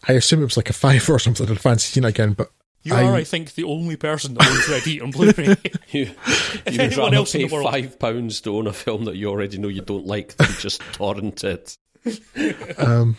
I 0.08 0.12
assume 0.14 0.40
it 0.42 0.44
was 0.44 0.56
like 0.56 0.70
a 0.70 0.72
five 0.74 1.08
or 1.08 1.18
something. 1.18 1.48
I'd 1.48 1.60
fancy 1.60 1.86
seeing 1.92 2.04
it 2.04 2.08
again, 2.08 2.32
but 2.34 2.50
You 2.82 2.94
I- 2.94 3.04
are, 3.04 3.14
I 3.14 3.24
think, 3.24 3.54
the 3.54 3.64
only 3.64 3.96
person 3.96 4.34
that 4.34 4.46
owns 4.46 4.68
Red 4.68 4.82
Heat 4.82 5.00
on 5.02 5.10
Blu-ray. 5.12 5.56
You, 5.90 6.02
If 6.02 6.18
you 6.66 6.72
would 6.72 6.80
anyone 6.80 6.96
rather 7.06 7.16
else 7.16 7.34
in 7.34 7.40
pay 7.42 7.48
the 7.48 7.54
world- 7.54 7.70
five 7.72 7.98
pounds 7.98 8.40
to 8.42 8.56
own 8.56 8.66
a 8.66 8.72
film 8.72 9.04
that 9.06 9.16
you 9.16 9.28
already 9.30 9.56
know 9.58 9.68
you 9.68 9.80
don't 9.82 10.06
like 10.06 10.36
than 10.36 10.48
just 10.58 10.80
torrent 10.92 11.42
it. 11.44 11.76
um, 12.78 13.16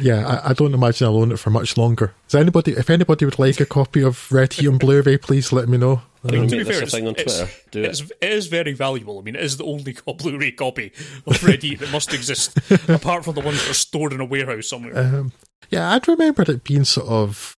yeah, 0.00 0.26
I, 0.44 0.50
I 0.50 0.52
don't 0.52 0.74
imagine 0.74 1.06
I'll 1.06 1.16
own 1.18 1.32
it 1.32 1.38
for 1.38 1.50
much 1.50 1.76
longer. 1.76 2.14
Is 2.28 2.34
anybody? 2.34 2.72
If 2.72 2.90
anybody 2.90 3.24
would 3.24 3.38
like 3.38 3.60
a 3.60 3.66
copy 3.66 4.02
of 4.02 4.30
Red 4.32 4.54
Heat 4.54 4.68
on 4.68 4.78
Blu-ray, 4.78 5.18
please 5.18 5.52
let 5.52 5.68
me 5.68 5.78
know. 5.78 6.02
Can 6.22 6.32
we 6.32 6.38
Um, 6.40 6.48
to 6.48 6.56
be 6.58 6.64
fair, 6.64 6.82
a 6.82 6.86
thing 6.86 7.06
on 7.06 7.14
it's- 7.16 7.48
Do 7.70 7.82
It's, 7.82 8.00
it. 8.00 8.12
it 8.20 8.32
is 8.32 8.46
very 8.48 8.72
valuable. 8.74 9.18
I 9.18 9.22
mean, 9.22 9.36
it 9.36 9.42
is 9.42 9.56
the 9.56 9.64
only 9.64 9.96
Blu-ray 10.06 10.52
copy 10.52 10.92
of 11.26 11.42
Red 11.42 11.62
Heat 11.62 11.80
that 11.80 11.90
must 11.92 12.12
exist, 12.12 12.56
apart 12.88 13.24
from 13.24 13.34
the 13.36 13.40
ones 13.40 13.62
that 13.62 13.70
are 13.70 13.74
stored 13.74 14.12
in 14.12 14.20
a 14.20 14.24
warehouse 14.24 14.68
somewhere. 14.68 14.98
um, 14.98 15.32
yeah, 15.70 15.92
I'd 15.92 16.08
remembered 16.08 16.48
it 16.48 16.64
being 16.64 16.84
sort 16.84 17.08
of 17.08 17.56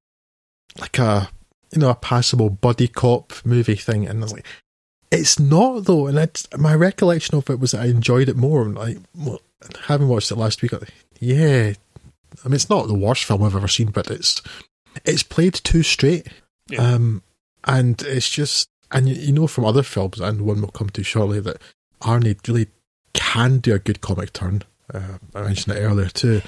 like 0.79 0.99
a 0.99 1.31
you 1.73 1.81
know 1.81 1.91
a 1.91 1.95
passable 1.95 2.51
buddy 2.51 2.87
cop 2.89 3.33
movie 3.45 3.75
thing, 3.77 4.07
and 4.07 4.21
I 4.21 4.23
was 4.23 4.33
like, 4.33 4.47
it's 5.11 5.39
not 5.41 5.85
though. 5.87 6.07
And 6.07 6.19
it's, 6.19 6.47
my 6.57 6.75
recollection 6.75 7.37
of 7.37 7.49
it 7.51 7.59
was 7.59 7.71
that 7.73 7.81
I 7.83 7.87
enjoyed 7.87 8.29
it 8.29 8.37
more. 8.37 8.63
And 8.63 8.75
like, 8.77 8.99
well, 9.17 9.41
having 9.87 10.09
watched 10.09 10.31
it 10.31 10.37
last 10.37 10.63
week, 10.63 10.73
I 10.75 10.79
like, 10.79 10.95
yeah. 11.21 11.73
I 12.45 12.49
mean, 12.49 12.55
it's 12.55 12.71
not 12.71 12.87
the 12.89 12.95
worst 12.95 13.25
film 13.25 13.43
I've 13.43 13.57
ever 13.57 13.69
seen, 13.69 13.91
but 13.91 14.11
it's 14.11 14.41
it's 15.05 15.23
played 15.23 15.55
too 15.55 15.83
straight. 15.83 16.29
Yeah. 16.69 16.83
Um, 16.83 17.23
and 17.65 18.01
it's 18.03 18.29
just, 18.29 18.69
and 18.91 19.09
you, 19.09 19.15
you 19.15 19.33
know 19.33 19.47
from 19.47 19.65
other 19.65 19.83
films, 19.83 20.21
and 20.21 20.43
one 20.43 20.61
we'll 20.61 20.71
come 20.71 20.91
to 20.91 21.03
shortly, 21.03 21.41
that 21.41 21.59
Arnie 22.03 22.37
really 22.49 22.69
can 23.15 23.59
do 23.59 23.75
a 23.75 23.79
good 23.79 24.01
comic 24.01 24.33
turn. 24.33 24.63
Uh, 24.93 25.19
I 25.35 25.43
mentioned 25.43 25.77
it 25.77 25.81
earlier 25.81 26.09
too. 26.09 26.43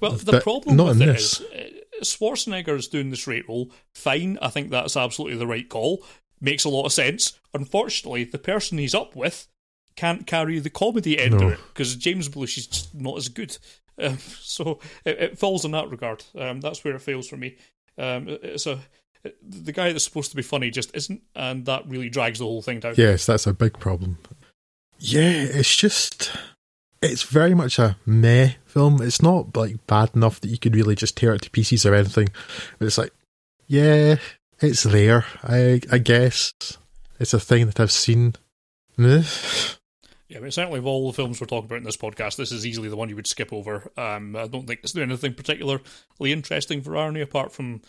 Well, 0.00 0.12
the 0.12 0.32
But 0.32 0.42
problem 0.42 0.76
not 0.76 0.88
with 0.88 1.02
in 1.02 1.08
it 1.10 1.12
this. 1.14 1.40
is 1.40 1.46
uh, 1.46 2.04
Schwarzenegger 2.04 2.76
is 2.76 2.88
doing 2.88 3.10
the 3.10 3.16
straight 3.16 3.46
role. 3.48 3.70
Fine, 3.94 4.38
I 4.40 4.48
think 4.48 4.70
that's 4.70 4.96
absolutely 4.96 5.36
the 5.38 5.46
right 5.46 5.68
call. 5.68 6.02
Makes 6.40 6.64
a 6.64 6.70
lot 6.70 6.86
of 6.86 6.92
sense. 6.92 7.38
Unfortunately, 7.52 8.24
the 8.24 8.38
person 8.38 8.78
he's 8.78 8.94
up 8.94 9.14
with 9.14 9.46
can't 9.96 10.26
carry 10.26 10.58
the 10.58 10.70
comedy 10.70 11.18
end 11.18 11.38
No. 11.38 11.48
of 11.48 11.52
it 11.54 11.60
because 11.68 11.94
James 11.96 12.28
Belushi 12.30 12.58
is 12.58 12.66
just 12.68 12.94
not 12.94 13.18
as 13.18 13.28
good. 13.28 13.58
Um, 13.98 14.16
so 14.40 14.78
it, 15.04 15.18
it 15.18 15.38
falls 15.38 15.66
in 15.66 15.72
that 15.72 15.90
regard. 15.90 16.24
Um, 16.38 16.60
that's 16.62 16.82
where 16.82 16.94
it 16.94 17.02
fails 17.02 17.28
for 17.28 17.36
me. 17.36 17.56
Um, 17.98 18.28
it- 18.28 18.40
it's 18.42 18.66
a 18.66 18.78
the 19.42 19.72
guy 19.72 19.92
that's 19.92 20.04
supposed 20.04 20.30
to 20.30 20.36
be 20.36 20.42
funny 20.42 20.70
just 20.70 20.94
isn't, 20.94 21.22
and 21.34 21.66
that 21.66 21.88
really 21.88 22.08
drags 22.08 22.38
the 22.38 22.46
whole 22.46 22.62
thing 22.62 22.80
down. 22.80 22.94
Yes, 22.96 23.26
that's 23.26 23.46
a 23.46 23.52
big 23.52 23.78
problem. 23.78 24.18
Yeah, 24.98 25.30
it's 25.30 25.76
just 25.76 26.32
it's 27.02 27.22
very 27.22 27.54
much 27.54 27.78
a 27.78 27.96
meh 28.06 28.52
film. 28.66 29.00
It's 29.02 29.22
not 29.22 29.56
like 29.56 29.86
bad 29.86 30.10
enough 30.14 30.40
that 30.40 30.48
you 30.48 30.58
could 30.58 30.74
really 30.74 30.94
just 30.94 31.16
tear 31.16 31.34
it 31.34 31.42
to 31.42 31.50
pieces 31.50 31.86
or 31.86 31.94
anything. 31.94 32.28
But 32.78 32.86
it's 32.86 32.98
like, 32.98 33.12
yeah, 33.66 34.16
it's 34.60 34.82
there. 34.82 35.24
I 35.42 35.80
I 35.90 35.98
guess 35.98 36.52
it's 37.18 37.34
a 37.34 37.40
thing 37.40 37.66
that 37.66 37.80
I've 37.80 37.92
seen. 37.92 38.34
Yeah, 38.98 39.22
I 40.36 40.40
mean, 40.40 40.50
certainly 40.50 40.78
of 40.78 40.86
all 40.86 41.10
the 41.10 41.16
films 41.16 41.40
we're 41.40 41.46
talking 41.46 41.66
about 41.66 41.78
in 41.78 41.84
this 41.84 41.96
podcast, 41.96 42.36
this 42.36 42.52
is 42.52 42.66
easily 42.66 42.88
the 42.88 42.96
one 42.96 43.08
you 43.08 43.16
would 43.16 43.26
skip 43.26 43.52
over. 43.52 43.90
Um, 43.96 44.36
I 44.36 44.46
don't 44.46 44.66
think 44.66 44.80
it's 44.82 44.92
doing 44.92 45.08
anything 45.08 45.34
particularly 45.34 45.82
interesting 46.20 46.82
for 46.82 46.92
Arnie, 46.92 47.22
apart 47.22 47.50
from 47.50 47.80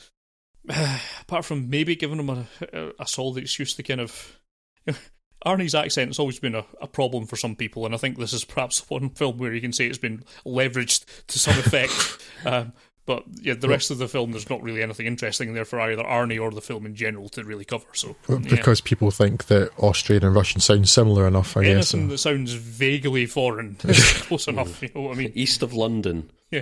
apart 1.21 1.45
from 1.45 1.69
maybe 1.69 1.95
giving 1.95 2.19
him 2.19 2.29
a, 2.29 2.45
a, 2.73 2.91
a 2.99 3.07
solid 3.07 3.37
excuse 3.41 3.73
to 3.75 3.83
kind 3.83 4.01
of. 4.01 4.39
Arnie's 5.45 5.73
accent 5.73 6.09
has 6.09 6.19
always 6.19 6.39
been 6.39 6.53
a, 6.53 6.63
a 6.79 6.87
problem 6.87 7.25
for 7.25 7.35
some 7.35 7.55
people, 7.55 7.85
and 7.85 7.95
I 7.95 7.97
think 7.97 8.17
this 8.17 8.33
is 8.33 8.45
perhaps 8.45 8.87
one 8.89 9.09
film 9.09 9.37
where 9.37 9.53
you 9.53 9.61
can 9.61 9.73
say 9.73 9.87
it's 9.87 9.97
been 9.97 10.23
leveraged 10.45 11.05
to 11.27 11.39
some 11.39 11.57
effect. 11.57 12.19
um, 12.45 12.73
but 13.07 13.23
yeah, 13.41 13.55
the 13.55 13.67
rest 13.67 13.89
of 13.89 13.97
the 13.97 14.07
film, 14.07 14.31
there's 14.31 14.49
not 14.49 14.61
really 14.61 14.83
anything 14.83 15.07
interesting 15.07 15.55
there 15.55 15.65
for 15.65 15.81
either 15.81 16.03
Arnie 16.03 16.39
or 16.39 16.51
the 16.51 16.61
film 16.61 16.85
in 16.85 16.95
general 16.95 17.27
to 17.29 17.43
really 17.43 17.65
cover. 17.65 17.87
So, 17.93 18.15
Well, 18.27 18.39
yeah. 18.41 18.51
Because 18.51 18.79
people 18.79 19.09
think 19.09 19.45
that 19.45 19.71
Austrian 19.79 20.23
and 20.23 20.35
Russian 20.35 20.61
sound 20.61 20.87
similar 20.87 21.27
enough, 21.27 21.57
I 21.57 21.63
guess. 21.63 21.93
anything 21.93 22.09
that 22.09 22.19
sounds 22.19 22.53
vaguely 22.53 23.25
foreign 23.25 23.77
is 23.83 24.21
close 24.21 24.47
enough. 24.47 24.83
You 24.83 24.91
know 24.93 25.01
what 25.01 25.15
I 25.15 25.17
mean? 25.17 25.31
East 25.33 25.63
of 25.63 25.73
London. 25.73 26.31
Yeah. 26.51 26.61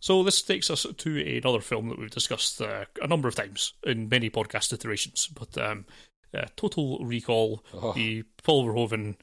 So 0.00 0.22
this 0.22 0.42
takes 0.42 0.70
us 0.70 0.86
to 0.96 1.38
another 1.42 1.60
film 1.60 1.88
that 1.88 1.98
we've 1.98 2.10
discussed 2.10 2.60
uh, 2.60 2.84
a 3.02 3.06
number 3.06 3.26
of 3.28 3.34
times 3.34 3.72
in 3.84 4.08
many 4.08 4.30
podcast 4.30 4.72
iterations, 4.72 5.26
but 5.28 5.58
um, 5.58 5.86
uh, 6.32 6.46
Total 6.56 7.04
Recall, 7.04 7.64
Oh. 7.74 7.92
the 7.94 8.22
Paul 8.44 8.66
Verhoeven 8.66 9.16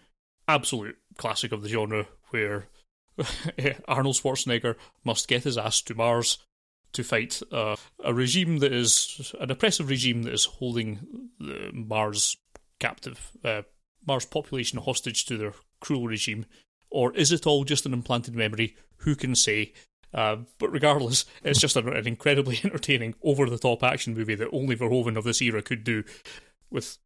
absolute 0.48 0.98
classic 1.18 1.52
of 1.52 1.62
the 1.64 1.70
genre, 1.70 2.08
where 2.32 2.66
Arnold 3.88 4.16
Schwarzenegger 4.16 4.76
must 5.04 5.28
get 5.28 5.44
his 5.46 5.58
ass 5.58 5.82
to 5.84 5.96
Mars 5.96 6.40
to 6.94 7.04
fight 7.04 7.42
uh, 7.52 7.76
a 8.04 8.14
regime 8.14 8.60
that 8.60 8.74
is 8.74 9.34
an 9.40 9.52
oppressive 9.52 9.90
regime 9.90 10.24
that 10.24 10.34
is 10.34 10.46
holding 10.46 11.30
the 11.40 11.72
Mars 11.74 12.38
captive, 12.80 13.32
uh, 13.44 13.62
Mars 14.06 14.26
population 14.26 14.80
hostage 14.80 15.26
to 15.26 15.38
their 15.38 15.54
cruel 15.80 16.08
regime. 16.08 16.46
Or 16.90 17.14
is 17.14 17.32
it 17.32 17.48
all 17.48 17.64
just 17.64 17.86
an 17.86 17.94
implanted 17.94 18.36
memory? 18.36 18.76
Who 18.98 19.16
can 19.16 19.36
say? 19.36 19.74
Uh, 20.16 20.38
but 20.60 20.72
regardless, 20.72 21.26
it's 21.44 21.60
just 21.60 21.76
an, 21.76 21.90
an 21.90 22.08
incredibly 22.08 22.60
entertaining, 22.64 23.14
over 23.22 23.50
the 23.50 23.58
top 23.58 23.84
action 23.84 24.16
movie 24.16 24.36
that 24.36 24.50
only 24.54 24.76
Verhoeven 24.76 25.18
of 25.18 25.26
this 25.26 25.42
era 25.42 25.62
could 25.62 25.84
do, 25.84 26.04
with 26.72 26.98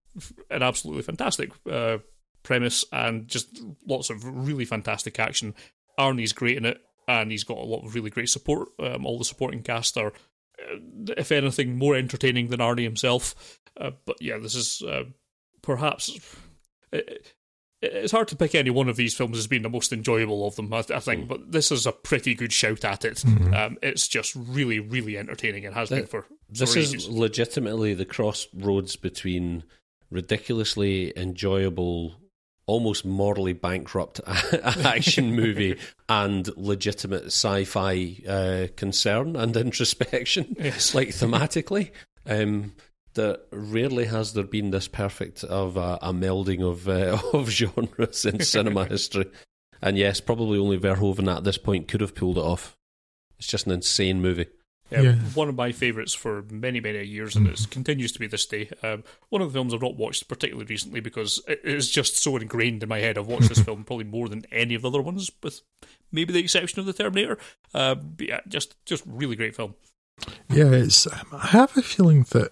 an 0.50 0.62
absolutely 0.62 1.02
fantastic 1.02 1.52
uh, 1.70 1.98
premise 2.44 2.86
and 2.92 3.28
just 3.28 3.62
lots 3.88 4.10
of 4.10 4.24
really 4.24 4.66
fantastic 4.66 5.20
action. 5.20 5.56
Arnie's 6.00 6.34
great 6.34 6.58
in 6.58 6.66
it, 6.66 6.82
and 7.08 7.32
he's 7.32 7.44
got 7.44 7.58
a 7.58 7.66
lot 7.66 7.84
of 7.84 7.96
really 7.96 8.12
great 8.12 8.30
support. 8.30 8.70
Um, 8.80 9.06
all 9.06 9.18
the 9.18 9.26
supporting 9.26 9.64
cast 9.64 9.98
are, 9.98 10.14
uh, 10.60 10.78
if 11.18 11.32
anything, 11.32 11.78
more 11.78 11.96
entertaining 11.96 12.50
than 12.50 12.60
Arnie 12.60 12.84
himself. 12.84 13.60
Uh, 13.76 13.92
but 14.06 14.18
yeah, 14.22 14.38
this 14.38 14.56
is 14.56 14.84
uh, 14.88 15.04
perhaps. 15.64 16.18
It, 16.92 17.34
it's 17.82 18.12
hard 18.12 18.28
to 18.30 18.36
pick 18.36 18.56
any 18.56 18.70
one 18.70 18.90
of 18.90 18.96
these 18.98 19.14
films 19.14 19.38
as 19.38 19.48
being 19.48 19.62
the 19.62 19.70
most 19.70 19.94
enjoyable 19.94 20.46
of 20.46 20.56
them, 20.56 20.74
I, 20.74 20.84
I 20.94 21.00
think, 21.00 21.28
but 21.28 21.52
this 21.52 21.72
is 21.72 21.86
a 21.86 21.92
pretty 21.92 22.36
good 22.36 22.52
shout 22.54 22.84
at 22.84 23.06
it. 23.06 23.24
Um, 23.26 23.78
it's 23.82 24.08
just 24.08 24.36
really, 24.36 24.80
really 24.80 25.18
entertaining 25.18 25.66
and 25.66 25.74
has 25.76 25.90
been 25.90 26.00
Th- 26.00 26.10
for, 26.10 26.26
This 26.50 26.74
for 26.74 26.80
is 26.80 26.94
ages. 26.94 27.10
legitimately 27.10 27.94
the 27.94 28.06
crossroads 28.06 28.96
between 28.98 29.64
ridiculously 30.12 31.14
enjoyable, 31.18 32.16
almost 32.66 33.06
morally 33.06 33.54
bankrupt 33.54 34.20
action 34.28 35.34
movie 35.36 35.78
and 36.08 36.56
legitimate 36.58 37.26
sci-fi 37.28 38.18
uh, 38.28 38.68
concern 38.76 39.36
and 39.36 39.56
introspection, 39.56 40.56
Yes. 40.60 40.94
like 40.94 41.10
thematically. 41.10 41.92
Um, 42.26 42.74
that 43.16 43.42
rarely 43.52 44.06
has 44.06 44.34
there 44.34 44.44
been 44.44 44.72
this 44.72 44.88
perfect 44.88 45.44
of 45.44 45.78
a, 45.78 45.98
a 46.02 46.14
melding 46.14 46.62
of 46.64 46.88
uh, 46.88 47.18
of 47.38 47.50
genres 47.50 48.26
in 48.26 48.40
cinema 48.42 48.86
history. 48.90 49.26
And 49.82 49.98
yes, 49.98 50.20
probably 50.20 50.60
only 50.60 50.78
Verhoeven 50.78 51.34
at 51.34 51.44
this 51.44 51.58
point 51.58 51.88
could 51.88 52.02
have 52.02 52.16
pulled 52.16 52.38
it 52.38 52.42
off. 52.44 52.76
It's 53.38 53.48
just 53.48 53.66
an 53.66 53.72
insane 53.72 54.22
movie. 54.22 54.48
Yeah, 54.92 55.02
Yeah. 55.02 55.16
one 55.36 55.48
of 55.50 55.56
my 55.56 55.72
favourites 55.72 56.14
for 56.16 56.44
many, 56.50 56.80
many 56.82 57.04
years, 57.06 57.36
and 57.36 57.48
it 57.48 57.68
continues 57.70 58.12
to 58.14 58.20
be 58.20 58.26
this 58.28 58.46
day. 58.48 58.70
Um, 58.84 59.04
one 59.30 59.42
of 59.42 59.48
the 59.50 59.54
films 59.54 59.74
I've 59.74 59.82
not 59.84 59.96
watched 59.96 60.28
particularly 60.28 60.66
recently 60.66 61.00
because 61.00 61.42
it 61.48 61.62
is 61.64 61.90
just 61.90 62.18
so 62.18 62.36
ingrained 62.38 62.82
in 62.84 62.90
my 62.90 63.00
head. 63.00 63.18
I've 63.18 63.28
watched 63.28 63.50
this 63.50 63.60
film 63.64 63.84
probably 63.84 64.06
more 64.06 64.28
than 64.28 64.44
any 64.52 64.74
of 64.76 64.82
the 64.82 64.88
other 64.90 65.02
ones, 65.02 65.30
with 65.44 65.62
maybe 66.12 66.34
the 66.34 66.40
exception 66.40 66.80
of 66.80 66.86
the 66.88 66.94
Terminator. 66.94 67.38
Uh, 67.74 67.96
but 67.96 68.28
yeah, 68.28 68.40
just 68.48 68.76
just 68.86 69.04
really 69.06 69.36
great 69.36 69.56
film. 69.56 69.76
Yeah, 70.50 70.72
it's. 70.72 71.08
Um, 71.08 71.28
I 71.34 71.48
have 71.48 71.78
a 71.78 71.82
feeling 71.84 72.26
that 72.32 72.52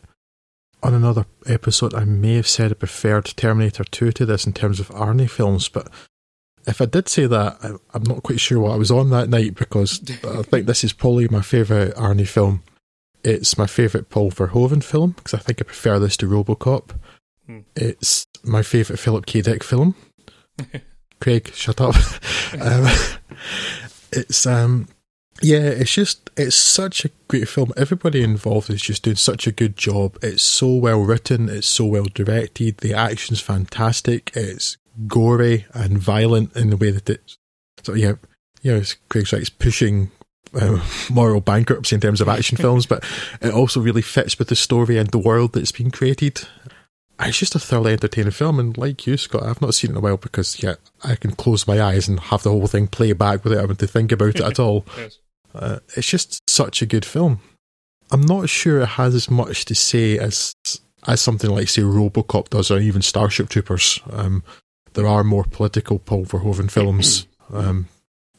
on 0.83 0.93
another 0.93 1.25
episode 1.47 1.93
I 1.93 2.05
may 2.05 2.35
have 2.35 2.47
said 2.47 2.71
I 2.71 2.75
preferred 2.75 3.25
Terminator 3.35 3.83
2 3.83 4.11
to 4.13 4.25
this 4.25 4.45
in 4.45 4.53
terms 4.53 4.79
of 4.79 4.89
Arnie 4.89 5.29
films, 5.29 5.69
but 5.69 5.89
if 6.67 6.81
I 6.81 6.85
did 6.85 7.07
say 7.07 7.25
that, 7.27 7.57
I, 7.63 7.71
I'm 7.93 8.03
not 8.03 8.23
quite 8.23 8.39
sure 8.39 8.59
what 8.59 8.73
I 8.73 8.77
was 8.77 8.91
on 8.91 9.09
that 9.11 9.29
night 9.29 9.55
because 9.55 10.01
I 10.23 10.43
think 10.43 10.65
this 10.65 10.83
is 10.83 10.93
probably 10.93 11.27
my 11.29 11.41
favourite 11.41 11.93
Arnie 11.95 12.27
film. 12.27 12.63
It's 13.23 13.57
my 13.57 13.67
favourite 13.67 14.09
Paul 14.09 14.31
Verhoeven 14.31 14.83
film 14.83 15.11
because 15.11 15.33
I 15.33 15.39
think 15.39 15.61
I 15.61 15.63
prefer 15.63 15.97
this 15.97 16.17
to 16.17 16.27
Robocop. 16.27 16.91
Hmm. 17.45 17.59
It's 17.75 18.25
my 18.43 18.61
favourite 18.61 18.99
Philip 18.99 19.25
K. 19.25 19.41
Dick 19.41 19.63
film. 19.63 19.95
Craig, 21.19 21.51
shut 21.53 21.81
up. 21.81 21.95
um, 22.61 22.87
it's 24.11 24.45
um, 24.45 24.87
yeah, 25.41 25.59
it's 25.59 25.93
just 25.93 26.29
it's 26.35 26.55
such 26.55 27.05
a 27.05 27.11
great 27.27 27.47
film. 27.47 27.71
Everybody 27.77 28.23
involved 28.23 28.69
is 28.69 28.81
just 28.81 29.03
doing 29.03 29.15
such 29.15 29.47
a 29.47 29.51
good 29.51 29.75
job. 29.77 30.17
It's 30.21 30.43
so 30.43 30.75
well 30.75 31.01
written. 31.01 31.49
It's 31.49 31.67
so 31.67 31.85
well 31.85 32.05
directed. 32.05 32.77
The 32.77 32.93
action's 32.93 33.41
fantastic. 33.41 34.31
It's 34.35 34.77
gory 35.07 35.65
and 35.73 35.97
violent 35.97 36.55
in 36.55 36.69
the 36.69 36.77
way 36.77 36.91
that 36.91 37.09
it's. 37.09 37.37
So 37.83 37.93
yeah, 37.93 38.13
you 38.61 38.73
know, 38.73 38.81
Craig's 39.09 39.31
right. 39.31 39.41
It's 39.41 39.49
pushing 39.49 40.11
uh, 40.53 40.83
moral 41.11 41.41
bankruptcy 41.41 41.95
in 41.95 42.01
terms 42.01 42.21
of 42.21 42.27
action 42.27 42.57
films, 42.61 42.85
but 42.85 43.03
it 43.41 43.53
also 43.53 43.79
really 43.79 44.01
fits 44.01 44.39
with 44.39 44.47
the 44.47 44.55
story 44.55 44.97
and 44.97 45.09
the 45.09 45.19
world 45.19 45.53
that's 45.53 45.71
been 45.71 45.91
created. 45.91 46.47
It's 47.19 47.39
just 47.39 47.55
a 47.55 47.59
thoroughly 47.59 47.93
entertaining 47.93 48.31
film, 48.31 48.59
and 48.59 48.77
like 48.77 49.07
you, 49.07 49.17
Scott, 49.17 49.43
I've 49.43 49.61
not 49.61 49.73
seen 49.73 49.89
it 49.89 49.93
in 49.93 49.97
a 49.97 50.01
while 50.01 50.17
because 50.17 50.61
yeah, 50.61 50.75
I 51.03 51.15
can 51.15 51.31
close 51.31 51.67
my 51.67 51.81
eyes 51.81 52.07
and 52.07 52.19
have 52.19 52.43
the 52.43 52.51
whole 52.51 52.67
thing 52.67 52.87
play 52.87 53.13
back 53.13 53.43
without 53.43 53.61
having 53.61 53.75
to 53.77 53.87
think 53.87 54.11
about 54.11 54.35
it 54.35 54.41
at 54.41 54.59
all. 54.59 54.85
Yes. 54.95 55.17
Uh, 55.57 55.79
it's 55.95 56.07
just 56.07 56.47
such 56.49 56.81
a 56.81 56.85
good 56.85 57.05
film. 57.05 57.39
I'm 58.11 58.21
not 58.21 58.47
sure 58.49 58.81
it 58.81 58.85
has 58.89 59.15
as 59.15 59.29
much 59.29 59.65
to 59.65 59.75
say 59.75 60.17
as 60.17 60.53
as 61.07 61.21
something 61.21 61.49
like 61.49 61.69
say 61.69 61.81
RoboCop 61.81 62.49
does, 62.49 62.71
or 62.71 62.79
even 62.79 63.01
Starship 63.01 63.49
Troopers. 63.49 63.99
Um, 64.11 64.43
there 64.93 65.07
are 65.07 65.23
more 65.23 65.43
political 65.43 65.99
Paul 65.99 66.25
Verhoeven 66.25 66.69
films. 66.71 67.27
um, 67.53 67.87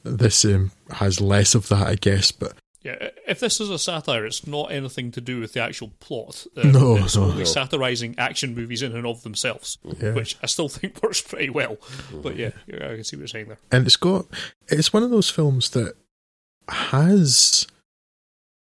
this 0.05 0.45
um, 0.45 0.71
has 0.93 1.21
less 1.21 1.55
of 1.55 1.69
that, 1.69 1.87
I 1.87 1.95
guess, 1.97 2.33
but 2.33 2.55
Yeah, 2.83 3.11
if 3.27 3.41
this 3.41 3.61
is 3.61 3.69
a 3.71 3.79
satire, 3.79 4.25
it's 4.27 4.47
not 4.47 4.73
anything 4.73 5.11
to 5.13 5.21
do 5.21 5.41
with 5.41 5.53
the 5.53 5.61
actual 5.63 5.91
plot. 6.01 6.47
Uh, 6.57 6.63
No, 6.69 6.97
it's 6.97 7.17
no. 7.17 7.25
only 7.25 7.39
No. 7.39 7.45
satirizing 7.45 8.15
action 8.19 8.55
movies 8.55 8.83
in 8.83 8.95
and 8.97 9.07
of 9.07 9.23
themselves, 9.23 9.79
Yeah. 10.01 10.13
which 10.15 10.37
I 10.43 10.47
still 10.47 10.69
think 10.77 11.03
works 11.03 11.21
pretty 11.21 11.51
well. 11.51 11.77
But 12.23 12.37
yeah, 12.37 12.51
yeah, 12.67 12.87
I 12.91 12.95
can 12.97 13.05
see 13.05 13.17
what 13.17 13.21
you're 13.21 13.29
saying 13.29 13.49
there. 13.49 13.59
and 13.71 13.87
it's 13.87 13.97
got 13.97 14.27
it's 14.69 14.93
one 14.93 15.03
of 15.03 15.11
those 15.11 15.31
films 15.31 15.71
that 15.71 15.95
has 16.69 17.67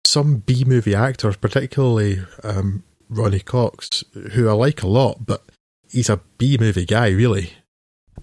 some 0.05 0.37
B 0.37 0.63
movie 0.65 0.95
actors, 0.95 1.35
particularly 1.35 2.21
um, 2.43 2.83
Ronny 3.09 3.39
Cox, 3.39 4.03
who 4.33 4.49
I 4.49 4.53
like 4.53 4.81
a 4.81 4.87
lot, 4.87 5.25
but 5.25 5.43
he's 5.89 6.09
a 6.09 6.21
B 6.37 6.57
movie 6.59 6.85
guy, 6.85 7.09
really. 7.09 7.53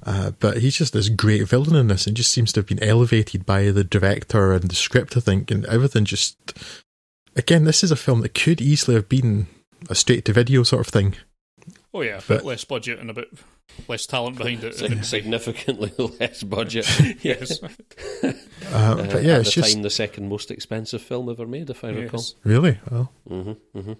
Uh, 0.04 0.32
but 0.40 0.58
he's 0.58 0.76
just 0.76 0.92
this 0.92 1.08
great 1.08 1.46
villain 1.46 1.76
in 1.76 1.88
this, 1.88 2.06
and 2.06 2.16
just 2.16 2.32
seems 2.32 2.52
to 2.52 2.60
have 2.60 2.66
been 2.66 2.82
elevated 2.82 3.46
by 3.46 3.70
the 3.70 3.84
director 3.84 4.52
and 4.52 4.64
the 4.64 4.74
script, 4.74 5.16
I 5.16 5.20
think, 5.20 5.50
and 5.50 5.64
everything. 5.66 6.04
Just 6.04 6.36
again, 7.36 7.64
this 7.64 7.84
is 7.84 7.90
a 7.90 7.96
film 7.96 8.20
that 8.22 8.34
could 8.34 8.60
easily 8.60 8.94
have 8.96 9.08
been 9.08 9.46
a 9.88 9.94
straight 9.94 10.24
to 10.24 10.32
video 10.32 10.62
sort 10.62 10.86
of 10.86 10.92
thing. 10.92 11.14
Oh 11.94 12.00
yeah, 12.00 12.16
a 12.18 12.22
But- 12.22 12.28
bit 12.38 12.44
less 12.44 12.64
budget 12.64 12.98
and 13.00 13.10
a 13.10 13.14
bit 13.14 13.28
less 13.88 14.06
talent 14.06 14.38
behind 14.38 14.64
it. 14.64 14.74
Significantly 15.04 15.92
less 16.20 16.42
budget. 16.42 16.86
yes, 17.22 17.62
Uh, 17.62 18.32
Uh, 18.72 18.94
but 18.96 19.22
yeah, 19.22 19.34
at 19.34 19.40
it's 19.40 19.54
the 19.54 19.60
just 19.60 19.74
time, 19.74 19.82
the 19.82 19.90
second 19.90 20.28
most 20.28 20.50
expensive 20.50 21.02
film 21.02 21.28
ever 21.28 21.46
made, 21.46 21.68
if 21.68 21.84
I 21.84 21.88
recall. 21.90 22.20
yes. 22.20 22.34
really 22.44 22.78
well. 22.90 23.12
hmm 23.28 23.52
hmm 23.78 23.92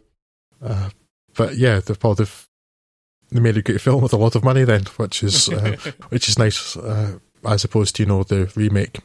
Uh, 0.63 0.89
but 1.35 1.57
yeah, 1.57 1.81
they've, 1.81 2.03
well, 2.03 2.15
they've 2.15 2.49
they 3.31 3.41
made 3.41 3.57
a 3.57 3.63
great 3.63 3.81
film 3.81 4.03
with 4.03 4.13
a 4.15 4.17
lot 4.19 4.35
of 4.35 4.45
money 4.45 4.65
then, 4.65 4.85
which 4.97 5.23
is 5.23 5.49
uh, 5.51 5.77
which 6.11 6.29
is 6.29 6.39
nice 6.39 6.77
uh, 6.77 7.19
as 7.45 7.65
opposed 7.65 7.97
to 7.97 8.03
you 8.03 8.07
know 8.09 8.23
the 8.23 8.51
remake. 8.57 9.01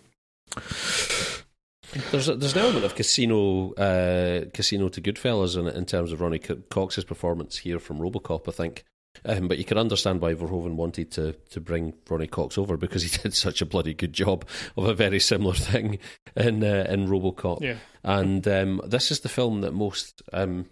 There's 2.11 2.27
a, 2.27 2.35
there's 2.35 2.53
an 2.53 2.59
element 2.59 2.85
of 2.85 2.95
casino 2.95 3.73
uh, 3.73 4.45
casino 4.53 4.89
to 4.89 5.01
Goodfellas 5.01 5.57
in 5.57 5.67
in 5.67 5.85
terms 5.85 6.11
of 6.11 6.21
Ronny 6.21 6.39
Cox's 6.39 7.05
performance 7.05 7.57
here 7.57 7.79
from 7.79 7.99
RoboCop, 7.99 8.47
I 8.47 8.51
think. 8.51 8.83
Um, 9.25 9.47
but 9.47 9.57
you 9.57 9.65
can 9.65 9.77
understand 9.77 10.21
why 10.21 10.33
Verhoeven 10.33 10.75
wanted 10.75 11.11
to 11.11 11.33
to 11.33 11.59
bring 11.59 11.93
Ronny 12.09 12.27
Cox 12.27 12.57
over 12.57 12.77
because 12.77 13.03
he 13.03 13.17
did 13.23 13.33
such 13.33 13.61
a 13.61 13.65
bloody 13.65 13.93
good 13.93 14.13
job 14.13 14.45
of 14.75 14.85
a 14.85 14.93
very 14.93 15.19
similar 15.19 15.53
thing 15.53 15.99
in 16.35 16.63
uh, 16.63 16.85
in 16.89 17.07
RoboCop. 17.07 17.61
yeah. 17.61 17.77
And 18.03 18.47
um, 18.47 18.81
this 18.85 19.11
is 19.11 19.19
the 19.19 19.29
film 19.29 19.61
that 19.61 19.73
most, 19.73 20.21
um, 20.31 20.67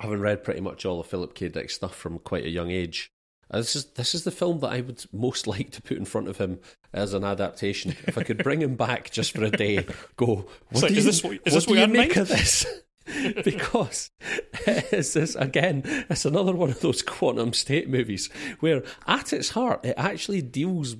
having 0.00 0.18
read 0.18 0.42
pretty 0.42 0.60
much 0.60 0.84
all 0.84 0.98
of 0.98 1.06
Philip 1.06 1.34
K. 1.34 1.48
Dick 1.48 1.70
stuff 1.70 1.94
from 1.94 2.18
quite 2.18 2.44
a 2.44 2.50
young 2.50 2.70
age, 2.72 3.12
this 3.56 3.76
is 3.76 3.84
this 3.92 4.14
is 4.14 4.24
the 4.24 4.30
film 4.30 4.60
that 4.60 4.68
I 4.68 4.80
would 4.80 5.04
most 5.12 5.46
like 5.54 5.70
to 5.72 5.82
put 5.82 5.96
in 5.96 6.04
front 6.04 6.28
of 6.28 6.38
him 6.38 6.60
as 6.92 7.14
an 7.14 7.24
adaptation. 7.24 7.96
If 8.06 8.16
I 8.18 8.22
could 8.22 8.38
bring 8.42 8.62
him 8.62 8.76
back 8.76 9.10
just 9.10 9.32
for 9.32 9.44
a 9.44 9.50
day, 9.50 9.86
go. 10.16 10.46
What 10.70 10.82
like, 10.82 10.92
do 10.92 10.98
is 10.98 11.04
you, 11.04 11.10
this 11.10 11.24
what- 11.24 11.32
is 11.32 11.38
what 11.38 11.44
this 11.52 11.64
do 11.66 11.70
what 11.72 11.80
you 11.80 11.86
make 11.88 12.16
of 12.16 12.28
this? 12.28 12.66
because 13.44 14.10
it's 14.66 15.12
this 15.12 15.34
again, 15.34 15.82
it's 16.08 16.24
another 16.24 16.54
one 16.54 16.70
of 16.70 16.80
those 16.80 17.02
quantum 17.02 17.52
state 17.52 17.88
movies 17.88 18.30
where, 18.60 18.82
at 19.06 19.32
its 19.32 19.50
heart, 19.50 19.84
it 19.84 19.94
actually 19.98 20.40
deals 20.40 20.96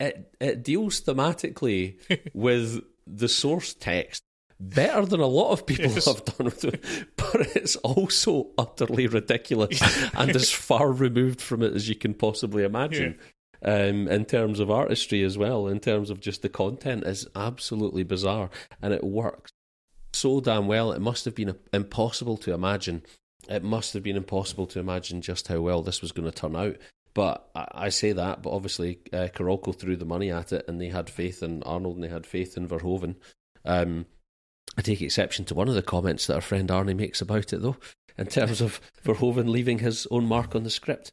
it 0.00 0.34
it 0.40 0.64
deals 0.64 1.00
thematically 1.00 1.96
with 2.34 2.82
the 3.06 3.28
source 3.28 3.74
text 3.74 4.24
better 4.70 5.04
than 5.06 5.20
a 5.20 5.26
lot 5.26 5.52
of 5.52 5.66
people 5.66 5.90
Yes. 5.90 6.06
have 6.06 6.24
done 6.24 6.46
with 6.46 6.64
it, 6.64 6.82
but 7.16 7.56
it's 7.56 7.76
also 7.76 8.48
utterly 8.58 9.06
ridiculous 9.06 9.80
and 10.14 10.30
as 10.34 10.50
far 10.50 10.90
removed 10.92 11.40
from 11.40 11.62
it 11.62 11.74
as 11.74 11.88
you 11.88 11.94
can 11.94 12.14
possibly 12.14 12.64
imagine. 12.64 13.18
Um, 13.66 14.08
in 14.08 14.26
terms 14.26 14.60
of 14.60 14.70
artistry 14.70 15.22
as 15.22 15.38
well, 15.38 15.68
in 15.68 15.80
terms 15.80 16.10
of 16.10 16.20
just 16.20 16.42
the 16.42 16.50
content, 16.50 17.04
is 17.04 17.26
absolutely 17.34 18.02
bizarre, 18.02 18.50
and 18.82 18.92
it 18.92 19.02
works 19.02 19.50
so 20.12 20.40
damn 20.40 20.66
well. 20.66 20.92
It 20.92 21.00
must 21.00 21.24
have 21.24 21.34
been 21.34 21.54
impossible 21.72 22.36
to 22.38 22.52
imagine. 22.52 23.02
It 23.48 23.62
must 23.64 23.94
have 23.94 24.02
been 24.02 24.16
impossible 24.18 24.66
to 24.66 24.80
imagine 24.80 25.22
just 25.22 25.48
how 25.48 25.60
well 25.60 25.80
this 25.80 26.02
was 26.02 26.12
going 26.12 26.30
to 26.30 26.36
turn 26.36 26.54
out. 26.56 26.76
But 27.14 27.48
I, 27.54 27.68
I 27.74 27.88
say 27.88 28.12
that, 28.12 28.42
but 28.42 28.50
obviously 28.50 28.98
uh, 29.14 29.28
Carolco 29.34 29.74
threw 29.74 29.96
the 29.96 30.04
money 30.04 30.30
at 30.30 30.52
it, 30.52 30.66
and 30.68 30.78
they 30.78 30.88
had 30.88 31.08
faith 31.08 31.42
in 31.42 31.62
Arnold, 31.62 31.94
and 31.94 32.04
they 32.04 32.08
had 32.08 32.26
faith 32.26 32.58
in 32.58 32.68
Verhoeven. 32.68 33.14
Um, 33.64 34.04
I 34.76 34.82
take 34.82 35.02
exception 35.02 35.44
to 35.46 35.54
one 35.54 35.68
of 35.68 35.74
the 35.74 35.82
comments 35.82 36.26
that 36.26 36.34
our 36.34 36.40
friend 36.40 36.68
Arnie 36.68 36.96
makes 36.96 37.20
about 37.20 37.52
it, 37.52 37.62
though, 37.62 37.76
in 38.18 38.26
terms 38.26 38.60
of 38.60 38.80
Verhoeven 39.04 39.48
leaving 39.48 39.78
his 39.78 40.06
own 40.10 40.26
mark 40.26 40.54
on 40.54 40.64
the 40.64 40.70
script. 40.70 41.12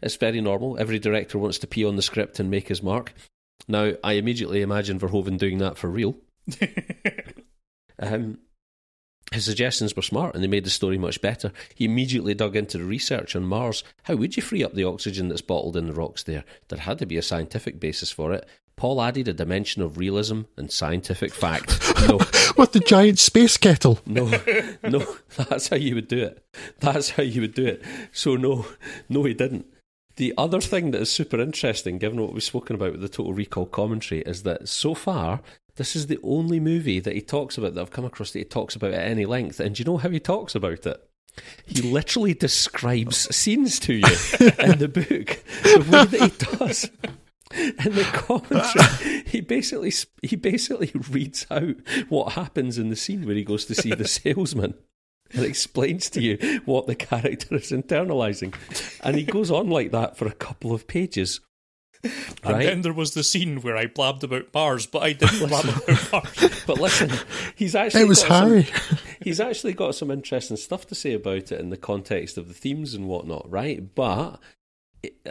It's 0.00 0.16
very 0.16 0.40
normal. 0.40 0.78
Every 0.78 0.98
director 0.98 1.38
wants 1.38 1.58
to 1.58 1.66
pee 1.66 1.84
on 1.84 1.96
the 1.96 2.02
script 2.02 2.38
and 2.40 2.50
make 2.50 2.68
his 2.68 2.82
mark. 2.82 3.12
Now, 3.68 3.92
I 4.02 4.12
immediately 4.14 4.62
imagine 4.62 4.98
Verhoeven 4.98 5.38
doing 5.38 5.58
that 5.58 5.76
for 5.76 5.88
real. 5.88 6.16
Um, 7.98 8.38
his 9.32 9.44
suggestions 9.44 9.96
were 9.96 10.02
smart 10.02 10.34
and 10.34 10.42
they 10.42 10.48
made 10.48 10.64
the 10.64 10.70
story 10.70 10.98
much 10.98 11.20
better. 11.22 11.52
He 11.74 11.84
immediately 11.84 12.34
dug 12.34 12.56
into 12.56 12.78
the 12.78 12.84
research 12.84 13.34
on 13.34 13.44
Mars. 13.44 13.82
How 14.02 14.16
would 14.16 14.36
you 14.36 14.42
free 14.42 14.62
up 14.62 14.74
the 14.74 14.84
oxygen 14.84 15.28
that's 15.28 15.40
bottled 15.40 15.76
in 15.76 15.86
the 15.86 15.94
rocks 15.94 16.24
there? 16.24 16.44
There 16.68 16.80
had 16.80 16.98
to 16.98 17.06
be 17.06 17.16
a 17.16 17.22
scientific 17.22 17.80
basis 17.80 18.10
for 18.10 18.32
it. 18.32 18.46
Paul 18.82 19.00
added 19.00 19.28
a 19.28 19.32
dimension 19.32 19.80
of 19.80 19.96
realism 19.96 20.40
and 20.56 20.68
scientific 20.68 21.32
fact. 21.32 21.78
No, 22.08 22.16
With 22.56 22.72
the 22.72 22.82
giant 22.84 23.20
space 23.20 23.56
kettle. 23.56 24.00
no, 24.06 24.24
no, 24.82 25.06
that's 25.36 25.68
how 25.68 25.76
you 25.76 25.94
would 25.94 26.08
do 26.08 26.18
it. 26.18 26.44
That's 26.80 27.10
how 27.10 27.22
you 27.22 27.42
would 27.42 27.54
do 27.54 27.64
it. 27.64 27.84
So, 28.10 28.34
no, 28.34 28.66
no, 29.08 29.22
he 29.22 29.34
didn't. 29.34 29.66
The 30.16 30.34
other 30.36 30.60
thing 30.60 30.90
that 30.90 31.02
is 31.02 31.12
super 31.12 31.40
interesting, 31.40 31.98
given 31.98 32.20
what 32.20 32.32
we've 32.32 32.42
spoken 32.42 32.74
about 32.74 32.90
with 32.90 33.02
the 33.02 33.08
Total 33.08 33.32
Recall 33.32 33.66
commentary, 33.66 34.22
is 34.22 34.42
that 34.42 34.68
so 34.68 34.94
far, 34.94 35.42
this 35.76 35.94
is 35.94 36.08
the 36.08 36.18
only 36.24 36.58
movie 36.58 36.98
that 36.98 37.14
he 37.14 37.20
talks 37.20 37.56
about 37.56 37.74
that 37.74 37.80
I've 37.80 37.92
come 37.92 38.04
across 38.04 38.32
that 38.32 38.40
he 38.40 38.44
talks 38.44 38.74
about 38.74 38.94
at 38.94 39.06
any 39.06 39.26
length. 39.26 39.60
And 39.60 39.76
do 39.76 39.80
you 39.80 39.84
know 39.84 39.98
how 39.98 40.08
he 40.10 40.18
talks 40.18 40.56
about 40.56 40.84
it? 40.86 41.08
He 41.66 41.82
literally 41.82 42.34
describes 42.34 43.32
scenes 43.34 43.78
to 43.78 43.94
you 43.94 44.02
in 44.58 44.80
the 44.80 44.90
book 44.92 45.38
the 45.62 45.86
way 45.88 46.04
that 46.04 46.32
he 46.32 46.56
does. 46.56 46.90
In 47.84 47.94
the 47.94 48.04
commentary, 48.12 49.22
he 49.26 49.40
basically 49.40 49.92
he 50.22 50.36
basically 50.36 50.90
reads 51.10 51.46
out 51.50 51.74
what 52.08 52.32
happens 52.32 52.78
in 52.78 52.88
the 52.88 52.96
scene 52.96 53.26
where 53.26 53.34
he 53.34 53.44
goes 53.44 53.64
to 53.66 53.74
see 53.74 53.94
the 53.94 54.08
salesman 54.08 54.74
and 55.34 55.44
explains 55.44 56.10
to 56.10 56.20
you 56.22 56.60
what 56.64 56.86
the 56.86 56.94
character 56.94 57.54
is 57.56 57.70
internalizing, 57.70 58.54
and 59.02 59.16
he 59.16 59.22
goes 59.24 59.50
on 59.50 59.68
like 59.70 59.90
that 59.92 60.16
for 60.16 60.26
a 60.26 60.32
couple 60.32 60.72
of 60.72 60.86
pages. 60.86 61.40
And 62.04 62.12
Right? 62.54 62.64
then 62.66 62.80
there 62.82 62.92
was 62.92 63.14
the 63.14 63.22
scene 63.22 63.60
where 63.60 63.76
I 63.76 63.86
blabbed 63.86 64.24
about 64.24 64.52
Mars, 64.52 64.86
but 64.86 65.04
I 65.04 65.12
didn't 65.12 65.48
blab 65.48 65.64
about 65.66 66.12
Mars. 66.12 66.62
But 66.66 66.78
listen, 66.80 67.10
he's 67.54 67.76
actually 67.76 68.02
It 68.02 68.08
was 68.08 68.22
got 68.24 68.28
some- 68.28 68.48
Harry. 68.50 68.66
he's 69.22 69.38
actually 69.38 69.74
got 69.74 69.94
some 69.94 70.10
interesting 70.10 70.56
stuff 70.56 70.86
to 70.88 70.96
say 70.96 71.12
about 71.12 71.52
it 71.52 71.60
in 71.60 71.70
the 71.70 71.76
context 71.76 72.36
of 72.38 72.48
the 72.48 72.54
themes 72.54 72.94
and 72.94 73.06
whatnot, 73.06 73.48
right? 73.48 73.94
But 73.94 74.32
it, 74.34 74.40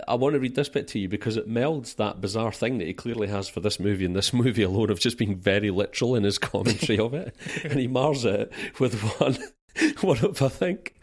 I 0.08 0.16
want 0.16 0.34
to 0.34 0.40
read 0.40 0.56
this 0.56 0.70
bit 0.70 0.88
to 0.90 1.00
you 1.00 1.08
because 1.08 1.38
it 1.38 1.50
melds 1.50 1.96
that 1.96 2.20
bizarre 2.20 2.52
thing 2.52 2.78
that 2.80 2.88
he 2.88 2.94
clearly 2.94 3.28
has 3.28 3.48
for 3.48 3.62
this 3.62 3.80
movie 3.80 4.06
and 4.06 4.16
this 4.16 4.34
movie 4.34 4.64
alone 4.64 4.90
of 4.90 5.00
just 5.00 5.18
being 5.18 5.36
very 5.36 5.72
literal 5.72 6.16
in 6.16 6.24
his 6.24 6.38
commentary 6.38 7.00
of 7.00 7.14
it, 7.14 7.36
and 7.64 7.80
he 7.80 7.88
mars 7.88 8.26
it 8.26 8.52
with 8.80 9.00
one 9.20 9.38
one 10.02 10.24
of 10.26 10.42
I 10.42 10.50
think. 10.50 10.96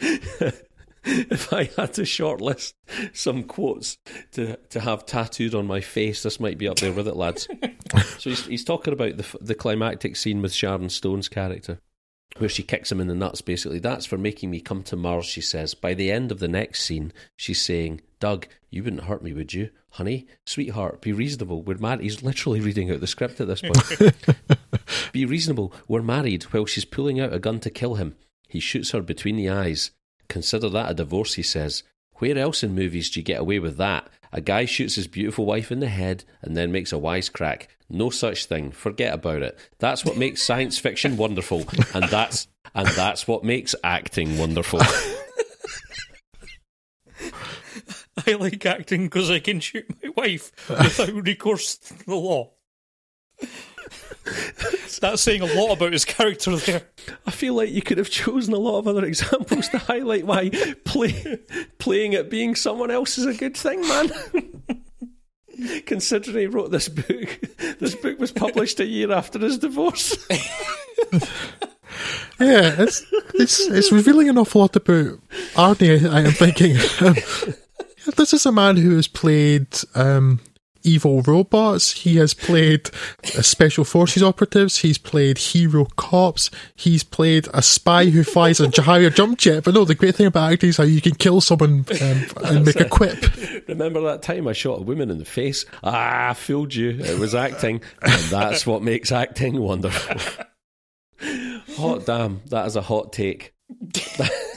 If 1.11 1.55
I 1.55 1.71
had 1.77 1.95
to 1.95 2.03
shortlist 2.03 2.75
some 3.15 3.45
quotes 3.45 3.97
to, 4.33 4.57
to 4.57 4.81
have 4.81 5.07
tattooed 5.07 5.55
on 5.55 5.67
my 5.67 5.81
face, 5.81 6.23
this 6.23 6.39
might 6.39 6.59
be 6.59 6.69
up 6.69 6.81
there 6.81 6.93
with 6.93 7.09
it, 7.09 7.17
lads. 7.17 7.49
so 8.19 8.29
he's, 8.29 8.45
he's 8.45 8.65
talking 8.65 8.93
about 8.93 9.17
the, 9.17 9.39
the 9.41 9.55
climactic 9.55 10.17
scene 10.17 10.43
with 10.43 10.53
Sharon 10.53 10.91
Stone's 10.91 11.29
character 11.29 11.81
where 12.37 12.49
she 12.49 12.63
kicks 12.63 12.93
him 12.93 13.01
in 13.01 13.07
the 13.07 13.15
nuts, 13.15 13.41
basically. 13.41 13.79
That's 13.79 14.07
for 14.07 14.19
making 14.19 14.51
me 14.51 14.61
come 14.61 14.83
to 14.85 14.97
Mars, 14.97 15.25
she 15.25 15.41
says. 15.41 15.75
By 15.75 15.95
the 15.95 16.11
end 16.11 16.31
of 16.31 16.41
the 16.41 16.49
next 16.49 16.83
scene, 16.83 17.13
she's 17.37 17.63
saying, 17.63 18.01
Doug, 18.21 18.47
you 18.71 18.83
wouldn't 18.83 19.05
hurt 19.05 19.23
me, 19.23 19.33
would 19.33 19.55
you? 19.55 19.71
honey, 19.91 20.27
sweetheart, 20.45 21.01
be 21.01 21.13
reasonable. 21.13 21.63
We're 21.63 21.79
married. 21.79 22.03
He's 22.03 22.23
literally 22.23 22.61
reading 22.61 22.91
out 22.91 23.01
the 23.01 23.07
script 23.07 23.41
at 23.41 23.49
this 23.49 23.63
point. 23.63 24.15
be 25.13 25.25
reasonable. 25.25 25.73
We're 25.87 26.03
married. 26.03 26.45
While 26.45 26.67
she's 26.67 26.85
pulling 26.85 27.21
out 27.21 27.33
a 27.33 27.39
gun 27.39 27.61
to 27.61 27.71
kill 27.71 27.95
him, 27.95 28.17
he 28.49 28.61
shoots 28.61 28.91
her 28.93 29.03
between 29.03 29.37
the 29.37 29.49
eyes. 29.49 29.91
Consider 30.29 30.69
that 30.71 30.91
a 30.91 30.95
divorce, 30.95 31.35
he 31.35 31.43
says. 31.43 31.83
Where 32.17 32.37
else 32.37 32.63
in 32.63 32.75
movies 32.75 33.11
do 33.11 33.21
you 33.21 33.25
get 33.25 33.41
away 33.41 33.59
with 33.59 33.77
that? 33.79 34.09
A 34.33 34.41
guy 34.41 34.67
shoots 34.67 34.97
his 34.97 35.07
beautiful 35.07 35.47
wife 35.47 35.73
in 35.73 35.81
the 35.81 35.89
head 35.89 36.25
and 36.43 36.57
then 36.57 36.71
makes 36.73 36.93
a 36.93 36.97
wisecrack. 36.97 37.67
No 37.89 38.11
such 38.11 38.45
thing. 38.45 38.71
Forget 38.71 39.15
about 39.15 39.43
it. 39.43 39.59
That's 39.79 40.05
what 40.05 40.19
makes 40.19 40.43
science 40.43 40.79
fiction 40.79 41.17
wonderful, 41.17 41.65
and 41.95 42.05
that's 42.05 42.47
and 42.75 42.87
that's 42.89 43.27
what 43.27 43.45
makes 43.45 43.75
acting 43.83 44.37
wonderful. 44.37 44.81
I 48.29 48.33
like 48.35 48.67
acting 48.67 49.05
because 49.05 49.31
I 49.31 49.39
can 49.39 49.61
shoot 49.61 49.87
my 50.03 50.11
wife 50.17 50.53
without 50.69 51.13
recourse 51.25 51.77
to 51.77 52.05
the 52.05 52.15
law. 52.15 52.51
That's 55.01 55.23
saying 55.23 55.41
a 55.41 55.47
lot 55.47 55.73
about 55.73 55.93
his 55.93 56.05
character 56.05 56.55
there. 56.57 56.83
I 57.27 57.31
feel 57.31 57.55
like 57.55 57.71
you 57.71 57.81
could 57.81 57.97
have 57.97 58.11
chosen 58.11 58.53
a 58.53 58.59
lot 58.59 58.79
of 58.79 58.89
other 58.89 59.05
examples 59.05 59.69
to 59.71 59.79
highlight 59.79 60.27
why 60.27 60.51
play, 60.85 61.39
playing 61.79 62.15
at 62.15 62.29
being 62.29 62.55
someone 62.55 62.91
else 62.91 63.17
is 63.17 63.25
a 63.25 63.33
good 63.33 63.57
thing, 63.57 63.81
man. 63.81 64.11
Considering 65.87 66.37
he 66.37 66.47
wrote 66.47 66.71
this 66.71 66.89
book, 66.89 67.41
this 67.79 67.95
book 67.95 68.19
was 68.19 68.31
published 68.31 68.79
a 68.81 68.87
year 68.87 69.11
after 69.11 69.39
his 69.39 69.59
divorce. 69.59 70.17
Yeah, 72.39 72.77
it's 72.79 73.05
it's 73.35 73.67
it's 73.67 73.91
revealing 73.91 74.29
an 74.29 74.39
awful 74.39 74.61
lot 74.61 74.77
about 74.77 75.19
Arnie. 75.55 76.09
I 76.09 76.21
am 76.21 76.31
thinking. 76.33 76.77
This 78.17 78.33
is 78.33 78.47
a 78.47 78.53
man 78.53 78.77
who 78.77 78.97
has 78.97 79.09
played 79.09 79.69
um, 79.95 80.41
evil 80.83 81.23
robots. 81.23 81.93
He 81.93 82.17
has 82.17 82.35
played 82.35 82.91
uh, 83.37 83.43
special 83.43 83.85
forces 83.85 84.23
operatives. 84.23 84.79
He's 84.79 84.99
played 84.99 85.39
hero 85.39 85.87
cops. 85.97 86.51
He's 86.75 87.05
played 87.05 87.49
a 87.53 87.63
spy 87.63 88.07
who 88.07 88.25
flies 88.25 88.61
a 88.61 88.83
higher 88.83 89.11
jump 89.11 89.39
jet. 89.39 89.65
But 89.65 89.75
no, 89.75 89.85
the 89.85 89.95
great 89.95 90.15
thing 90.15 90.27
about 90.27 90.53
acting 90.53 90.71
is 90.71 90.77
how 90.77 90.85
you 90.85 91.01
can 91.01 91.15
kill 91.15 91.41
someone 91.41 91.85
um, 92.01 92.25
and 92.45 92.65
make 92.65 92.81
a 92.81 92.89
quip. 92.89 93.25
Remember 93.69 94.01
that 94.03 94.23
time 94.23 94.49
I 94.49 94.53
shot 94.53 94.81
a 94.81 94.83
woman 94.83 95.11
in 95.11 95.19
the 95.19 95.25
face? 95.25 95.65
Ah, 95.83 96.31
I 96.31 96.35
fooled 96.35 96.75
you. 96.75 96.91
It 96.91 97.19
was 97.19 97.35
acting, 97.35 97.83
and 98.03 98.23
that's 98.25 98.67
what 98.67 98.83
makes 98.83 99.13
acting 99.13 99.61
wonderful. 99.61 100.21
hot 101.77 102.07
damn, 102.07 102.43
that 102.47 102.67
is 102.67 102.77
a 102.77 102.83
hot 102.83 103.13
take. 103.13 103.55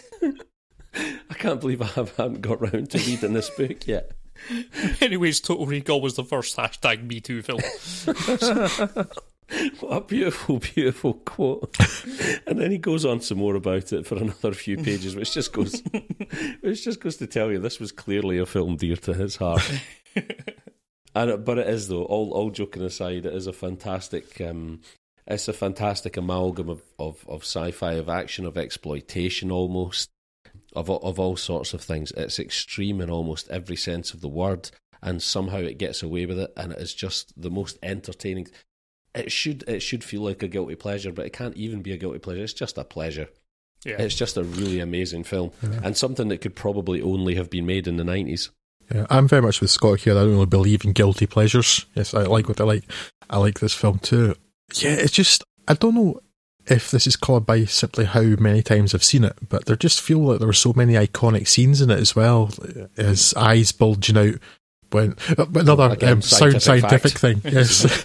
I 1.42 1.44
can't 1.44 1.60
believe 1.60 1.82
I 1.82 1.88
haven't 1.88 2.42
got 2.42 2.62
round 2.62 2.92
to 2.92 3.00
reading 3.00 3.34
this 3.34 3.50
book 3.50 3.88
yet. 3.88 4.12
Anyways, 5.02 5.40
Total 5.40 5.66
Recall 5.66 6.00
was 6.00 6.14
the 6.14 6.24
first 6.24 6.56
hashtag 6.56 7.04
Me 7.04 7.20
Too 7.20 7.42
film. 7.42 7.62
what 9.80 9.98
a 9.98 10.02
beautiful, 10.02 10.60
beautiful 10.60 11.16
quote. 11.16 11.76
and 12.46 12.60
then 12.60 12.70
he 12.70 12.78
goes 12.78 13.06
on 13.06 13.22
some 13.22 13.40
more 13.40 13.56
about 13.56 13.92
it 13.92 14.06
for 14.06 14.18
another 14.18 14.54
few 14.54 14.78
pages, 14.78 15.16
which 15.16 15.34
just 15.34 15.52
goes 15.52 15.82
which 16.62 16.84
just 16.84 17.00
goes 17.00 17.18
to 17.18 17.26
tell 17.26 17.52
you 17.52 17.58
this 17.58 17.80
was 17.80 17.92
clearly 17.92 18.38
a 18.38 18.46
film 18.46 18.76
dear 18.76 18.98
to 18.98 19.16
his 19.16 19.38
heart. 19.38 19.68
and 21.16 21.44
but 21.44 21.58
it 21.58 21.68
is 21.68 21.88
though, 21.88 22.04
all 22.04 22.34
all 22.34 22.52
joking 22.52 22.84
aside, 22.84 23.26
it 23.26 23.34
is 23.34 23.48
a 23.48 23.54
fantastic 23.54 24.40
um, 24.42 24.82
it's 25.26 25.48
a 25.48 25.54
fantastic 25.54 26.18
amalgam 26.18 26.70
of, 26.70 26.84
of, 27.00 27.26
of 27.28 27.42
sci-fi, 27.42 27.94
of 27.94 28.10
action, 28.10 28.46
of 28.46 28.60
exploitation 28.60 29.50
almost 29.50 30.12
of 30.74 30.90
of 30.90 31.20
all 31.20 31.36
sorts 31.36 31.74
of 31.74 31.82
things. 31.82 32.12
It's 32.12 32.40
extreme 32.40 33.02
in 33.02 33.10
almost 33.10 33.50
every 33.50 33.76
sense 33.76 34.14
of 34.14 34.22
the 34.22 34.28
word, 34.28 34.70
and 35.02 35.22
somehow 35.22 35.58
it 35.58 35.78
gets 35.78 36.04
away 36.04 36.26
with 36.26 36.40
it, 36.40 36.54
and 36.56 36.72
it 36.72 36.80
is 36.80 36.94
just 36.94 37.40
the 37.40 37.52
most 37.52 37.78
entertaining. 37.84 38.48
It 39.14 39.32
should 39.32 39.64
it 39.68 39.82
should 39.82 40.04
feel 40.04 40.22
like 40.22 40.44
a 40.44 40.48
guilty 40.48 40.76
pleasure, 40.76 41.12
but 41.12 41.26
it 41.26 41.34
can't 41.34 41.58
even 41.58 41.82
be 41.82 41.92
a 41.92 41.98
guilty 41.98 42.20
pleasure. 42.20 42.44
It's 42.44 42.54
just 42.54 42.78
a 42.78 42.84
pleasure. 42.84 43.28
Yeah. 43.84 44.00
It's 44.00 44.16
just 44.16 44.38
a 44.38 44.44
really 44.44 44.80
amazing 44.80 45.24
film, 45.24 45.52
yeah. 45.62 45.82
and 45.84 45.98
something 45.98 46.28
that 46.28 46.42
could 46.42 46.56
probably 46.56 47.02
only 47.02 47.36
have 47.36 47.50
been 47.50 47.66
made 47.66 47.88
in 47.88 47.98
the 47.98 48.04
nineties. 48.04 48.52
Yeah, 48.94 49.08
I'm 49.10 49.28
very 49.28 49.42
much 49.42 49.62
with 49.62 49.72
Scott 49.72 50.02
here. 50.02 50.14
I 50.14 50.22
don't 50.22 50.34
really 50.34 50.46
believe 50.46 50.86
in 50.86 50.92
guilty 50.92 51.26
pleasures. 51.26 51.86
Yes, 51.96 52.14
I 52.14 52.24
like 52.24 52.48
what 52.48 52.62
I 52.62 52.66
like. 52.66 52.84
I 53.30 53.38
like 53.38 53.60
this 53.60 53.74
film 53.74 54.00
too. 54.00 54.36
Yeah, 54.76 54.92
it's 54.92 55.14
just 55.14 55.44
I 55.68 55.74
don't 55.74 55.96
know 55.96 56.20
if 56.72 56.92
this 56.92 57.06
is 57.06 57.16
called 57.16 57.46
by 57.46 57.66
simply 57.66 58.06
how 58.06 58.22
many 58.22 58.62
times 58.64 58.96
I've 58.96 59.04
seen 59.04 59.24
it, 59.24 59.36
but 59.50 59.66
there 59.66 59.76
just 59.76 60.02
feel 60.02 60.20
like 60.20 60.40
there 60.40 60.48
were 60.48 60.54
so 60.54 60.74
many 60.76 60.94
iconic 60.94 61.48
scenes 61.48 61.82
in 61.82 61.92
it 61.92 62.00
as 62.00 62.16
well. 62.16 62.52
His 62.96 63.34
eyes 63.36 63.72
bulging 63.72 64.18
out 64.18 64.36
when 64.92 65.16
another 65.38 65.90
Again, 65.92 66.14
um, 66.14 66.22
sound 66.22 66.62
scientific, 66.62 67.14
thing. 67.14 67.42
Yes. 67.46 68.04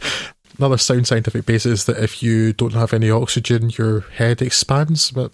another 0.59 0.78
sound 0.78 1.06
scientific 1.06 1.44
basis 1.44 1.84
that 1.84 1.98
if 1.98 2.22
you 2.22 2.52
don't 2.52 2.74
have 2.74 2.93
any 2.93 3.10
oxygen, 3.10 3.70
your 3.70 4.01
head 4.01 4.40
expands. 4.40 5.10
But 5.10 5.32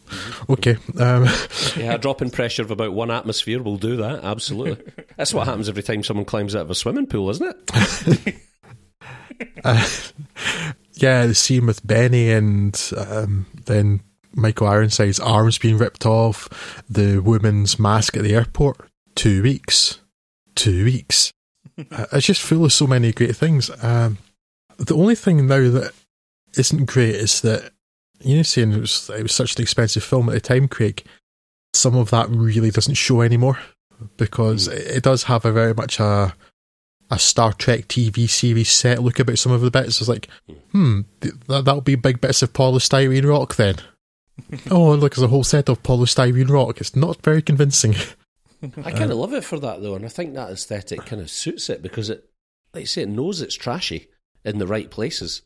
okay, 0.48 0.76
um. 0.98 1.24
yeah, 1.76 1.94
a 1.94 1.98
drop 1.98 2.22
in 2.22 2.30
pressure 2.30 2.62
of 2.62 2.70
about 2.70 2.92
one 2.92 3.10
atmosphere 3.10 3.62
will 3.62 3.76
do 3.76 3.96
that. 3.96 4.24
Absolutely, 4.24 4.92
that's 5.16 5.34
what 5.34 5.46
happens 5.46 5.68
every 5.68 5.82
time 5.82 6.02
someone 6.02 6.26
climbs 6.26 6.56
out 6.56 6.62
of 6.62 6.70
a 6.70 6.74
swimming 6.74 7.06
pool, 7.06 7.30
isn't 7.30 7.56
it? 7.76 8.36
uh, 9.64 9.88
yeah, 10.94 11.26
the 11.26 11.34
scene 11.34 11.66
with 11.66 11.86
Benny 11.86 12.30
and 12.30 12.78
um, 12.96 13.46
then 13.64 14.00
Michael 14.34 14.68
Ironside's 14.68 15.20
arms 15.20 15.58
being 15.58 15.78
ripped 15.78 16.06
off, 16.06 16.82
the 16.88 17.18
woman's 17.18 17.78
mask 17.78 18.16
at 18.16 18.22
the 18.22 18.34
airport. 18.34 18.78
Two 19.14 19.42
weeks. 19.42 20.00
Two 20.54 20.84
weeks. 20.84 21.32
it's 21.76 22.26
just 22.26 22.42
full 22.42 22.64
of 22.64 22.72
so 22.72 22.86
many 22.86 23.12
great 23.12 23.36
things. 23.36 23.70
Um, 23.82 24.18
the 24.78 24.96
only 24.96 25.14
thing 25.14 25.46
now 25.46 25.70
that 25.70 25.92
isn't 26.56 26.86
great 26.86 27.14
is 27.14 27.40
that, 27.42 27.72
you 28.20 28.36
know, 28.36 28.42
saying 28.42 28.72
it 28.72 28.80
was, 28.80 29.10
it 29.10 29.22
was 29.22 29.34
such 29.34 29.56
an 29.56 29.62
expensive 29.62 30.04
film 30.04 30.28
at 30.28 30.34
the 30.34 30.40
time, 30.40 30.68
Craig, 30.68 31.04
some 31.74 31.96
of 31.96 32.10
that 32.10 32.28
really 32.28 32.70
doesn't 32.70 32.94
show 32.94 33.22
anymore 33.22 33.58
because 34.16 34.68
mm. 34.68 34.72
it, 34.72 34.96
it 34.96 35.02
does 35.02 35.24
have 35.24 35.44
a 35.44 35.52
very 35.52 35.74
much 35.74 36.00
a 36.00 36.34
a 37.12 37.18
Star 37.18 37.52
Trek 37.52 37.88
TV 37.88 38.28
series 38.28 38.70
set 38.70 39.02
look 39.02 39.18
about 39.20 39.38
some 39.38 39.52
of 39.52 39.60
the 39.60 39.70
bits. 39.70 40.00
It's 40.00 40.08
like, 40.08 40.28
hmm, 40.72 41.02
that, 41.20 41.66
that'll 41.66 41.82
be 41.82 41.94
big 41.94 42.22
bits 42.22 42.40
of 42.40 42.54
polystyrene 42.54 43.28
rock 43.28 43.56
then. 43.56 43.76
oh, 44.70 44.94
look, 44.94 45.14
there's 45.14 45.22
a 45.22 45.28
whole 45.28 45.44
set 45.44 45.68
of 45.68 45.82
polystyrene 45.82 46.48
rock. 46.48 46.80
It's 46.80 46.96
not 46.96 47.22
very 47.22 47.42
convincing. 47.42 47.94
I 48.82 48.92
kind 48.92 49.04
of 49.04 49.10
uh, 49.10 49.16
love 49.16 49.34
it 49.34 49.44
for 49.44 49.58
that 49.58 49.82
though, 49.82 49.94
and 49.94 50.06
I 50.06 50.08
think 50.08 50.34
that 50.34 50.50
aesthetic 50.50 51.04
kind 51.04 51.20
of 51.20 51.30
suits 51.30 51.68
it 51.68 51.82
because 51.82 52.08
it, 52.08 52.30
like 52.72 52.82
I 52.82 52.86
say, 52.86 53.02
it 53.02 53.10
knows 53.10 53.42
it's 53.42 53.56
trashy 53.56 54.08
in 54.42 54.56
the 54.56 54.66
right 54.66 54.90
places. 54.90 55.42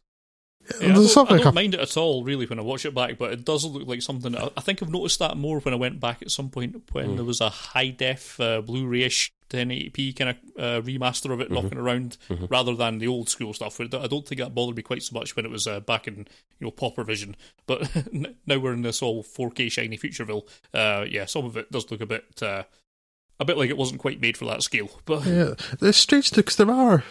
Yeah, 0.80 0.90
I 0.90 0.92
don't, 0.92 1.32
I 1.32 1.38
don't 1.38 1.54
mind 1.54 1.74
it 1.74 1.80
at 1.80 1.96
all, 1.96 2.22
really, 2.22 2.46
when 2.46 2.60
I 2.60 2.62
watch 2.62 2.86
it 2.86 2.94
back, 2.94 3.18
but 3.18 3.32
it 3.32 3.44
does 3.44 3.64
look 3.64 3.88
like 3.88 4.02
something. 4.02 4.36
I 4.36 4.60
think 4.60 4.82
I've 4.82 4.90
noticed 4.90 5.18
that 5.18 5.36
more 5.36 5.58
when 5.60 5.74
I 5.74 5.76
went 5.76 5.98
back 5.98 6.22
at 6.22 6.30
some 6.30 6.50
point 6.50 6.82
when 6.92 7.10
mm. 7.10 7.16
there 7.16 7.24
was 7.24 7.40
a 7.40 7.48
high 7.48 7.88
def 7.88 8.38
uh, 8.38 8.60
Blu 8.60 8.86
ray 8.86 9.02
ish 9.02 9.32
1080p 9.50 10.16
kind 10.16 10.30
of 10.30 10.36
uh, 10.58 10.80
remaster 10.82 11.32
of 11.32 11.40
it 11.40 11.44
mm-hmm. 11.44 11.54
knocking 11.54 11.78
around 11.78 12.16
mm-hmm. 12.28 12.46
rather 12.46 12.74
than 12.74 12.98
the 12.98 13.08
old 13.08 13.28
school 13.28 13.52
stuff. 13.52 13.80
I 13.80 13.86
don't 13.86 14.26
think 14.26 14.40
that 14.40 14.54
bothered 14.54 14.76
me 14.76 14.82
quite 14.82 15.02
so 15.02 15.14
much 15.14 15.36
when 15.36 15.44
it 15.44 15.50
was 15.50 15.66
uh, 15.66 15.80
back 15.80 16.06
in 16.08 16.26
you 16.58 16.66
know 16.66 16.70
Pauper 16.70 17.04
Vision, 17.04 17.36
but 17.66 17.88
now 18.46 18.58
we're 18.58 18.72
in 18.72 18.82
this 18.82 19.02
all 19.02 19.22
4K 19.22 19.70
shiny 19.70 19.98
Futureville. 19.98 20.48
Uh, 20.74 21.04
yeah, 21.08 21.26
some 21.26 21.44
of 21.44 21.56
it 21.56 21.70
does 21.70 21.90
look 21.90 22.00
a 22.00 22.06
bit 22.06 22.42
uh, 22.42 22.64
a 23.38 23.44
bit 23.44 23.58
like 23.58 23.70
it 23.70 23.76
wasn't 23.76 24.00
quite 24.00 24.20
made 24.20 24.36
for 24.36 24.46
that 24.46 24.62
scale. 24.62 24.90
But 25.04 25.26
yeah, 25.26 25.54
it's 25.80 25.98
strange 25.98 26.32
because 26.32 26.56
there 26.56 26.70
are 26.70 27.04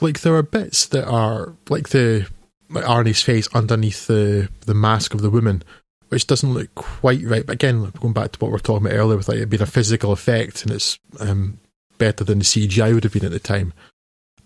like 0.00 0.20
there 0.20 0.34
are 0.34 0.42
bits 0.42 0.86
that 0.86 1.06
are 1.06 1.54
like 1.68 1.90
the 1.90 2.28
like 2.68 2.84
Arnie's 2.84 3.22
face 3.22 3.48
underneath 3.54 4.06
the 4.06 4.48
the 4.66 4.74
mask 4.74 5.14
of 5.14 5.22
the 5.22 5.30
woman 5.30 5.62
which 6.10 6.26
doesn't 6.26 6.52
look 6.52 6.74
quite 6.74 7.22
right. 7.24 7.46
But 7.46 7.54
again, 7.54 7.92
going 8.00 8.12
back 8.12 8.32
to 8.32 8.38
what 8.40 8.48
we 8.48 8.52
were 8.52 8.58
talking 8.58 8.86
about 8.86 8.96
earlier, 8.96 9.16
with 9.16 9.28
like 9.28 9.38
it 9.38 9.46
being 9.48 9.62
a 9.62 9.66
physical 9.66 10.12
effect 10.12 10.62
and 10.64 10.72
it's 10.72 10.98
um, 11.20 11.58
better 12.00 12.24
than 12.24 12.40
the 12.40 12.44
CGI 12.44 12.92
would 12.92 13.04
have 13.04 13.12
been 13.12 13.24
at 13.24 13.30
the 13.30 13.38
time. 13.38 13.72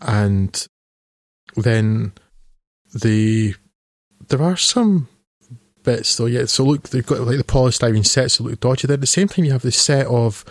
And 0.03 0.67
then 1.57 2.13
the 2.93 3.55
there 4.29 4.43
are 4.43 4.57
some 4.57 5.09
bits 5.85 6.17
though, 6.17 6.27
yeah. 6.27 6.45
So 6.47 6.65
look, 6.65 6.91
they've 6.91 7.07
got 7.07 7.21
like 7.21 7.39
the 7.39 7.45
polystyrene 7.45 8.05
sets 8.05 8.37
that 8.37 8.45
look 8.45 8.61
dodgy. 8.61 8.87
Then 8.87 8.95
at 8.95 9.01
the 9.01 9.07
same 9.07 9.29
time, 9.29 9.47
you 9.47 9.53
have 9.53 9.63
the 9.63 9.73
set 9.73 10.07
of 10.09 10.45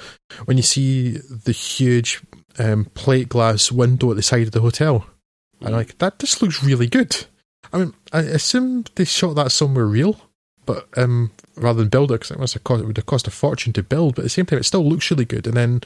when 0.45 0.57
you 0.57 0.63
see 0.63 1.17
the 1.17 1.51
huge 1.51 2.21
um, 2.57 2.85
plate 2.95 3.29
glass 3.29 3.71
window 3.71 4.09
at 4.09 4.15
the 4.15 4.23
side 4.23 4.47
of 4.47 4.51
the 4.51 4.61
hotel, 4.61 5.05
and 5.61 5.73
like 5.73 5.97
that 5.99 6.17
just 6.17 6.41
looks 6.41 6.63
really 6.63 6.87
good. 6.87 7.25
I 7.71 7.79
mean, 7.79 7.93
I 8.11 8.19
assume 8.19 8.85
they 8.95 9.05
shot 9.05 9.35
that 9.35 9.51
somewhere 9.51 9.85
real, 9.85 10.19
but 10.65 10.87
um, 10.95 11.31
rather 11.55 11.79
than 11.79 11.89
build 11.89 12.11
it, 12.11 12.15
because 12.15 12.31
it 12.31 12.39
must 12.39 12.53
have 12.53 12.63
cost, 12.63 12.83
it 12.83 12.85
would 12.85 12.97
have 12.97 13.05
cost 13.05 13.27
a 13.27 13.31
fortune 13.31 13.73
to 13.73 13.83
build. 13.83 14.15
But 14.15 14.21
at 14.21 14.25
the 14.25 14.29
same 14.29 14.45
time, 14.45 14.59
it 14.59 14.65
still 14.65 14.87
looks 14.87 15.09
really 15.09 15.25
good. 15.25 15.47
And 15.47 15.57
then 15.57 15.81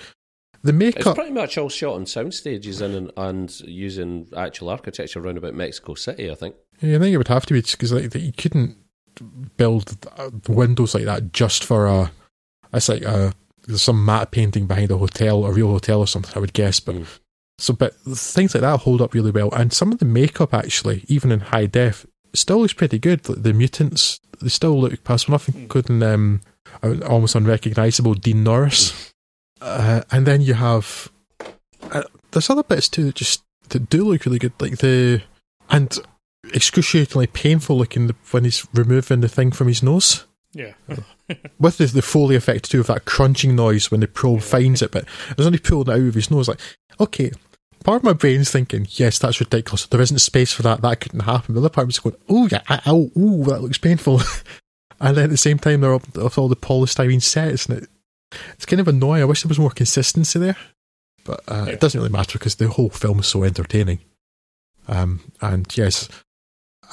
the 0.63 0.73
makeup. 0.73 1.07
It's 1.07 1.15
pretty 1.15 1.31
much 1.31 1.57
all 1.57 1.69
shot 1.69 1.95
on 1.95 2.05
sound 2.05 2.33
stages 2.33 2.81
and 2.81 3.11
and 3.17 3.59
using 3.61 4.27
actual 4.35 4.69
architecture 4.69 5.19
around 5.19 5.37
about 5.37 5.53
Mexico 5.53 5.93
City, 5.95 6.29
I 6.31 6.35
think. 6.35 6.55
Yeah, 6.81 6.97
I 6.97 6.99
think 6.99 7.13
it 7.13 7.17
would 7.17 7.27
have 7.27 7.45
to 7.47 7.53
be 7.53 7.61
because 7.61 7.91
like 7.93 8.13
you 8.15 8.33
couldn't 8.33 8.77
build 9.57 9.97
windows 10.47 10.93
like 10.93 11.05
that 11.05 11.33
just 11.33 11.63
for 11.63 11.87
a. 11.87 12.11
It's 12.73 12.89
like 12.89 13.03
a 13.03 13.33
there's 13.65 13.81
some 13.81 14.03
matte 14.05 14.31
painting 14.31 14.67
behind 14.67 14.91
a 14.91 14.97
hotel, 14.97 15.45
a 15.45 15.51
real 15.51 15.69
hotel 15.69 15.99
or 15.99 16.07
something. 16.07 16.33
I 16.35 16.39
would 16.39 16.53
guess, 16.53 16.79
but 16.79 16.95
mm. 16.95 17.05
So, 17.59 17.73
but 17.73 17.95
things 17.95 18.53
like 18.53 18.61
that 18.61 18.81
hold 18.81 19.01
up 19.01 19.15
really 19.15 19.31
well, 19.31 19.49
and 19.51 19.73
some 19.73 19.91
of 19.91 19.97
the 19.97 20.05
makeup 20.05 20.53
actually, 20.53 21.03
even 21.07 21.31
in 21.31 21.39
high 21.39 21.65
def, 21.65 22.05
still 22.35 22.59
looks 22.61 22.73
pretty 22.73 22.99
good. 22.99 23.27
Like 23.27 23.41
the 23.41 23.51
mutants, 23.51 24.19
they 24.39 24.49
still 24.49 24.79
look 24.79 25.03
past 25.03 25.27
nothing 25.27 25.55
Mm. 25.55 25.67
good 25.67 25.85
than 25.85 26.03
um, 26.03 26.41
almost 27.07 27.33
unrecognizable 27.33 28.13
Dean 28.13 28.43
Norris. 28.43 29.11
Uh, 29.61 30.01
and 30.11 30.25
then 30.25 30.41
you 30.41 30.53
have 30.53 31.11
uh, 31.91 32.03
there's 32.31 32.49
other 32.49 32.63
bits 32.63 32.89
too 32.89 33.05
that 33.05 33.15
just 33.15 33.43
that 33.69 33.89
do 33.89 34.03
look 34.03 34.25
really 34.25 34.39
good, 34.39 34.53
like 34.59 34.77
the 34.77 35.21
and 35.69 35.97
excruciatingly 36.53 37.27
painful 37.27 37.77
looking 37.77 38.07
the, 38.07 38.15
when 38.31 38.43
he's 38.43 38.65
removing 38.73 39.21
the 39.21 39.27
thing 39.27 39.51
from 39.51 39.67
his 39.67 39.83
nose. 39.83 40.25
Yeah. 40.53 40.73
With 41.59 41.77
the, 41.77 41.85
the 41.87 42.01
Foley 42.01 42.35
effect 42.35 42.71
too 42.71 42.79
of 42.79 42.87
that 42.87 43.05
crunching 43.05 43.55
noise 43.55 43.91
when 43.91 43.99
the 43.99 44.07
probe 44.07 44.41
finds 44.41 44.81
it, 44.81 44.91
but 44.91 45.05
there's 45.35 45.45
only 45.45 45.59
pulling 45.59 45.87
it 45.89 45.93
out 45.93 46.07
of 46.07 46.13
his 46.13 46.31
nose. 46.31 46.47
Like, 46.47 46.61
okay, 46.99 47.31
part 47.83 47.97
of 47.97 48.03
my 48.03 48.13
brain's 48.13 48.49
thinking, 48.49 48.87
yes, 48.91 49.19
that's 49.19 49.39
ridiculous. 49.39 49.85
There 49.85 50.01
isn't 50.01 50.19
space 50.19 50.53
for 50.53 50.63
that. 50.63 50.81
That 50.81 51.01
couldn't 51.01 51.21
happen. 51.21 51.53
The 51.53 51.61
other 51.61 51.69
part 51.69 51.87
was 51.87 51.99
going, 51.99 52.15
oh 52.29 52.47
yeah, 52.49 52.61
ow, 52.69 53.11
ooh, 53.17 53.43
that 53.45 53.61
looks 53.61 53.77
painful. 53.77 54.21
and 55.01 55.17
then 55.17 55.25
at 55.25 55.29
the 55.29 55.37
same 55.37 55.59
time, 55.59 55.81
they're 55.81 55.93
up 55.93 56.15
with 56.15 56.37
all 56.37 56.47
the 56.47 56.55
polystyrene 56.55 57.21
sets, 57.21 57.65
and 57.65 57.83
it, 57.83 57.89
it's 58.53 58.65
kind 58.65 58.79
of 58.79 58.87
annoying. 58.87 59.21
I 59.21 59.25
wish 59.25 59.43
there 59.43 59.49
was 59.49 59.59
more 59.59 59.69
consistency 59.71 60.39
there, 60.39 60.57
but 61.23 61.41
uh, 61.47 61.65
Yeah. 61.67 61.73
it 61.73 61.79
doesn't 61.79 61.99
really 61.99 62.11
matter 62.11 62.37
because 62.37 62.55
the 62.55 62.67
whole 62.69 62.89
film 62.89 63.19
is 63.19 63.27
so 63.27 63.43
entertaining. 63.43 63.99
Um, 64.87 65.31
and 65.41 65.65
yes, 65.77 66.07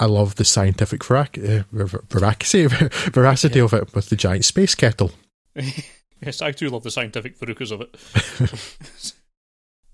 I 0.01 0.07
love 0.07 0.35
the 0.35 0.45
scientific 0.45 1.03
verac- 1.05 1.39
uh, 1.39 1.63
ver- 1.73 2.03
veracity, 2.11 2.67
veracity 3.11 3.61
of 3.61 3.73
it 3.73 3.95
with 3.95 4.09
the 4.09 4.17
giant 4.17 4.45
space 4.45 4.75
kettle. 4.75 5.13
yes, 6.21 6.43
I 6.43 6.51
do 6.51 6.69
love 6.71 6.83
the 6.83 6.91
scientific 6.91 7.39
verucas 7.39 7.71
of 7.71 7.81
it. 7.81 7.97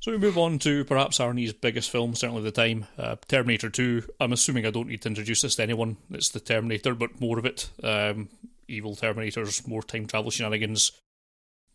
so 0.01 0.11
we 0.12 0.17
move 0.19 0.39
on 0.39 0.59
to 0.61 0.85
perhaps 0.87 1.19
Arnie's 1.19 1.53
biggest 1.53 1.91
film, 1.91 2.15
certainly 2.15 2.43
the 2.43 2.51
time, 2.51 2.87
uh, 2.97 3.17
Terminator 3.29 3.69
2. 3.69 4.05
I'm 4.21 4.33
assuming 4.33 4.65
I 4.65 4.71
don't 4.71 4.89
need 4.89 5.03
to 5.03 5.09
introduce 5.09 5.43
this 5.43 5.57
to 5.57 5.62
anyone. 5.62 5.99
It's 6.11 6.31
the 6.31 6.41
Terminator, 6.41 6.95
but 6.95 7.21
more 7.21 7.39
of 7.39 7.45
it. 7.45 7.69
Um, 7.83 8.31
evil 8.69 8.97
Terminators, 8.97 9.67
more 9.69 9.83
time 9.83 10.07
travel 10.07 10.31
shenanigans, 10.31 10.93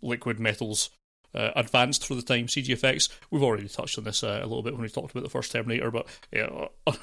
liquid 0.01 0.39
metals. 0.39 0.89
Uh, 1.33 1.51
advanced 1.57 2.07
for 2.07 2.15
the 2.15 2.21
time 2.21 2.47
CG 2.47 2.69
effects. 2.69 3.09
We've 3.29 3.43
already 3.43 3.67
touched 3.67 3.97
on 3.97 4.05
this 4.05 4.23
uh, 4.23 4.39
a 4.41 4.47
little 4.47 4.63
bit 4.63 4.71
when 4.71 4.83
we 4.83 4.87
talked 4.87 5.11
about 5.11 5.23
the 5.23 5.29
first 5.29 5.51
Terminator, 5.51 5.91
but 5.91 6.07
yeah, 6.31 6.67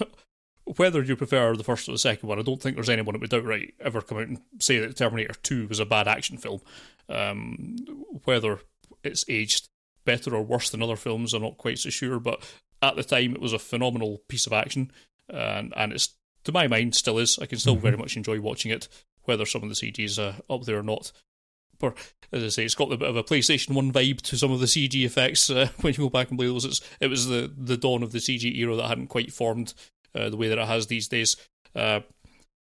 whether 0.64 1.02
you 1.02 1.16
prefer 1.16 1.56
the 1.56 1.64
first 1.64 1.88
or 1.88 1.92
the 1.92 1.98
second 1.98 2.28
one, 2.28 2.38
I 2.38 2.42
don't 2.42 2.60
think 2.60 2.76
there's 2.76 2.88
anyone 2.88 3.14
that 3.14 3.20
would 3.20 3.34
outright 3.34 3.74
ever 3.80 4.00
come 4.00 4.18
out 4.18 4.28
and 4.28 4.40
say 4.58 4.78
that 4.78 4.96
Terminator 4.96 5.34
2 5.42 5.68
was 5.68 5.80
a 5.80 5.86
bad 5.86 6.08
action 6.08 6.38
film. 6.38 6.60
Um, 7.08 7.76
whether 8.24 8.60
it's 9.02 9.24
aged 9.28 9.68
better 10.04 10.34
or 10.34 10.42
worse 10.42 10.70
than 10.70 10.82
other 10.82 10.96
films, 10.96 11.34
I'm 11.34 11.42
not 11.42 11.58
quite 11.58 11.78
so 11.78 11.90
sure, 11.90 12.18
but 12.18 12.42
at 12.80 12.96
the 12.96 13.04
time 13.04 13.34
it 13.34 13.40
was 13.40 13.52
a 13.52 13.58
phenomenal 13.58 14.22
piece 14.28 14.46
of 14.46 14.52
action, 14.52 14.92
and, 15.28 15.72
and 15.76 15.92
it's, 15.92 16.10
to 16.44 16.52
my 16.52 16.66
mind, 16.66 16.94
still 16.94 17.18
is. 17.18 17.38
I 17.38 17.46
can 17.46 17.58
still 17.58 17.76
very 17.76 17.96
much 17.96 18.16
enjoy 18.16 18.40
watching 18.40 18.72
it, 18.72 18.88
whether 19.24 19.46
some 19.46 19.62
of 19.62 19.68
the 19.68 19.74
CG 19.74 19.98
is 20.00 20.18
uh, 20.18 20.34
up 20.50 20.64
there 20.64 20.78
or 20.78 20.82
not. 20.82 21.12
But 21.82 21.98
as 22.32 22.42
I 22.42 22.48
say, 22.48 22.64
it's 22.64 22.74
got 22.74 22.90
a 22.90 22.96
bit 22.96 23.10
of 23.10 23.16
a 23.16 23.22
PlayStation 23.22 23.72
1 23.74 23.92
vibe 23.92 24.22
to 24.22 24.38
some 24.38 24.50
of 24.52 24.60
the 24.60 24.66
CG 24.66 25.04
effects 25.04 25.50
uh, 25.50 25.68
when 25.82 25.92
you 25.92 25.98
go 25.98 26.08
back 26.08 26.30
and 26.30 26.38
play 26.38 26.46
those. 26.46 26.64
It's, 26.64 26.80
it 27.00 27.08
was 27.08 27.26
the, 27.26 27.52
the 27.54 27.76
dawn 27.76 28.02
of 28.02 28.12
the 28.12 28.18
CG 28.20 28.44
era 28.56 28.74
that 28.76 28.88
hadn't 28.88 29.08
quite 29.08 29.30
formed 29.34 29.74
uh, 30.14 30.30
the 30.30 30.36
way 30.38 30.48
that 30.48 30.56
it 30.58 30.66
has 30.66 30.86
these 30.86 31.08
days, 31.08 31.36
uh, 31.76 32.00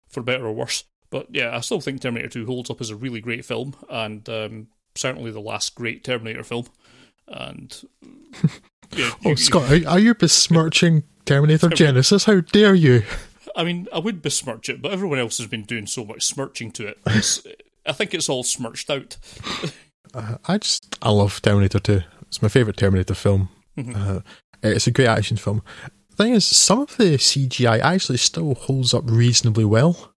for 0.09 0.21
better 0.21 0.45
or 0.45 0.53
worse. 0.53 0.83
But 1.09 1.27
yeah, 1.33 1.55
I 1.55 1.61
still 1.61 1.81
think 1.81 2.01
Terminator 2.01 2.29
2 2.29 2.45
holds 2.45 2.69
up 2.69 2.81
as 2.81 2.89
a 2.91 2.95
really 2.95 3.21
great 3.21 3.45
film, 3.45 3.75
and 3.89 4.27
um, 4.29 4.67
certainly 4.95 5.31
the 5.31 5.39
last 5.39 5.73
great 5.75 6.03
Terminator 6.03 6.43
film. 6.43 6.65
And 7.27 7.75
yeah, 8.95 9.11
Oh, 9.25 9.29
you- 9.31 9.37
Scott, 9.37 9.71
are, 9.71 9.87
are 9.89 9.99
you 9.99 10.13
besmirching 10.13 11.03
Terminator 11.25 11.69
Genisys? 11.69 12.25
How 12.25 12.41
dare 12.41 12.75
you? 12.75 13.03
I 13.55 13.63
mean, 13.63 13.87
I 13.93 13.99
would 13.99 14.21
besmirch 14.21 14.67
it, 14.67 14.81
but 14.81 14.91
everyone 14.91 15.17
else 15.17 15.37
has 15.37 15.47
been 15.47 15.63
doing 15.63 15.87
so 15.87 16.03
much 16.03 16.23
smirching 16.25 16.71
to 16.73 16.87
it. 16.87 16.99
I 17.85 17.91
think 17.93 18.13
it's 18.13 18.29
all 18.29 18.43
smirched 18.43 18.89
out. 18.89 19.17
Uh, 20.13 20.37
I 20.47 20.57
just, 20.57 20.97
I 21.01 21.09
love 21.11 21.41
Terminator 21.41 21.79
2. 21.79 22.01
It's 22.27 22.41
my 22.41 22.47
favourite 22.47 22.77
Terminator 22.77 23.13
film. 23.15 23.49
Mhm. 23.77 23.95
Uh, 24.17 24.21
it's 24.63 24.87
a 24.87 24.91
great 24.91 25.07
action 25.07 25.37
film. 25.37 25.61
The 26.11 26.15
thing 26.15 26.33
is, 26.33 26.45
some 26.45 26.79
of 26.79 26.95
the 26.97 27.17
CGI 27.17 27.79
actually 27.81 28.17
still 28.17 28.55
holds 28.55 28.93
up 28.93 29.03
reasonably 29.05 29.65
well. 29.65 30.13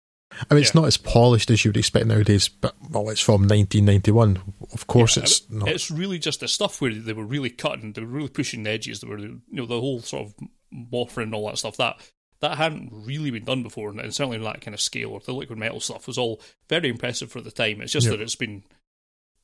I 0.51 0.55
mean, 0.55 0.63
it's 0.63 0.75
not 0.75 0.85
as 0.85 0.97
polished 0.97 1.51
as 1.51 1.65
you 1.65 1.71
would 1.71 1.77
expect 1.77 2.07
nowadays, 2.07 2.49
but, 2.49 2.77
well, 2.91 3.09
it's 3.11 3.21
from 3.21 3.49
1991. 3.49 4.41
Of 4.73 4.87
course, 4.87 5.17
Yeah, 5.17 5.23
it's 5.25 5.51
not. 5.51 5.69
It's 5.69 5.91
really 5.91 6.19
just 6.21 6.41
the 6.41 6.49
stuff 6.49 6.81
where 6.81 6.95
they 6.95 7.13
were 7.13 7.25
really 7.25 7.51
cutting, 7.51 7.93
they 7.93 8.03
were 8.03 8.07
really 8.07 8.29
pushing 8.29 8.63
the 8.63 8.71
edges. 8.71 9.01
They 9.01 9.09
were, 9.09 9.19
you 9.19 9.41
know, 9.51 9.67
the 9.67 9.81
whole 9.81 10.01
sort 10.01 10.27
of 10.29 10.35
morphing 10.73 11.25
and 11.25 11.35
all 11.35 11.47
that 11.49 11.59
stuff. 11.59 11.77
That 11.79 11.97
that 12.41 12.57
hadn't 12.59 12.91
really 12.93 13.31
been 13.31 13.45
done 13.45 13.63
before, 13.63 13.91
and 13.91 14.15
certainly 14.15 14.37
on 14.39 14.45
that 14.45 14.61
kind 14.61 14.75
of 14.75 14.81
scale. 14.81 15.11
Or 15.11 15.21
the 15.21 15.33
liquid 15.35 15.59
metal 15.59 15.81
stuff 15.81 16.07
was 16.07 16.19
all 16.19 16.41
very 16.69 16.89
impressive 16.89 17.31
for 17.33 17.41
the 17.41 17.51
time. 17.51 17.81
It's 17.81 17.93
just 17.93 18.07
Yeah. 18.07 18.13
that 18.13 18.21
it's 18.21 18.37
been 18.37 18.63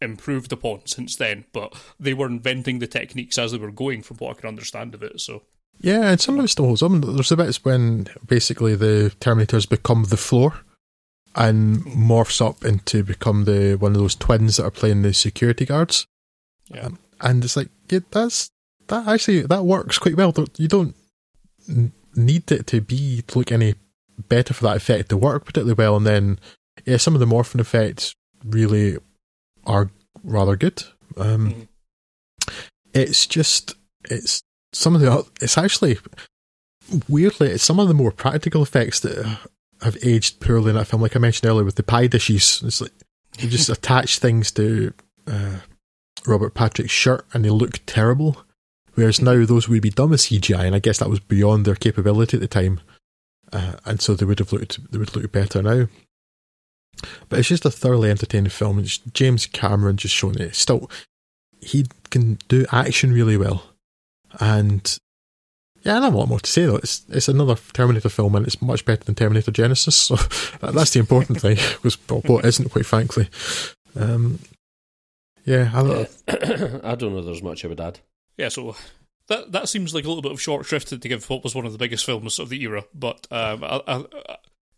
improved 0.00 0.52
upon 0.52 0.82
since 0.86 1.16
then. 1.16 1.44
But 1.52 1.74
they 1.98 2.14
were 2.14 2.26
inventing 2.26 2.78
the 2.78 2.86
techniques 2.86 3.38
as 3.38 3.52
they 3.52 3.58
were 3.58 3.70
going, 3.70 4.02
from 4.02 4.18
what 4.18 4.36
I 4.36 4.40
can 4.40 4.48
understand 4.48 4.94
of 4.94 5.02
it. 5.02 5.20
So 5.20 5.42
Yeah, 5.80 6.08
and 6.10 6.20
some 6.20 6.38
of 6.38 6.44
it 6.44 6.48
still 6.48 6.66
holds. 6.66 6.82
And 6.82 7.02
There's 7.02 7.28
the 7.30 7.36
bits 7.36 7.64
when 7.64 8.06
basically 8.26 8.76
the 8.76 9.12
Terminators 9.20 9.68
become 9.68 10.04
the 10.04 10.16
floor 10.16 10.60
and 11.34 11.78
morphs 11.84 12.40
up 12.44 12.64
into 12.64 13.02
become 13.02 13.44
the 13.44 13.74
one 13.74 13.92
of 13.92 13.98
those 13.98 14.14
twins 14.14 14.56
that 14.58 14.64
are 14.64 14.70
playing 14.70 15.02
the 15.02 15.12
security 15.12 15.64
guards. 15.66 16.06
yeah, 16.72 16.90
and 17.20 17.42
it's 17.44 17.56
like 17.56 17.70
yeah, 17.90 17.98
that's 18.12 18.50
that 18.86 19.08
actually 19.08 19.40
that 19.42 19.64
works 19.64 19.98
quite 19.98 20.16
well. 20.16 20.32
You 20.58 20.68
don't 20.68 20.94
need 22.16 22.50
it 22.52 22.66
to 22.68 22.80
be 22.80 23.22
to 23.22 23.38
look 23.38 23.52
any 23.52 23.74
better 24.28 24.54
for 24.54 24.64
that 24.64 24.76
effect 24.76 25.08
to 25.08 25.16
work 25.16 25.44
particularly 25.44 25.74
well. 25.74 25.96
And 25.96 26.06
then 26.06 26.38
yeah, 26.84 26.96
some 26.98 27.14
of 27.14 27.20
the 27.20 27.26
morphing 27.26 27.60
effects 27.60 28.14
really 28.44 28.98
are 29.66 29.90
rather 30.22 30.56
good. 30.56 30.82
Um, 31.16 31.50
Mhm. 31.50 31.68
It's 32.92 33.26
just 33.26 33.74
it's 34.08 34.42
some 34.72 34.94
of 34.94 35.00
the 35.00 35.26
it's 35.40 35.58
actually 35.58 35.98
weirdly 37.08 37.50
it's 37.50 37.64
some 37.64 37.80
of 37.80 37.88
the 37.88 37.94
more 37.94 38.12
practical 38.12 38.62
effects 38.62 39.00
that 39.00 39.38
have 39.82 39.96
aged 40.02 40.40
poorly 40.40 40.70
in 40.70 40.76
that 40.76 40.86
film. 40.86 41.02
Like 41.02 41.16
I 41.16 41.18
mentioned 41.18 41.48
earlier 41.50 41.64
with 41.64 41.74
the 41.74 41.82
pie 41.82 42.06
dishes, 42.06 42.62
it's 42.64 42.80
like 42.80 42.92
you 43.38 43.48
just 43.48 43.68
attach 43.76 44.18
things 44.18 44.52
to 44.52 44.92
uh, 45.26 45.56
Robert 46.26 46.54
Patrick's 46.54 46.92
shirt 46.92 47.26
and 47.32 47.44
they 47.44 47.50
look 47.50 47.80
terrible. 47.86 48.44
Whereas 48.94 49.20
now 49.20 49.44
those 49.44 49.68
would 49.68 49.82
be 49.82 49.90
done 49.90 50.10
with 50.10 50.20
CGI, 50.20 50.64
and 50.66 50.74
I 50.74 50.78
guess 50.78 50.98
that 50.98 51.10
was 51.10 51.20
beyond 51.20 51.64
their 51.64 51.74
capability 51.74 52.36
at 52.36 52.40
the 52.40 52.46
time, 52.48 52.80
uh, 53.52 53.74
and 53.84 54.00
so 54.00 54.14
they 54.14 54.24
would 54.24 54.38
have 54.38 54.52
looked 54.52 54.90
they 54.92 54.98
would 54.98 55.14
look 55.16 55.30
better 55.32 55.62
now. 55.62 55.88
But 57.28 57.40
it's 57.40 57.48
just 57.48 57.64
a 57.64 57.70
thoroughly 57.70 58.10
entertaining 58.10 58.50
film. 58.50 58.78
It's 58.78 58.98
James 58.98 59.46
Cameron 59.46 59.96
just 59.96 60.14
showing 60.14 60.38
it. 60.38 60.54
Still, 60.54 60.88
he 61.60 61.86
can 62.10 62.38
do 62.48 62.66
action 62.70 63.12
really 63.12 63.36
well, 63.36 63.64
and 64.38 64.96
yeah, 65.82 65.92
I 65.92 65.94
don't 65.96 66.04
have 66.04 66.14
a 66.14 66.18
lot 66.18 66.28
more 66.28 66.40
to 66.40 66.50
say 66.50 66.64
though. 66.64 66.76
It's 66.76 67.04
it's 67.08 67.28
another 67.28 67.56
Terminator 67.72 68.08
film, 68.08 68.34
and 68.36 68.46
it's 68.46 68.62
much 68.62 68.84
better 68.84 69.04
than 69.04 69.14
Terminator 69.16 69.50
Genisys. 69.52 69.92
So 69.92 70.16
that's 70.72 70.92
the 70.92 71.00
important 71.00 71.40
thing. 71.40 71.58
Was 71.82 71.96
what 72.08 72.44
isn't, 72.44 72.70
quite 72.70 72.86
frankly. 72.86 73.28
Um, 73.96 74.38
yeah, 75.44 75.70
I, 75.74 75.80
Uh, 75.80 76.06
I 76.84 76.94
don't 76.94 77.14
know 77.14 77.22
there's 77.22 77.42
much 77.42 77.64
I 77.64 77.68
would 77.68 77.80
add. 77.80 78.00
Yeah. 78.36 78.48
So. 78.48 78.76
That 79.28 79.52
that 79.52 79.70
seems 79.70 79.94
like 79.94 80.04
a 80.04 80.08
little 80.08 80.20
bit 80.20 80.32
of 80.32 80.40
short 80.40 80.66
shrift 80.66 80.88
to 80.88 80.98
give 80.98 81.30
what 81.30 81.42
was 81.42 81.54
one 81.54 81.64
of 81.64 81.72
the 81.72 81.78
biggest 81.78 82.04
films 82.04 82.38
of 82.38 82.50
the 82.50 82.60
era, 82.60 82.84
but 82.92 83.26
um, 83.30 83.64
I, 83.64 83.80
I, 83.86 84.04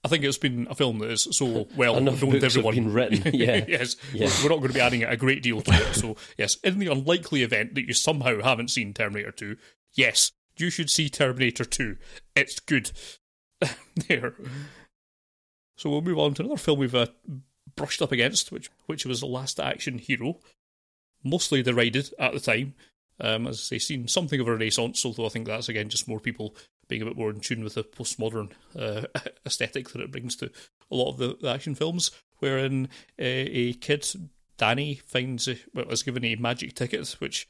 I 0.07 0.09
think 0.09 0.23
it's 0.23 0.39
been 0.39 0.69
a 0.71 0.75
film 0.77 1.01
that 1.01 1.11
is 1.11 1.27
so 1.33 1.67
well 1.77 2.01
known 2.01 2.17
to 2.17 2.27
books 2.27 2.35
have 2.35 2.45
everyone. 2.45 2.75
been 2.77 2.93
written, 2.93 3.35
yeah. 3.35 3.65
yes, 3.67 3.97
Yeah. 4.13 4.29
We're, 4.29 4.45
we're 4.45 4.51
not 4.51 4.59
going 4.59 4.69
to 4.69 4.75
be 4.75 4.81
adding 4.81 5.03
a 5.03 5.17
great 5.17 5.43
deal 5.43 5.63
to 5.63 5.73
it. 5.73 5.95
So 5.97 6.15
yes, 6.39 6.59
in 6.63 6.79
the 6.79 6.87
unlikely 6.87 7.43
event 7.43 7.75
that 7.75 7.89
you 7.89 7.93
somehow 7.93 8.41
haven't 8.41 8.71
seen 8.71 8.95
Terminator 8.95 9.33
Two, 9.33 9.57
yes, 9.95 10.31
you 10.57 10.71
should 10.71 10.91
see 10.91 11.09
Terminator 11.09 11.65
Two. 11.65 11.97
It's 12.37 12.61
good. 12.61 12.93
there. 14.09 14.35
So 15.77 15.91
we'll 15.91 16.03
move 16.03 16.21
on 16.21 16.35
to 16.35 16.43
another 16.43 16.57
film 16.57 16.79
we've 16.79 16.95
uh, 16.95 17.07
brushed 17.75 18.01
up 18.01 18.13
against, 18.13 18.53
which 18.53 18.71
which 18.87 19.05
was 19.05 19.19
the 19.19 19.27
Last 19.27 19.59
Action 19.59 19.99
Hero, 19.99 20.39
mostly 21.25 21.65
derided 21.65 22.15
at 22.17 22.33
the 22.33 22.39
time. 22.39 22.75
Um, 23.19 23.47
as 23.47 23.71
they 23.71 23.79
seen 23.79 24.09
something 24.09 24.39
of 24.41 24.49
a 24.49 24.53
renaissance, 24.53 25.05
although 25.05 25.25
I 25.25 25.31
think 25.31 25.47
that's 25.47 25.71
again 25.71 25.89
just 25.89 26.07
more 26.09 26.21
people 26.21 26.55
being 26.89 27.03
a 27.03 27.07
bit 27.07 27.17
more 27.17 27.31
in 27.31 27.41
tune 27.41 27.65
with 27.65 27.75
the 27.75 27.85
postmodern 27.85 28.51
uh, 28.79 29.07
aesthetic 29.47 29.91
that 29.91 30.03
it 30.03 30.13
brings 30.13 30.37
to 30.37 30.51
a 30.91 30.95
lot 30.95 31.11
of 31.11 31.19
the, 31.19 31.37
the 31.41 31.49
action 31.49 31.75
films, 31.75 32.11
wherein 32.39 32.89
a, 33.19 33.25
a 33.25 33.73
kid, 33.75 34.07
Danny, 34.57 34.97
finds 34.97 35.49
a, 35.49 35.57
well, 35.75 35.91
is 35.91 36.03
given 36.03 36.25
a 36.25 36.37
magic 36.37 36.75
ticket 36.75 37.09
which 37.19 37.49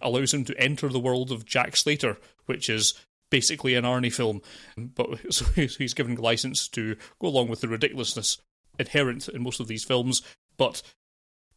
allows 0.00 0.32
him 0.32 0.44
to 0.44 0.58
enter 0.60 0.88
the 0.88 1.00
world 1.00 1.30
of 1.30 1.44
Jack 1.44 1.76
Slater, 1.76 2.18
which 2.46 2.68
is 2.68 2.94
basically 3.30 3.74
an 3.74 3.84
Arnie 3.84 4.12
film. 4.12 4.42
But 4.76 5.20
so 5.32 5.44
he's 5.54 5.76
he's 5.76 5.94
given 5.94 6.14
license 6.16 6.68
to 6.68 6.96
go 7.20 7.28
along 7.28 7.48
with 7.48 7.60
the 7.60 7.68
ridiculousness 7.68 8.38
inherent 8.78 9.28
in 9.28 9.42
most 9.42 9.60
of 9.60 9.68
these 9.68 9.84
films, 9.84 10.22
but 10.56 10.82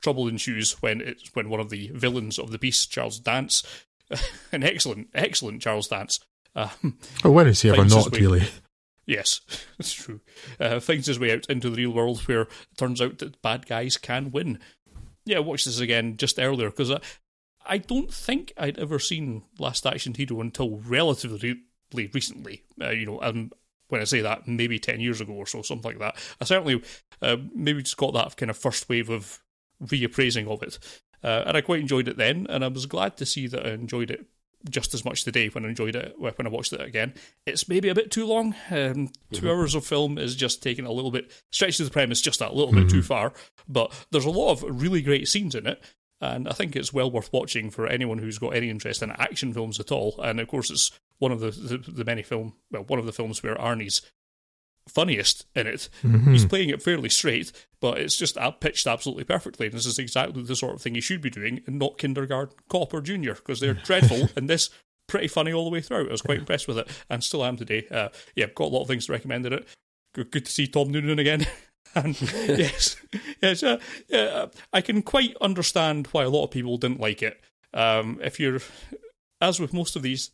trouble 0.01 0.27
ensues 0.27 0.81
when 0.81 1.01
it's 1.01 1.33
when 1.35 1.49
one 1.49 1.59
of 1.59 1.69
the 1.69 1.91
villains 1.93 2.39
of 2.39 2.51
the 2.51 2.57
beast, 2.57 2.91
Charles 2.91 3.19
Dance, 3.19 3.63
an 4.51 4.63
excellent, 4.63 5.09
excellent 5.13 5.61
Charles 5.61 5.87
Dance. 5.87 6.19
Um, 6.55 6.97
oh, 7.23 7.31
when 7.31 7.47
is 7.47 7.61
he 7.61 7.69
ever 7.69 7.85
not, 7.85 8.11
way, 8.11 8.19
really? 8.19 8.47
Yes, 9.05 9.41
that's 9.77 9.93
true. 9.93 10.21
Uh, 10.59 10.79
finds 10.79 11.07
his 11.07 11.19
way 11.19 11.33
out 11.33 11.49
into 11.49 11.69
the 11.69 11.77
real 11.77 11.91
world 11.91 12.21
where 12.21 12.41
it 12.41 12.49
turns 12.77 13.01
out 13.01 13.19
that 13.19 13.41
bad 13.41 13.67
guys 13.67 13.97
can 13.97 14.31
win. 14.31 14.59
Yeah, 15.25 15.37
I 15.37 15.41
watched 15.41 15.65
this 15.65 15.79
again 15.79 16.17
just 16.17 16.39
earlier 16.39 16.69
because 16.69 16.91
I, 16.91 16.99
I 17.65 17.77
don't 17.77 18.13
think 18.13 18.53
I'd 18.57 18.79
ever 18.79 18.99
seen 18.99 19.43
Last 19.59 19.85
Action 19.85 20.13
Hero 20.13 20.41
until 20.41 20.77
relatively 20.77 21.61
recently. 21.93 22.63
Uh, 22.81 22.89
you 22.89 23.05
know, 23.05 23.21
um, 23.21 23.51
when 23.89 24.01
I 24.01 24.05
say 24.05 24.21
that, 24.21 24.47
maybe 24.47 24.79
10 24.79 24.99
years 24.99 25.21
ago 25.21 25.33
or 25.33 25.45
so, 25.45 25.61
something 25.61 25.91
like 25.91 25.99
that. 25.99 26.15
I 26.39 26.45
certainly 26.45 26.81
uh, 27.21 27.37
maybe 27.53 27.83
just 27.83 27.97
got 27.97 28.13
that 28.13 28.37
kind 28.37 28.49
of 28.49 28.57
first 28.57 28.89
wave 28.89 29.09
of 29.09 29.39
reappraising 29.83 30.47
of 30.47 30.63
it. 30.63 30.79
Uh, 31.23 31.43
and 31.45 31.57
I 31.57 31.61
quite 31.61 31.81
enjoyed 31.81 32.07
it 32.07 32.17
then, 32.17 32.47
and 32.49 32.63
I 32.63 32.67
was 32.67 32.85
glad 32.85 33.17
to 33.17 33.25
see 33.25 33.47
that 33.47 33.65
I 33.65 33.71
enjoyed 33.71 34.11
it 34.11 34.25
just 34.69 34.93
as 34.93 35.05
much 35.05 35.23
today 35.23 35.47
when 35.47 35.65
I 35.65 35.69
enjoyed 35.69 35.95
it 35.95 36.15
when 36.19 36.33
I 36.45 36.49
watched 36.49 36.73
it 36.73 36.81
again. 36.81 37.13
It's 37.45 37.69
maybe 37.69 37.89
a 37.89 37.95
bit 37.95 38.11
too 38.11 38.25
long. 38.25 38.55
Um, 38.69 39.07
2 39.31 39.41
mm-hmm. 39.41 39.47
hours 39.47 39.75
of 39.75 39.85
film 39.85 40.17
is 40.17 40.35
just 40.35 40.61
taking 40.61 40.85
a 40.85 40.91
little 40.91 41.11
bit 41.11 41.31
stretches 41.51 41.87
the 41.87 41.91
premise 41.91 42.21
just 42.21 42.41
a 42.41 42.49
little 42.49 42.73
mm-hmm. 42.73 42.83
bit 42.83 42.89
too 42.89 43.01
far. 43.01 43.33
But 43.67 43.93
there's 44.11 44.25
a 44.25 44.29
lot 44.29 44.51
of 44.51 44.81
really 44.81 45.01
great 45.01 45.27
scenes 45.27 45.55
in 45.55 45.67
it, 45.67 45.81
and 46.19 46.47
I 46.47 46.51
think 46.51 46.75
it's 46.75 46.93
well 46.93 47.09
worth 47.09 47.31
watching 47.31 47.69
for 47.69 47.87
anyone 47.87 48.17
who's 48.17 48.39
got 48.39 48.55
any 48.55 48.69
interest 48.69 49.01
in 49.01 49.11
action 49.11 49.53
films 49.53 49.79
at 49.79 49.91
all. 49.91 50.19
And 50.21 50.39
of 50.39 50.47
course, 50.47 50.69
it's 50.69 50.91
one 51.19 51.31
of 51.31 51.39
the 51.39 51.51
the, 51.51 51.77
the 51.77 52.05
many 52.05 52.23
film 52.23 52.55
well 52.71 52.83
one 52.83 52.99
of 52.99 53.05
the 53.05 53.13
films 53.13 53.41
where 53.41 53.55
Arnie's 53.55 54.01
funniest 54.89 55.45
in 55.55 55.67
it. 55.67 55.89
Mm-hmm. 56.03 56.31
He's 56.31 56.45
playing 56.45 56.69
it 56.69 56.81
fairly 56.81 57.09
straight, 57.09 57.51
but 57.79 57.97
it's 57.97 58.17
just 58.17 58.37
pitched 58.59 58.87
absolutely 58.87 59.23
perfectly. 59.23 59.67
And 59.67 59.75
this 59.75 59.85
is 59.85 59.99
exactly 59.99 60.43
the 60.43 60.55
sort 60.55 60.75
of 60.75 60.81
thing 60.81 60.95
he 60.95 61.01
should 61.01 61.21
be 61.21 61.29
doing, 61.29 61.61
and 61.65 61.79
not 61.79 61.97
kindergarten 61.97 62.55
cop 62.69 62.93
or 62.93 63.01
junior, 63.01 63.35
because 63.35 63.59
they're 63.59 63.73
dreadful. 63.85 64.29
and 64.35 64.49
this 64.49 64.69
pretty 65.07 65.27
funny 65.27 65.51
all 65.51 65.65
the 65.65 65.71
way 65.71 65.81
through. 65.81 66.07
I 66.07 66.11
was 66.11 66.21
quite 66.21 66.39
impressed 66.39 66.67
with 66.67 66.77
it, 66.77 66.87
and 67.09 67.23
still 67.23 67.43
am 67.43 67.57
today. 67.57 67.85
Uh, 67.91 68.09
yeah, 68.35 68.45
got 68.55 68.65
a 68.65 68.75
lot 68.75 68.83
of 68.83 68.87
things 68.87 69.07
to 69.07 69.11
recommend 69.11 69.45
in 69.45 69.53
it. 69.53 69.67
Good, 70.13 70.31
good 70.31 70.45
to 70.45 70.51
see 70.51 70.67
Tom 70.67 70.89
Noonan 70.89 71.19
again. 71.19 71.45
and 71.95 72.19
yes, 72.21 72.95
yes, 73.41 73.63
uh, 73.63 73.79
yeah, 74.07 74.45
I 74.71 74.81
can 74.81 75.01
quite 75.01 75.35
understand 75.41 76.07
why 76.07 76.23
a 76.23 76.29
lot 76.29 76.45
of 76.45 76.51
people 76.51 76.77
didn't 76.77 76.99
like 76.99 77.21
it. 77.21 77.39
Um, 77.73 78.19
if 78.21 78.39
you're, 78.39 78.59
as 79.41 79.59
with 79.59 79.73
most 79.73 79.95
of 79.95 80.01
these 80.01 80.31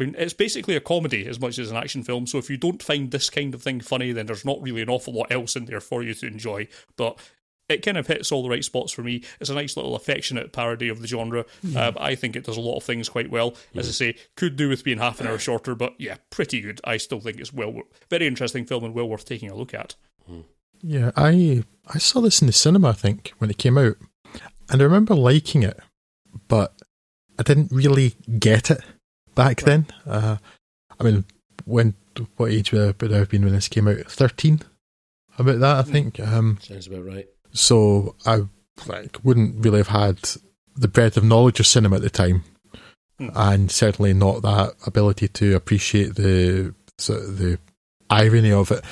I 0.00 0.04
mean, 0.04 0.14
it's 0.18 0.32
basically 0.32 0.76
a 0.76 0.80
comedy 0.80 1.26
as 1.26 1.38
much 1.38 1.58
as 1.58 1.70
an 1.70 1.76
action 1.76 2.02
film. 2.02 2.26
So 2.26 2.38
if 2.38 2.48
you 2.48 2.56
don't 2.56 2.82
find 2.82 3.10
this 3.10 3.28
kind 3.28 3.54
of 3.54 3.62
thing 3.62 3.80
funny, 3.80 4.12
then 4.12 4.26
there's 4.26 4.46
not 4.46 4.62
really 4.62 4.80
an 4.80 4.88
awful 4.88 5.12
lot 5.12 5.30
else 5.30 5.56
in 5.56 5.66
there 5.66 5.80
for 5.80 6.02
you 6.02 6.14
to 6.14 6.26
enjoy. 6.26 6.68
But 6.96 7.18
it 7.68 7.84
kind 7.84 7.98
of 7.98 8.06
hits 8.06 8.32
all 8.32 8.42
the 8.42 8.48
right 8.48 8.64
spots 8.64 8.92
for 8.92 9.02
me. 9.02 9.22
It's 9.40 9.50
a 9.50 9.54
nice 9.54 9.76
little 9.76 9.94
affectionate 9.94 10.52
parody 10.52 10.88
of 10.88 11.02
the 11.02 11.06
genre. 11.06 11.44
Mm. 11.64 11.76
Uh, 11.76 11.92
I 12.00 12.14
think 12.14 12.34
it 12.34 12.44
does 12.44 12.56
a 12.56 12.62
lot 12.62 12.78
of 12.78 12.82
things 12.82 13.10
quite 13.10 13.30
well. 13.30 13.54
As 13.74 13.88
I 13.88 13.92
say, 13.92 14.16
could 14.36 14.56
do 14.56 14.70
with 14.70 14.84
being 14.84 14.98
half 14.98 15.20
an 15.20 15.26
hour 15.26 15.38
shorter, 15.38 15.74
but 15.74 15.94
yeah, 15.98 16.16
pretty 16.30 16.62
good. 16.62 16.80
I 16.82 16.96
still 16.96 17.20
think 17.20 17.38
it's 17.38 17.52
well, 17.52 17.82
very 18.08 18.26
interesting 18.26 18.64
film 18.64 18.84
and 18.84 18.94
well 18.94 19.08
worth 19.08 19.26
taking 19.26 19.50
a 19.50 19.54
look 19.54 19.74
at. 19.74 19.96
Yeah, 20.82 21.10
I 21.14 21.64
I 21.92 21.98
saw 21.98 22.20
this 22.22 22.40
in 22.40 22.46
the 22.46 22.54
cinema. 22.54 22.88
I 22.88 22.92
think 22.92 23.34
when 23.36 23.50
it 23.50 23.58
came 23.58 23.76
out, 23.76 23.96
and 24.70 24.80
I 24.80 24.84
remember 24.84 25.14
liking 25.14 25.62
it, 25.62 25.78
but 26.48 26.74
I 27.38 27.42
didn't 27.42 27.70
really 27.70 28.14
get 28.38 28.70
it 28.70 28.80
back 29.40 29.62
then. 29.62 29.86
Uh, 30.06 30.36
I 30.98 31.04
mean, 31.04 31.24
when 31.64 31.94
what 32.36 32.50
age 32.50 32.72
would 32.72 33.12
I 33.12 33.16
have 33.16 33.30
been 33.30 33.44
when 33.44 33.54
this 33.54 33.68
came 33.68 33.88
out? 33.88 34.10
Thirteen, 34.10 34.60
about 35.38 35.60
that, 35.60 35.76
I 35.76 35.82
hmm. 35.82 35.92
think. 35.92 36.20
Um, 36.20 36.58
Sounds 36.60 36.86
about 36.86 37.06
right. 37.06 37.26
So 37.52 38.16
I 38.26 38.42
like 38.86 39.18
wouldn't 39.24 39.64
really 39.64 39.78
have 39.78 39.88
had 39.88 40.18
the 40.76 40.88
breadth 40.88 41.16
of 41.16 41.24
knowledge 41.24 41.58
of 41.58 41.66
cinema 41.66 41.96
at 41.96 42.02
the 42.02 42.10
time, 42.10 42.44
mm. 43.18 43.30
and 43.34 43.70
certainly 43.70 44.12
not 44.12 44.42
that 44.42 44.74
ability 44.86 45.28
to 45.28 45.56
appreciate 45.56 46.16
the 46.16 46.74
sort 46.98 47.20
of 47.20 47.38
the 47.38 47.58
irony 48.10 48.52
of 48.52 48.70
it. 48.70 48.84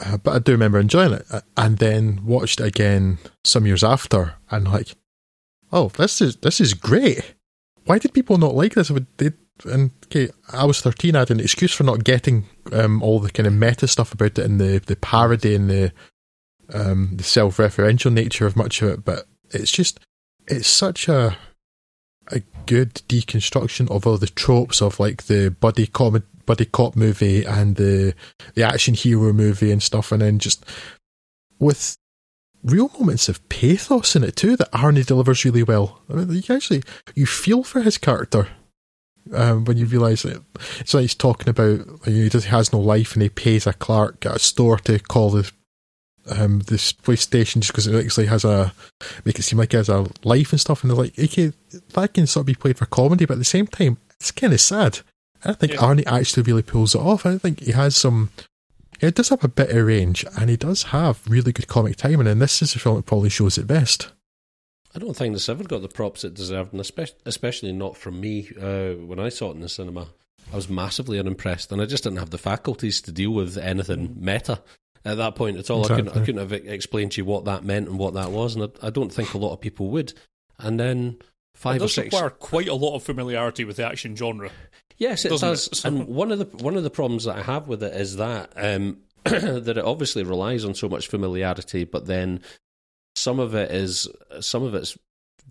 Uh, 0.00 0.16
but 0.16 0.34
I 0.34 0.38
do 0.38 0.52
remember 0.52 0.78
enjoying 0.78 1.14
it, 1.14 1.26
uh, 1.30 1.40
and 1.56 1.78
then 1.78 2.24
watched 2.24 2.60
it 2.60 2.66
again 2.66 3.18
some 3.42 3.66
years 3.66 3.82
after, 3.82 4.34
and 4.50 4.70
like, 4.70 4.94
oh, 5.72 5.88
this 5.88 6.20
is 6.20 6.36
this 6.36 6.60
is 6.60 6.74
great. 6.74 7.34
Why 7.86 7.98
did 7.98 8.14
people 8.14 8.38
not 8.38 8.54
like 8.54 8.74
this? 8.74 8.90
They 9.18 9.32
and 9.64 9.90
okay, 10.06 10.30
I 10.52 10.64
was 10.64 10.80
thirteen. 10.80 11.16
I 11.16 11.20
had 11.20 11.30
an 11.30 11.40
excuse 11.40 11.72
for 11.72 11.84
not 11.84 12.04
getting 12.04 12.46
um, 12.72 13.02
all 13.02 13.20
the 13.20 13.30
kind 13.30 13.46
of 13.46 13.52
meta 13.52 13.86
stuff 13.86 14.12
about 14.12 14.38
it 14.38 14.44
and 14.44 14.60
the 14.60 14.80
the 14.84 14.96
parody 14.96 15.54
and 15.54 15.70
the 15.70 15.92
um, 16.72 17.10
the 17.14 17.22
self 17.22 17.58
referential 17.58 18.12
nature 18.12 18.46
of 18.46 18.56
much 18.56 18.82
of 18.82 18.88
it. 18.88 19.04
But 19.04 19.26
it's 19.50 19.70
just 19.70 20.00
it's 20.48 20.68
such 20.68 21.08
a 21.08 21.36
a 22.28 22.40
good 22.66 22.94
deconstruction 23.08 23.90
of 23.90 24.06
all 24.06 24.16
the 24.16 24.26
tropes 24.26 24.80
of 24.80 24.98
like 24.98 25.24
the 25.24 25.50
buddy 25.60 25.86
cop 25.86 26.14
buddy 26.46 26.64
cop 26.64 26.96
movie 26.96 27.44
and 27.44 27.76
the 27.76 28.14
the 28.54 28.62
action 28.62 28.94
hero 28.94 29.32
movie 29.32 29.70
and 29.70 29.82
stuff, 29.82 30.10
and 30.10 30.20
then 30.20 30.38
just 30.38 30.64
with 31.58 31.96
real 32.64 32.90
moments 32.98 33.28
of 33.28 33.46
pathos 33.48 34.16
in 34.16 34.24
it 34.24 34.36
too 34.36 34.56
that 34.56 34.72
Arnie 34.72 35.06
delivers 35.06 35.44
really 35.44 35.62
well. 35.62 36.00
I 36.08 36.14
mean, 36.14 36.42
you 36.42 36.54
actually 36.54 36.82
you 37.14 37.26
feel 37.26 37.62
for 37.62 37.82
his 37.82 37.98
character 37.98 38.48
um, 39.32 39.64
when 39.64 39.76
you 39.76 39.86
realise 39.86 40.22
that 40.22 40.42
it's 40.80 40.92
like 40.94 41.02
he's 41.02 41.14
talking 41.14 41.48
about 41.48 41.80
he 42.04 42.28
does 42.28 42.44
he 42.44 42.50
has 42.50 42.72
no 42.72 42.78
life 42.78 43.14
and 43.14 43.22
he 43.22 43.28
pays 43.28 43.66
a 43.66 43.72
clerk 43.72 44.26
at 44.26 44.36
a 44.36 44.38
store 44.38 44.78
to 44.78 44.98
call 44.98 45.30
the 45.30 45.50
um, 46.30 46.60
this 46.60 46.92
police 46.92 47.20
station 47.20 47.60
just 47.60 47.72
because 47.72 47.86
it 47.86 48.04
actually 48.04 48.26
has 48.26 48.44
a 48.44 48.72
make 49.24 49.38
it 49.38 49.42
seem 49.42 49.58
like 49.58 49.72
he 49.72 49.76
has 49.76 49.88
a 49.88 50.06
life 50.22 50.52
and 50.52 50.60
stuff. 50.60 50.82
And 50.82 50.90
they're 50.90 50.98
like 50.98 51.18
okay 51.18 51.52
that 51.94 52.14
can 52.14 52.26
sort 52.26 52.42
of 52.42 52.46
be 52.46 52.54
played 52.54 52.78
for 52.78 52.86
comedy 52.86 53.24
but 53.24 53.34
at 53.34 53.38
the 53.38 53.44
same 53.44 53.66
time 53.66 53.98
it's 54.20 54.30
kind 54.30 54.52
of 54.52 54.60
sad. 54.60 55.00
I 55.44 55.52
think 55.52 55.72
yeah. 55.72 55.80
Arnie 55.80 56.06
actually 56.06 56.44
really 56.44 56.62
pulls 56.62 56.94
it 56.94 57.00
off. 57.00 57.26
I 57.26 57.36
think 57.38 57.60
he 57.60 57.72
has 57.72 57.96
some 57.96 58.30
he 59.00 59.10
does 59.10 59.28
have 59.30 59.44
a 59.44 59.48
bit 59.48 59.70
of 59.70 59.86
range 59.86 60.24
and 60.38 60.48
he 60.48 60.56
does 60.56 60.84
have 60.84 61.20
really 61.28 61.52
good 61.52 61.68
comic 61.68 61.96
timing 61.96 62.26
and 62.26 62.40
this 62.40 62.62
is 62.62 62.74
a 62.74 62.78
film 62.78 62.96
that 62.96 63.06
probably 63.06 63.28
shows 63.28 63.58
it 63.58 63.66
best 63.66 64.12
I 64.94 64.98
don't 64.98 65.16
think 65.16 65.34
this 65.34 65.48
ever 65.48 65.64
got 65.64 65.82
the 65.82 65.88
props 65.88 66.24
it 66.24 66.34
deserved, 66.34 66.72
and 66.72 66.80
especially 67.26 67.72
not 67.72 67.96
from 67.96 68.20
me. 68.20 68.48
Uh, 68.60 68.92
when 69.04 69.18
I 69.18 69.28
saw 69.28 69.50
it 69.50 69.54
in 69.54 69.60
the 69.60 69.68
cinema, 69.68 70.08
I 70.52 70.56
was 70.56 70.68
massively 70.68 71.18
unimpressed, 71.18 71.72
and 71.72 71.82
I 71.82 71.86
just 71.86 72.04
didn't 72.04 72.18
have 72.18 72.30
the 72.30 72.38
faculties 72.38 73.00
to 73.02 73.12
deal 73.12 73.32
with 73.32 73.58
anything 73.58 74.16
meta 74.18 74.62
at 75.04 75.16
that 75.16 75.34
point 75.34 75.58
at 75.58 75.70
all. 75.70 75.82
Exactly. 75.82 76.02
I, 76.02 76.04
couldn't, 76.04 76.22
I 76.22 76.24
couldn't 76.24 76.50
have 76.50 76.52
explained 76.52 77.12
to 77.12 77.20
you 77.20 77.24
what 77.24 77.44
that 77.46 77.64
meant 77.64 77.88
and 77.88 77.98
what 77.98 78.14
that 78.14 78.30
was, 78.30 78.54
and 78.54 78.64
I, 78.64 78.86
I 78.86 78.90
don't 78.90 79.12
think 79.12 79.34
a 79.34 79.38
lot 79.38 79.52
of 79.52 79.60
people 79.60 79.88
would. 79.88 80.12
And 80.58 80.78
then 80.78 81.16
five 81.54 81.76
it 81.76 81.84
or 81.84 81.88
six 81.88 82.06
require 82.06 82.30
quite 82.30 82.68
a 82.68 82.74
lot 82.74 82.94
of 82.94 83.02
familiarity 83.02 83.64
with 83.64 83.76
the 83.76 83.86
action 83.86 84.14
genre. 84.14 84.50
Yes, 84.96 85.24
it 85.24 85.40
does. 85.40 85.66
It? 85.66 85.84
and 85.84 86.06
one 86.06 86.30
of 86.30 86.38
the 86.38 86.44
one 86.58 86.76
of 86.76 86.84
the 86.84 86.90
problems 86.90 87.24
that 87.24 87.36
I 87.36 87.42
have 87.42 87.66
with 87.66 87.82
it 87.82 87.94
is 87.94 88.16
that 88.16 88.52
um, 88.54 88.98
that 89.24 89.76
it 89.76 89.84
obviously 89.84 90.22
relies 90.22 90.64
on 90.64 90.74
so 90.74 90.88
much 90.88 91.08
familiarity, 91.08 91.84
but 91.84 92.06
then 92.06 92.40
some 93.14 93.38
of 93.38 93.54
it 93.54 93.70
is 93.70 94.08
some 94.40 94.62
of 94.62 94.74
it's 94.74 94.96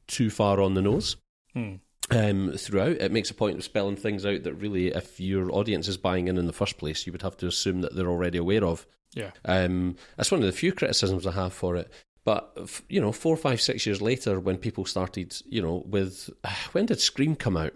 too 0.08 0.30
far 0.30 0.62
on 0.62 0.74
the 0.74 0.82
nose. 0.82 1.16
Hmm. 1.54 1.76
Um, 2.12 2.52
throughout, 2.58 2.98
it 2.98 3.14
makes 3.14 3.30
a 3.30 3.34
point 3.34 3.58
of 3.58 3.64
spelling 3.64 3.96
things 3.96 4.26
out 4.26 4.44
that 4.44 4.56
really, 4.56 4.88
if 4.88 5.20
your 5.20 5.52
audience 5.56 5.88
is 5.88 5.96
buying 5.96 6.28
in 6.28 6.38
in 6.38 6.48
the 6.48 6.54
first 6.54 6.78
place, 6.78 7.06
you 7.06 7.14
would 7.14 7.22
have 7.22 7.38
to 7.38 7.48
assume 7.48 7.82
that 7.82 7.96
they're 7.96 8.10
already 8.10 8.38
aware 8.38 8.64
of. 8.64 8.86
Yeah, 9.14 9.32
um, 9.46 9.96
that's 10.18 10.32
one 10.32 10.42
of 10.42 10.46
the 10.46 10.52
few 10.52 10.74
criticisms 10.74 11.26
I 11.26 11.32
have 11.32 11.54
for 11.54 11.76
it. 11.76 11.92
But 12.26 12.58
you 12.90 13.00
know, 13.00 13.12
four, 13.12 13.38
five, 13.38 13.62
six 13.62 13.86
years 13.86 14.02
later, 14.02 14.40
when 14.40 14.58
people 14.58 14.86
started, 14.86 15.36
you 15.46 15.62
know, 15.62 15.84
with 15.86 16.30
when 16.74 16.86
did 16.86 17.00
Scream 17.00 17.36
come 17.36 17.58
out? 17.58 17.74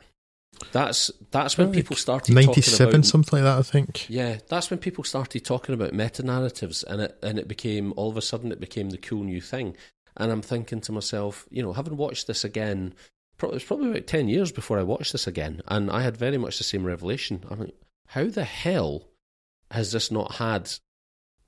That's 0.71 1.11
that's 1.31 1.57
when 1.57 1.71
people 1.71 1.95
started 1.95 2.33
ninety 2.33 2.61
seven 2.61 3.03
something 3.03 3.39
like 3.39 3.43
that. 3.43 3.59
I 3.59 3.61
think. 3.61 4.09
Yeah, 4.09 4.37
that's 4.47 4.69
when 4.69 4.79
people 4.79 5.03
started 5.03 5.45
talking 5.45 5.73
about 5.73 5.93
meta 5.93 6.23
narratives, 6.23 6.83
and 6.83 7.01
it 7.01 7.17
and 7.21 7.39
it 7.39 7.47
became 7.47 7.93
all 7.95 8.09
of 8.09 8.17
a 8.17 8.21
sudden 8.21 8.51
it 8.51 8.59
became 8.59 8.89
the 8.89 8.97
cool 8.97 9.23
new 9.23 9.41
thing. 9.41 9.75
And 10.17 10.31
I'm 10.31 10.41
thinking 10.41 10.81
to 10.81 10.91
myself, 10.91 11.45
you 11.49 11.61
know, 11.61 11.73
having 11.73 11.95
watched 11.95 12.25
this 12.25 12.43
again, 12.43 12.95
it 13.41 13.51
was 13.51 13.63
probably 13.63 13.91
about 13.91 14.07
ten 14.07 14.27
years 14.27 14.51
before 14.51 14.79
I 14.79 14.83
watched 14.83 15.11
this 15.11 15.27
again, 15.27 15.61
and 15.67 15.91
I 15.91 16.01
had 16.01 16.17
very 16.17 16.37
much 16.37 16.57
the 16.57 16.63
same 16.63 16.83
revelation. 16.83 17.43
I'm 17.49 17.59
like, 17.59 17.75
how 18.07 18.25
the 18.25 18.43
hell 18.43 19.07
has 19.71 19.91
this 19.91 20.11
not 20.11 20.35
had 20.35 20.71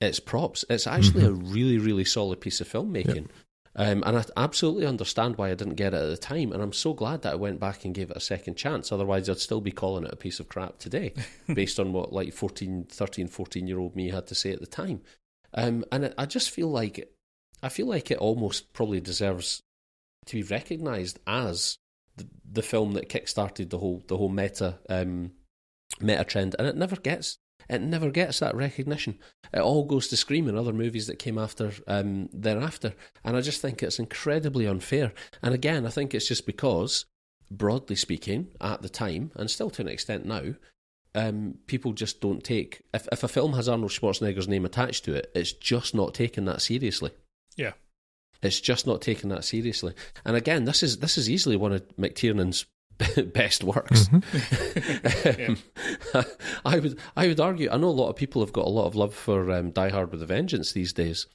its 0.00 0.20
props? 0.20 0.64
It's 0.70 0.86
actually 0.86 1.24
mm-hmm. 1.24 1.48
a 1.48 1.52
really, 1.52 1.78
really 1.78 2.04
solid 2.04 2.40
piece 2.40 2.60
of 2.60 2.68
filmmaking. 2.68 3.14
Yep. 3.14 3.30
Um, 3.76 4.02
and 4.04 4.18
I 4.18 4.24
absolutely 4.36 4.86
understand 4.86 5.36
why 5.36 5.50
I 5.50 5.54
didn't 5.54 5.74
get 5.74 5.94
it 5.94 6.02
at 6.02 6.08
the 6.08 6.16
time. 6.16 6.52
And 6.52 6.62
I'm 6.62 6.72
so 6.72 6.92
glad 6.92 7.22
that 7.22 7.32
I 7.32 7.36
went 7.36 7.60
back 7.60 7.84
and 7.84 7.94
gave 7.94 8.10
it 8.10 8.16
a 8.16 8.20
second 8.20 8.56
chance. 8.56 8.90
Otherwise, 8.90 9.28
I'd 9.28 9.38
still 9.38 9.60
be 9.60 9.70
calling 9.70 10.04
it 10.04 10.12
a 10.12 10.16
piece 10.16 10.40
of 10.40 10.48
crap 10.48 10.78
today, 10.78 11.14
based 11.54 11.78
on 11.78 11.92
what 11.92 12.12
like 12.12 12.32
14, 12.32 12.86
13, 12.88 13.28
14 13.28 13.66
year 13.66 13.78
old 13.78 13.94
me 13.94 14.10
had 14.10 14.26
to 14.26 14.34
say 14.34 14.50
at 14.52 14.60
the 14.60 14.66
time. 14.66 15.02
Um, 15.54 15.84
and 15.92 16.12
I 16.18 16.26
just 16.26 16.50
feel 16.50 16.68
like 16.68 17.12
I 17.62 17.68
feel 17.68 17.86
like 17.86 18.10
it 18.10 18.18
almost 18.18 18.72
probably 18.72 19.00
deserves 19.00 19.62
to 20.26 20.36
be 20.36 20.42
recognised 20.42 21.18
as 21.26 21.78
the, 22.16 22.26
the 22.50 22.62
film 22.62 22.92
that 22.92 23.08
kickstarted 23.08 23.70
the 23.70 23.78
whole 23.78 24.02
the 24.06 24.16
whole 24.16 24.28
meta 24.28 24.78
um, 24.88 25.32
meta 26.00 26.24
trend, 26.24 26.56
and 26.58 26.68
it 26.68 26.76
never 26.76 26.96
gets 26.96 27.38
it 27.70 27.80
never 27.80 28.10
gets 28.10 28.40
that 28.40 28.54
recognition. 28.54 29.18
It 29.54 29.60
all 29.60 29.84
goes 29.84 30.08
to 30.08 30.16
Scream 30.16 30.48
and 30.48 30.58
other 30.58 30.72
movies 30.72 31.06
that 31.06 31.18
came 31.18 31.38
after 31.38 31.72
um, 31.86 32.28
thereafter. 32.32 32.94
And 33.24 33.36
I 33.36 33.40
just 33.40 33.60
think 33.62 33.82
it's 33.82 33.98
incredibly 33.98 34.66
unfair. 34.66 35.12
And 35.42 35.54
again, 35.54 35.86
I 35.86 35.90
think 35.90 36.14
it's 36.14 36.28
just 36.28 36.46
because 36.46 37.06
broadly 37.50 37.96
speaking, 37.96 38.48
at 38.60 38.82
the 38.82 38.88
time, 38.88 39.32
and 39.34 39.50
still 39.50 39.70
to 39.70 39.82
an 39.82 39.88
extent 39.88 40.24
now, 40.24 40.54
um, 41.14 41.58
people 41.66 41.92
just 41.92 42.20
don't 42.20 42.44
take. 42.44 42.82
If, 42.94 43.08
if 43.10 43.24
a 43.24 43.28
film 43.28 43.54
has 43.54 43.68
Arnold 43.68 43.90
Schwarzenegger's 43.90 44.48
name 44.48 44.64
attached 44.64 45.04
to 45.04 45.14
it, 45.14 45.30
it's 45.34 45.52
just 45.52 45.94
not 45.94 46.14
taken 46.14 46.44
that 46.44 46.62
seriously. 46.62 47.10
Yeah. 47.56 47.72
It's 48.42 48.60
just 48.60 48.86
not 48.86 49.02
taken 49.02 49.28
that 49.30 49.44
seriously. 49.44 49.94
And 50.24 50.36
again, 50.36 50.64
this 50.64 50.82
is 50.82 50.98
this 50.98 51.18
is 51.18 51.28
easily 51.28 51.56
one 51.56 51.72
of 51.72 51.86
McTiernan's 51.96 52.66
best 53.34 53.64
works. 53.64 54.08
Mm-hmm. 54.08 55.54
Um, 56.14 56.24
I 56.64 56.78
would 56.78 56.98
I 57.16 57.26
would 57.28 57.40
argue. 57.40 57.68
I 57.70 57.76
know 57.76 57.88
a 57.88 57.90
lot 57.90 58.08
of 58.10 58.16
people 58.16 58.42
have 58.42 58.52
got 58.52 58.66
a 58.66 58.70
lot 58.70 58.86
of 58.86 58.94
love 58.94 59.14
for 59.14 59.50
um, 59.52 59.70
Die 59.70 59.88
Hard 59.90 60.10
with 60.12 60.22
a 60.22 60.26
Vengeance 60.26 60.72
these 60.72 60.92
days. 60.92 61.26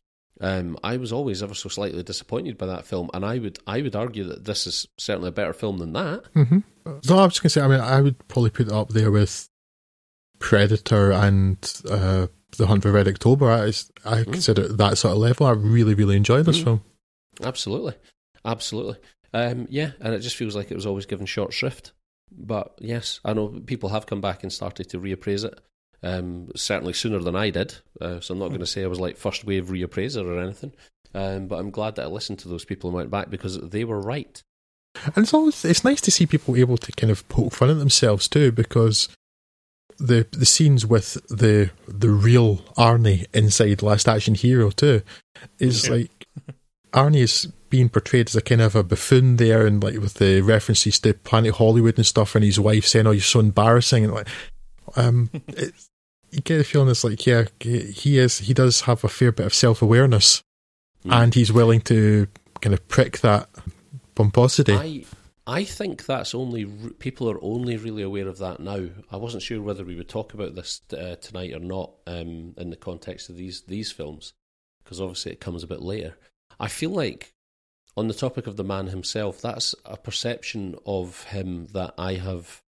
Um, 0.41 0.77
I 0.83 0.97
was 0.97 1.11
always 1.13 1.41
ever 1.41 1.53
so 1.53 1.69
slightly 1.69 2.03
disappointed 2.03 2.57
by 2.57 2.65
that 2.65 2.85
film, 2.85 3.09
and 3.13 3.23
I 3.25 3.39
would 3.39 3.57
I 3.67 3.81
would 3.81 3.95
argue 3.95 4.25
that 4.25 4.45
this 4.45 4.67
is 4.67 4.87
certainly 4.97 5.29
a 5.29 5.31
better 5.33 5.53
film 5.53 5.77
than 5.77 5.93
that. 5.93 6.25
hmm 6.33 6.59
No, 6.85 7.19
I 7.19 7.25
was 7.25 7.33
just 7.33 7.41
going 7.41 7.47
to 7.47 7.49
say, 7.49 7.61
I 7.61 7.67
mean, 7.67 7.79
I 7.79 8.01
would 8.01 8.27
probably 8.27 8.49
put 8.49 8.67
it 8.67 8.73
up 8.73 8.89
there 8.89 9.11
with 9.11 9.47
Predator 10.39 11.11
and 11.11 11.57
uh, 11.89 12.27
The 12.57 12.67
Hunt 12.67 12.83
for 12.83 12.91
Red 12.91 13.07
October. 13.07 13.49
I, 13.49 13.71
I 14.03 14.23
consider 14.23 14.63
it 14.63 14.77
that 14.77 14.97
sort 14.97 15.13
of 15.13 15.19
level. 15.19 15.47
I 15.47 15.51
really, 15.51 15.93
really 15.93 16.17
enjoyed 16.17 16.45
this 16.45 16.59
Mm. 16.59 16.63
film. 16.63 16.83
Absolutely, 17.43 17.93
absolutely. 18.43 18.97
Um, 19.35 19.67
yeah, 19.69 19.91
and 19.99 20.13
it 20.13 20.19
just 20.19 20.37
feels 20.37 20.55
like 20.55 20.71
it 20.71 20.75
was 20.75 20.85
always 20.85 21.05
given 21.05 21.25
short 21.25 21.51
shrift. 21.53 21.91
But 22.31 22.73
yes, 22.79 23.19
I 23.25 23.33
know 23.33 23.49
people 23.65 23.89
have 23.89 24.05
come 24.05 24.21
back 24.21 24.43
and 24.43 24.51
started 24.51 24.89
to 24.89 24.99
reappraise 24.99 25.43
it. 25.45 25.59
Um, 26.01 26.49
certainly 26.55 26.93
sooner 26.93 27.19
than 27.19 27.35
I 27.35 27.49
did. 27.49 27.75
Uh, 27.99 28.19
so 28.19 28.33
I'm 28.33 28.39
not 28.39 28.49
going 28.49 28.59
to 28.61 28.65
say 28.65 28.83
I 28.83 28.87
was 28.87 28.99
like 28.99 29.17
first 29.17 29.43
wave 29.45 29.67
reappraiser 29.67 30.25
or 30.25 30.39
anything. 30.39 30.73
Um, 31.13 31.47
but 31.47 31.57
I'm 31.59 31.71
glad 31.71 31.95
that 31.95 32.03
I 32.05 32.07
listened 32.07 32.39
to 32.39 32.47
those 32.49 32.65
people 32.65 32.89
and 32.89 32.95
went 32.95 33.09
back 33.11 33.29
because 33.29 33.59
they 33.59 33.83
were 33.83 33.99
right. 34.01 34.41
And 35.05 35.17
it's 35.17 35.33
always 35.33 35.65
it's 35.65 35.83
nice 35.83 36.01
to 36.01 36.11
see 36.11 36.25
people 36.25 36.55
able 36.55 36.77
to 36.77 36.91
kind 36.93 37.11
of 37.11 37.27
poke 37.27 37.53
fun 37.53 37.69
at 37.69 37.77
themselves 37.79 38.27
too, 38.27 38.51
because 38.51 39.09
the 39.97 40.27
the 40.31 40.45
scenes 40.45 40.85
with 40.85 41.13
the 41.27 41.71
the 41.87 42.09
real 42.09 42.57
Arnie 42.77 43.25
inside 43.33 43.81
Last 43.81 44.07
Action 44.07 44.35
Hero 44.35 44.69
too 44.71 45.01
is 45.59 45.87
Yeah. 45.87 45.93
like 45.95 46.27
Arnie 46.93 47.21
is 47.23 47.51
being 47.75 47.89
portrayed 47.89 48.29
as 48.29 48.35
a 48.35 48.41
kind 48.41 48.61
of 48.61 48.75
a 48.75 48.83
buffoon 48.83 49.35
there, 49.35 49.65
and 49.67 49.83
like 49.83 49.99
with 49.99 50.15
the 50.15 50.41
references 50.41 50.99
to 50.99 51.13
Planet 51.13 51.55
Hollywood 51.55 51.97
and 51.97 52.05
stuff, 52.05 52.35
and 52.35 52.43
his 52.43 52.59
wife 52.59 52.85
saying, 52.85 53.05
"Oh, 53.07 53.11
you're 53.11 53.21
so 53.21 53.39
embarrassing," 53.41 54.05
and 54.05 54.13
like, 54.13 54.27
um, 54.95 55.29
it's, 55.49 55.89
you 56.31 56.41
get 56.41 56.61
a 56.61 56.63
feeling 56.63 56.89
it's 56.89 57.03
like, 57.03 57.25
yeah, 57.25 57.45
he 57.59 58.17
is, 58.17 58.39
he 58.39 58.53
does 58.53 58.81
have 58.81 59.03
a 59.03 59.09
fair 59.09 59.31
bit 59.31 59.45
of 59.45 59.53
self 59.53 59.81
awareness, 59.81 60.41
Mm. 61.05 61.23
and 61.23 61.33
he's 61.35 61.51
willing 61.53 61.81
to 61.81 62.27
kind 62.61 62.73
of 62.73 62.87
prick 62.87 63.19
that 63.19 63.47
pomposity. 64.15 64.73
I 64.73 65.05
I 65.47 65.63
think 65.63 66.05
that's 66.07 66.33
only 66.33 66.65
people 66.97 67.29
are 67.29 67.43
only 67.43 67.77
really 67.77 68.01
aware 68.01 68.27
of 68.27 68.39
that 68.39 68.59
now. 68.59 68.87
I 69.11 69.17
wasn't 69.17 69.43
sure 69.43 69.61
whether 69.61 69.83
we 69.85 69.95
would 69.95 70.09
talk 70.09 70.33
about 70.33 70.55
this 70.55 70.81
uh, 70.91 71.15
tonight 71.17 71.53
or 71.53 71.59
not 71.59 71.91
um, 72.07 72.55
in 72.57 72.71
the 72.71 72.75
context 72.75 73.29
of 73.29 73.35
these 73.35 73.61
these 73.67 73.91
films 73.91 74.33
because 74.83 74.99
obviously 75.01 75.31
it 75.33 75.39
comes 75.39 75.63
a 75.63 75.67
bit 75.67 75.81
later. 75.81 76.17
I 76.59 76.67
feel 76.69 76.89
like 76.91 77.33
on 77.97 78.07
the 78.07 78.13
topic 78.13 78.47
of 78.47 78.57
the 78.57 78.63
man 78.63 78.87
himself, 78.87 79.41
that's 79.41 79.73
a 79.85 79.97
perception 79.97 80.75
of 80.85 81.23
him 81.25 81.67
that 81.73 81.93
I 81.97 82.15
have 82.15 82.61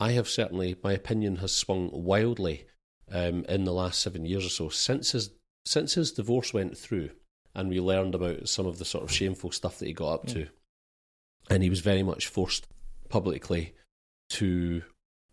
I 0.00 0.12
have 0.12 0.28
certainly 0.28 0.76
my 0.82 0.92
opinion 0.92 1.36
has 1.36 1.52
swung 1.52 1.90
wildly 1.92 2.66
um, 3.10 3.44
in 3.48 3.64
the 3.64 3.72
last 3.72 4.00
seven 4.00 4.26
years 4.26 4.44
or 4.44 4.50
so 4.50 4.68
since 4.68 5.12
his 5.12 5.30
since 5.64 5.94
his 5.94 6.12
divorce 6.12 6.52
went 6.52 6.76
through 6.76 7.10
and 7.54 7.70
we 7.70 7.80
learned 7.80 8.14
about 8.14 8.48
some 8.48 8.66
of 8.66 8.78
the 8.78 8.84
sort 8.84 9.04
of 9.04 9.12
shameful 9.12 9.52
stuff 9.52 9.78
that 9.78 9.86
he 9.86 9.92
got 9.92 10.14
up 10.14 10.26
to 10.26 10.48
and 11.48 11.62
he 11.62 11.70
was 11.70 11.80
very 11.80 12.02
much 12.02 12.26
forced 12.26 12.66
publicly 13.08 13.74
to 14.30 14.82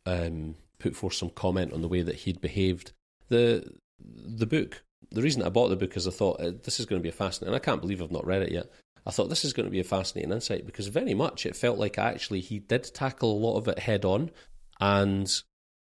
um, 0.05 0.55
put 0.79 0.95
forth 0.95 1.13
some 1.13 1.29
comment 1.29 1.73
on 1.73 1.81
the 1.81 1.87
way 1.87 2.01
that 2.01 2.15
he'd 2.15 2.41
behaved. 2.41 2.91
The 3.29 3.73
the 3.99 4.45
book, 4.45 4.83
the 5.11 5.21
reason 5.21 5.43
I 5.43 5.49
bought 5.49 5.69
the 5.69 5.75
book 5.75 5.95
is 5.95 6.07
I 6.07 6.11
thought 6.11 6.41
uh, 6.41 6.51
this 6.63 6.79
is 6.79 6.85
going 6.85 6.99
to 6.99 7.03
be 7.03 7.09
a 7.09 7.13
fascinating. 7.13 7.53
And 7.53 7.61
I 7.61 7.63
can't 7.63 7.81
believe 7.81 8.01
I've 8.01 8.11
not 8.11 8.25
read 8.25 8.41
it 8.41 8.51
yet. 8.51 8.71
I 9.05 9.11
thought 9.11 9.29
this 9.29 9.45
is 9.45 9.53
going 9.53 9.65
to 9.65 9.71
be 9.71 9.79
a 9.79 9.85
fascinating 9.85 10.31
insight 10.31 10.65
because 10.65 10.87
very 10.87 11.13
much 11.13 11.45
it 11.45 11.55
felt 11.55 11.77
like 11.77 11.97
actually 11.97 12.41
he 12.41 12.59
did 12.59 12.83
tackle 12.93 13.31
a 13.31 13.43
lot 13.43 13.57
of 13.57 13.67
it 13.67 13.79
head 13.79 14.05
on, 14.05 14.31
and 14.79 15.31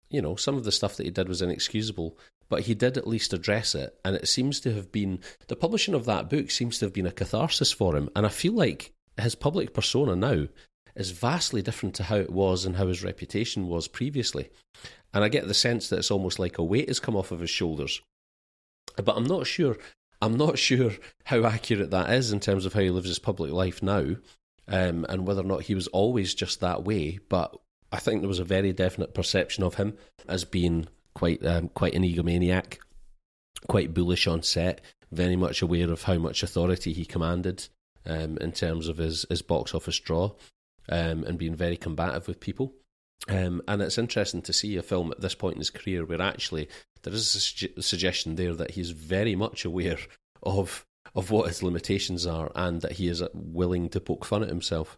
you 0.10 0.22
know 0.22 0.36
some 0.36 0.56
of 0.56 0.64
the 0.64 0.72
stuff 0.72 0.98
that 0.98 1.06
he 1.06 1.12
did 1.12 1.28
was 1.28 1.42
inexcusable, 1.42 2.18
but 2.50 2.62
he 2.62 2.74
did 2.74 2.98
at 2.98 3.08
least 3.08 3.34
address 3.34 3.76
it, 3.76 4.00
and 4.06 4.16
it 4.16 4.28
seems 4.28 4.60
to 4.62 4.74
have 4.74 4.92
been 4.92 5.20
the 5.48 5.56
publishing 5.56 5.94
of 5.94 6.06
that 6.06 6.30
book 6.30 6.52
seems 6.52 6.80
to 6.80 6.86
have 6.86 6.94
been 6.94 7.08
a 7.08 7.12
catharsis 7.12 7.72
for 7.72 7.98
him, 7.98 8.10
and 8.16 8.26
I 8.26 8.30
feel 8.30 8.54
like 8.54 8.94
his 9.20 9.36
public 9.36 9.74
persona 9.74 10.16
now 10.16 10.48
is 10.96 11.12
vastly 11.12 11.62
different 11.62 11.96
to 11.96 12.04
how 12.04 12.18
it 12.18 12.32
was 12.32 12.66
and 12.66 12.76
how 12.76 12.88
his 12.88 13.04
reputation 13.04 13.68
was 13.68 13.88
previously. 13.88 14.50
And 15.14 15.24
I 15.24 15.30
get 15.30 15.48
the 15.48 15.54
sense 15.54 15.90
that 15.90 16.00
it's 16.00 16.12
almost 16.12 16.40
like 16.40 16.58
a 16.58 16.64
weight 16.64 16.88
has 16.88 17.00
come 17.00 17.16
off 17.16 17.32
of 17.32 17.40
his 17.40 17.50
shoulders. 17.50 18.02
But 18.98 19.16
I'm 19.16 19.26
not 19.26 19.48
sure 19.48 19.78
I'm 20.22 20.38
not 20.38 20.60
sure 20.60 20.92
how 21.26 21.46
accurate 21.46 21.92
that 21.92 22.12
is 22.12 22.32
in 22.32 22.40
terms 22.40 22.66
of 22.66 22.74
how 22.74 22.82
he 22.82 22.90
lives 22.90 23.08
his 23.08 23.20
public 23.20 23.52
life 23.52 23.82
now, 23.82 24.16
um, 24.68 25.06
and 25.10 25.26
whether 25.26 25.42
or 25.42 25.46
not 25.46 25.64
he 25.64 25.76
was 25.76 25.88
always 25.88 26.34
just 26.34 26.60
that 26.60 26.84
way. 26.84 27.20
But 27.28 27.56
I 27.92 27.98
think 27.98 28.22
there 28.22 28.30
was 28.30 28.40
a 28.40 28.46
very 28.46 28.72
definite 28.72 29.14
perception 29.14 29.64
of 29.64 29.76
him 29.76 29.98
as 30.28 30.46
being 30.46 30.88
quite 31.16 31.46
um, 31.46 31.70
quite 31.70 31.96
an 31.96 32.04
egomaniac, 32.04 32.78
quite 33.68 33.94
bullish 33.94 34.28
on 34.28 34.44
set, 34.44 34.82
very 35.12 35.36
much 35.36 35.62
aware 35.62 35.92
of 35.92 36.04
how 36.04 36.18
much 36.18 36.44
authority 36.44 36.94
he 36.94 37.06
commanded 37.06 37.68
um, 38.06 38.38
in 38.38 38.52
terms 38.52 38.88
of 38.88 38.98
his, 38.98 39.26
his 39.30 39.42
box 39.42 39.74
office 39.74 40.00
draw, 40.00 40.32
um, 40.90 41.24
and 41.24 41.38
being 41.38 41.56
very 41.56 41.78
combative 41.78 42.28
with 42.28 42.40
people. 42.40 42.74
Um, 43.28 43.62
and 43.68 43.82
it's 43.82 43.98
interesting 43.98 44.42
to 44.44 44.54
see 44.54 44.78
a 44.78 44.84
film 44.84 45.12
at 45.12 45.22
this 45.22 45.36
point 45.36 45.56
in 45.56 45.60
his 45.60 45.70
career 45.70 46.06
where 46.06 46.22
actually 46.22 46.68
there 47.04 47.14
is 47.14 47.36
a 47.36 47.40
sugge- 47.40 47.84
suggestion 47.84 48.36
there 48.36 48.54
that 48.56 48.72
he's 48.72 48.92
very 48.92 49.36
much 49.36 49.66
aware 49.66 49.98
of 50.44 50.86
of 51.14 51.30
what 51.30 51.48
his 51.48 51.62
limitations 51.62 52.26
are 52.26 52.52
and 52.56 52.82
that 52.82 52.94
he 52.94 53.08
is 53.08 53.22
willing 53.34 53.90
to 53.90 54.00
poke 54.00 54.24
fun 54.24 54.44
at 54.44 54.50
himself, 54.50 54.98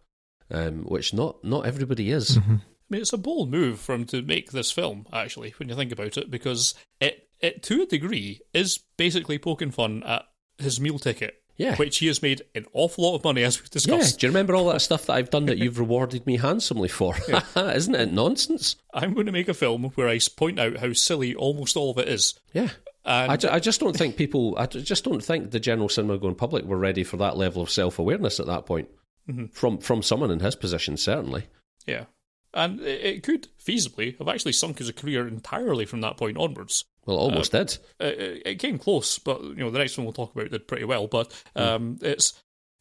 um, 0.52 0.84
which 0.84 1.14
not 1.14 1.44
not 1.44 1.66
everybody 1.66 2.12
is. 2.12 2.38
Mhm. 2.38 2.62
I 2.62 2.86
mean, 2.90 3.02
it's 3.02 3.14
a 3.14 3.18
bold 3.18 3.50
move 3.50 3.80
for 3.80 3.96
him 3.96 4.06
to 4.08 4.22
make 4.22 4.52
this 4.52 4.72
film, 4.72 5.08
actually, 5.12 5.52
when 5.58 5.68
you 5.70 5.76
think 5.76 5.92
about 5.92 6.18
it, 6.18 6.30
because 6.30 6.76
it, 7.00 7.28
it 7.40 7.64
to 7.64 7.82
a 7.82 7.86
degree, 7.88 8.42
is 8.54 8.80
basically 8.98 9.40
poking 9.40 9.72
fun 9.72 10.04
at 10.04 10.26
his 10.60 10.80
meal 10.80 11.00
ticket, 11.00 11.43
Yeah. 11.56 11.76
which 11.76 12.00
he 12.00 12.08
has 12.08 12.22
made 12.22 12.42
an 12.56 12.66
awful 12.74 13.04
lot 13.04 13.16
of 13.16 13.24
money, 13.24 13.44
as 13.44 13.60
we've 13.60 13.66
Yeah, 13.68 13.74
discussed. 13.74 14.20
do 14.20 14.26
you 14.28 14.32
remember 14.32 14.56
all 14.56 14.66
that 14.72 14.82
stuff 14.82 15.06
that 15.06 15.14
I've 15.14 15.30
done 15.30 15.46
that 15.46 15.60
you've 15.60 15.78
rewarded 15.78 16.26
me 16.26 16.38
handsomely 16.38 16.88
for? 16.88 17.16
Isn't 17.56 17.94
it 17.96 18.12
nonsense? 18.12 18.76
I'm 18.94 19.14
going 19.14 19.28
to 19.28 19.32
make 19.32 19.48
a 19.48 19.54
film 19.54 19.84
where 19.96 20.08
I 20.10 20.20
point 20.36 20.60
out 20.60 20.78
how 20.78 20.94
silly 20.94 21.36
almost 21.36 21.78
all 21.78 21.92
of 21.92 22.00
it 22.00 22.08
is. 22.08 22.40
Yeah. 22.54 22.70
And 23.06 23.32
I, 23.32 23.38
ju- 23.38 23.50
I 23.52 23.60
just 23.60 23.80
don't 23.82 23.96
think 23.96 24.16
people, 24.16 24.56
I 24.58 24.66
just 24.66 25.04
don't 25.04 25.24
think 25.24 25.52
the 25.52 25.60
general 25.60 25.90
cinema 25.90 26.18
going 26.18 26.36
public 26.36 26.66
were 26.66 26.78
ready 26.78 27.04
for 27.04 27.18
that 27.18 27.38
level 27.38 27.62
of 27.62 27.70
self 27.70 28.00
awareness 28.00 28.40
at 28.40 28.46
that 28.48 28.66
point. 28.66 28.90
Mm-hmm. 29.30 29.48
From 29.48 29.78
from 29.78 30.02
someone 30.02 30.32
in 30.32 30.40
his 30.40 30.56
position, 30.56 30.98
certainly. 30.98 31.46
yeah. 31.86 32.06
And 32.56 32.80
it 32.82 33.24
could 33.24 33.48
feasibly 33.64 34.18
have 34.20 34.28
actually 34.28 34.54
sunk 34.54 34.78
his 34.80 34.92
career 34.92 35.28
entirely 35.28 35.86
from 35.86 36.02
that 36.02 36.18
point 36.18 36.38
onwards. 36.38 36.86
Well, 37.06 37.18
almost 37.18 37.54
um, 37.54 37.66
did. 37.66 37.78
it, 38.00 38.20
it- 38.20 38.42
it 38.46 38.60
came 38.60 38.78
close, 38.80 39.20
but 39.20 39.42
you 39.42 39.56
know 39.56 39.72
the 39.72 39.80
next 39.80 39.98
one 39.98 40.06
we'll 40.06 40.14
talk 40.14 40.36
about 40.36 40.52
did 40.52 40.68
pretty 40.68 40.86
well. 40.86 41.08
But 41.08 41.32
hmm. 41.56 41.62
um, 41.62 42.00
it's 42.02 42.34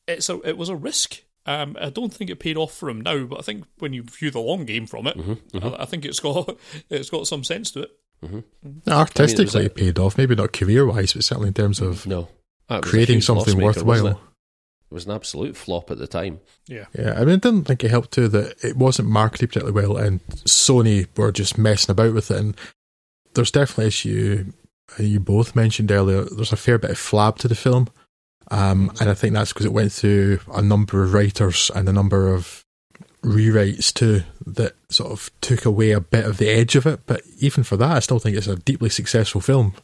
it's 0.07 0.29
a 0.29 0.41
it 0.49 0.57
was 0.57 0.69
a 0.69 0.77
risk. 0.77 1.23
Um, 1.45 1.77
I 1.81 1.91
don't 1.91 2.15
think 2.15 2.31
it 2.31 2.39
paid 2.39 2.57
off 2.57 2.73
for 2.73 2.89
him 2.89 3.01
now, 3.01 3.25
but 3.25 3.41
I 3.41 3.43
think 3.43 3.65
when 3.79 3.93
you 3.93 4.05
view 4.05 4.31
the 4.31 4.39
long 4.39 4.65
game 4.65 4.87
from 4.87 5.09
it, 5.09 5.17
mm-hmm, 5.17 5.33
mm-hmm. 5.33 5.75
I, 5.75 5.83
I 5.83 5.85
think 5.87 6.05
it's 6.05 6.21
got 6.21 6.57
it's 6.91 7.11
got 7.11 7.27
some 7.27 7.43
sense 7.45 7.71
to 7.73 7.83
it. 7.83 7.91
Mm-hmm. 8.25 8.89
Artistically, 8.89 9.63
a- 9.63 9.67
it 9.67 9.75
paid 9.75 9.99
off. 9.99 10.17
Maybe 10.17 10.35
not 10.35 10.53
career 10.53 10.87
wise, 10.87 11.15
but 11.15 11.25
certainly 11.25 11.49
in 11.49 11.55
terms 11.55 11.81
of 11.81 12.07
No. 12.07 12.29
It 12.71 12.75
was 12.77 12.79
a 12.79 12.81
creating 12.91 13.21
something 13.21 13.59
loss-maker, 13.59 13.65
worthwhile. 13.85 14.07
It? 14.07 14.17
It 14.17 14.95
was 14.95 15.07
an 15.07 15.13
absolute 15.13 15.57
flop 15.57 15.91
at 15.91 15.99
the 15.99 16.07
time. 16.07 16.41
Yeah, 16.69 16.87
Yeah, 16.97 17.15
I 17.15 17.21
mean, 17.25 17.37
I 17.37 17.39
didn't 17.39 17.65
think 17.65 17.83
it 17.83 17.91
helped 17.91 18.13
too 18.13 18.29
that 18.29 18.65
it 18.65 18.77
wasn't 18.77 19.09
marketed 19.09 19.51
particularly 19.51 19.75
well, 19.75 19.97
and 19.97 20.25
Sony 20.29 21.09
were 21.17 21.33
just 21.33 21.59
messing 21.59 21.91
about 21.93 22.15
with 22.15 22.31
it. 22.31 22.37
And 22.37 22.57
there's 23.35 23.51
definitely, 23.51 23.87
as 23.87 24.05
you 24.05 24.53
you 24.99 25.21
both 25.21 25.57
mentioned 25.57 25.91
earlier, 25.91 26.25
there's 26.25 26.53
a 26.53 26.57
fair 26.57 26.79
bit 26.79 26.91
of 26.91 26.99
flab 26.99 27.39
to 27.39 27.49
the 27.49 27.55
film, 27.55 27.89
um, 28.51 28.93
and 29.01 29.09
I 29.09 29.15
think 29.15 29.35
that's 29.35 29.53
because 29.53 29.67
it 29.67 29.73
went 29.73 29.93
through 29.93 30.41
a 30.53 30.63
number 30.63 31.03
of 31.03 31.15
writers 31.15 31.71
and 31.75 31.89
a 31.89 31.93
number 31.93 32.33
of 32.33 32.65
rewrites 33.23 33.95
too 33.95 34.23
that 34.47 34.75
sort 34.91 35.13
of 35.13 35.31
took 35.41 35.65
away 35.65 35.93
a 35.93 36.01
bit 36.01 36.25
of 36.25 36.39
the 36.39 36.49
edge 36.49 36.77
of 36.77 36.87
it. 36.87 37.01
But 37.07 37.23
even 37.39 37.65
for 37.65 37.77
that, 37.77 37.97
I 37.97 38.01
still 38.01 38.19
think 38.19 38.37
it's 38.37 38.49
a 38.49 38.57
deeply 38.57 38.91
successful 38.91 39.41
film, 39.41 39.75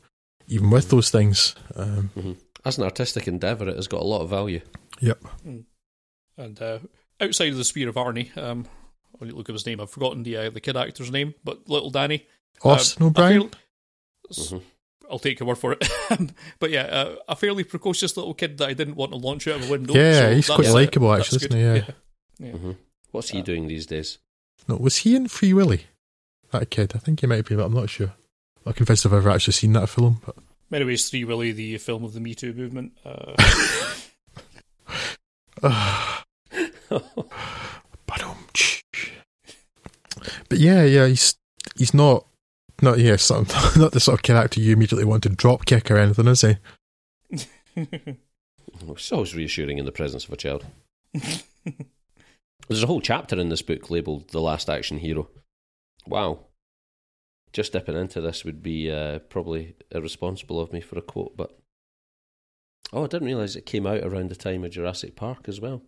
even 0.49 0.71
with 0.71 0.91
those 0.91 1.11
things. 1.11 1.55
Um, 1.77 2.37
As 2.65 2.77
an 2.77 2.85
artistic 2.85 3.29
endeavour, 3.29 3.69
it 3.69 3.77
has 3.77 3.87
got 3.87 4.03
a 4.03 4.07
lot 4.07 4.23
of 4.23 4.29
value. 4.29 4.61
yep. 5.01 5.23
and 6.37 6.61
uh, 6.61 6.81
outside 7.21 7.53
of 7.53 7.57
the 7.57 7.65
sphere 7.65 7.89
of 7.89 7.95
Arnie, 7.95 8.37
um, 8.37 8.67
I 9.21 9.25
need 9.25 9.31
to 9.31 9.37
look 9.37 9.49
at 9.49 9.55
his 9.55 9.67
name. 9.67 9.81
I've 9.81 9.91
forgotten 9.91 10.23
the 10.23 10.37
uh, 10.37 10.51
the 10.51 10.61
kid 10.61 10.77
actor's 10.77 11.11
name, 11.11 11.35
but 11.45 11.69
little 11.69 11.91
Danny. 11.91 12.27
Austin 12.65 13.03
um, 13.03 13.07
a 13.07 13.11
O'Brien. 13.11 13.41
fairly- 13.41 13.51
s- 14.31 14.55
I'll 15.11 15.19
take 15.19 15.41
your 15.41 15.47
word 15.49 15.57
for 15.59 15.73
it. 15.73 15.91
but 16.59 16.71
yeah, 16.71 16.83
uh, 16.83 17.17
a 17.29 17.35
fairly 17.37 17.65
precocious 17.65 18.15
little 18.17 18.35
kid 18.35 18.59
that 18.59 18.69
I 18.69 18.75
didn't 18.75 18.97
want 18.97 19.13
to 19.13 19.17
launch 19.17 19.49
out 19.49 19.57
of 19.61 19.69
a 19.69 19.71
window. 19.71 19.95
Yeah, 19.95 20.21
so 20.21 20.35
he's 20.35 20.51
quite 20.51 20.67
uh, 20.69 20.75
likeable, 20.75 21.15
actually, 21.15 21.37
isn't 21.37 21.55
he? 21.55 21.63
Yeah. 21.63 21.85
yeah. 22.39 22.53
What 22.53 22.77
What's 23.11 23.31
he 23.31 23.41
doing 23.41 23.69
these 23.69 23.87
days? 23.87 24.19
No, 24.69 24.77
was 24.77 24.99
he 24.99 25.17
in 25.17 25.29
Free 25.29 25.55
Willy? 25.55 25.87
That 26.51 26.69
kid. 26.69 26.93
I 26.95 26.99
think 26.99 27.21
he 27.21 27.27
might 27.27 27.47
be, 27.47 27.57
but 27.57 27.65
I'm 27.65 27.73
not 27.75 27.89
sure. 27.89 28.09
I'm 28.09 28.63
not 28.67 28.77
convinced 28.77 29.07
I've 29.07 29.15
ever 29.15 29.31
actually 29.31 29.55
seen 29.55 29.73
that 29.73 29.89
film. 29.89 30.21
But 30.27 30.37
Many 30.71 30.85
ways, 30.85 31.09
Three 31.09 31.25
Willy, 31.25 31.53
the 31.53 31.79
film 31.79 32.05
of 32.05 32.13
the 32.13 32.21
Me 32.21 32.35
Too 32.35 32.53
movement. 32.53 32.93
Uh, 33.03 33.33
but 36.91 38.23
um, 38.23 38.37
but 40.49 40.59
yeah, 40.59 40.85
yeah, 40.85 41.07
he's 41.07 41.35
he's 41.77 41.95
not 41.95 42.27
not 42.83 42.99
yeah, 42.99 43.13
not 43.77 43.93
the 43.93 44.01
sort 44.01 44.19
of 44.19 44.23
character 44.23 44.61
you 44.61 44.73
immediately 44.73 45.05
want 45.05 45.23
to 45.25 45.29
drop 45.29 45.65
kick 45.65 45.91
or 45.91 45.99
anything, 45.99 46.27
is 46.27 46.43
he? 46.43 46.57
It's 48.91 49.13
always 49.13 49.35
reassuring 49.35 49.79
in 49.79 49.85
the 49.85 49.93
presence 49.93 50.25
of 50.25 50.33
a 50.33 50.37
child. 50.37 50.65
There's 51.13 52.83
a 52.83 52.87
whole 52.87 53.01
chapter 53.01 53.39
in 53.39 53.49
this 53.49 53.63
book 53.63 53.91
labelled 53.91 54.29
"The 54.29 54.41
Last 54.41 54.69
Action 54.69 54.99
Hero." 54.99 55.29
Wow, 56.07 56.41
just 57.53 57.73
dipping 57.73 57.97
into 57.97 58.21
this 58.21 58.45
would 58.45 58.63
be 58.63 58.91
uh, 58.91 59.21
probably 59.21 59.75
irresponsible 59.91 60.61
of 60.61 60.73
me 60.73 60.81
for 60.81 60.99
a 60.99 61.03
quote, 61.03 61.37
but 61.37 61.59
oh, 62.93 63.05
I 63.05 63.07
didn't 63.07 63.27
realise 63.27 63.57
it 63.57 63.67
came 63.67 63.87
out 63.87 64.03
around 64.03 64.31
the 64.31 64.37
time 64.37 64.65
of 64.65 64.71
Jurassic 64.71 65.17
Park 65.17 65.49
as 65.49 65.61
well. 65.61 65.83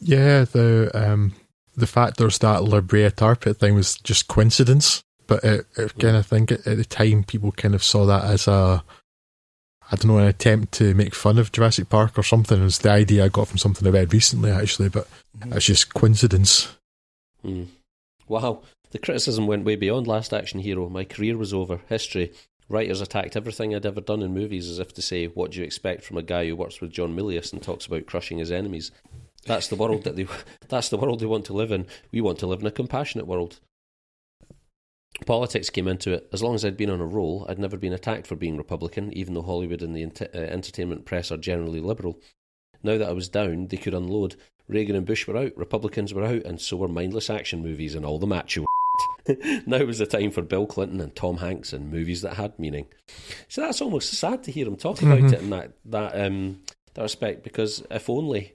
Yeah, 0.00 0.44
the 0.44 0.90
um, 0.94 1.34
the 1.74 1.86
fact 1.86 2.16
there's 2.16 2.38
that 2.38 2.64
La 2.64 2.80
Brea 2.80 3.10
tar 3.10 3.36
pit 3.36 3.58
thing 3.58 3.74
was 3.74 3.96
just 3.96 4.28
coincidence, 4.28 5.02
but 5.32 5.44
it, 5.44 5.66
it 5.78 5.98
kind 5.98 6.16
of 6.16 6.26
think 6.26 6.52
at, 6.52 6.66
at 6.66 6.76
the 6.76 6.84
time 6.84 7.24
people 7.24 7.52
kind 7.52 7.74
of 7.74 7.82
saw 7.82 8.04
that 8.04 8.24
as 8.24 8.46
a 8.46 8.84
I 9.90 9.96
don't 9.96 10.08
know 10.08 10.18
an 10.18 10.26
attempt 10.26 10.72
to 10.74 10.94
make 10.94 11.14
fun 11.14 11.38
of 11.38 11.52
Jurassic 11.52 11.88
Park 11.88 12.18
or 12.18 12.22
something. 12.22 12.62
It's 12.64 12.78
the 12.78 12.90
idea 12.90 13.24
I 13.24 13.28
got 13.28 13.48
from 13.48 13.58
something 13.58 13.86
I 13.86 13.90
read 13.90 14.12
recently 14.12 14.50
actually, 14.50 14.88
but 14.90 15.08
Mhm. 15.38 15.56
it's 15.56 15.66
just 15.66 15.94
coincidence. 15.94 16.76
Hmm. 17.42 17.64
Wow, 18.28 18.62
the 18.90 18.98
criticism 18.98 19.46
went 19.46 19.64
way 19.64 19.76
beyond 19.76 20.06
Last 20.06 20.32
Action 20.34 20.60
Hero. 20.60 20.88
My 20.88 21.04
career 21.04 21.36
was 21.38 21.52
over. 21.54 21.80
History. 21.88 22.32
Writers 22.68 23.00
attacked 23.00 23.36
everything 23.36 23.74
I'd 23.74 23.86
ever 23.86 24.00
done 24.00 24.22
in 24.22 24.32
movies 24.34 24.68
as 24.68 24.78
if 24.78 24.92
to 24.94 25.02
say, 25.02 25.26
What 25.26 25.50
do 25.50 25.58
you 25.58 25.64
expect 25.64 26.04
from 26.04 26.16
a 26.16 26.22
guy 26.22 26.46
who 26.46 26.56
works 26.56 26.80
with 26.80 26.92
John 26.92 27.16
Milius 27.16 27.52
and 27.52 27.62
talks 27.62 27.86
about 27.86 28.06
crushing 28.06 28.38
his 28.38 28.52
enemies? 28.52 28.90
That's 29.46 29.68
the 29.68 29.76
world 29.76 30.04
that 30.04 30.16
they 30.16 30.26
that's 30.68 30.90
the 30.90 30.96
world 30.98 31.20
they 31.20 31.26
want 31.26 31.46
to 31.46 31.52
live 31.54 31.72
in. 31.72 31.86
We 32.12 32.20
want 32.20 32.38
to 32.40 32.46
live 32.46 32.60
in 32.60 32.66
a 32.66 32.70
compassionate 32.70 33.26
world. 33.26 33.60
Politics 35.26 35.70
came 35.70 35.88
into 35.88 36.12
it. 36.12 36.28
As 36.32 36.42
long 36.42 36.54
as 36.54 36.64
I'd 36.64 36.76
been 36.76 36.90
on 36.90 37.00
a 37.00 37.06
roll, 37.06 37.46
I'd 37.48 37.58
never 37.58 37.76
been 37.76 37.92
attacked 37.92 38.26
for 38.26 38.36
being 38.36 38.56
Republican, 38.56 39.12
even 39.12 39.34
though 39.34 39.42
Hollywood 39.42 39.82
and 39.82 39.94
the 39.94 40.02
ent- 40.02 40.22
uh, 40.22 40.38
entertainment 40.38 41.04
press 41.04 41.30
are 41.30 41.36
generally 41.36 41.80
liberal. 41.80 42.18
Now 42.82 42.98
that 42.98 43.08
I 43.08 43.12
was 43.12 43.28
down, 43.28 43.68
they 43.68 43.76
could 43.76 43.94
unload. 43.94 44.36
Reagan 44.68 44.96
and 44.96 45.06
Bush 45.06 45.26
were 45.26 45.36
out, 45.36 45.56
Republicans 45.56 46.12
were 46.14 46.24
out, 46.24 46.44
and 46.44 46.60
so 46.60 46.76
were 46.76 46.88
mindless 46.88 47.30
action 47.30 47.62
movies 47.62 47.94
and 47.94 48.04
all 48.04 48.18
the 48.18 48.26
macho. 48.26 48.64
now 49.66 49.84
was 49.84 49.98
the 49.98 50.06
time 50.06 50.30
for 50.30 50.42
Bill 50.42 50.66
Clinton 50.66 51.00
and 51.00 51.14
Tom 51.14 51.38
Hanks 51.38 51.72
and 51.72 51.90
movies 51.90 52.22
that 52.22 52.34
had 52.34 52.58
meaning. 52.58 52.86
So 53.48 53.60
that's 53.60 53.80
almost 53.80 54.12
sad 54.12 54.42
to 54.44 54.52
hear 54.52 54.66
him 54.66 54.76
talk 54.76 55.02
about 55.02 55.18
Mhm. 55.20 55.32
it 55.32 55.40
in 55.40 55.50
that 55.50 55.72
that 55.86 56.20
um, 56.26 56.60
that 56.94 57.02
respect. 57.02 57.42
Because 57.44 57.82
if 57.90 58.10
only, 58.10 58.54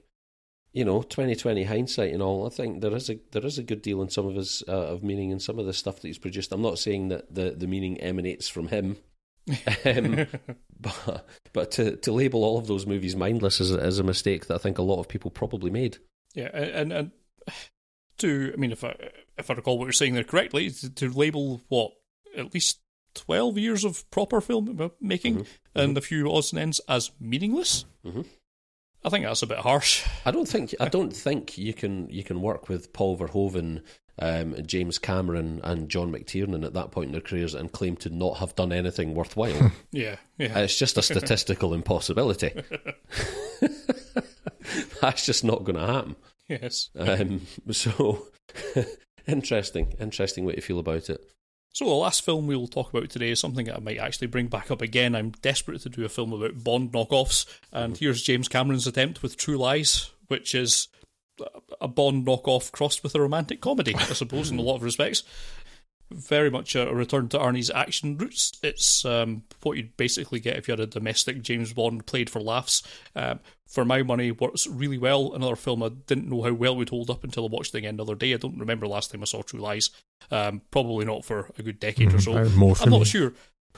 you 0.72 0.84
know, 0.84 1.02
twenty 1.02 1.34
twenty 1.34 1.64
hindsight 1.64 2.12
and 2.12 2.22
all, 2.22 2.46
I 2.46 2.50
think 2.50 2.80
there 2.80 2.94
is 2.94 3.08
a 3.10 3.18
there 3.32 3.44
is 3.46 3.58
a 3.58 3.62
good 3.62 3.82
deal 3.82 4.02
in 4.02 4.10
some 4.10 4.26
of 4.26 4.34
his 4.34 4.62
uh, 4.68 4.72
of 4.72 5.02
meaning 5.02 5.30
in 5.30 5.40
some 5.40 5.58
of 5.58 5.66
the 5.66 5.72
stuff 5.72 5.96
that 6.00 6.06
he's 6.08 6.18
produced. 6.18 6.52
I'm 6.52 6.62
not 6.62 6.78
saying 6.78 7.08
that 7.08 7.34
the 7.34 7.50
the 7.52 7.66
meaning 7.66 7.98
emanates 8.00 8.48
from 8.48 8.68
him. 8.68 8.96
um, 9.86 10.26
but 10.80 11.26
but 11.52 11.70
to, 11.72 11.96
to 11.96 12.12
label 12.12 12.44
all 12.44 12.58
of 12.58 12.66
those 12.66 12.86
movies 12.86 13.16
mindless 13.16 13.60
is 13.60 13.72
a, 13.72 13.78
is 13.78 13.98
a 13.98 14.04
mistake 14.04 14.46
that 14.46 14.54
I 14.54 14.58
think 14.58 14.78
a 14.78 14.82
lot 14.82 15.00
of 15.00 15.08
people 15.08 15.30
probably 15.30 15.70
made. 15.70 15.96
yeah, 16.34 16.50
and, 16.54 16.92
and 16.92 17.10
to, 18.18 18.50
I 18.52 18.56
mean, 18.56 18.72
if 18.72 18.84
I 18.84 18.94
if 19.38 19.50
I 19.50 19.54
recall 19.54 19.78
what 19.78 19.84
you're 19.86 19.92
saying 19.92 20.14
there 20.14 20.24
correctly, 20.24 20.70
to, 20.70 20.90
to 20.96 21.10
label 21.10 21.62
what 21.68 21.92
at 22.36 22.52
least 22.52 22.80
twelve 23.14 23.56
years 23.58 23.84
of 23.84 24.08
proper 24.10 24.40
film 24.40 24.90
making 25.00 25.38
Mhm. 25.38 25.46
and 25.74 25.96
a 25.98 26.00
few 26.00 26.30
odds 26.30 26.52
and 26.52 26.60
ends 26.60 26.80
as 26.88 27.10
meaningless, 27.18 27.84
Mhm. 28.04 28.26
I 29.04 29.10
think 29.10 29.24
that's 29.24 29.42
a 29.42 29.46
bit 29.46 29.58
harsh. 29.58 30.04
I 30.26 30.30
don't 30.30 30.48
think 30.48 30.74
I 30.80 30.88
don't 30.88 31.14
think 31.14 31.56
you 31.56 31.72
can 31.72 32.08
you 32.10 32.24
can 32.24 32.40
work 32.42 32.68
with 32.68 32.92
Paul 32.92 33.16
Verhoeven, 33.16 33.82
um, 34.18 34.56
James 34.66 34.98
Cameron, 34.98 35.60
and 35.62 35.88
John 35.88 36.12
McTiernan 36.12 36.64
at 36.66 36.74
that 36.74 36.90
point 36.90 37.06
in 37.06 37.12
their 37.12 37.20
careers 37.20 37.54
and 37.54 37.70
claim 37.70 37.96
to 37.98 38.10
not 38.10 38.38
have 38.38 38.56
done 38.56 38.72
anything 38.72 39.14
worthwhile. 39.14 39.72
Yeah, 39.92 40.16
yeah. 40.36 40.58
it's 40.58 40.76
just 40.76 40.98
a 40.98 41.02
statistical 41.02 41.72
impossibility. 41.74 42.52
That's 45.00 45.24
just 45.24 45.44
not 45.44 45.64
going 45.64 45.76
to 45.78 45.86
happen. 45.86 46.16
yes. 46.48 46.90
Um, 46.98 47.46
so 47.70 48.26
interesting, 49.26 49.94
interesting 50.00 50.44
way 50.44 50.54
to 50.56 50.60
feel 50.60 50.78
about 50.78 51.08
it. 51.08 51.20
So 51.72 51.84
the 51.84 51.90
last 51.92 52.24
film 52.24 52.46
we'll 52.46 52.66
talk 52.66 52.92
about 52.92 53.10
today 53.10 53.30
is 53.30 53.40
something 53.40 53.66
that 53.66 53.76
I 53.76 53.80
might 53.80 53.98
actually 53.98 54.26
bring 54.28 54.48
back 54.48 54.70
up 54.70 54.82
again. 54.82 55.14
I'm 55.14 55.30
desperate 55.42 55.80
to 55.82 55.88
do 55.88 56.04
a 56.04 56.08
film 56.08 56.32
about 56.32 56.64
Bond 56.64 56.92
knockoffs, 56.92 57.46
and 57.72 57.94
mm-hmm. 57.94 58.04
here's 58.04 58.22
James 58.22 58.48
Cameron's 58.48 58.86
attempt 58.86 59.22
with 59.22 59.36
True 59.36 59.56
Lies, 59.56 60.10
which 60.26 60.54
is 60.54 60.88
a 61.80 61.88
Bond 61.88 62.26
knockoff 62.26 62.72
crossed 62.72 63.02
with 63.02 63.14
a 63.14 63.20
romantic 63.20 63.60
comedy, 63.60 63.94
I 63.94 64.02
suppose, 64.14 64.50
in 64.50 64.58
a 64.58 64.62
lot 64.62 64.76
of 64.76 64.82
respects. 64.82 65.22
Very 66.10 66.50
much 66.50 66.74
a 66.74 66.92
return 66.92 67.28
to 67.28 67.38
Arnie's 67.38 67.70
action 67.70 68.16
roots. 68.16 68.52
It's 68.62 69.04
um, 69.04 69.42
what 69.62 69.76
you'd 69.76 69.96
basically 69.96 70.40
get 70.40 70.56
if 70.56 70.66
you 70.66 70.72
had 70.72 70.80
a 70.80 70.86
domestic 70.86 71.42
James 71.42 71.72
Bond 71.72 72.06
played 72.06 72.30
for 72.30 72.40
laughs. 72.40 72.82
Um, 73.14 73.40
for 73.66 73.84
my 73.84 74.02
money, 74.02 74.30
works 74.30 74.66
really 74.66 74.96
well. 74.96 75.34
Another 75.34 75.56
film 75.56 75.82
I 75.82 75.90
didn't 75.90 76.28
know 76.28 76.42
how 76.42 76.52
well 76.52 76.76
would 76.76 76.88
hold 76.88 77.10
up 77.10 77.24
until 77.24 77.44
I 77.44 77.48
watched 77.48 77.74
it 77.74 77.78
again 77.78 77.98
the 77.98 78.04
other 78.04 78.14
day. 78.14 78.32
I 78.32 78.38
don't 78.38 78.58
remember 78.58 78.86
last 78.86 79.10
time 79.10 79.20
I 79.20 79.26
saw 79.26 79.42
True 79.42 79.60
Lies. 79.60 79.90
Um, 80.30 80.62
probably 80.70 81.04
not 81.04 81.24
for 81.24 81.50
a 81.58 81.62
good 81.62 81.78
decade 81.78 82.14
or 82.14 82.20
so. 82.20 82.38
Uh, 82.38 82.48
more 82.50 82.74
I'm 82.80 82.90
not 82.90 83.06
sure. 83.06 83.34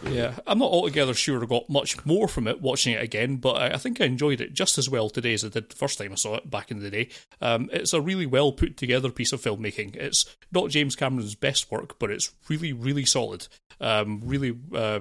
Yeah, 0.08 0.38
I'm 0.46 0.58
not 0.58 0.70
altogether 0.70 1.12
sure 1.12 1.42
I 1.42 1.46
got 1.46 1.68
much 1.68 2.04
more 2.06 2.26
from 2.26 2.48
it 2.48 2.62
watching 2.62 2.94
it 2.94 3.02
again, 3.02 3.36
but 3.36 3.56
I, 3.56 3.74
I 3.74 3.76
think 3.76 4.00
I 4.00 4.06
enjoyed 4.06 4.40
it 4.40 4.54
just 4.54 4.78
as 4.78 4.88
well 4.88 5.10
today 5.10 5.34
as 5.34 5.44
I 5.44 5.48
did 5.48 5.68
the 5.68 5.76
first 5.76 5.98
time 5.98 6.12
I 6.12 6.14
saw 6.14 6.36
it 6.36 6.50
back 6.50 6.70
in 6.70 6.80
the 6.80 6.90
day. 6.90 7.08
Um, 7.40 7.68
it's 7.72 7.92
a 7.92 8.00
really 8.00 8.26
well 8.26 8.52
put 8.52 8.76
together 8.76 9.10
piece 9.10 9.32
of 9.32 9.42
filmmaking. 9.42 9.96
It's 9.96 10.36
not 10.52 10.70
James 10.70 10.96
Cameron's 10.96 11.34
best 11.34 11.70
work, 11.70 11.98
but 11.98 12.10
it's 12.10 12.32
really, 12.48 12.72
really 12.72 13.04
solid. 13.04 13.46
Um, 13.80 14.22
really, 14.24 14.56
uh, 14.74 15.00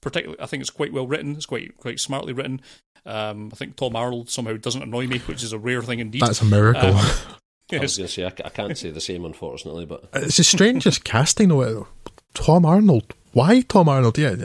particularly, 0.00 0.40
I 0.40 0.46
think 0.46 0.62
it's 0.62 0.70
quite 0.70 0.92
well 0.92 1.06
written. 1.06 1.36
It's 1.36 1.46
quite 1.46 1.76
quite 1.76 2.00
smartly 2.00 2.32
written. 2.32 2.60
Um, 3.06 3.50
I 3.52 3.56
think 3.56 3.76
Tom 3.76 3.96
Arnold 3.96 4.30
somehow 4.30 4.56
doesn't 4.56 4.82
annoy 4.82 5.06
me, 5.06 5.18
which 5.20 5.42
is 5.42 5.52
a 5.52 5.58
rare 5.58 5.82
thing 5.82 6.00
indeed. 6.00 6.22
That's 6.22 6.42
a 6.42 6.46
miracle. 6.46 6.90
Um, 6.90 6.96
I 6.96 6.98
was 6.98 7.26
yes. 7.70 7.96
going 7.96 8.06
to 8.06 8.08
say 8.08 8.24
I, 8.24 8.32
I 8.44 8.50
can't 8.50 8.76
say 8.76 8.90
the 8.90 9.00
same, 9.00 9.24
unfortunately, 9.24 9.86
but 9.86 10.08
it's 10.14 10.36
the 10.38 10.44
strangest 10.44 11.04
casting 11.04 11.48
though. 11.48 11.88
Tom 12.34 12.64
Arnold. 12.66 13.14
Why 13.32 13.60
Tom 13.62 13.88
Arnold? 13.88 14.18
Yeah, 14.18 14.36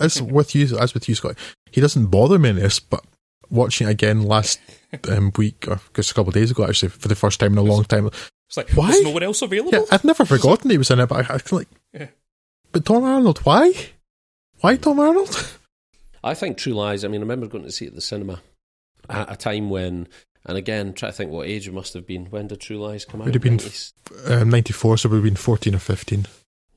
as 0.00 0.20
with 0.22 0.54
you, 0.54 0.76
as 0.78 0.94
with 0.94 1.08
you, 1.08 1.14
Scott. 1.14 1.36
He 1.70 1.80
doesn't 1.80 2.06
bother 2.06 2.38
me 2.38 2.50
in 2.50 2.56
this, 2.56 2.78
but 2.80 3.04
watching 3.50 3.88
it 3.88 3.90
again 3.90 4.22
last 4.22 4.60
um, 5.10 5.32
week, 5.36 5.66
or 5.68 5.80
just 5.94 6.10
a 6.10 6.14
couple 6.14 6.28
of 6.30 6.34
days 6.34 6.50
ago, 6.50 6.64
actually, 6.66 6.90
for 6.90 7.08
the 7.08 7.14
first 7.14 7.40
time 7.40 7.52
in 7.52 7.58
a 7.58 7.62
long 7.62 7.84
time. 7.84 8.06
It's 8.48 8.56
like, 8.56 8.70
Why? 8.70 8.90
there's 8.90 9.02
no 9.02 9.10
one 9.10 9.22
else 9.22 9.42
available? 9.42 9.72
Yeah, 9.72 9.84
I've 9.90 10.04
never 10.04 10.24
forgotten 10.24 10.70
he 10.70 10.78
was 10.78 10.90
in 10.90 11.00
it, 11.00 11.06
but 11.08 11.30
I, 11.30 11.34
I 11.34 11.38
feel 11.38 11.60
like, 11.60 11.68
Yeah. 11.92 12.06
but 12.72 12.84
Tom 12.84 13.02
Arnold, 13.04 13.38
why? 13.38 13.72
Why 14.60 14.76
Tom 14.76 15.00
Arnold? 15.00 15.54
I 16.24 16.34
think 16.34 16.56
True 16.56 16.72
Lies. 16.74 17.04
I 17.04 17.08
mean, 17.08 17.20
I 17.20 17.24
remember 17.24 17.46
going 17.46 17.64
to 17.64 17.72
see 17.72 17.84
it 17.86 17.88
at 17.88 17.94
the 17.94 18.00
cinema 18.00 18.40
at 19.10 19.32
a 19.32 19.36
time 19.36 19.68
when, 19.70 20.08
and 20.46 20.56
again, 20.56 20.92
try 20.94 21.10
to 21.10 21.14
think 21.14 21.30
what 21.30 21.46
age 21.48 21.66
it 21.68 21.74
must 21.74 21.92
have 21.94 22.06
been. 22.06 22.26
When 22.26 22.46
did 22.46 22.60
True 22.60 22.78
Lies 22.78 23.04
come 23.04 23.20
out? 23.20 23.26
Would 23.26 23.34
have 23.34 23.42
been 23.42 23.60
Um, 24.26 24.48
Ninety 24.50 24.72
four, 24.72 24.96
so 24.96 25.08
we've 25.08 25.22
been 25.22 25.36
fourteen 25.36 25.74
or 25.74 25.78
fifteen. 25.80 26.26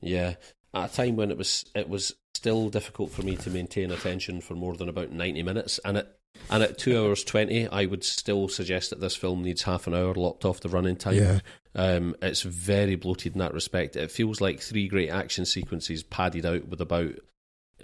Yeah, 0.00 0.34
at 0.74 0.90
a 0.90 0.94
time 0.94 1.16
when 1.16 1.30
it 1.30 1.38
was 1.38 1.64
it 1.74 1.88
was 1.88 2.14
still 2.34 2.68
difficult 2.70 3.10
for 3.10 3.22
me 3.22 3.36
to 3.36 3.50
maintain 3.50 3.90
attention 3.90 4.40
for 4.40 4.54
more 4.54 4.76
than 4.76 4.88
about 4.88 5.10
ninety 5.12 5.42
minutes, 5.42 5.78
and 5.84 5.98
at 5.98 6.14
and 6.50 6.62
at 6.62 6.78
two 6.78 6.96
hours 6.98 7.24
twenty, 7.24 7.66
I 7.68 7.86
would 7.86 8.04
still 8.04 8.48
suggest 8.48 8.90
that 8.90 9.00
this 9.00 9.16
film 9.16 9.42
needs 9.42 9.62
half 9.62 9.86
an 9.86 9.94
hour 9.94 10.14
lopped 10.14 10.44
off 10.44 10.60
the 10.60 10.68
running 10.68 10.96
time. 10.96 11.14
Yeah, 11.14 11.40
Um, 11.74 12.14
it's 12.22 12.42
very 12.42 12.94
bloated 12.94 13.32
in 13.34 13.38
that 13.40 13.54
respect. 13.54 13.96
It 13.96 14.10
feels 14.12 14.40
like 14.40 14.60
three 14.60 14.86
great 14.88 15.10
action 15.10 15.44
sequences 15.46 16.02
padded 16.02 16.46
out 16.46 16.68
with 16.68 16.80
about 16.80 17.14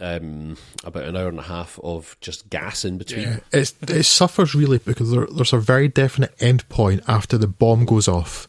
um, 0.01 0.57
about 0.83 1.05
an 1.05 1.17
hour 1.17 1.29
and 1.29 1.39
a 1.39 1.43
half 1.43 1.79
of 1.83 2.17
just 2.21 2.51
gas 2.51 2.85
in 2.85 2.99
between. 2.99 3.23
Yeah. 3.29 3.41
it's 3.53 3.75
it 3.83 4.03
suffers 4.05 4.55
really 4.55 4.79
because 4.79 5.11
there, 5.11 5.27
there's 5.27 5.53
a 5.53 5.59
very 5.59 5.89
definite 5.89 6.35
end 6.41 6.69
point 6.69 7.03
after 7.07 7.39
the 7.39 7.47
bomb 7.47 7.85
goes 7.85 8.09
off, 8.09 8.49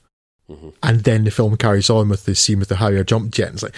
Mhm. 0.50 0.74
and 0.84 1.00
then 1.04 1.24
the 1.24 1.32
film 1.32 1.56
carries 1.58 1.90
on 1.90 2.10
with 2.10 2.26
the 2.26 2.36
scene 2.36 2.60
with 2.60 2.70
the 2.70 2.78
Harrier 2.78 3.04
jump 3.04 3.32
jet. 3.32 3.48
And 3.48 3.54
it's 3.56 3.64
like 3.64 3.76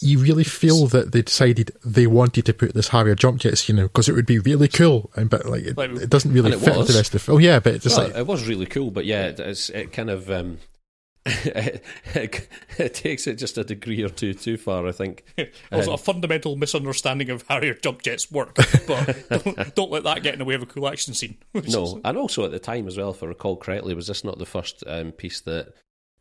you 0.00 0.18
really 0.18 0.44
feel 0.44 0.86
that 0.88 1.12
they 1.12 1.22
decided 1.22 1.70
they 1.84 2.06
wanted 2.06 2.46
to 2.46 2.52
put 2.54 2.74
this 2.74 2.88
Harrier 2.88 3.14
jump 3.14 3.40
jet 3.40 3.58
scene 3.58 3.78
in 3.78 3.86
because 3.86 4.08
it 4.08 4.12
would 4.14 4.26
be 4.26 4.38
really 4.38 4.68
cool, 4.68 5.10
and 5.16 5.28
but 5.30 5.46
like 5.46 5.62
it, 5.64 5.76
Like- 5.76 5.90
it 5.92 6.10
doesn't 6.10 6.32
really 6.32 6.52
it 6.52 6.58
fit 6.60 6.76
with 6.76 6.88
the 6.88 6.94
rest 6.94 7.08
of 7.08 7.12
the 7.12 7.18
film. 7.20 7.40
Yeah, 7.40 7.60
but 7.60 7.74
it's 7.74 7.84
just 7.84 7.96
Well, 7.98 8.08
like 8.08 8.16
it 8.16 8.26
was 8.26 8.46
really 8.48 8.66
cool, 8.66 8.90
but 8.90 9.04
yeah, 9.04 9.26
it, 9.26 9.40
it's, 9.40 9.70
it 9.70 9.92
kind 9.92 10.10
of 10.10 10.30
um, 10.30 10.58
it, 11.26 11.82
it, 12.14 12.48
it 12.78 12.94
takes 12.94 13.26
it 13.26 13.36
just 13.36 13.56
a 13.56 13.64
degree 13.64 14.02
or 14.02 14.08
two 14.10 14.34
too 14.34 14.56
far. 14.56 14.86
I 14.86 14.92
think. 14.92 15.24
Also, 15.72 15.90
Um, 15.90 15.94
a 15.94 15.98
fundamental 15.98 16.56
misunderstanding 16.56 17.30
of 17.30 17.44
Harrier 17.48 17.74
jump 17.74 18.02
jets 18.02 18.30
work, 18.30 18.54
but 18.86 19.28
don't, 19.28 19.74
don't 19.74 19.90
let 19.90 20.04
that 20.04 20.22
get 20.22 20.34
in 20.34 20.38
the 20.38 20.44
way 20.44 20.54
of 20.54 20.62
a 20.62 20.66
cool 20.66 20.86
action 20.86 21.14
scene. 21.14 21.36
No, 21.52 22.00
and 22.04 22.16
also 22.18 22.44
at 22.44 22.50
the 22.52 22.58
time 22.58 22.86
as 22.86 22.96
well, 22.96 23.10
if 23.10 23.22
I 23.22 23.26
recall 23.26 23.56
correctly, 23.56 23.94
was 23.94 24.06
this 24.06 24.22
not 24.24 24.38
the 24.38 24.46
first 24.46 24.84
um, 24.86 25.10
piece 25.12 25.40
that 25.40 25.72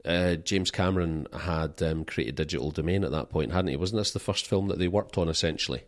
uh, 0.06 0.36
James 0.36 0.72
Cameron 0.72 1.28
had 1.34 1.82
um, 1.82 2.06
created 2.06 2.36
Digital 2.36 2.72
Domain 2.72 3.04
at 3.04 3.12
that 3.12 3.30
point, 3.30 3.52
hadn't 3.52 3.70
he? 3.70 3.78
Wasn't 3.78 4.00
this 4.00 4.12
the 4.12 4.20
first 4.20 4.48
film 4.48 4.68
that 4.68 4.80
they 4.80 4.88
worked 4.88 5.18
on 5.18 5.30
essentially? 5.30 5.84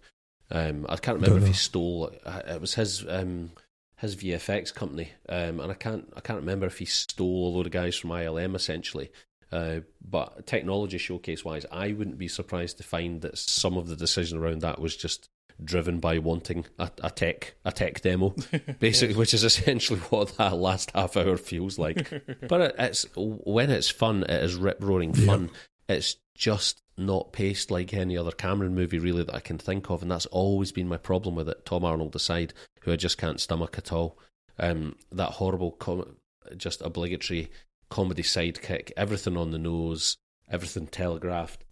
Um, 0.51 0.85
I 0.87 0.97
can't 0.97 1.19
remember 1.19 1.39
if 1.39 1.47
he 1.47 1.53
stole. 1.53 2.11
uh, 2.25 2.41
It 2.47 2.61
was 2.61 2.75
his 2.75 3.05
um, 3.07 3.51
his 3.97 4.15
VFX 4.15 4.73
company, 4.73 5.11
um, 5.27 5.59
and 5.59 5.71
I 5.71 5.75
can't 5.75 6.11
I 6.15 6.21
can't 6.21 6.39
remember 6.39 6.65
if 6.67 6.77
he 6.77 6.85
stole 6.85 7.47
a 7.47 7.51
load 7.55 7.65
of 7.65 7.71
guys 7.71 7.95
from 7.95 8.11
ILM 8.11 8.55
essentially. 8.55 9.11
Uh, 9.51 9.81
but 10.01 10.45
technology 10.47 10.97
showcase 10.97 11.45
wise, 11.45 11.65
I 11.71 11.93
wouldn't 11.93 12.17
be 12.17 12.27
surprised 12.27 12.77
to 12.77 12.83
find 12.83 13.21
that 13.21 13.37
some 13.37 13.77
of 13.77 13.87
the 13.87 13.95
decision 13.95 14.37
around 14.37 14.61
that 14.61 14.81
was 14.81 14.95
just 14.95 15.29
driven 15.63 15.99
by 15.99 16.19
wanting 16.19 16.65
a, 16.77 16.89
a 17.03 17.09
tech 17.09 17.55
a 17.63 17.71
tech 17.71 18.01
demo, 18.01 18.35
basically, 18.79 19.15
which 19.15 19.33
is 19.33 19.43
essentially 19.43 19.99
what 20.09 20.37
that 20.37 20.55
last 20.57 20.91
half 20.91 21.17
hour 21.17 21.37
feels 21.37 21.79
like. 21.79 22.09
but 22.47 22.61
it, 22.61 22.75
it's 22.77 23.05
when 23.15 23.69
it's 23.69 23.89
fun, 23.89 24.23
it 24.23 24.43
is 24.43 24.55
rip 24.55 24.83
roaring 24.83 25.13
fun. 25.13 25.49
It's 25.87 26.17
just 26.35 26.81
not 26.97 27.33
paced 27.33 27.71
like 27.71 27.93
any 27.93 28.17
other 28.17 28.31
Cameron 28.31 28.75
movie 28.75 28.99
really 28.99 29.23
that 29.23 29.35
I 29.35 29.39
can 29.39 29.57
think 29.57 29.89
of, 29.89 30.01
and 30.01 30.11
that's 30.11 30.25
always 30.27 30.71
been 30.71 30.87
my 30.87 30.97
problem 30.97 31.35
with 31.35 31.49
it. 31.49 31.65
Tom 31.65 31.85
Arnold 31.85 32.15
aside, 32.15 32.53
who 32.81 32.91
I 32.91 32.95
just 32.95 33.17
can't 33.17 33.39
stomach 33.39 33.77
at 33.77 33.91
all. 33.91 34.17
Um, 34.57 34.95
that 35.11 35.31
horrible, 35.31 35.71
com- 35.71 36.15
just 36.57 36.81
obligatory 36.81 37.51
comedy 37.89 38.23
sidekick, 38.23 38.91
everything 38.97 39.37
on 39.37 39.51
the 39.51 39.57
nose, 39.57 40.17
everything 40.49 40.87
telegraphed. 40.87 41.63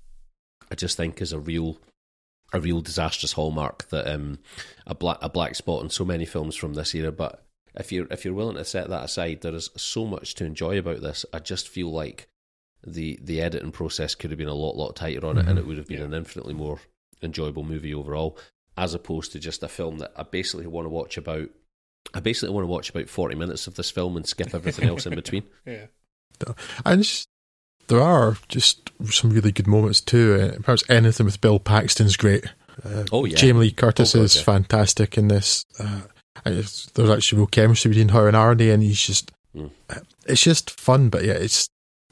I 0.71 0.75
just 0.75 0.97
think 0.97 1.21
is 1.21 1.33
a 1.33 1.39
real, 1.39 1.77
a 2.53 2.61
real 2.61 2.81
disastrous 2.81 3.33
hallmark 3.33 3.89
that 3.89 4.07
um, 4.07 4.39
a 4.85 4.95
black 4.95 5.17
a 5.21 5.29
black 5.29 5.55
spot 5.55 5.83
in 5.83 5.89
so 5.89 6.05
many 6.05 6.25
films 6.25 6.55
from 6.55 6.75
this 6.75 6.93
era. 6.93 7.11
But 7.11 7.43
if 7.75 7.91
you're 7.91 8.07
if 8.11 8.23
you're 8.23 8.33
willing 8.33 8.57
to 8.57 8.65
set 8.65 8.89
that 8.89 9.03
aside, 9.03 9.41
there 9.41 9.55
is 9.55 9.69
so 9.75 10.05
much 10.05 10.35
to 10.35 10.45
enjoy 10.45 10.77
about 10.77 11.01
this. 11.01 11.25
I 11.33 11.39
just 11.39 11.67
feel 11.67 11.91
like 11.91 12.27
the 12.85 13.19
the 13.21 13.41
editing 13.41 13.71
process 13.71 14.15
could 14.15 14.29
have 14.31 14.37
been 14.37 14.47
a 14.47 14.53
lot 14.53 14.75
lot 14.75 14.95
tighter 14.95 15.25
on 15.25 15.37
it, 15.37 15.47
and 15.47 15.57
it 15.57 15.65
would 15.65 15.77
have 15.77 15.87
been 15.87 16.01
an 16.01 16.13
infinitely 16.13 16.53
more 16.53 16.79
enjoyable 17.21 17.63
movie 17.63 17.93
overall, 17.93 18.37
as 18.77 18.93
opposed 18.93 19.31
to 19.31 19.39
just 19.39 19.63
a 19.63 19.67
film 19.67 19.97
that 19.97 20.11
I 20.15 20.23
basically 20.23 20.67
want 20.67 20.85
to 20.85 20.89
watch 20.89 21.17
about. 21.17 21.49
I 22.13 22.19
basically 22.19 22.53
want 22.53 22.65
to 22.65 22.71
watch 22.71 22.89
about 22.89 23.09
forty 23.09 23.35
minutes 23.35 23.65
of 23.65 23.75
this 23.75 23.89
film 23.89 24.15
and 24.15 24.27
skip 24.27 24.53
everything 24.53 24.87
else 24.87 25.05
in 25.05 25.15
between. 25.15 25.43
Yeah. 25.65 25.85
And 26.83 27.01
it's, 27.01 27.27
there 27.87 28.01
are 28.01 28.37
just 28.47 28.89
some 29.11 29.31
really 29.31 29.51
good 29.51 29.67
moments 29.67 30.01
too. 30.01 30.35
Uh, 30.55 30.61
perhaps 30.61 30.83
anything 30.89 31.25
with 31.25 31.41
Bill 31.41 31.59
Paxton's 31.59 32.17
great. 32.17 32.45
Uh, 32.83 33.03
Oh, 33.11 33.25
yeah. 33.25 33.35
Jamie 33.35 33.59
Lee 33.59 33.71
Curtis 33.71 34.15
Oh, 34.15 34.19
God, 34.19 34.23
is 34.25 34.35
yeah. 34.37 34.41
fantastic 34.43 35.17
in 35.17 35.27
this. 35.27 35.63
Uh, 35.79 36.01
there's 36.45 36.89
actually 36.97 37.37
real 37.37 37.47
chemistry 37.47 37.89
between 37.89 38.09
her 38.09 38.27
and 38.27 38.35
Arnie, 38.35 38.73
and 38.73 38.81
he's 38.83 39.01
just 39.05 39.31
Mm. 39.55 39.69
it's 40.25 40.41
just 40.41 40.71
fun. 40.71 41.09
But 41.09 41.23
yeah, 41.25 41.33
it's 41.33 41.67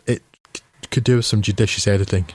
it 0.06 0.22
c- 0.56 0.61
could 0.91 1.03
do 1.03 1.15
with 1.18 1.26
some 1.26 1.41
judicious 1.41 1.88
editing. 1.88 2.27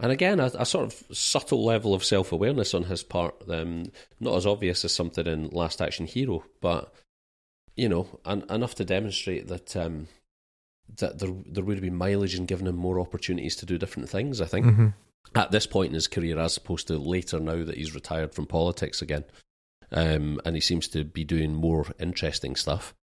And 0.00 0.10
again, 0.10 0.40
a, 0.40 0.46
a 0.58 0.64
sort 0.66 0.86
of 0.86 1.16
subtle 1.16 1.62
level 1.64 1.92
of 1.94 2.02
self 2.04 2.32
awareness 2.32 2.72
on 2.72 2.84
his 2.84 3.02
part, 3.02 3.34
um, 3.50 3.92
not 4.18 4.34
as 4.36 4.46
obvious 4.46 4.82
as 4.84 4.92
something 4.92 5.26
in 5.26 5.48
Last 5.50 5.82
Action 5.82 6.06
Hero, 6.06 6.44
but 6.62 6.92
you 7.76 7.88
know, 7.88 8.18
en- 8.24 8.44
enough 8.48 8.74
to 8.76 8.84
demonstrate 8.86 9.48
that 9.48 9.76
um, 9.76 10.08
that 10.98 11.18
there 11.18 11.30
there 11.46 11.64
would 11.64 11.76
have 11.76 11.84
been 11.84 11.96
mileage 11.96 12.34
in 12.34 12.46
giving 12.46 12.66
him 12.66 12.76
more 12.76 13.00
opportunities 13.00 13.56
to 13.56 13.66
do 13.66 13.78
different 13.78 14.08
things. 14.08 14.40
I 14.40 14.46
think 14.46 14.66
hmm 14.66 14.88
at 15.34 15.50
this 15.50 15.66
point 15.66 15.88
in 15.88 15.94
his 15.94 16.08
career, 16.08 16.38
as 16.38 16.56
opposed 16.56 16.86
to 16.88 16.98
later 16.98 17.40
now 17.40 17.64
that 17.64 17.76
he's 17.76 17.94
retired 17.94 18.34
from 18.34 18.46
politics 18.46 19.02
again, 19.02 19.24
um, 19.92 20.40
and 20.44 20.54
he 20.54 20.60
seems 20.60 20.88
to 20.88 21.04
be 21.04 21.24
doing 21.24 21.54
more 21.54 21.86
interesting 21.98 22.56
stuff. 22.56 22.94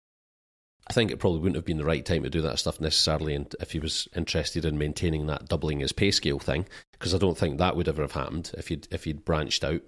I 0.88 0.94
think 0.94 1.12
it 1.12 1.20
probably 1.20 1.40
wouldn't 1.40 1.56
have 1.56 1.66
been 1.66 1.78
the 1.78 1.86
right 1.86 2.06
time 2.06 2.24
to 2.24 2.30
do 2.30 2.42
that 2.42 2.60
stuff 2.60 2.82
necessarily 2.82 3.36
and 3.36 3.56
if 3.62 3.72
he 3.72 3.80
was 3.80 4.08
interested 4.16 4.66
in 4.66 4.78
maintaining 4.78 5.28
that 5.28 5.48
doubling 5.48 5.80
his 5.80 5.94
pay 5.94 6.12
scale 6.12 6.40
thing, 6.40 6.66
because 6.92 7.16
I 7.16 7.18
don't 7.18 7.38
think 7.38 7.58
that 7.58 7.78
would 7.78 7.88
ever 7.88 8.02
have 8.02 8.12
happened 8.12 8.52
if 8.58 8.68
he'd 8.68 8.88
if 8.92 9.06
he'd 9.06 9.24
branched 9.24 9.64
out. 9.64 9.82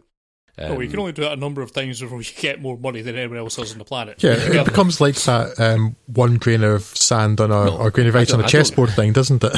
Um, 0.58 0.72
oh, 0.72 0.80
you 0.80 0.90
can 0.90 1.00
only 1.00 1.12
do 1.12 1.24
that 1.24 1.34
a 1.34 1.36
number 1.36 1.62
of 1.62 1.74
times 1.74 2.00
before 2.00 2.22
you 2.22 2.32
get 2.38 2.62
more 2.62 2.78
money 2.78 3.02
than 3.02 3.16
anyone 3.18 3.38
else 3.38 3.58
has 3.58 3.74
on 3.74 3.78
the 3.78 3.84
planet. 3.86 4.24
Yeah, 4.24 4.36
it 4.38 4.66
becomes 4.66 5.02
like 5.02 5.16
that 5.24 5.60
um, 5.60 5.98
one 6.06 6.36
grain 6.36 6.64
of 6.64 6.84
sand 6.84 7.42
on 7.42 7.52
a 7.52 7.66
No, 7.66 7.78
or 7.78 7.92
grain 7.92 8.08
of 8.08 8.16
I 8.16 8.22
ice 8.22 8.32
on 8.32 8.40
don't- 8.40 8.46
a 8.46 8.48
I 8.48 8.52
don't- 8.52 8.52
chessboard 8.52 8.90
thing, 8.92 9.12
doesn't 9.12 9.44
it? 9.44 9.54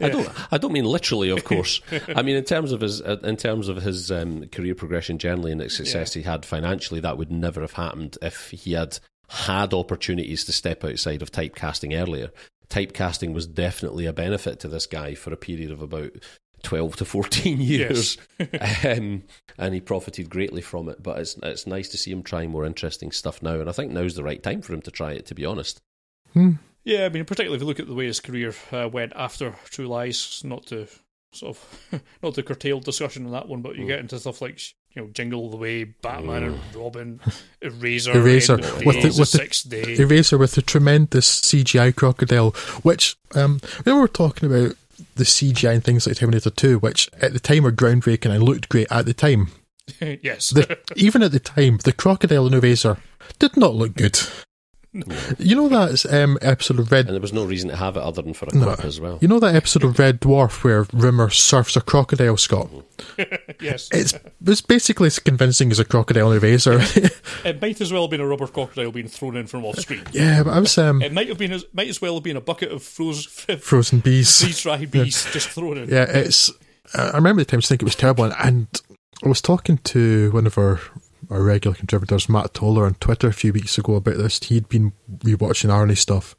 I 0.00 0.08
don't. 0.08 0.28
I 0.52 0.56
don't 0.58 0.72
mean 0.72 0.86
literally, 0.86 1.28
of 1.30 1.44
course. 1.44 1.80
I 2.16 2.22
mean 2.22 2.36
in 2.36 2.44
terms 2.44 2.72
of 2.72 2.80
his 2.80 3.02
uh, 3.02 3.18
in 3.22 3.36
terms 3.36 3.68
of 3.68 3.76
his 3.82 4.10
um, 4.10 4.46
career 4.48 4.74
progression 4.74 5.18
generally 5.18 5.52
and 5.52 5.60
the 5.60 5.68
success 5.68 6.14
he 6.14 6.22
had 6.22 6.46
financially. 6.46 7.00
That 7.00 7.18
would 7.18 7.30
never 7.30 7.60
have 7.60 7.72
happened 7.72 8.16
if 8.22 8.50
he 8.50 8.72
had 8.72 8.98
had 9.28 9.74
opportunities 9.74 10.44
to 10.44 10.52
step 10.52 10.84
outside 10.84 11.20
of 11.22 11.32
typecasting 11.32 11.98
earlier. 12.00 12.30
Typecasting 12.70 13.34
was 13.34 13.46
definitely 13.46 14.06
a 14.06 14.12
benefit 14.12 14.58
to 14.60 14.68
this 14.68 14.86
guy 14.86 15.14
for 15.14 15.32
a 15.32 15.36
period 15.36 15.70
of 15.70 15.82
about 15.82 16.12
twelve 16.64 16.96
to 16.96 17.04
fourteen 17.04 17.60
years, 17.60 18.18
um, 18.84 19.22
and 19.58 19.74
he 19.74 19.80
profited 19.80 20.28
greatly 20.30 20.62
from 20.62 20.88
it. 20.88 21.02
But 21.02 21.18
it's 21.20 21.36
it's 21.42 21.66
nice 21.66 21.88
to 21.90 21.96
see 21.98 22.10
him 22.10 22.22
trying 22.24 22.50
more 22.50 22.64
interesting 22.66 23.12
stuff 23.12 23.40
now, 23.42 23.60
and 23.60 23.68
I 23.68 23.72
think 23.72 23.92
now's 23.92 24.16
the 24.16 24.24
right 24.24 24.42
time 24.42 24.62
for 24.62 24.72
him 24.74 24.82
to 24.82 24.90
try 24.90 25.12
it. 25.12 25.26
To 25.26 25.34
be 25.34 25.44
honest. 25.44 25.80
Yeah, 26.84 27.06
I 27.06 27.08
mean, 27.08 27.24
particularly 27.24 27.56
if 27.56 27.62
you 27.62 27.66
look 27.68 27.80
at 27.80 27.86
the 27.86 27.94
way 27.94 28.06
his 28.06 28.20
career 28.20 28.52
uh, 28.72 28.88
went 28.92 29.12
after 29.16 29.54
True 29.66 29.86
Lies, 29.86 30.42
not 30.44 30.66
to 30.66 30.86
sort 31.32 31.56
of 31.56 32.02
not 32.22 32.34
to 32.34 32.42
curtail 32.42 32.80
discussion 32.80 33.24
on 33.26 33.32
that 33.32 33.48
one, 33.48 33.62
but 33.62 33.76
you 33.76 33.86
get 33.86 34.00
into 34.00 34.18
stuff 34.18 34.42
like 34.42 34.60
you 34.90 35.02
know 35.02 35.08
Jingle 35.08 35.40
All 35.40 35.50
the 35.50 35.56
Way, 35.56 35.84
Batman 35.84 36.42
and 36.42 36.60
Robin, 36.74 37.20
Eraser, 37.62 38.12
Eraser, 38.18 38.56
with 38.56 38.96
the- 38.96 39.00
Days, 39.02 39.18
with 39.18 39.32
the- 39.32 39.38
Sixth 39.38 39.68
Day. 39.70 39.96
Eraser 39.96 40.36
with 40.38 40.52
the 40.52 40.62
tremendous 40.62 41.40
CGI 41.40 41.94
crocodile, 41.94 42.50
which 42.82 43.16
um, 43.34 43.60
we 43.86 43.92
were 43.92 44.08
talking 44.08 44.52
about 44.52 44.76
the 45.16 45.24
CGI 45.24 45.74
and 45.74 45.84
things 45.84 46.06
like 46.06 46.16
Terminator 46.16 46.50
2, 46.50 46.78
which 46.78 47.10
at 47.20 47.32
the 47.32 47.40
time 47.40 47.64
were 47.64 47.72
groundbreaking 47.72 48.30
and 48.30 48.42
looked 48.42 48.68
great 48.68 48.90
at 48.90 49.06
the 49.06 49.14
time. 49.14 49.48
yes, 50.00 50.50
The, 50.50 50.78
even 50.96 51.22
at 51.22 51.32
the 51.32 51.40
time, 51.40 51.78
the 51.78 51.92
crocodile 51.92 52.52
Eraser 52.52 52.96
did 53.38 53.56
not 53.56 53.74
look 53.74 53.94
good. 53.94 54.18
You 55.38 55.56
know 55.56 55.68
that 55.68 56.06
um, 56.12 56.38
episode 56.40 56.78
of 56.78 56.90
Red 56.92 57.06
And 57.06 57.14
there 57.14 57.20
was 57.20 57.32
no 57.32 57.44
reason 57.44 57.68
to 57.70 57.76
have 57.76 57.96
it 57.96 58.02
other 58.02 58.22
than 58.22 58.32
for 58.34 58.46
a 58.46 58.54
No. 58.54 58.66
quip 58.74 58.84
as 58.84 59.00
well. 59.00 59.18
You 59.20 59.28
know 59.28 59.40
that 59.40 59.54
episode 59.54 59.82
of 59.84 59.98
Red 59.98 60.20
Dwarf 60.20 60.62
where 60.62 60.86
Rimmer 60.92 61.30
surfs 61.30 61.76
a 61.76 61.80
crocodile, 61.80 62.36
Scott? 62.36 62.70
yes. 63.60 63.88
It's 63.92 64.14
it's 64.44 64.60
basically 64.60 65.08
as 65.08 65.18
convincing 65.18 65.70
as 65.72 65.78
a 65.78 65.84
crocodile 65.84 66.30
in 66.32 66.38
Eraser. 66.38 66.80
It 67.44 67.60
might 67.60 67.80
as 67.80 67.92
well 67.92 68.02
have 68.02 68.10
been 68.10 68.20
a 68.20 68.26
rubber 68.26 68.46
crocodile 68.46 68.92
being 68.92 69.08
thrown 69.08 69.36
in 69.36 69.46
from 69.46 69.64
off 69.64 69.78
screen. 69.78 70.02
yeah, 70.12 70.42
but 70.42 70.52
I 70.52 70.60
was 70.60 70.78
um, 70.78 71.02
It 71.02 71.12
might 71.12 71.28
have 71.28 71.38
been 71.38 71.52
as 71.52 71.64
might 71.72 71.88
as 71.88 72.00
well 72.00 72.14
have 72.14 72.22
been 72.22 72.36
a 72.36 72.40
bucket 72.40 72.70
of 72.72 72.82
frozen 72.82 73.58
frozen 73.58 73.98
bees. 74.00 74.40
freeze 74.40 74.62
dried 74.62 74.90
bees 74.90 75.26
just 75.32 75.48
thrown 75.50 75.76
in. 75.78 75.88
Yeah, 75.90 76.04
it's. 76.08 76.50
I 76.94 77.08
I 77.10 77.16
remember 77.16 77.42
the 77.42 77.46
times 77.50 77.68
thinking 77.68 77.84
it 77.84 77.88
was 77.88 77.96
terrible, 77.96 78.24
and, 78.24 78.34
and 78.38 78.66
I 79.24 79.28
was 79.28 79.40
talking 79.42 79.78
to 79.78 80.30
one 80.32 80.46
of 80.46 80.56
our 80.56 80.80
our 81.30 81.42
regular 81.42 81.76
contributors, 81.76 82.28
Matt 82.28 82.54
Toller, 82.54 82.86
on 82.86 82.94
Twitter 82.94 83.28
a 83.28 83.32
few 83.32 83.52
weeks 83.52 83.78
ago 83.78 83.94
about 83.94 84.16
this. 84.16 84.42
He'd 84.42 84.68
been 84.68 84.92
rewatching 85.18 85.70
Arnie 85.70 85.96
stuff, 85.96 86.36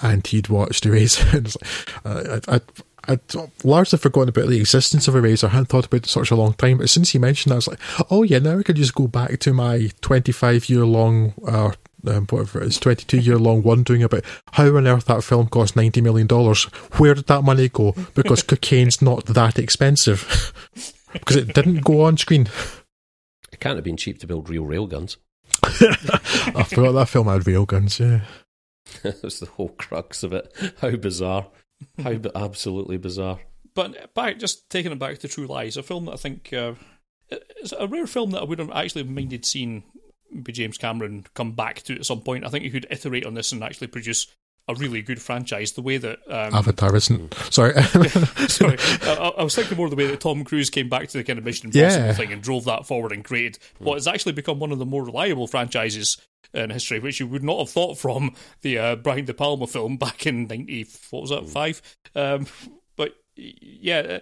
and 0.00 0.26
he'd 0.26 0.48
watched 0.48 0.86
Eraser. 0.86 1.42
uh, 2.04 2.40
I, 2.48 2.56
I, 2.56 2.60
I'd 3.08 3.20
largely 3.64 3.98
forgotten 3.98 4.28
about 4.28 4.48
the 4.48 4.60
existence 4.60 5.08
of 5.08 5.16
Eraser. 5.16 5.46
I 5.46 5.50
hadn't 5.50 5.66
thought 5.66 5.86
about 5.86 6.04
it 6.04 6.06
such 6.06 6.30
a 6.30 6.36
long 6.36 6.52
time. 6.54 6.78
But 6.78 6.90
since 6.90 7.10
he 7.10 7.18
mentioned 7.18 7.50
that, 7.50 7.54
I 7.54 7.56
was 7.56 7.68
like, 7.68 7.80
oh 8.10 8.22
yeah, 8.22 8.38
now 8.38 8.58
I 8.58 8.62
could 8.62 8.76
just 8.76 8.94
go 8.94 9.06
back 9.06 9.38
to 9.40 9.54
my 9.54 9.90
25 10.02 10.68
year 10.68 10.84
long, 10.84 11.32
uh, 11.46 11.72
um, 12.06 12.26
whatever 12.26 12.60
it 12.60 12.66
is, 12.66 12.78
22 12.78 13.18
year 13.18 13.38
long 13.38 13.62
wondering 13.62 14.02
about 14.02 14.24
how 14.52 14.76
on 14.76 14.86
earth 14.86 15.06
that 15.06 15.24
film 15.24 15.48
cost 15.48 15.74
$90 15.74 16.02
million. 16.02 16.28
Where 16.98 17.14
did 17.14 17.26
that 17.28 17.44
money 17.44 17.70
go? 17.70 17.94
Because 18.14 18.42
cocaine's 18.42 19.00
not 19.00 19.24
that 19.26 19.58
expensive. 19.58 20.52
because 21.12 21.36
it 21.36 21.54
didn't 21.54 21.84
go 21.84 22.02
on 22.02 22.16
screen. 22.18 22.48
It 23.52 23.60
can't 23.60 23.76
have 23.76 23.84
been 23.84 23.96
cheap 23.96 24.18
to 24.20 24.26
build 24.26 24.48
real 24.48 24.64
railguns. 24.64 25.16
I 25.62 26.64
forgot 26.64 26.92
that 26.92 27.08
film 27.08 27.28
had 27.28 27.42
railguns, 27.42 27.98
yeah. 27.98 28.24
That's 29.02 29.40
the 29.40 29.46
whole 29.46 29.70
crux 29.70 30.22
of 30.22 30.32
it. 30.32 30.52
How 30.80 30.96
bizarre. 30.96 31.48
How 32.02 32.14
b- 32.14 32.30
absolutely 32.34 32.96
bizarre. 32.96 33.40
But 33.74 34.14
back, 34.14 34.38
just 34.38 34.68
taking 34.70 34.92
it 34.92 34.98
back 34.98 35.18
to 35.18 35.28
True 35.28 35.46
Lies, 35.46 35.76
a 35.76 35.82
film 35.82 36.06
that 36.06 36.14
I 36.14 36.16
think 36.16 36.52
uh, 36.52 36.74
it's 37.30 37.72
a 37.78 37.86
rare 37.86 38.06
film 38.06 38.32
that 38.32 38.40
I 38.40 38.44
would 38.44 38.58
have 38.58 38.70
actually 38.70 39.04
minded 39.04 39.44
seeing 39.44 39.84
maybe 40.30 40.52
James 40.52 40.78
Cameron 40.78 41.24
come 41.34 41.52
back 41.52 41.82
to 41.82 41.94
at 41.94 42.06
some 42.06 42.20
point. 42.20 42.44
I 42.44 42.48
think 42.48 42.64
he 42.64 42.70
could 42.70 42.86
iterate 42.90 43.26
on 43.26 43.34
this 43.34 43.52
and 43.52 43.62
actually 43.62 43.86
produce 43.88 44.26
a 44.68 44.74
really 44.74 45.00
good 45.02 45.20
franchise. 45.22 45.72
The 45.72 45.82
way 45.82 45.96
that 45.98 46.18
um, 46.28 46.54
Avatar 46.54 46.94
isn't. 46.94 47.32
Sorry. 47.50 47.72
Sorry, 48.48 48.76
I, 49.02 49.32
I 49.38 49.42
was 49.44 49.54
thinking 49.54 49.76
more 49.76 49.86
of 49.86 49.90
the 49.90 49.96
way 49.96 50.06
that 50.06 50.20
Tom 50.20 50.44
Cruise 50.44 50.70
came 50.70 50.88
back 50.88 51.08
to 51.08 51.18
the 51.18 51.24
kind 51.24 51.38
of 51.38 51.44
Mission 51.44 51.66
Impossible 51.68 52.06
Yeah. 52.06 52.12
thing 52.12 52.32
and 52.32 52.42
drove 52.42 52.64
that 52.66 52.86
forward 52.86 53.12
and 53.12 53.24
created 53.24 53.58
what 53.78 53.94
has 53.94 54.06
actually 54.06 54.32
become 54.32 54.58
one 54.58 54.72
of 54.72 54.78
the 54.78 54.86
more 54.86 55.04
reliable 55.04 55.46
franchises 55.46 56.18
in 56.54 56.70
history, 56.70 56.98
which 56.98 57.20
you 57.20 57.26
would 57.26 57.44
not 57.44 57.58
have 57.58 57.70
thought 57.70 57.98
from 57.98 58.34
the 58.62 58.78
uh, 58.78 58.96
Brian 58.96 59.24
De 59.24 59.34
Palma 59.34 59.66
film 59.66 59.96
back 59.96 60.26
in 60.26 60.46
ninety 60.46 60.86
what 61.10 61.22
was 61.22 61.30
that 61.30 61.48
five? 61.48 61.80
Um, 62.14 62.46
but 62.96 63.14
yeah, 63.36 64.18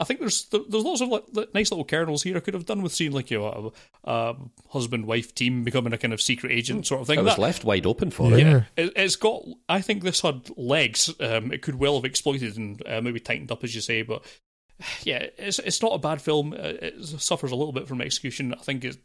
I 0.00 0.04
think 0.04 0.18
there's 0.20 0.46
there's 0.46 0.84
lots 0.84 1.00
of 1.00 1.08
like, 1.08 1.54
nice 1.54 1.70
little 1.70 1.84
kernels 1.84 2.22
here 2.24 2.36
I 2.36 2.40
could 2.40 2.54
have 2.54 2.66
done 2.66 2.82
with 2.82 2.92
seeing 2.92 3.12
like 3.12 3.30
you 3.30 3.38
know 3.38 3.72
a, 4.04 4.10
a 4.10 4.36
husband 4.70 5.06
wife 5.06 5.34
team 5.34 5.62
becoming 5.62 5.92
a 5.92 5.98
kind 5.98 6.12
of 6.12 6.20
secret 6.20 6.50
agent 6.50 6.86
sort 6.86 7.00
of 7.00 7.06
thing. 7.06 7.18
It 7.20 7.22
was 7.22 7.36
That- 7.36 7.40
left 7.42 7.64
wide 7.64 7.86
open 7.86 8.10
for 8.10 8.30
Yeah. 8.30 8.36
it. 8.36 8.40
yeah, 8.40 8.84
it, 8.84 8.92
it's 8.96 9.16
got. 9.16 9.42
I 9.68 9.80
think 9.80 10.02
this 10.02 10.20
had 10.22 10.50
legs. 10.56 11.14
Um, 11.20 11.52
it 11.52 11.62
could 11.62 11.76
well 11.76 11.94
have 11.94 12.04
exploited 12.04 12.56
and 12.56 12.82
uh, 12.86 13.00
maybe 13.00 13.20
tightened 13.20 13.52
up, 13.52 13.62
as 13.62 13.74
you 13.74 13.80
say. 13.80 14.02
But 14.02 14.24
yeah, 15.04 15.26
it's 15.38 15.60
it's 15.60 15.80
not 15.80 15.92
a 15.94 15.98
bad 15.98 16.20
film. 16.20 16.52
Uh, 16.54 16.56
It 16.82 17.04
suffers 17.04 17.52
a 17.52 17.56
little 17.56 17.72
bit 17.72 17.86
from 17.86 18.00
execution. 18.00 18.52
I 18.54 18.62
think 18.62 18.84
it 18.84 18.96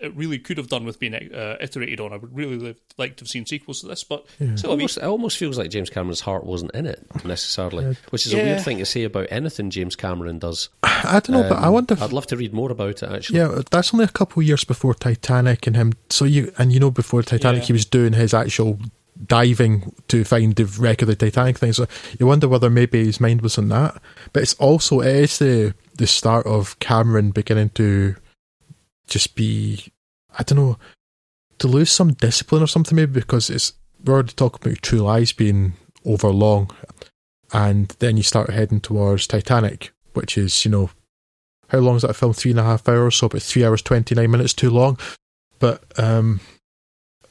it 0.00 0.14
really 0.16 0.38
could 0.38 0.58
have 0.58 0.68
done 0.68 0.84
with 0.84 0.98
being 1.00 1.14
uh, 1.14 1.56
iterated 1.60 2.00
on. 2.00 2.12
I 2.12 2.16
would 2.16 2.34
really 2.36 2.56
live, 2.56 2.76
like 2.98 3.16
to 3.16 3.22
have 3.24 3.28
seen 3.28 3.46
sequels 3.46 3.80
to 3.80 3.86
this, 3.88 4.04
but 4.04 4.26
still, 4.56 4.72
I 4.72 4.76
mean, 4.76 4.84
it 4.86 4.98
almost 5.02 5.38
feels 5.38 5.56
like 5.58 5.70
James 5.70 5.88
Cameron's 5.90 6.20
heart 6.20 6.44
wasn't 6.44 6.72
in 6.74 6.86
it 6.86 7.04
necessarily, 7.24 7.96
which 8.10 8.26
is 8.26 8.34
a 8.34 8.36
weird 8.36 8.60
thing 8.62 8.78
to 8.78 8.84
say 8.86 9.04
about 9.04 9.26
anything 9.30 9.70
James 9.70 9.96
Cameron 9.96 10.38
does. 10.38 10.68
I 10.82 11.20
don't 11.20 11.30
know, 11.30 11.48
but 11.48 11.58
I 11.58 11.66
Um, 11.68 11.72
wonder. 11.74 11.94
If, 11.94 12.02
I'd 12.02 12.12
love 12.12 12.26
to 12.28 12.36
read 12.36 12.52
more 12.52 12.70
about 12.70 13.02
it. 13.02 13.10
Actually, 13.10 13.38
yeah, 13.38 13.62
that's 13.70 13.94
only 13.94 14.04
a 14.04 14.08
couple 14.08 14.40
of 14.40 14.46
years 14.46 14.64
before 14.64 14.94
Titanic 14.94 15.66
and 15.66 15.76
him. 15.76 15.92
So 16.10 16.24
you 16.24 16.52
and 16.58 16.72
you 16.72 16.80
know 16.80 16.90
before 16.90 17.22
Titanic, 17.22 17.62
Yeah. 17.62 17.66
he 17.68 17.72
was 17.72 17.84
doing 17.84 18.12
his 18.12 18.34
actual 18.34 18.78
diving 19.26 19.94
to 20.08 20.24
find 20.24 20.54
the 20.56 20.64
wreck 20.66 21.00
of 21.02 21.08
the 21.08 21.16
Titanic 21.16 21.58
thing. 21.58 21.72
So 21.72 21.86
you 22.18 22.26
wonder 22.26 22.48
whether 22.48 22.68
maybe 22.68 23.04
his 23.04 23.20
mind 23.20 23.40
was 23.40 23.56
on 23.56 23.68
that. 23.70 24.00
But 24.32 24.42
it's 24.42 24.54
also 24.54 25.00
it 25.00 25.16
is 25.16 25.38
the 25.38 25.74
the 25.96 26.06
start 26.06 26.46
of 26.46 26.78
Cameron 26.80 27.30
beginning 27.30 27.70
to 27.70 28.16
just 29.06 29.34
be 29.34 29.92
I 30.38 30.42
don't 30.42 30.58
know 30.58 30.78
to 31.58 31.68
lose 31.68 31.90
some 31.90 32.12
discipline 32.12 32.62
or 32.62 32.66
something 32.66 32.96
maybe 32.96 33.12
because 33.12 33.48
it's 33.50 33.72
we're 34.04 34.14
already 34.14 34.32
talking 34.34 34.60
about 34.62 34.82
True 34.82 35.00
Lies 35.00 35.32
being 35.32 35.72
over 36.04 36.28
long, 36.28 36.70
and 37.52 37.88
then 37.98 38.16
you 38.16 38.22
start 38.22 38.50
heading 38.50 38.80
towards 38.80 39.26
Titanic, 39.26 39.92
which 40.12 40.38
is 40.38 40.64
you 40.64 40.70
know 40.70 40.90
how 41.68 41.78
long 41.78 41.96
is 41.96 42.02
that 42.02 42.14
film? 42.14 42.32
Three 42.32 42.52
and 42.52 42.60
a 42.60 42.64
half 42.64 42.88
hours, 42.88 43.16
so 43.16 43.26
about 43.26 43.42
three 43.42 43.64
hours 43.64 43.82
twenty 43.82 44.14
nine 44.14 44.30
minutes 44.30 44.54
too 44.54 44.70
long. 44.70 44.98
But 45.58 45.82
um, 45.98 46.40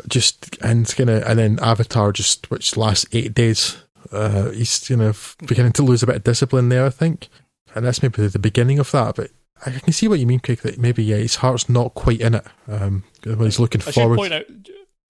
just 0.07 0.57
and 0.61 0.87
kind 0.95 1.09
of 1.09 1.23
and 1.23 1.39
then 1.39 1.59
Avatar, 1.61 2.11
just 2.11 2.49
which 2.51 2.75
lasts 2.75 3.05
eight 3.11 3.33
days. 3.33 3.77
Uh, 4.11 4.51
he's 4.51 4.89
you 4.89 4.97
know 4.97 5.13
beginning 5.47 5.71
to 5.73 5.83
lose 5.83 6.03
a 6.03 6.07
bit 6.07 6.17
of 6.17 6.23
discipline 6.23 6.69
there, 6.69 6.85
I 6.85 6.89
think, 6.89 7.29
and 7.73 7.85
that's 7.85 8.01
maybe 8.01 8.27
the 8.27 8.39
beginning 8.39 8.79
of 8.79 8.91
that. 8.91 9.15
But 9.15 9.31
I 9.65 9.79
can 9.79 9.93
see 9.93 10.07
what 10.07 10.19
you 10.19 10.25
mean, 10.25 10.39
Craig. 10.39 10.59
That 10.59 10.77
maybe 10.77 11.03
yeah, 11.03 11.17
his 11.17 11.35
heart's 11.35 11.69
not 11.69 11.93
quite 11.93 12.21
in 12.21 12.35
it. 12.35 12.45
Um, 12.67 13.03
when 13.23 13.39
he's 13.39 13.59
looking 13.59 13.81
I 13.81 13.85
should 13.85 13.93
forward. 13.95 14.17
point 14.17 14.33
out. 14.33 14.45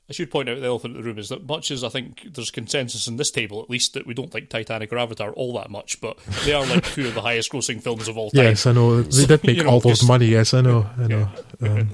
I 0.07 0.13
should 0.13 0.29
point 0.29 0.47
out 0.49 0.59
the 0.59 0.67
elephant 0.67 0.95
in 0.95 1.01
the 1.01 1.07
room 1.07 1.17
is 1.17 1.29
that 1.29 1.47
much 1.47 1.71
as 1.71 1.83
I 1.83 1.89
think 1.89 2.27
there's 2.35 2.51
consensus 2.51 3.07
in 3.07 3.17
this 3.17 3.31
table, 3.31 3.63
at 3.63 3.71
least 3.71 3.95
that 3.95 4.05
we 4.05 4.13
don't 4.13 4.31
like 4.35 4.49
Titanic 4.49 4.93
or 4.93 4.99
Avatar 4.99 5.31
all 5.31 5.55
that 5.55 5.71
much, 5.71 5.99
but 5.99 6.19
they 6.45 6.53
are 6.53 6.63
like 6.63 6.85
two 6.85 7.07
of 7.07 7.15
the 7.15 7.21
highest 7.21 7.51
grossing 7.51 7.81
films 7.81 8.07
of 8.07 8.15
all 8.15 8.29
time. 8.29 8.43
Yes, 8.43 8.67
I 8.67 8.73
know 8.73 9.01
they 9.01 9.25
did 9.25 9.43
make 9.43 9.57
You 9.57 9.63
know, 9.63 9.71
all 9.71 9.79
those 9.79 10.03
money. 10.07 10.27
Yes, 10.27 10.53
I 10.53 10.61
know. 10.61 10.87
I 10.99 11.07
know. 11.07 11.27
Um, 11.59 11.89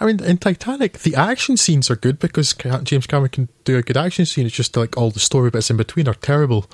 I 0.00 0.06
mean, 0.06 0.22
in 0.22 0.38
Titanic, 0.38 1.00
the 1.00 1.14
action 1.14 1.58
scenes 1.58 1.90
are 1.90 1.96
good 1.96 2.18
because 2.18 2.54
James 2.84 3.06
Cameron 3.06 3.30
can 3.30 3.48
do 3.64 3.76
a 3.76 3.82
good 3.82 3.98
action 3.98 4.24
scene. 4.24 4.46
It's 4.46 4.56
just 4.56 4.74
like 4.74 4.96
all 4.96 5.10
the 5.10 5.20
story 5.20 5.50
bits 5.50 5.70
in 5.70 5.76
between 5.76 6.08
are 6.08 6.14
terrible. 6.14 6.66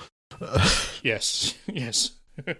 Yes, 1.02 1.54
yes. 1.66 2.12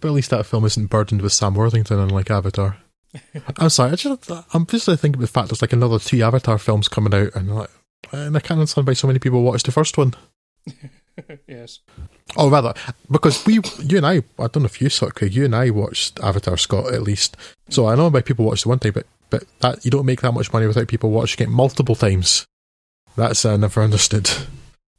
But 0.00 0.08
at 0.08 0.14
least 0.14 0.30
that 0.30 0.46
film 0.46 0.64
isn't 0.64 0.90
burdened 0.90 1.22
with 1.22 1.32
Sam 1.32 1.54
Worthington, 1.54 1.98
unlike 1.98 2.30
Avatar. 2.30 2.78
I'm 3.58 3.70
sorry, 3.70 3.92
I 3.92 3.94
just, 3.96 4.30
I'm 4.54 4.66
just 4.66 4.86
thinking 4.86 5.14
about 5.14 5.20
the 5.20 5.26
fact 5.26 5.48
there's 5.48 5.62
like 5.62 5.72
another 5.72 5.98
two 5.98 6.22
Avatar 6.22 6.58
films 6.58 6.88
coming 6.88 7.14
out, 7.14 7.34
and 7.34 7.54
like, 7.54 7.70
and 8.12 8.36
I 8.36 8.40
can't 8.40 8.60
understand 8.60 8.86
why 8.86 8.94
so 8.94 9.06
many 9.06 9.18
people 9.18 9.42
watched 9.42 9.66
the 9.66 9.72
first 9.72 9.98
one. 9.98 10.14
yes. 11.46 11.80
Oh, 12.36 12.48
rather, 12.48 12.72
because 13.10 13.44
we, 13.44 13.60
you 13.80 13.96
and 13.96 14.06
I, 14.06 14.22
I 14.38 14.46
don't 14.46 14.58
know 14.58 14.66
if 14.66 14.80
you 14.80 14.88
saw 14.88 15.06
it, 15.06 15.16
Craig. 15.16 15.34
You 15.34 15.44
and 15.44 15.56
I 15.56 15.70
watched 15.70 16.20
Avatar, 16.20 16.56
Scott, 16.56 16.94
at 16.94 17.02
least. 17.02 17.36
So 17.68 17.86
I 17.86 17.94
know 17.94 18.08
why 18.08 18.22
people 18.22 18.44
watched 18.44 18.64
it 18.64 18.68
one 18.68 18.78
time, 18.78 18.92
but 18.92 19.06
but 19.30 19.44
that 19.60 19.84
you 19.84 19.90
don't 19.90 20.06
make 20.06 20.20
that 20.20 20.32
much 20.32 20.52
money 20.52 20.66
without 20.66 20.88
people 20.88 21.10
watching 21.10 21.46
it 21.46 21.50
multiple 21.50 21.94
times. 21.94 22.46
That's 23.16 23.44
I 23.44 23.56
never 23.56 23.82
understood. 23.82 24.30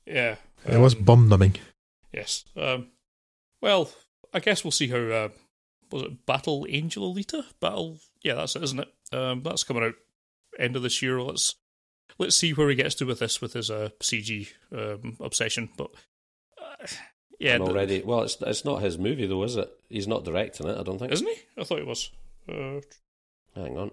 Yeah. 0.06 0.36
It 0.66 0.78
was 0.78 0.96
um, 0.96 1.04
bum 1.04 1.30
numbing. 1.30 1.56
Yes. 2.14 2.46
Um, 2.56 2.88
well, 3.62 3.90
I 4.34 4.40
guess 4.40 4.64
we'll 4.64 4.72
see 4.72 4.88
how. 4.88 4.98
Uh, 4.98 5.30
was 5.92 6.04
it 6.04 6.26
Battle 6.26 6.66
Angel 6.70 7.14
Alita? 7.14 7.44
Battle. 7.60 8.00
Yeah, 8.24 8.36
that's 8.36 8.56
it, 8.56 8.64
isn't 8.64 8.80
it? 8.80 8.88
Um, 9.14 9.42
that's 9.44 9.64
coming 9.64 9.84
out 9.84 9.96
end 10.60 10.76
of 10.76 10.84
this 10.84 11.02
year. 11.02 11.22
Let's 11.22 11.56
let's 12.18 12.36
see 12.38 12.54
where 12.54 12.70
he 12.70 12.76
gets 12.76 12.96
to 12.96 13.06
with 13.06 13.20
this 13.20 13.42
with 13.42 13.54
his 13.54 13.70
uh, 13.70 13.90
CG 14.02 14.48
um, 14.72 15.18
obsession. 15.20 15.70
But 15.78 15.92
uh, 16.62 16.88
yeah, 17.40 17.56
And 17.56 17.64
already. 17.64 18.02
Well, 18.04 18.22
it's 18.22 18.38
it's 18.42 18.64
not 18.66 18.82
his 18.82 18.98
movie 18.98 19.28
though, 19.28 19.44
is 19.44 19.58
it? 19.58 19.70
He's 19.90 20.08
not 20.08 20.24
directing 20.24 20.68
it. 20.68 20.78
I 20.78 20.84
don't 20.84 20.98
think. 21.00 21.12
isn't 21.12 21.28
he? 21.28 21.36
I 21.58 21.64
thought 21.64 21.80
it 21.80 21.88
was. 21.88 22.10
Uh, 22.48 22.80
Hang 23.56 23.78
on. 23.78 23.92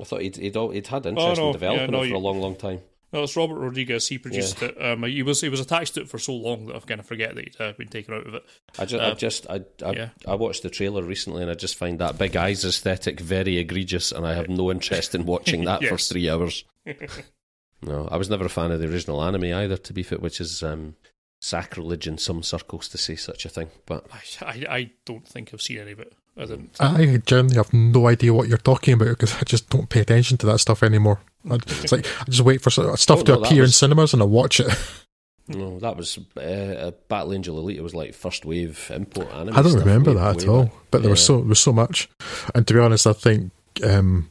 I 0.00 0.04
thought 0.04 0.22
he'd 0.22 0.36
he'd, 0.36 0.54
he'd 0.54 0.86
had 0.86 1.06
interest 1.06 1.40
no, 1.40 1.48
in 1.48 1.52
developing 1.52 1.80
yeah, 1.80 1.90
no, 1.90 1.98
it 1.98 2.02
for 2.02 2.06
you- 2.08 2.16
a 2.16 2.18
long, 2.18 2.40
long 2.40 2.54
time. 2.56 2.80
No, 3.12 3.22
it's 3.24 3.36
Robert 3.36 3.56
Rodriguez. 3.58 4.08
He 4.08 4.18
produced 4.18 4.62
it. 4.62 4.80
Um, 4.82 5.02
he 5.04 5.22
was 5.22 5.40
he 5.40 5.48
was 5.48 5.60
attached 5.60 5.94
to 5.94 6.00
it 6.02 6.08
for 6.08 6.18
so 6.18 6.34
long 6.34 6.66
that 6.66 6.76
I've 6.76 6.86
kind 6.86 7.00
of 7.00 7.06
forget 7.06 7.34
that 7.34 7.44
he'd 7.44 7.60
uh, 7.60 7.72
been 7.72 7.88
taken 7.88 8.14
out 8.14 8.26
of 8.26 8.34
it. 8.34 8.42
I 8.78 8.84
just, 8.84 9.02
I 9.02 9.08
Uh, 9.10 9.14
just, 9.14 9.46
I, 9.50 9.60
I, 9.84 9.92
yeah. 9.92 10.08
I 10.26 10.34
watched 10.34 10.62
the 10.62 10.70
trailer 10.70 11.02
recently, 11.02 11.42
and 11.42 11.50
I 11.50 11.54
just 11.54 11.76
find 11.76 11.98
that 11.98 12.18
big 12.18 12.36
eyes 12.36 12.64
aesthetic 12.64 13.20
very 13.20 13.58
egregious, 13.58 14.12
and 14.12 14.26
I 14.26 14.34
have 14.34 14.48
no 14.48 14.70
interest 14.70 15.14
in 15.14 15.26
watching 15.26 15.64
that 15.64 15.84
for 15.88 15.98
three 15.98 16.30
hours. 16.30 16.64
no, 17.82 18.08
I 18.10 18.16
was 18.16 18.30
never 18.30 18.46
a 18.46 18.48
fan 18.50 18.70
of 18.72 18.80
the 18.80 18.88
original 18.88 19.22
anime 19.22 19.44
either, 19.52 19.76
to 19.76 19.92
be 19.92 20.02
fair, 20.02 20.18
which 20.18 20.40
is 20.40 20.62
um, 20.62 20.96
sacrilege 21.40 22.06
in 22.06 22.18
some 22.18 22.42
circles 22.42 22.88
to 22.88 22.98
say 22.98 23.16
such 23.16 23.44
a 23.44 23.48
thing. 23.48 23.68
But 23.86 24.06
I, 24.12 24.20
I 24.46 24.66
I 24.76 24.90
don't 25.04 25.26
think 25.26 25.50
I've 25.52 25.62
seen 25.62 25.78
any 25.78 25.92
of 25.92 26.00
it. 26.00 26.14
I 26.36 26.46
didn't. 26.46 26.76
I 26.80 27.18
generally 27.26 27.56
have 27.56 27.72
no 27.72 28.08
idea 28.08 28.32
what 28.32 28.48
you're 28.48 28.58
talking 28.58 28.94
about 28.94 29.08
because 29.10 29.34
I 29.36 29.42
just 29.44 29.68
don't 29.68 29.88
pay 29.88 30.00
attention 30.00 30.38
to 30.38 30.46
that 30.46 30.58
stuff 30.58 30.82
anymore. 30.82 31.20
It's 31.44 31.92
like 31.92 32.06
I 32.20 32.24
just 32.24 32.40
wait 32.42 32.62
for 32.62 32.70
stuff 32.70 33.20
Oh, 33.20 33.22
to 33.22 33.32
no, 33.32 33.40
that 33.40 33.46
appear 33.46 33.64
in 33.64 33.70
cinemas 33.70 34.12
and 34.14 34.22
I 34.22 34.26
watch 34.26 34.58
it. 34.60 34.68
no, 35.48 35.78
that 35.80 35.96
was 35.96 36.18
uh, 36.36 36.40
uh, 36.40 36.90
Battle 37.08 37.34
Angel 37.34 37.62
Alita. 37.62 37.76
It 37.76 37.82
was 37.82 37.94
like 37.94 38.14
first 38.14 38.44
wave 38.44 38.90
import 38.94 39.28
anime. 39.32 39.56
I 39.56 39.62
don't 39.62 39.72
stuff 39.72 39.84
remember 39.84 40.14
that 40.14 40.36
way 40.36 40.42
at 40.42 40.48
all. 40.48 40.64
back. 40.64 40.72
But 40.90 41.02
there 41.02 41.10
was 41.10 41.24
so 41.24 41.38
there 41.38 41.48
was 41.48 41.60
so 41.60 41.72
much, 41.72 42.08
and 42.54 42.66
to 42.66 42.74
be 42.74 42.80
honest, 42.80 43.06
I 43.06 43.12
think 43.12 43.50
um, 43.84 44.30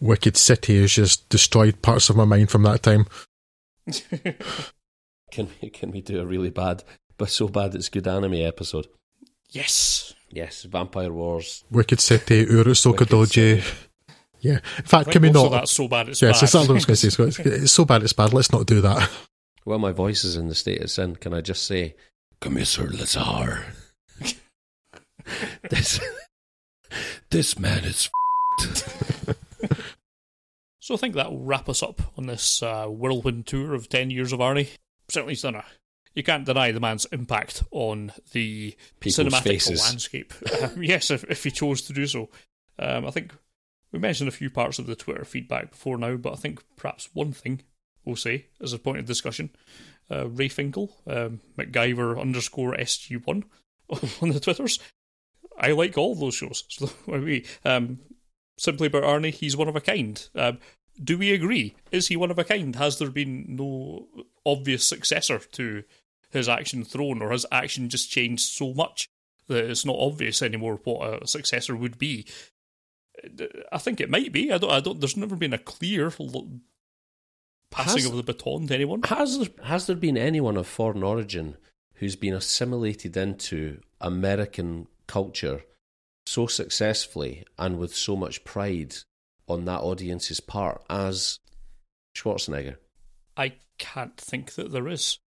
Wicked 0.00 0.36
City 0.36 0.80
has 0.80 0.92
just 0.92 1.28
destroyed 1.28 1.82
parts 1.82 2.10
of 2.10 2.16
my 2.16 2.24
mind 2.24 2.50
from 2.50 2.62
that 2.64 2.82
time. 2.82 3.06
Can 5.30 5.48
we 5.60 5.70
can 5.70 5.90
we 5.90 6.00
do 6.00 6.20
a 6.20 6.24
really 6.26 6.50
bad, 6.50 6.82
but 7.18 7.28
so 7.28 7.48
bad 7.48 7.74
it's 7.74 7.88
good 7.88 8.06
anime 8.06 8.34
episode? 8.34 8.86
yes. 9.50 10.14
Yes, 10.30 10.64
Vampire 10.64 11.12
Wars. 11.12 11.64
Wicked 11.70 12.00
City, 12.00 12.46
Urusoka 12.46 13.00
Wicked 13.00 13.08
Doji. 13.08 13.62
City. 13.62 13.76
Yeah. 14.40 14.58
In 14.78 14.84
fact, 14.84 15.06
think 15.06 15.12
can 15.12 15.22
we 15.22 15.30
not? 15.30 15.50
that's 15.50 15.72
so 15.72 15.88
bad 15.88 16.08
it's 16.08 16.22
yes, 16.22 16.36
bad. 16.36 16.42
that's 16.42 16.54
what 16.54 16.70
I 16.70 16.72
was 16.72 16.84
going 16.84 16.96
to 16.96 17.10
say. 17.10 17.24
It's, 17.24 17.38
it's 17.38 17.72
so 17.72 17.84
bad 17.84 18.02
it's 18.02 18.12
bad. 18.12 18.32
Let's 18.32 18.52
not 18.52 18.66
do 18.66 18.80
that. 18.82 19.10
Well, 19.64 19.80
my 19.80 19.90
voice 19.90 20.22
is 20.22 20.36
in 20.36 20.46
the 20.46 20.54
state 20.54 20.80
it's 20.80 20.96
in. 20.96 21.16
Can 21.16 21.34
I 21.34 21.40
just 21.40 21.64
say, 21.64 21.96
Commissar 22.40 22.86
Lazar? 22.86 23.64
this, 25.70 25.98
this 27.30 27.58
man 27.58 27.84
is. 27.84 28.08
So 30.86 30.94
I 30.94 30.98
think 30.98 31.16
that 31.16 31.32
will 31.32 31.42
wrap 31.42 31.68
us 31.68 31.82
up 31.82 32.00
on 32.16 32.28
this 32.28 32.62
uh, 32.62 32.86
whirlwind 32.86 33.48
tour 33.48 33.74
of 33.74 33.88
10 33.88 34.10
years 34.10 34.32
of 34.32 34.38
Arnie. 34.38 34.68
Certainly, 35.08 35.32
he's 35.32 35.42
done 35.42 35.56
a. 35.56 35.64
You 36.16 36.22
can't 36.22 36.46
deny 36.46 36.72
the 36.72 36.80
man's 36.80 37.04
impact 37.12 37.62
on 37.70 38.10
the 38.32 38.74
People's 39.00 39.32
cinematic 39.32 39.42
faces. 39.42 39.82
landscape. 39.82 40.32
Um, 40.62 40.82
yes, 40.82 41.10
if, 41.10 41.24
if 41.24 41.44
he 41.44 41.50
chose 41.50 41.82
to 41.82 41.92
do 41.92 42.06
so. 42.06 42.30
Um, 42.78 43.06
I 43.06 43.10
think 43.10 43.34
we 43.92 43.98
mentioned 43.98 44.28
a 44.28 44.32
few 44.32 44.50
parts 44.50 44.78
of 44.78 44.86
the 44.86 44.96
Twitter 44.96 45.26
feedback 45.26 45.70
before 45.70 45.98
now, 45.98 46.16
but 46.16 46.32
I 46.32 46.36
think 46.36 46.64
perhaps 46.76 47.10
one 47.12 47.32
thing 47.32 47.62
we'll 48.04 48.16
say 48.16 48.46
as 48.62 48.72
a 48.72 48.78
point 48.78 48.98
of 48.98 49.04
discussion 49.04 49.50
uh, 50.10 50.28
Ray 50.28 50.48
Finkel, 50.48 50.96
um, 51.06 51.40
MacGyver 51.58 52.18
underscore 52.20 52.74
SG1 52.74 53.44
on 54.22 54.28
the 54.30 54.40
Twitters. 54.40 54.78
I 55.58 55.72
like 55.72 55.98
all 55.98 56.14
those 56.14 56.34
shows. 56.34 56.64
So, 56.70 56.90
we, 57.06 57.44
um, 57.64 57.98
simply 58.58 58.86
about 58.86 59.02
Arnie, 59.02 59.34
he's 59.34 59.56
one 59.56 59.68
of 59.68 59.76
a 59.76 59.80
kind. 59.80 60.26
Um, 60.34 60.58
do 61.02 61.18
we 61.18 61.32
agree? 61.32 61.74
Is 61.90 62.08
he 62.08 62.16
one 62.16 62.30
of 62.30 62.38
a 62.38 62.44
kind? 62.44 62.74
Has 62.76 62.98
there 62.98 63.10
been 63.10 63.44
no 63.48 64.08
obvious 64.46 64.86
successor 64.86 65.38
to 65.38 65.82
his 66.30 66.48
action 66.48 66.84
throne 66.84 67.22
or 67.22 67.30
has 67.30 67.46
action 67.50 67.88
just 67.88 68.10
changed 68.10 68.44
so 68.44 68.74
much 68.74 69.08
that 69.48 69.64
it's 69.64 69.84
not 69.84 69.96
obvious 69.98 70.42
anymore 70.42 70.80
what 70.84 71.22
a 71.22 71.26
successor 71.26 71.76
would 71.76 71.98
be? 71.98 72.26
I 73.72 73.78
think 73.78 74.00
it 74.00 74.10
might 74.10 74.32
be. 74.32 74.52
I 74.52 74.58
don't. 74.58 74.70
I 74.70 74.80
don't. 74.80 75.00
There's 75.00 75.16
never 75.16 75.36
been 75.36 75.54
a 75.54 75.58
clear 75.58 76.12
l- 76.20 76.60
passing 77.70 78.02
Has- 78.02 78.10
of 78.10 78.16
the 78.16 78.22
baton 78.22 78.66
to 78.66 78.74
anyone. 78.74 79.02
Has 79.04 79.38
there, 79.38 79.48
has 79.64 79.86
there 79.86 79.96
been 79.96 80.18
anyone 80.18 80.56
of 80.56 80.66
foreign 80.66 81.02
origin 81.02 81.56
who's 81.94 82.16
been 82.16 82.34
assimilated 82.34 83.16
into 83.16 83.80
American 84.00 84.86
culture 85.06 85.62
so 86.26 86.46
successfully 86.46 87.44
and 87.58 87.78
with 87.78 87.94
so 87.94 88.16
much 88.16 88.44
pride 88.44 88.96
on 89.48 89.64
that 89.64 89.80
audience's 89.80 90.40
part 90.40 90.82
as 90.90 91.38
Schwarzenegger? 92.14 92.76
I 93.36 93.54
can't 93.78 94.16
think 94.16 94.52
that 94.54 94.72
there 94.72 94.88
is. 94.88 95.18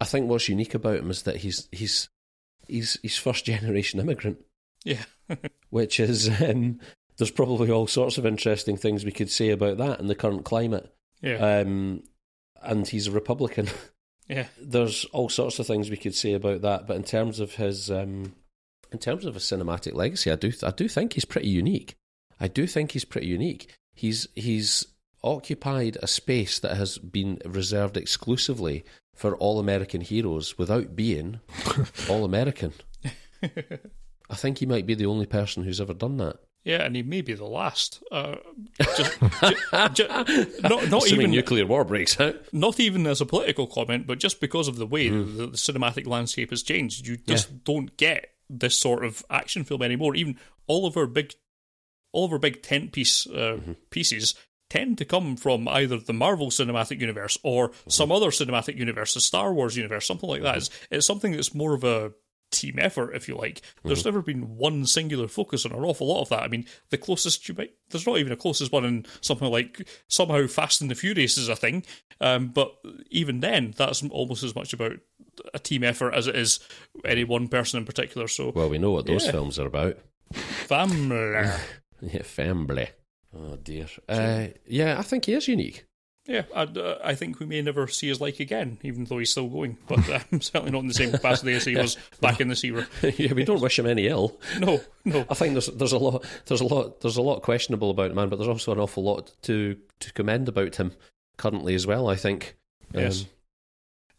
I 0.00 0.04
think 0.04 0.28
what's 0.28 0.48
unique 0.48 0.74
about 0.74 0.98
him 0.98 1.10
is 1.10 1.22
that 1.22 1.36
he's 1.36 1.68
he's 1.72 2.08
he's 2.68 2.98
he's 3.02 3.18
first 3.18 3.44
generation 3.44 4.00
immigrant. 4.00 4.38
Yeah. 4.84 5.04
which 5.70 5.98
is 5.98 6.28
um, 6.42 6.78
there's 7.16 7.30
probably 7.30 7.70
all 7.70 7.86
sorts 7.86 8.18
of 8.18 8.26
interesting 8.26 8.76
things 8.76 9.04
we 9.04 9.12
could 9.12 9.30
say 9.30 9.50
about 9.50 9.78
that 9.78 10.00
in 10.00 10.06
the 10.06 10.14
current 10.14 10.44
climate. 10.44 10.94
Yeah. 11.22 11.60
Um, 11.60 12.02
and 12.62 12.86
he's 12.86 13.06
a 13.06 13.12
Republican. 13.12 13.68
yeah. 14.28 14.46
There's 14.60 15.04
all 15.06 15.28
sorts 15.28 15.58
of 15.58 15.66
things 15.66 15.90
we 15.90 15.96
could 15.96 16.14
say 16.14 16.34
about 16.34 16.62
that, 16.62 16.86
but 16.86 16.96
in 16.96 17.04
terms 17.04 17.40
of 17.40 17.54
his, 17.54 17.90
um, 17.90 18.34
in 18.92 18.98
terms 18.98 19.24
of 19.24 19.34
his 19.34 19.44
cinematic 19.44 19.94
legacy, 19.94 20.30
I 20.30 20.36
do, 20.36 20.52
I 20.62 20.70
do 20.70 20.88
think 20.88 21.14
he's 21.14 21.24
pretty 21.24 21.48
unique. 21.48 21.96
I 22.40 22.48
do 22.48 22.66
think 22.66 22.92
he's 22.92 23.04
pretty 23.04 23.28
unique. 23.28 23.72
He's 23.94 24.26
he's 24.34 24.84
occupied 25.24 25.96
a 26.02 26.06
space 26.06 26.58
that 26.60 26.76
has 26.76 26.98
been 26.98 27.40
reserved 27.44 27.96
exclusively 27.96 28.84
for 29.14 29.34
all 29.36 29.58
American 29.58 30.00
heroes 30.02 30.56
without 30.58 30.94
being 30.94 31.40
all 32.08 32.24
American. 32.24 32.72
I 34.30 34.34
think 34.36 34.58
he 34.58 34.66
might 34.66 34.86
be 34.86 34.94
the 34.94 35.06
only 35.06 35.26
person 35.26 35.64
who's 35.64 35.80
ever 35.80 35.94
done 35.94 36.16
that. 36.18 36.36
Yeah, 36.64 36.82
and 36.82 36.96
he 36.96 37.02
may 37.02 37.20
be 37.20 37.34
the 37.34 37.44
last. 37.44 38.02
Uh, 38.10 38.36
just, 38.96 39.18
ju- 39.94 40.06
ju- 40.06 40.46
not 40.62 40.88
not 40.90 41.04
Assuming 41.04 41.20
even 41.26 41.30
nuclear 41.32 41.66
war 41.66 41.84
breaks 41.84 42.18
out. 42.18 42.36
not 42.54 42.80
even 42.80 43.06
as 43.06 43.20
a 43.20 43.26
political 43.26 43.66
comment, 43.66 44.06
but 44.06 44.18
just 44.18 44.40
because 44.40 44.66
of 44.66 44.76
the 44.76 44.86
way 44.86 45.10
Mm. 45.10 45.36
the, 45.36 45.46
the 45.48 45.56
cinematic 45.58 46.06
landscape 46.06 46.48
has 46.50 46.62
changed, 46.62 47.06
you 47.06 47.18
just 47.18 47.64
don't 47.64 47.94
get 47.98 48.30
this 48.48 48.78
sort 48.78 49.04
of 49.04 49.22
action 49.28 49.64
film 49.64 49.82
anymore. 49.82 50.14
Even 50.14 50.38
all 50.66 50.86
of 50.86 50.96
our 50.96 51.06
big, 51.06 51.34
all 52.12 52.24
of 52.24 52.32
our 52.32 52.38
big 52.38 52.62
tent 52.62 52.92
piece 52.92 53.26
uh, 53.26 53.58
Mm-hmm. 53.60 53.72
pieces 53.90 54.34
tend 54.70 54.98
to 54.98 55.04
come 55.04 55.36
from 55.36 55.68
either 55.68 55.98
the 55.98 56.12
Marvel 56.12 56.48
Cinematic 56.50 57.00
Universe 57.00 57.38
or 57.42 57.68
Mm-hmm. 57.70 57.90
some 57.90 58.10
other 58.12 58.30
cinematic 58.30 58.76
universe, 58.76 59.14
the 59.14 59.20
Star 59.20 59.52
Wars 59.52 59.76
universe, 59.76 60.06
something 60.06 60.28
like 60.28 60.42
that. 60.42 60.56
It's, 60.56 60.70
it's 60.90 61.06
something 61.06 61.32
that's 61.32 61.54
more 61.54 61.74
of 61.74 61.84
a 61.84 62.12
team 62.50 62.78
effort, 62.78 63.14
if 63.14 63.26
you 63.28 63.34
like. 63.36 63.60
There's 63.84 64.00
Mm-hmm. 64.00 64.08
never 64.08 64.22
been 64.22 64.56
one 64.56 64.86
singular 64.86 65.28
focus 65.28 65.66
on 65.66 65.72
an 65.72 65.80
awful 65.84 66.06
lot 66.06 66.22
of 66.22 66.28
that. 66.30 66.42
I 66.42 66.48
mean, 66.48 66.66
the 66.90 66.98
closest 66.98 67.48
you 67.48 67.54
might, 67.56 67.72
there's 67.90 68.06
not 68.06 68.18
even 68.18 68.32
a 68.32 68.36
closest 68.36 68.70
one 68.72 68.84
in 68.84 69.06
something 69.20 69.50
like 69.50 69.86
somehow 70.08 70.46
Fast 70.46 70.80
and 70.80 70.90
the 70.90 70.94
Furious 70.94 71.36
is 71.36 71.48
a 71.48 71.56
thing. 71.56 71.84
Um, 72.20 72.48
but 72.48 72.74
even 73.10 73.40
then, 73.40 73.74
that's 73.76 74.02
almost 74.04 74.42
as 74.44 74.54
much 74.54 74.72
about 74.72 74.98
a 75.52 75.58
team 75.58 75.82
effort 75.82 76.14
as 76.14 76.26
it 76.28 76.36
is 76.36 76.60
any 77.04 77.24
one 77.24 77.48
person 77.48 77.78
in 77.80 77.84
particular. 77.86 78.28
So, 78.28 78.52
Well, 78.54 78.68
we 78.70 78.78
know 78.78 78.92
what 78.92 79.06
those 79.06 79.24
Yeah. 79.26 79.32
films 79.32 79.58
are 79.58 79.66
about. 79.66 79.98
family. 80.32 81.48
Yeah, 82.00 82.22
family. 82.22 82.88
Oh 83.36 83.56
dear. 83.56 83.86
Uh, 84.08 84.46
yeah, 84.66 84.98
I 84.98 85.02
think 85.02 85.24
he 85.24 85.34
is 85.34 85.48
unique. 85.48 85.84
Yeah, 86.26 86.44
I, 86.54 86.62
uh, 86.62 86.98
I 87.04 87.14
think 87.14 87.38
we 87.38 87.44
may 87.44 87.60
never 87.60 87.86
see 87.86 88.08
his 88.08 88.18
like 88.20 88.40
again, 88.40 88.78
even 88.82 89.04
though 89.04 89.18
he's 89.18 89.30
still 89.30 89.48
going. 89.48 89.76
But 89.86 90.08
um, 90.08 90.40
certainly 90.40 90.70
not 90.70 90.80
in 90.80 90.88
the 90.88 90.94
same 90.94 91.10
capacity 91.10 91.52
as 91.52 91.64
he 91.66 91.76
was 91.80 91.96
back 92.20 92.40
in 92.40 92.48
the 92.48 92.60
era. 92.64 92.86
yeah, 93.18 93.34
we 93.34 93.44
don't 93.44 93.60
wish 93.60 93.78
him 93.78 93.86
any 93.86 94.06
ill. 94.06 94.38
No, 94.58 94.80
no. 95.04 95.26
I 95.28 95.34
think 95.34 95.52
there's 95.52 95.66
there's 95.66 95.92
a 95.92 95.98
lot 95.98 96.24
there's 96.46 96.62
a 96.62 96.66
lot 96.66 97.00
there's 97.02 97.18
a 97.18 97.22
lot 97.22 97.42
questionable 97.42 97.90
about 97.90 98.08
the 98.08 98.14
man, 98.14 98.30
but 98.30 98.36
there's 98.36 98.48
also 98.48 98.72
an 98.72 98.80
awful 98.80 99.02
lot 99.02 99.32
to 99.42 99.76
to 100.00 100.12
commend 100.14 100.48
about 100.48 100.76
him 100.76 100.92
currently 101.36 101.74
as 101.74 101.86
well. 101.86 102.08
I 102.08 102.16
think. 102.16 102.56
Yes. 102.92 103.22
Um, 103.22 103.28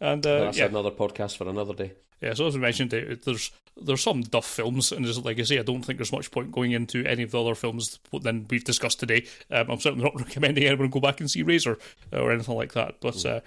And 0.02 0.28
uh, 0.28 0.40
that's 0.42 0.58
yeah, 0.58 0.66
another 0.66 0.92
podcast 0.92 1.38
for 1.38 1.48
another 1.48 1.74
day. 1.74 1.94
Yeah, 2.22 2.34
so 2.34 2.48
as 2.48 2.56
we 2.56 2.62
mentioned, 2.62 2.92
there's 2.92 3.52
there's 3.82 4.02
some 4.02 4.22
duff 4.22 4.46
films, 4.46 4.92
and 4.92 5.04
there's, 5.04 5.24
like 5.24 5.40
I 5.40 5.44
say, 5.44 5.60
I 5.60 5.64
don't 5.64 5.84
think 5.84 6.00
there's 6.00 6.12
much 6.12 6.32
point 6.32 6.52
going 6.52 6.72
into 6.72 7.06
any 7.06 7.24
of 7.24 7.32
the 7.32 7.42
other 7.42 7.56
films 7.56 8.00
than 8.22 8.46
we've 8.50 8.64
discussed 8.64 9.00
today. 9.00 9.26
Um, 9.52 9.70
I'm 9.70 9.80
certainly 9.80 10.06
not 10.06 10.16
recommending 10.20 10.64
anyone 10.64 10.90
go 10.90 11.02
back 11.02 11.20
and 11.20 11.30
see 11.30 11.44
Razor 11.44 11.78
uh, 12.14 12.20
or 12.20 12.32
anything 12.32 12.56
like 12.56 12.74
that. 12.74 12.96
But 13.02 13.26
uh, 13.26 13.42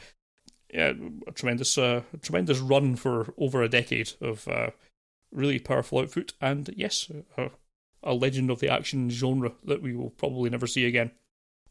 yeah, 0.73 0.93
a 1.27 1.33
tremendous, 1.33 1.79
uh, 1.79 2.03
tremendous 2.21 2.59
run 2.59 2.97
for 2.97 3.33
over 3.39 3.63
a 3.63 3.69
decade 3.71 4.13
of 4.21 4.47
uh, 4.49 4.71
really 5.33 5.59
powerful 5.59 6.01
output, 6.01 6.35
and 6.41 6.69
yes, 6.77 7.11
a, 7.37 7.51
a 8.03 8.13
legend 8.13 8.51
of 8.51 8.61
the 8.61 8.69
action 8.69 9.09
genre 9.09 9.53
that 9.65 9.81
we 9.81 9.95
will 9.95 10.11
probably 10.11 10.51
never 10.51 10.67
see 10.67 10.87
again. 10.87 11.11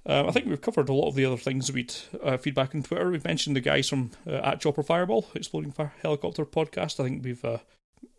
Um, 0.08 0.30
I 0.30 0.32
think 0.32 0.46
we've 0.46 0.62
covered 0.62 0.88
a 0.88 0.94
lot 0.94 1.10
of 1.10 1.16
the 1.16 1.26
other 1.26 1.38
things 1.38 1.70
we'd 1.70 1.94
uh, 2.24 2.38
feedback 2.38 2.74
on 2.74 2.82
Twitter. 2.82 3.12
We've 3.12 3.26
mentioned 3.26 3.58
the 3.58 3.62
guys 3.62 3.90
from 3.90 4.12
uh, 4.26 4.36
at 4.36 4.62
Chopper 4.62 4.82
Fireball, 4.82 5.28
Exploding 5.36 5.74
Fire 5.74 5.94
Helicopter 6.02 6.46
podcast. 6.46 7.02
I 7.02 7.04
think 7.04 7.26
we've 7.26 7.44
uh, 7.44 7.58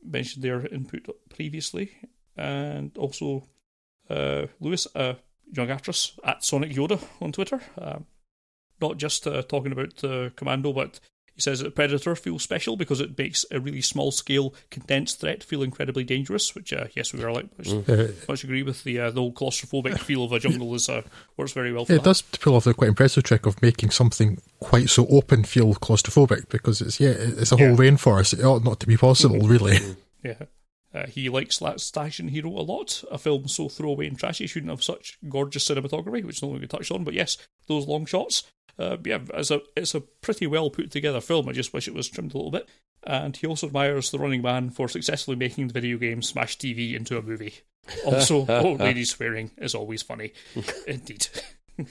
mentioned 0.04 0.44
their 0.44 0.66
input 0.66 1.08
previously, 1.30 1.96
and 2.36 2.96
also 2.98 3.48
uh, 4.10 4.46
Lewis, 4.60 4.86
a 4.94 5.16
young 5.50 5.70
actress 5.70 6.12
at 6.24 6.44
Sonic 6.44 6.72
Yoda 6.72 7.02
on 7.22 7.32
Twitter. 7.32 7.62
Um, 7.78 8.04
not 8.82 8.98
just 8.98 9.26
uh, 9.26 9.42
talking 9.42 9.72
about 9.72 10.04
uh, 10.04 10.28
Commando, 10.36 10.74
but 10.74 11.00
he 11.38 11.42
says 11.42 11.60
that 11.60 11.76
Predator 11.76 12.16
feels 12.16 12.42
special 12.42 12.76
because 12.76 13.00
it 13.00 13.16
makes 13.16 13.46
a 13.52 13.60
really 13.60 13.80
small 13.80 14.10
scale, 14.10 14.52
condensed 14.72 15.20
threat 15.20 15.44
feel 15.44 15.62
incredibly 15.62 16.02
dangerous. 16.02 16.52
Which, 16.52 16.72
uh, 16.72 16.86
yes, 16.96 17.12
we 17.12 17.22
are 17.22 17.30
like 17.30 17.46
much, 17.56 17.88
Uh, 17.88 18.08
much 18.28 18.42
agree 18.42 18.64
with 18.64 18.82
the 18.82 18.98
uh, 18.98 19.10
the 19.12 19.20
whole 19.20 19.32
claustrophobic 19.32 19.98
feel 20.08 20.24
of 20.24 20.32
a 20.32 20.40
jungle 20.40 20.74
is 20.74 20.88
uh, 20.88 21.02
works 21.36 21.52
very 21.52 21.72
well 21.72 21.84
for 21.84 21.92
it 21.92 21.98
that. 21.98 22.04
does 22.04 22.22
pull 22.22 22.56
off 22.56 22.64
the 22.64 22.74
quite 22.74 22.88
impressive 22.88 23.22
trick 23.22 23.46
of 23.46 23.62
making 23.62 23.90
something 23.90 24.38
quite 24.58 24.90
so 24.90 25.06
open 25.06 25.44
feel 25.44 25.74
claustrophobic 25.74 26.48
because 26.48 26.80
it's 26.80 26.98
yeah 26.98 27.10
it's 27.10 27.52
a 27.52 27.56
whole 27.56 27.68
Yeah. 27.68 27.76
rainforest. 27.76 28.36
It 28.36 28.44
ought 28.44 28.64
not 28.64 28.80
to 28.80 28.86
be 28.88 28.96
possible, 28.96 29.38
really. 29.46 29.78
Yeah. 30.24 30.42
Uh, 30.92 31.06
he 31.06 31.28
likes 31.28 31.60
Last 31.60 31.96
Action 31.96 32.28
Hero 32.28 32.48
a 32.50 32.64
lot. 32.64 33.04
A 33.12 33.18
film 33.18 33.46
so 33.46 33.68
throwaway 33.68 34.08
and 34.08 34.18
trashy 34.18 34.46
shouldn't 34.48 34.70
have 34.70 34.82
such 34.82 35.18
gorgeous 35.28 35.68
cinematography, 35.68 36.24
which 36.24 36.36
is 36.38 36.42
not 36.42 36.48
going 36.48 36.62
to 36.62 36.66
touched 36.66 36.90
on. 36.90 37.04
But 37.04 37.14
yes, 37.14 37.36
those 37.68 37.86
long 37.86 38.06
shots. 38.06 38.42
Uh, 38.78 38.96
yeah, 39.04 39.18
it's 39.34 39.50
a 39.50 39.60
it's 39.76 39.94
a 39.94 40.00
pretty 40.00 40.46
well 40.46 40.70
put 40.70 40.90
together 40.90 41.20
film. 41.20 41.48
I 41.48 41.52
just 41.52 41.72
wish 41.72 41.88
it 41.88 41.94
was 41.94 42.08
trimmed 42.08 42.34
a 42.34 42.36
little 42.36 42.52
bit. 42.52 42.68
And 43.04 43.36
he 43.36 43.46
also 43.46 43.66
admires 43.68 44.10
the 44.10 44.18
Running 44.18 44.42
Man 44.42 44.70
for 44.70 44.88
successfully 44.88 45.36
making 45.36 45.68
the 45.68 45.72
video 45.72 45.98
game 45.98 46.20
Smash 46.20 46.58
TV 46.58 46.94
into 46.94 47.16
a 47.16 47.22
movie. 47.22 47.54
Also, 48.04 48.44
old 48.48 48.80
lady 48.80 49.04
swearing 49.04 49.50
is 49.56 49.74
always 49.74 50.02
funny, 50.02 50.32
indeed. 50.86 51.28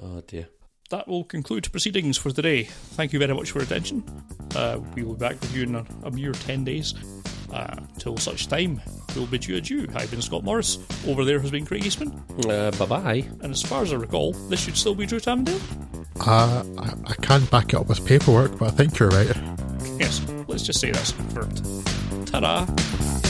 Oh 0.00 0.22
dear. 0.26 0.48
That 0.92 1.08
will 1.08 1.24
conclude 1.24 1.70
proceedings 1.72 2.16
for 2.16 2.30
today. 2.30 2.64
Thank 2.64 3.12
you 3.12 3.18
very 3.18 3.34
much 3.34 3.50
for 3.50 3.58
your 3.58 3.64
attention. 3.64 4.04
Uh, 4.54 4.78
we 4.94 5.02
will 5.02 5.14
be 5.14 5.20
back 5.20 5.40
with 5.40 5.56
you 5.56 5.62
in 5.64 5.74
a, 5.74 5.84
a 6.04 6.10
mere 6.10 6.32
10 6.32 6.64
days. 6.64 6.94
Uh, 7.52 7.76
till 7.98 8.16
such 8.16 8.46
time, 8.48 8.80
we'll 9.14 9.26
bid 9.26 9.46
you 9.46 9.56
adieu. 9.56 9.86
I've 9.94 10.10
been 10.10 10.22
Scott 10.22 10.44
Morris. 10.44 10.78
Over 11.06 11.24
there 11.24 11.40
has 11.40 11.50
been 11.50 11.66
Craig 11.66 11.84
Eastman. 11.84 12.22
Uh, 12.48 12.70
bye 12.72 12.86
bye. 12.86 13.28
And 13.42 13.52
as 13.52 13.62
far 13.62 13.82
as 13.82 13.92
I 13.92 13.96
recall, 13.96 14.32
this 14.48 14.60
should 14.60 14.76
still 14.76 14.94
be 14.94 15.04
Drew 15.04 15.20
Tamdale. 15.20 15.60
Uh, 16.20 16.64
I, 16.78 16.94
I 17.06 17.14
can't 17.20 17.50
back 17.50 17.70
it 17.70 17.74
up 17.74 17.88
with 17.88 18.06
paperwork, 18.06 18.58
but 18.58 18.68
I 18.68 18.70
think 18.70 18.98
you're 18.98 19.10
right. 19.10 19.36
Yes, 19.98 20.22
let's 20.46 20.62
just 20.62 20.80
say 20.80 20.92
that's 20.92 21.12
confirmed. 21.12 21.62
Ta 22.26 22.40
da! 22.40 23.21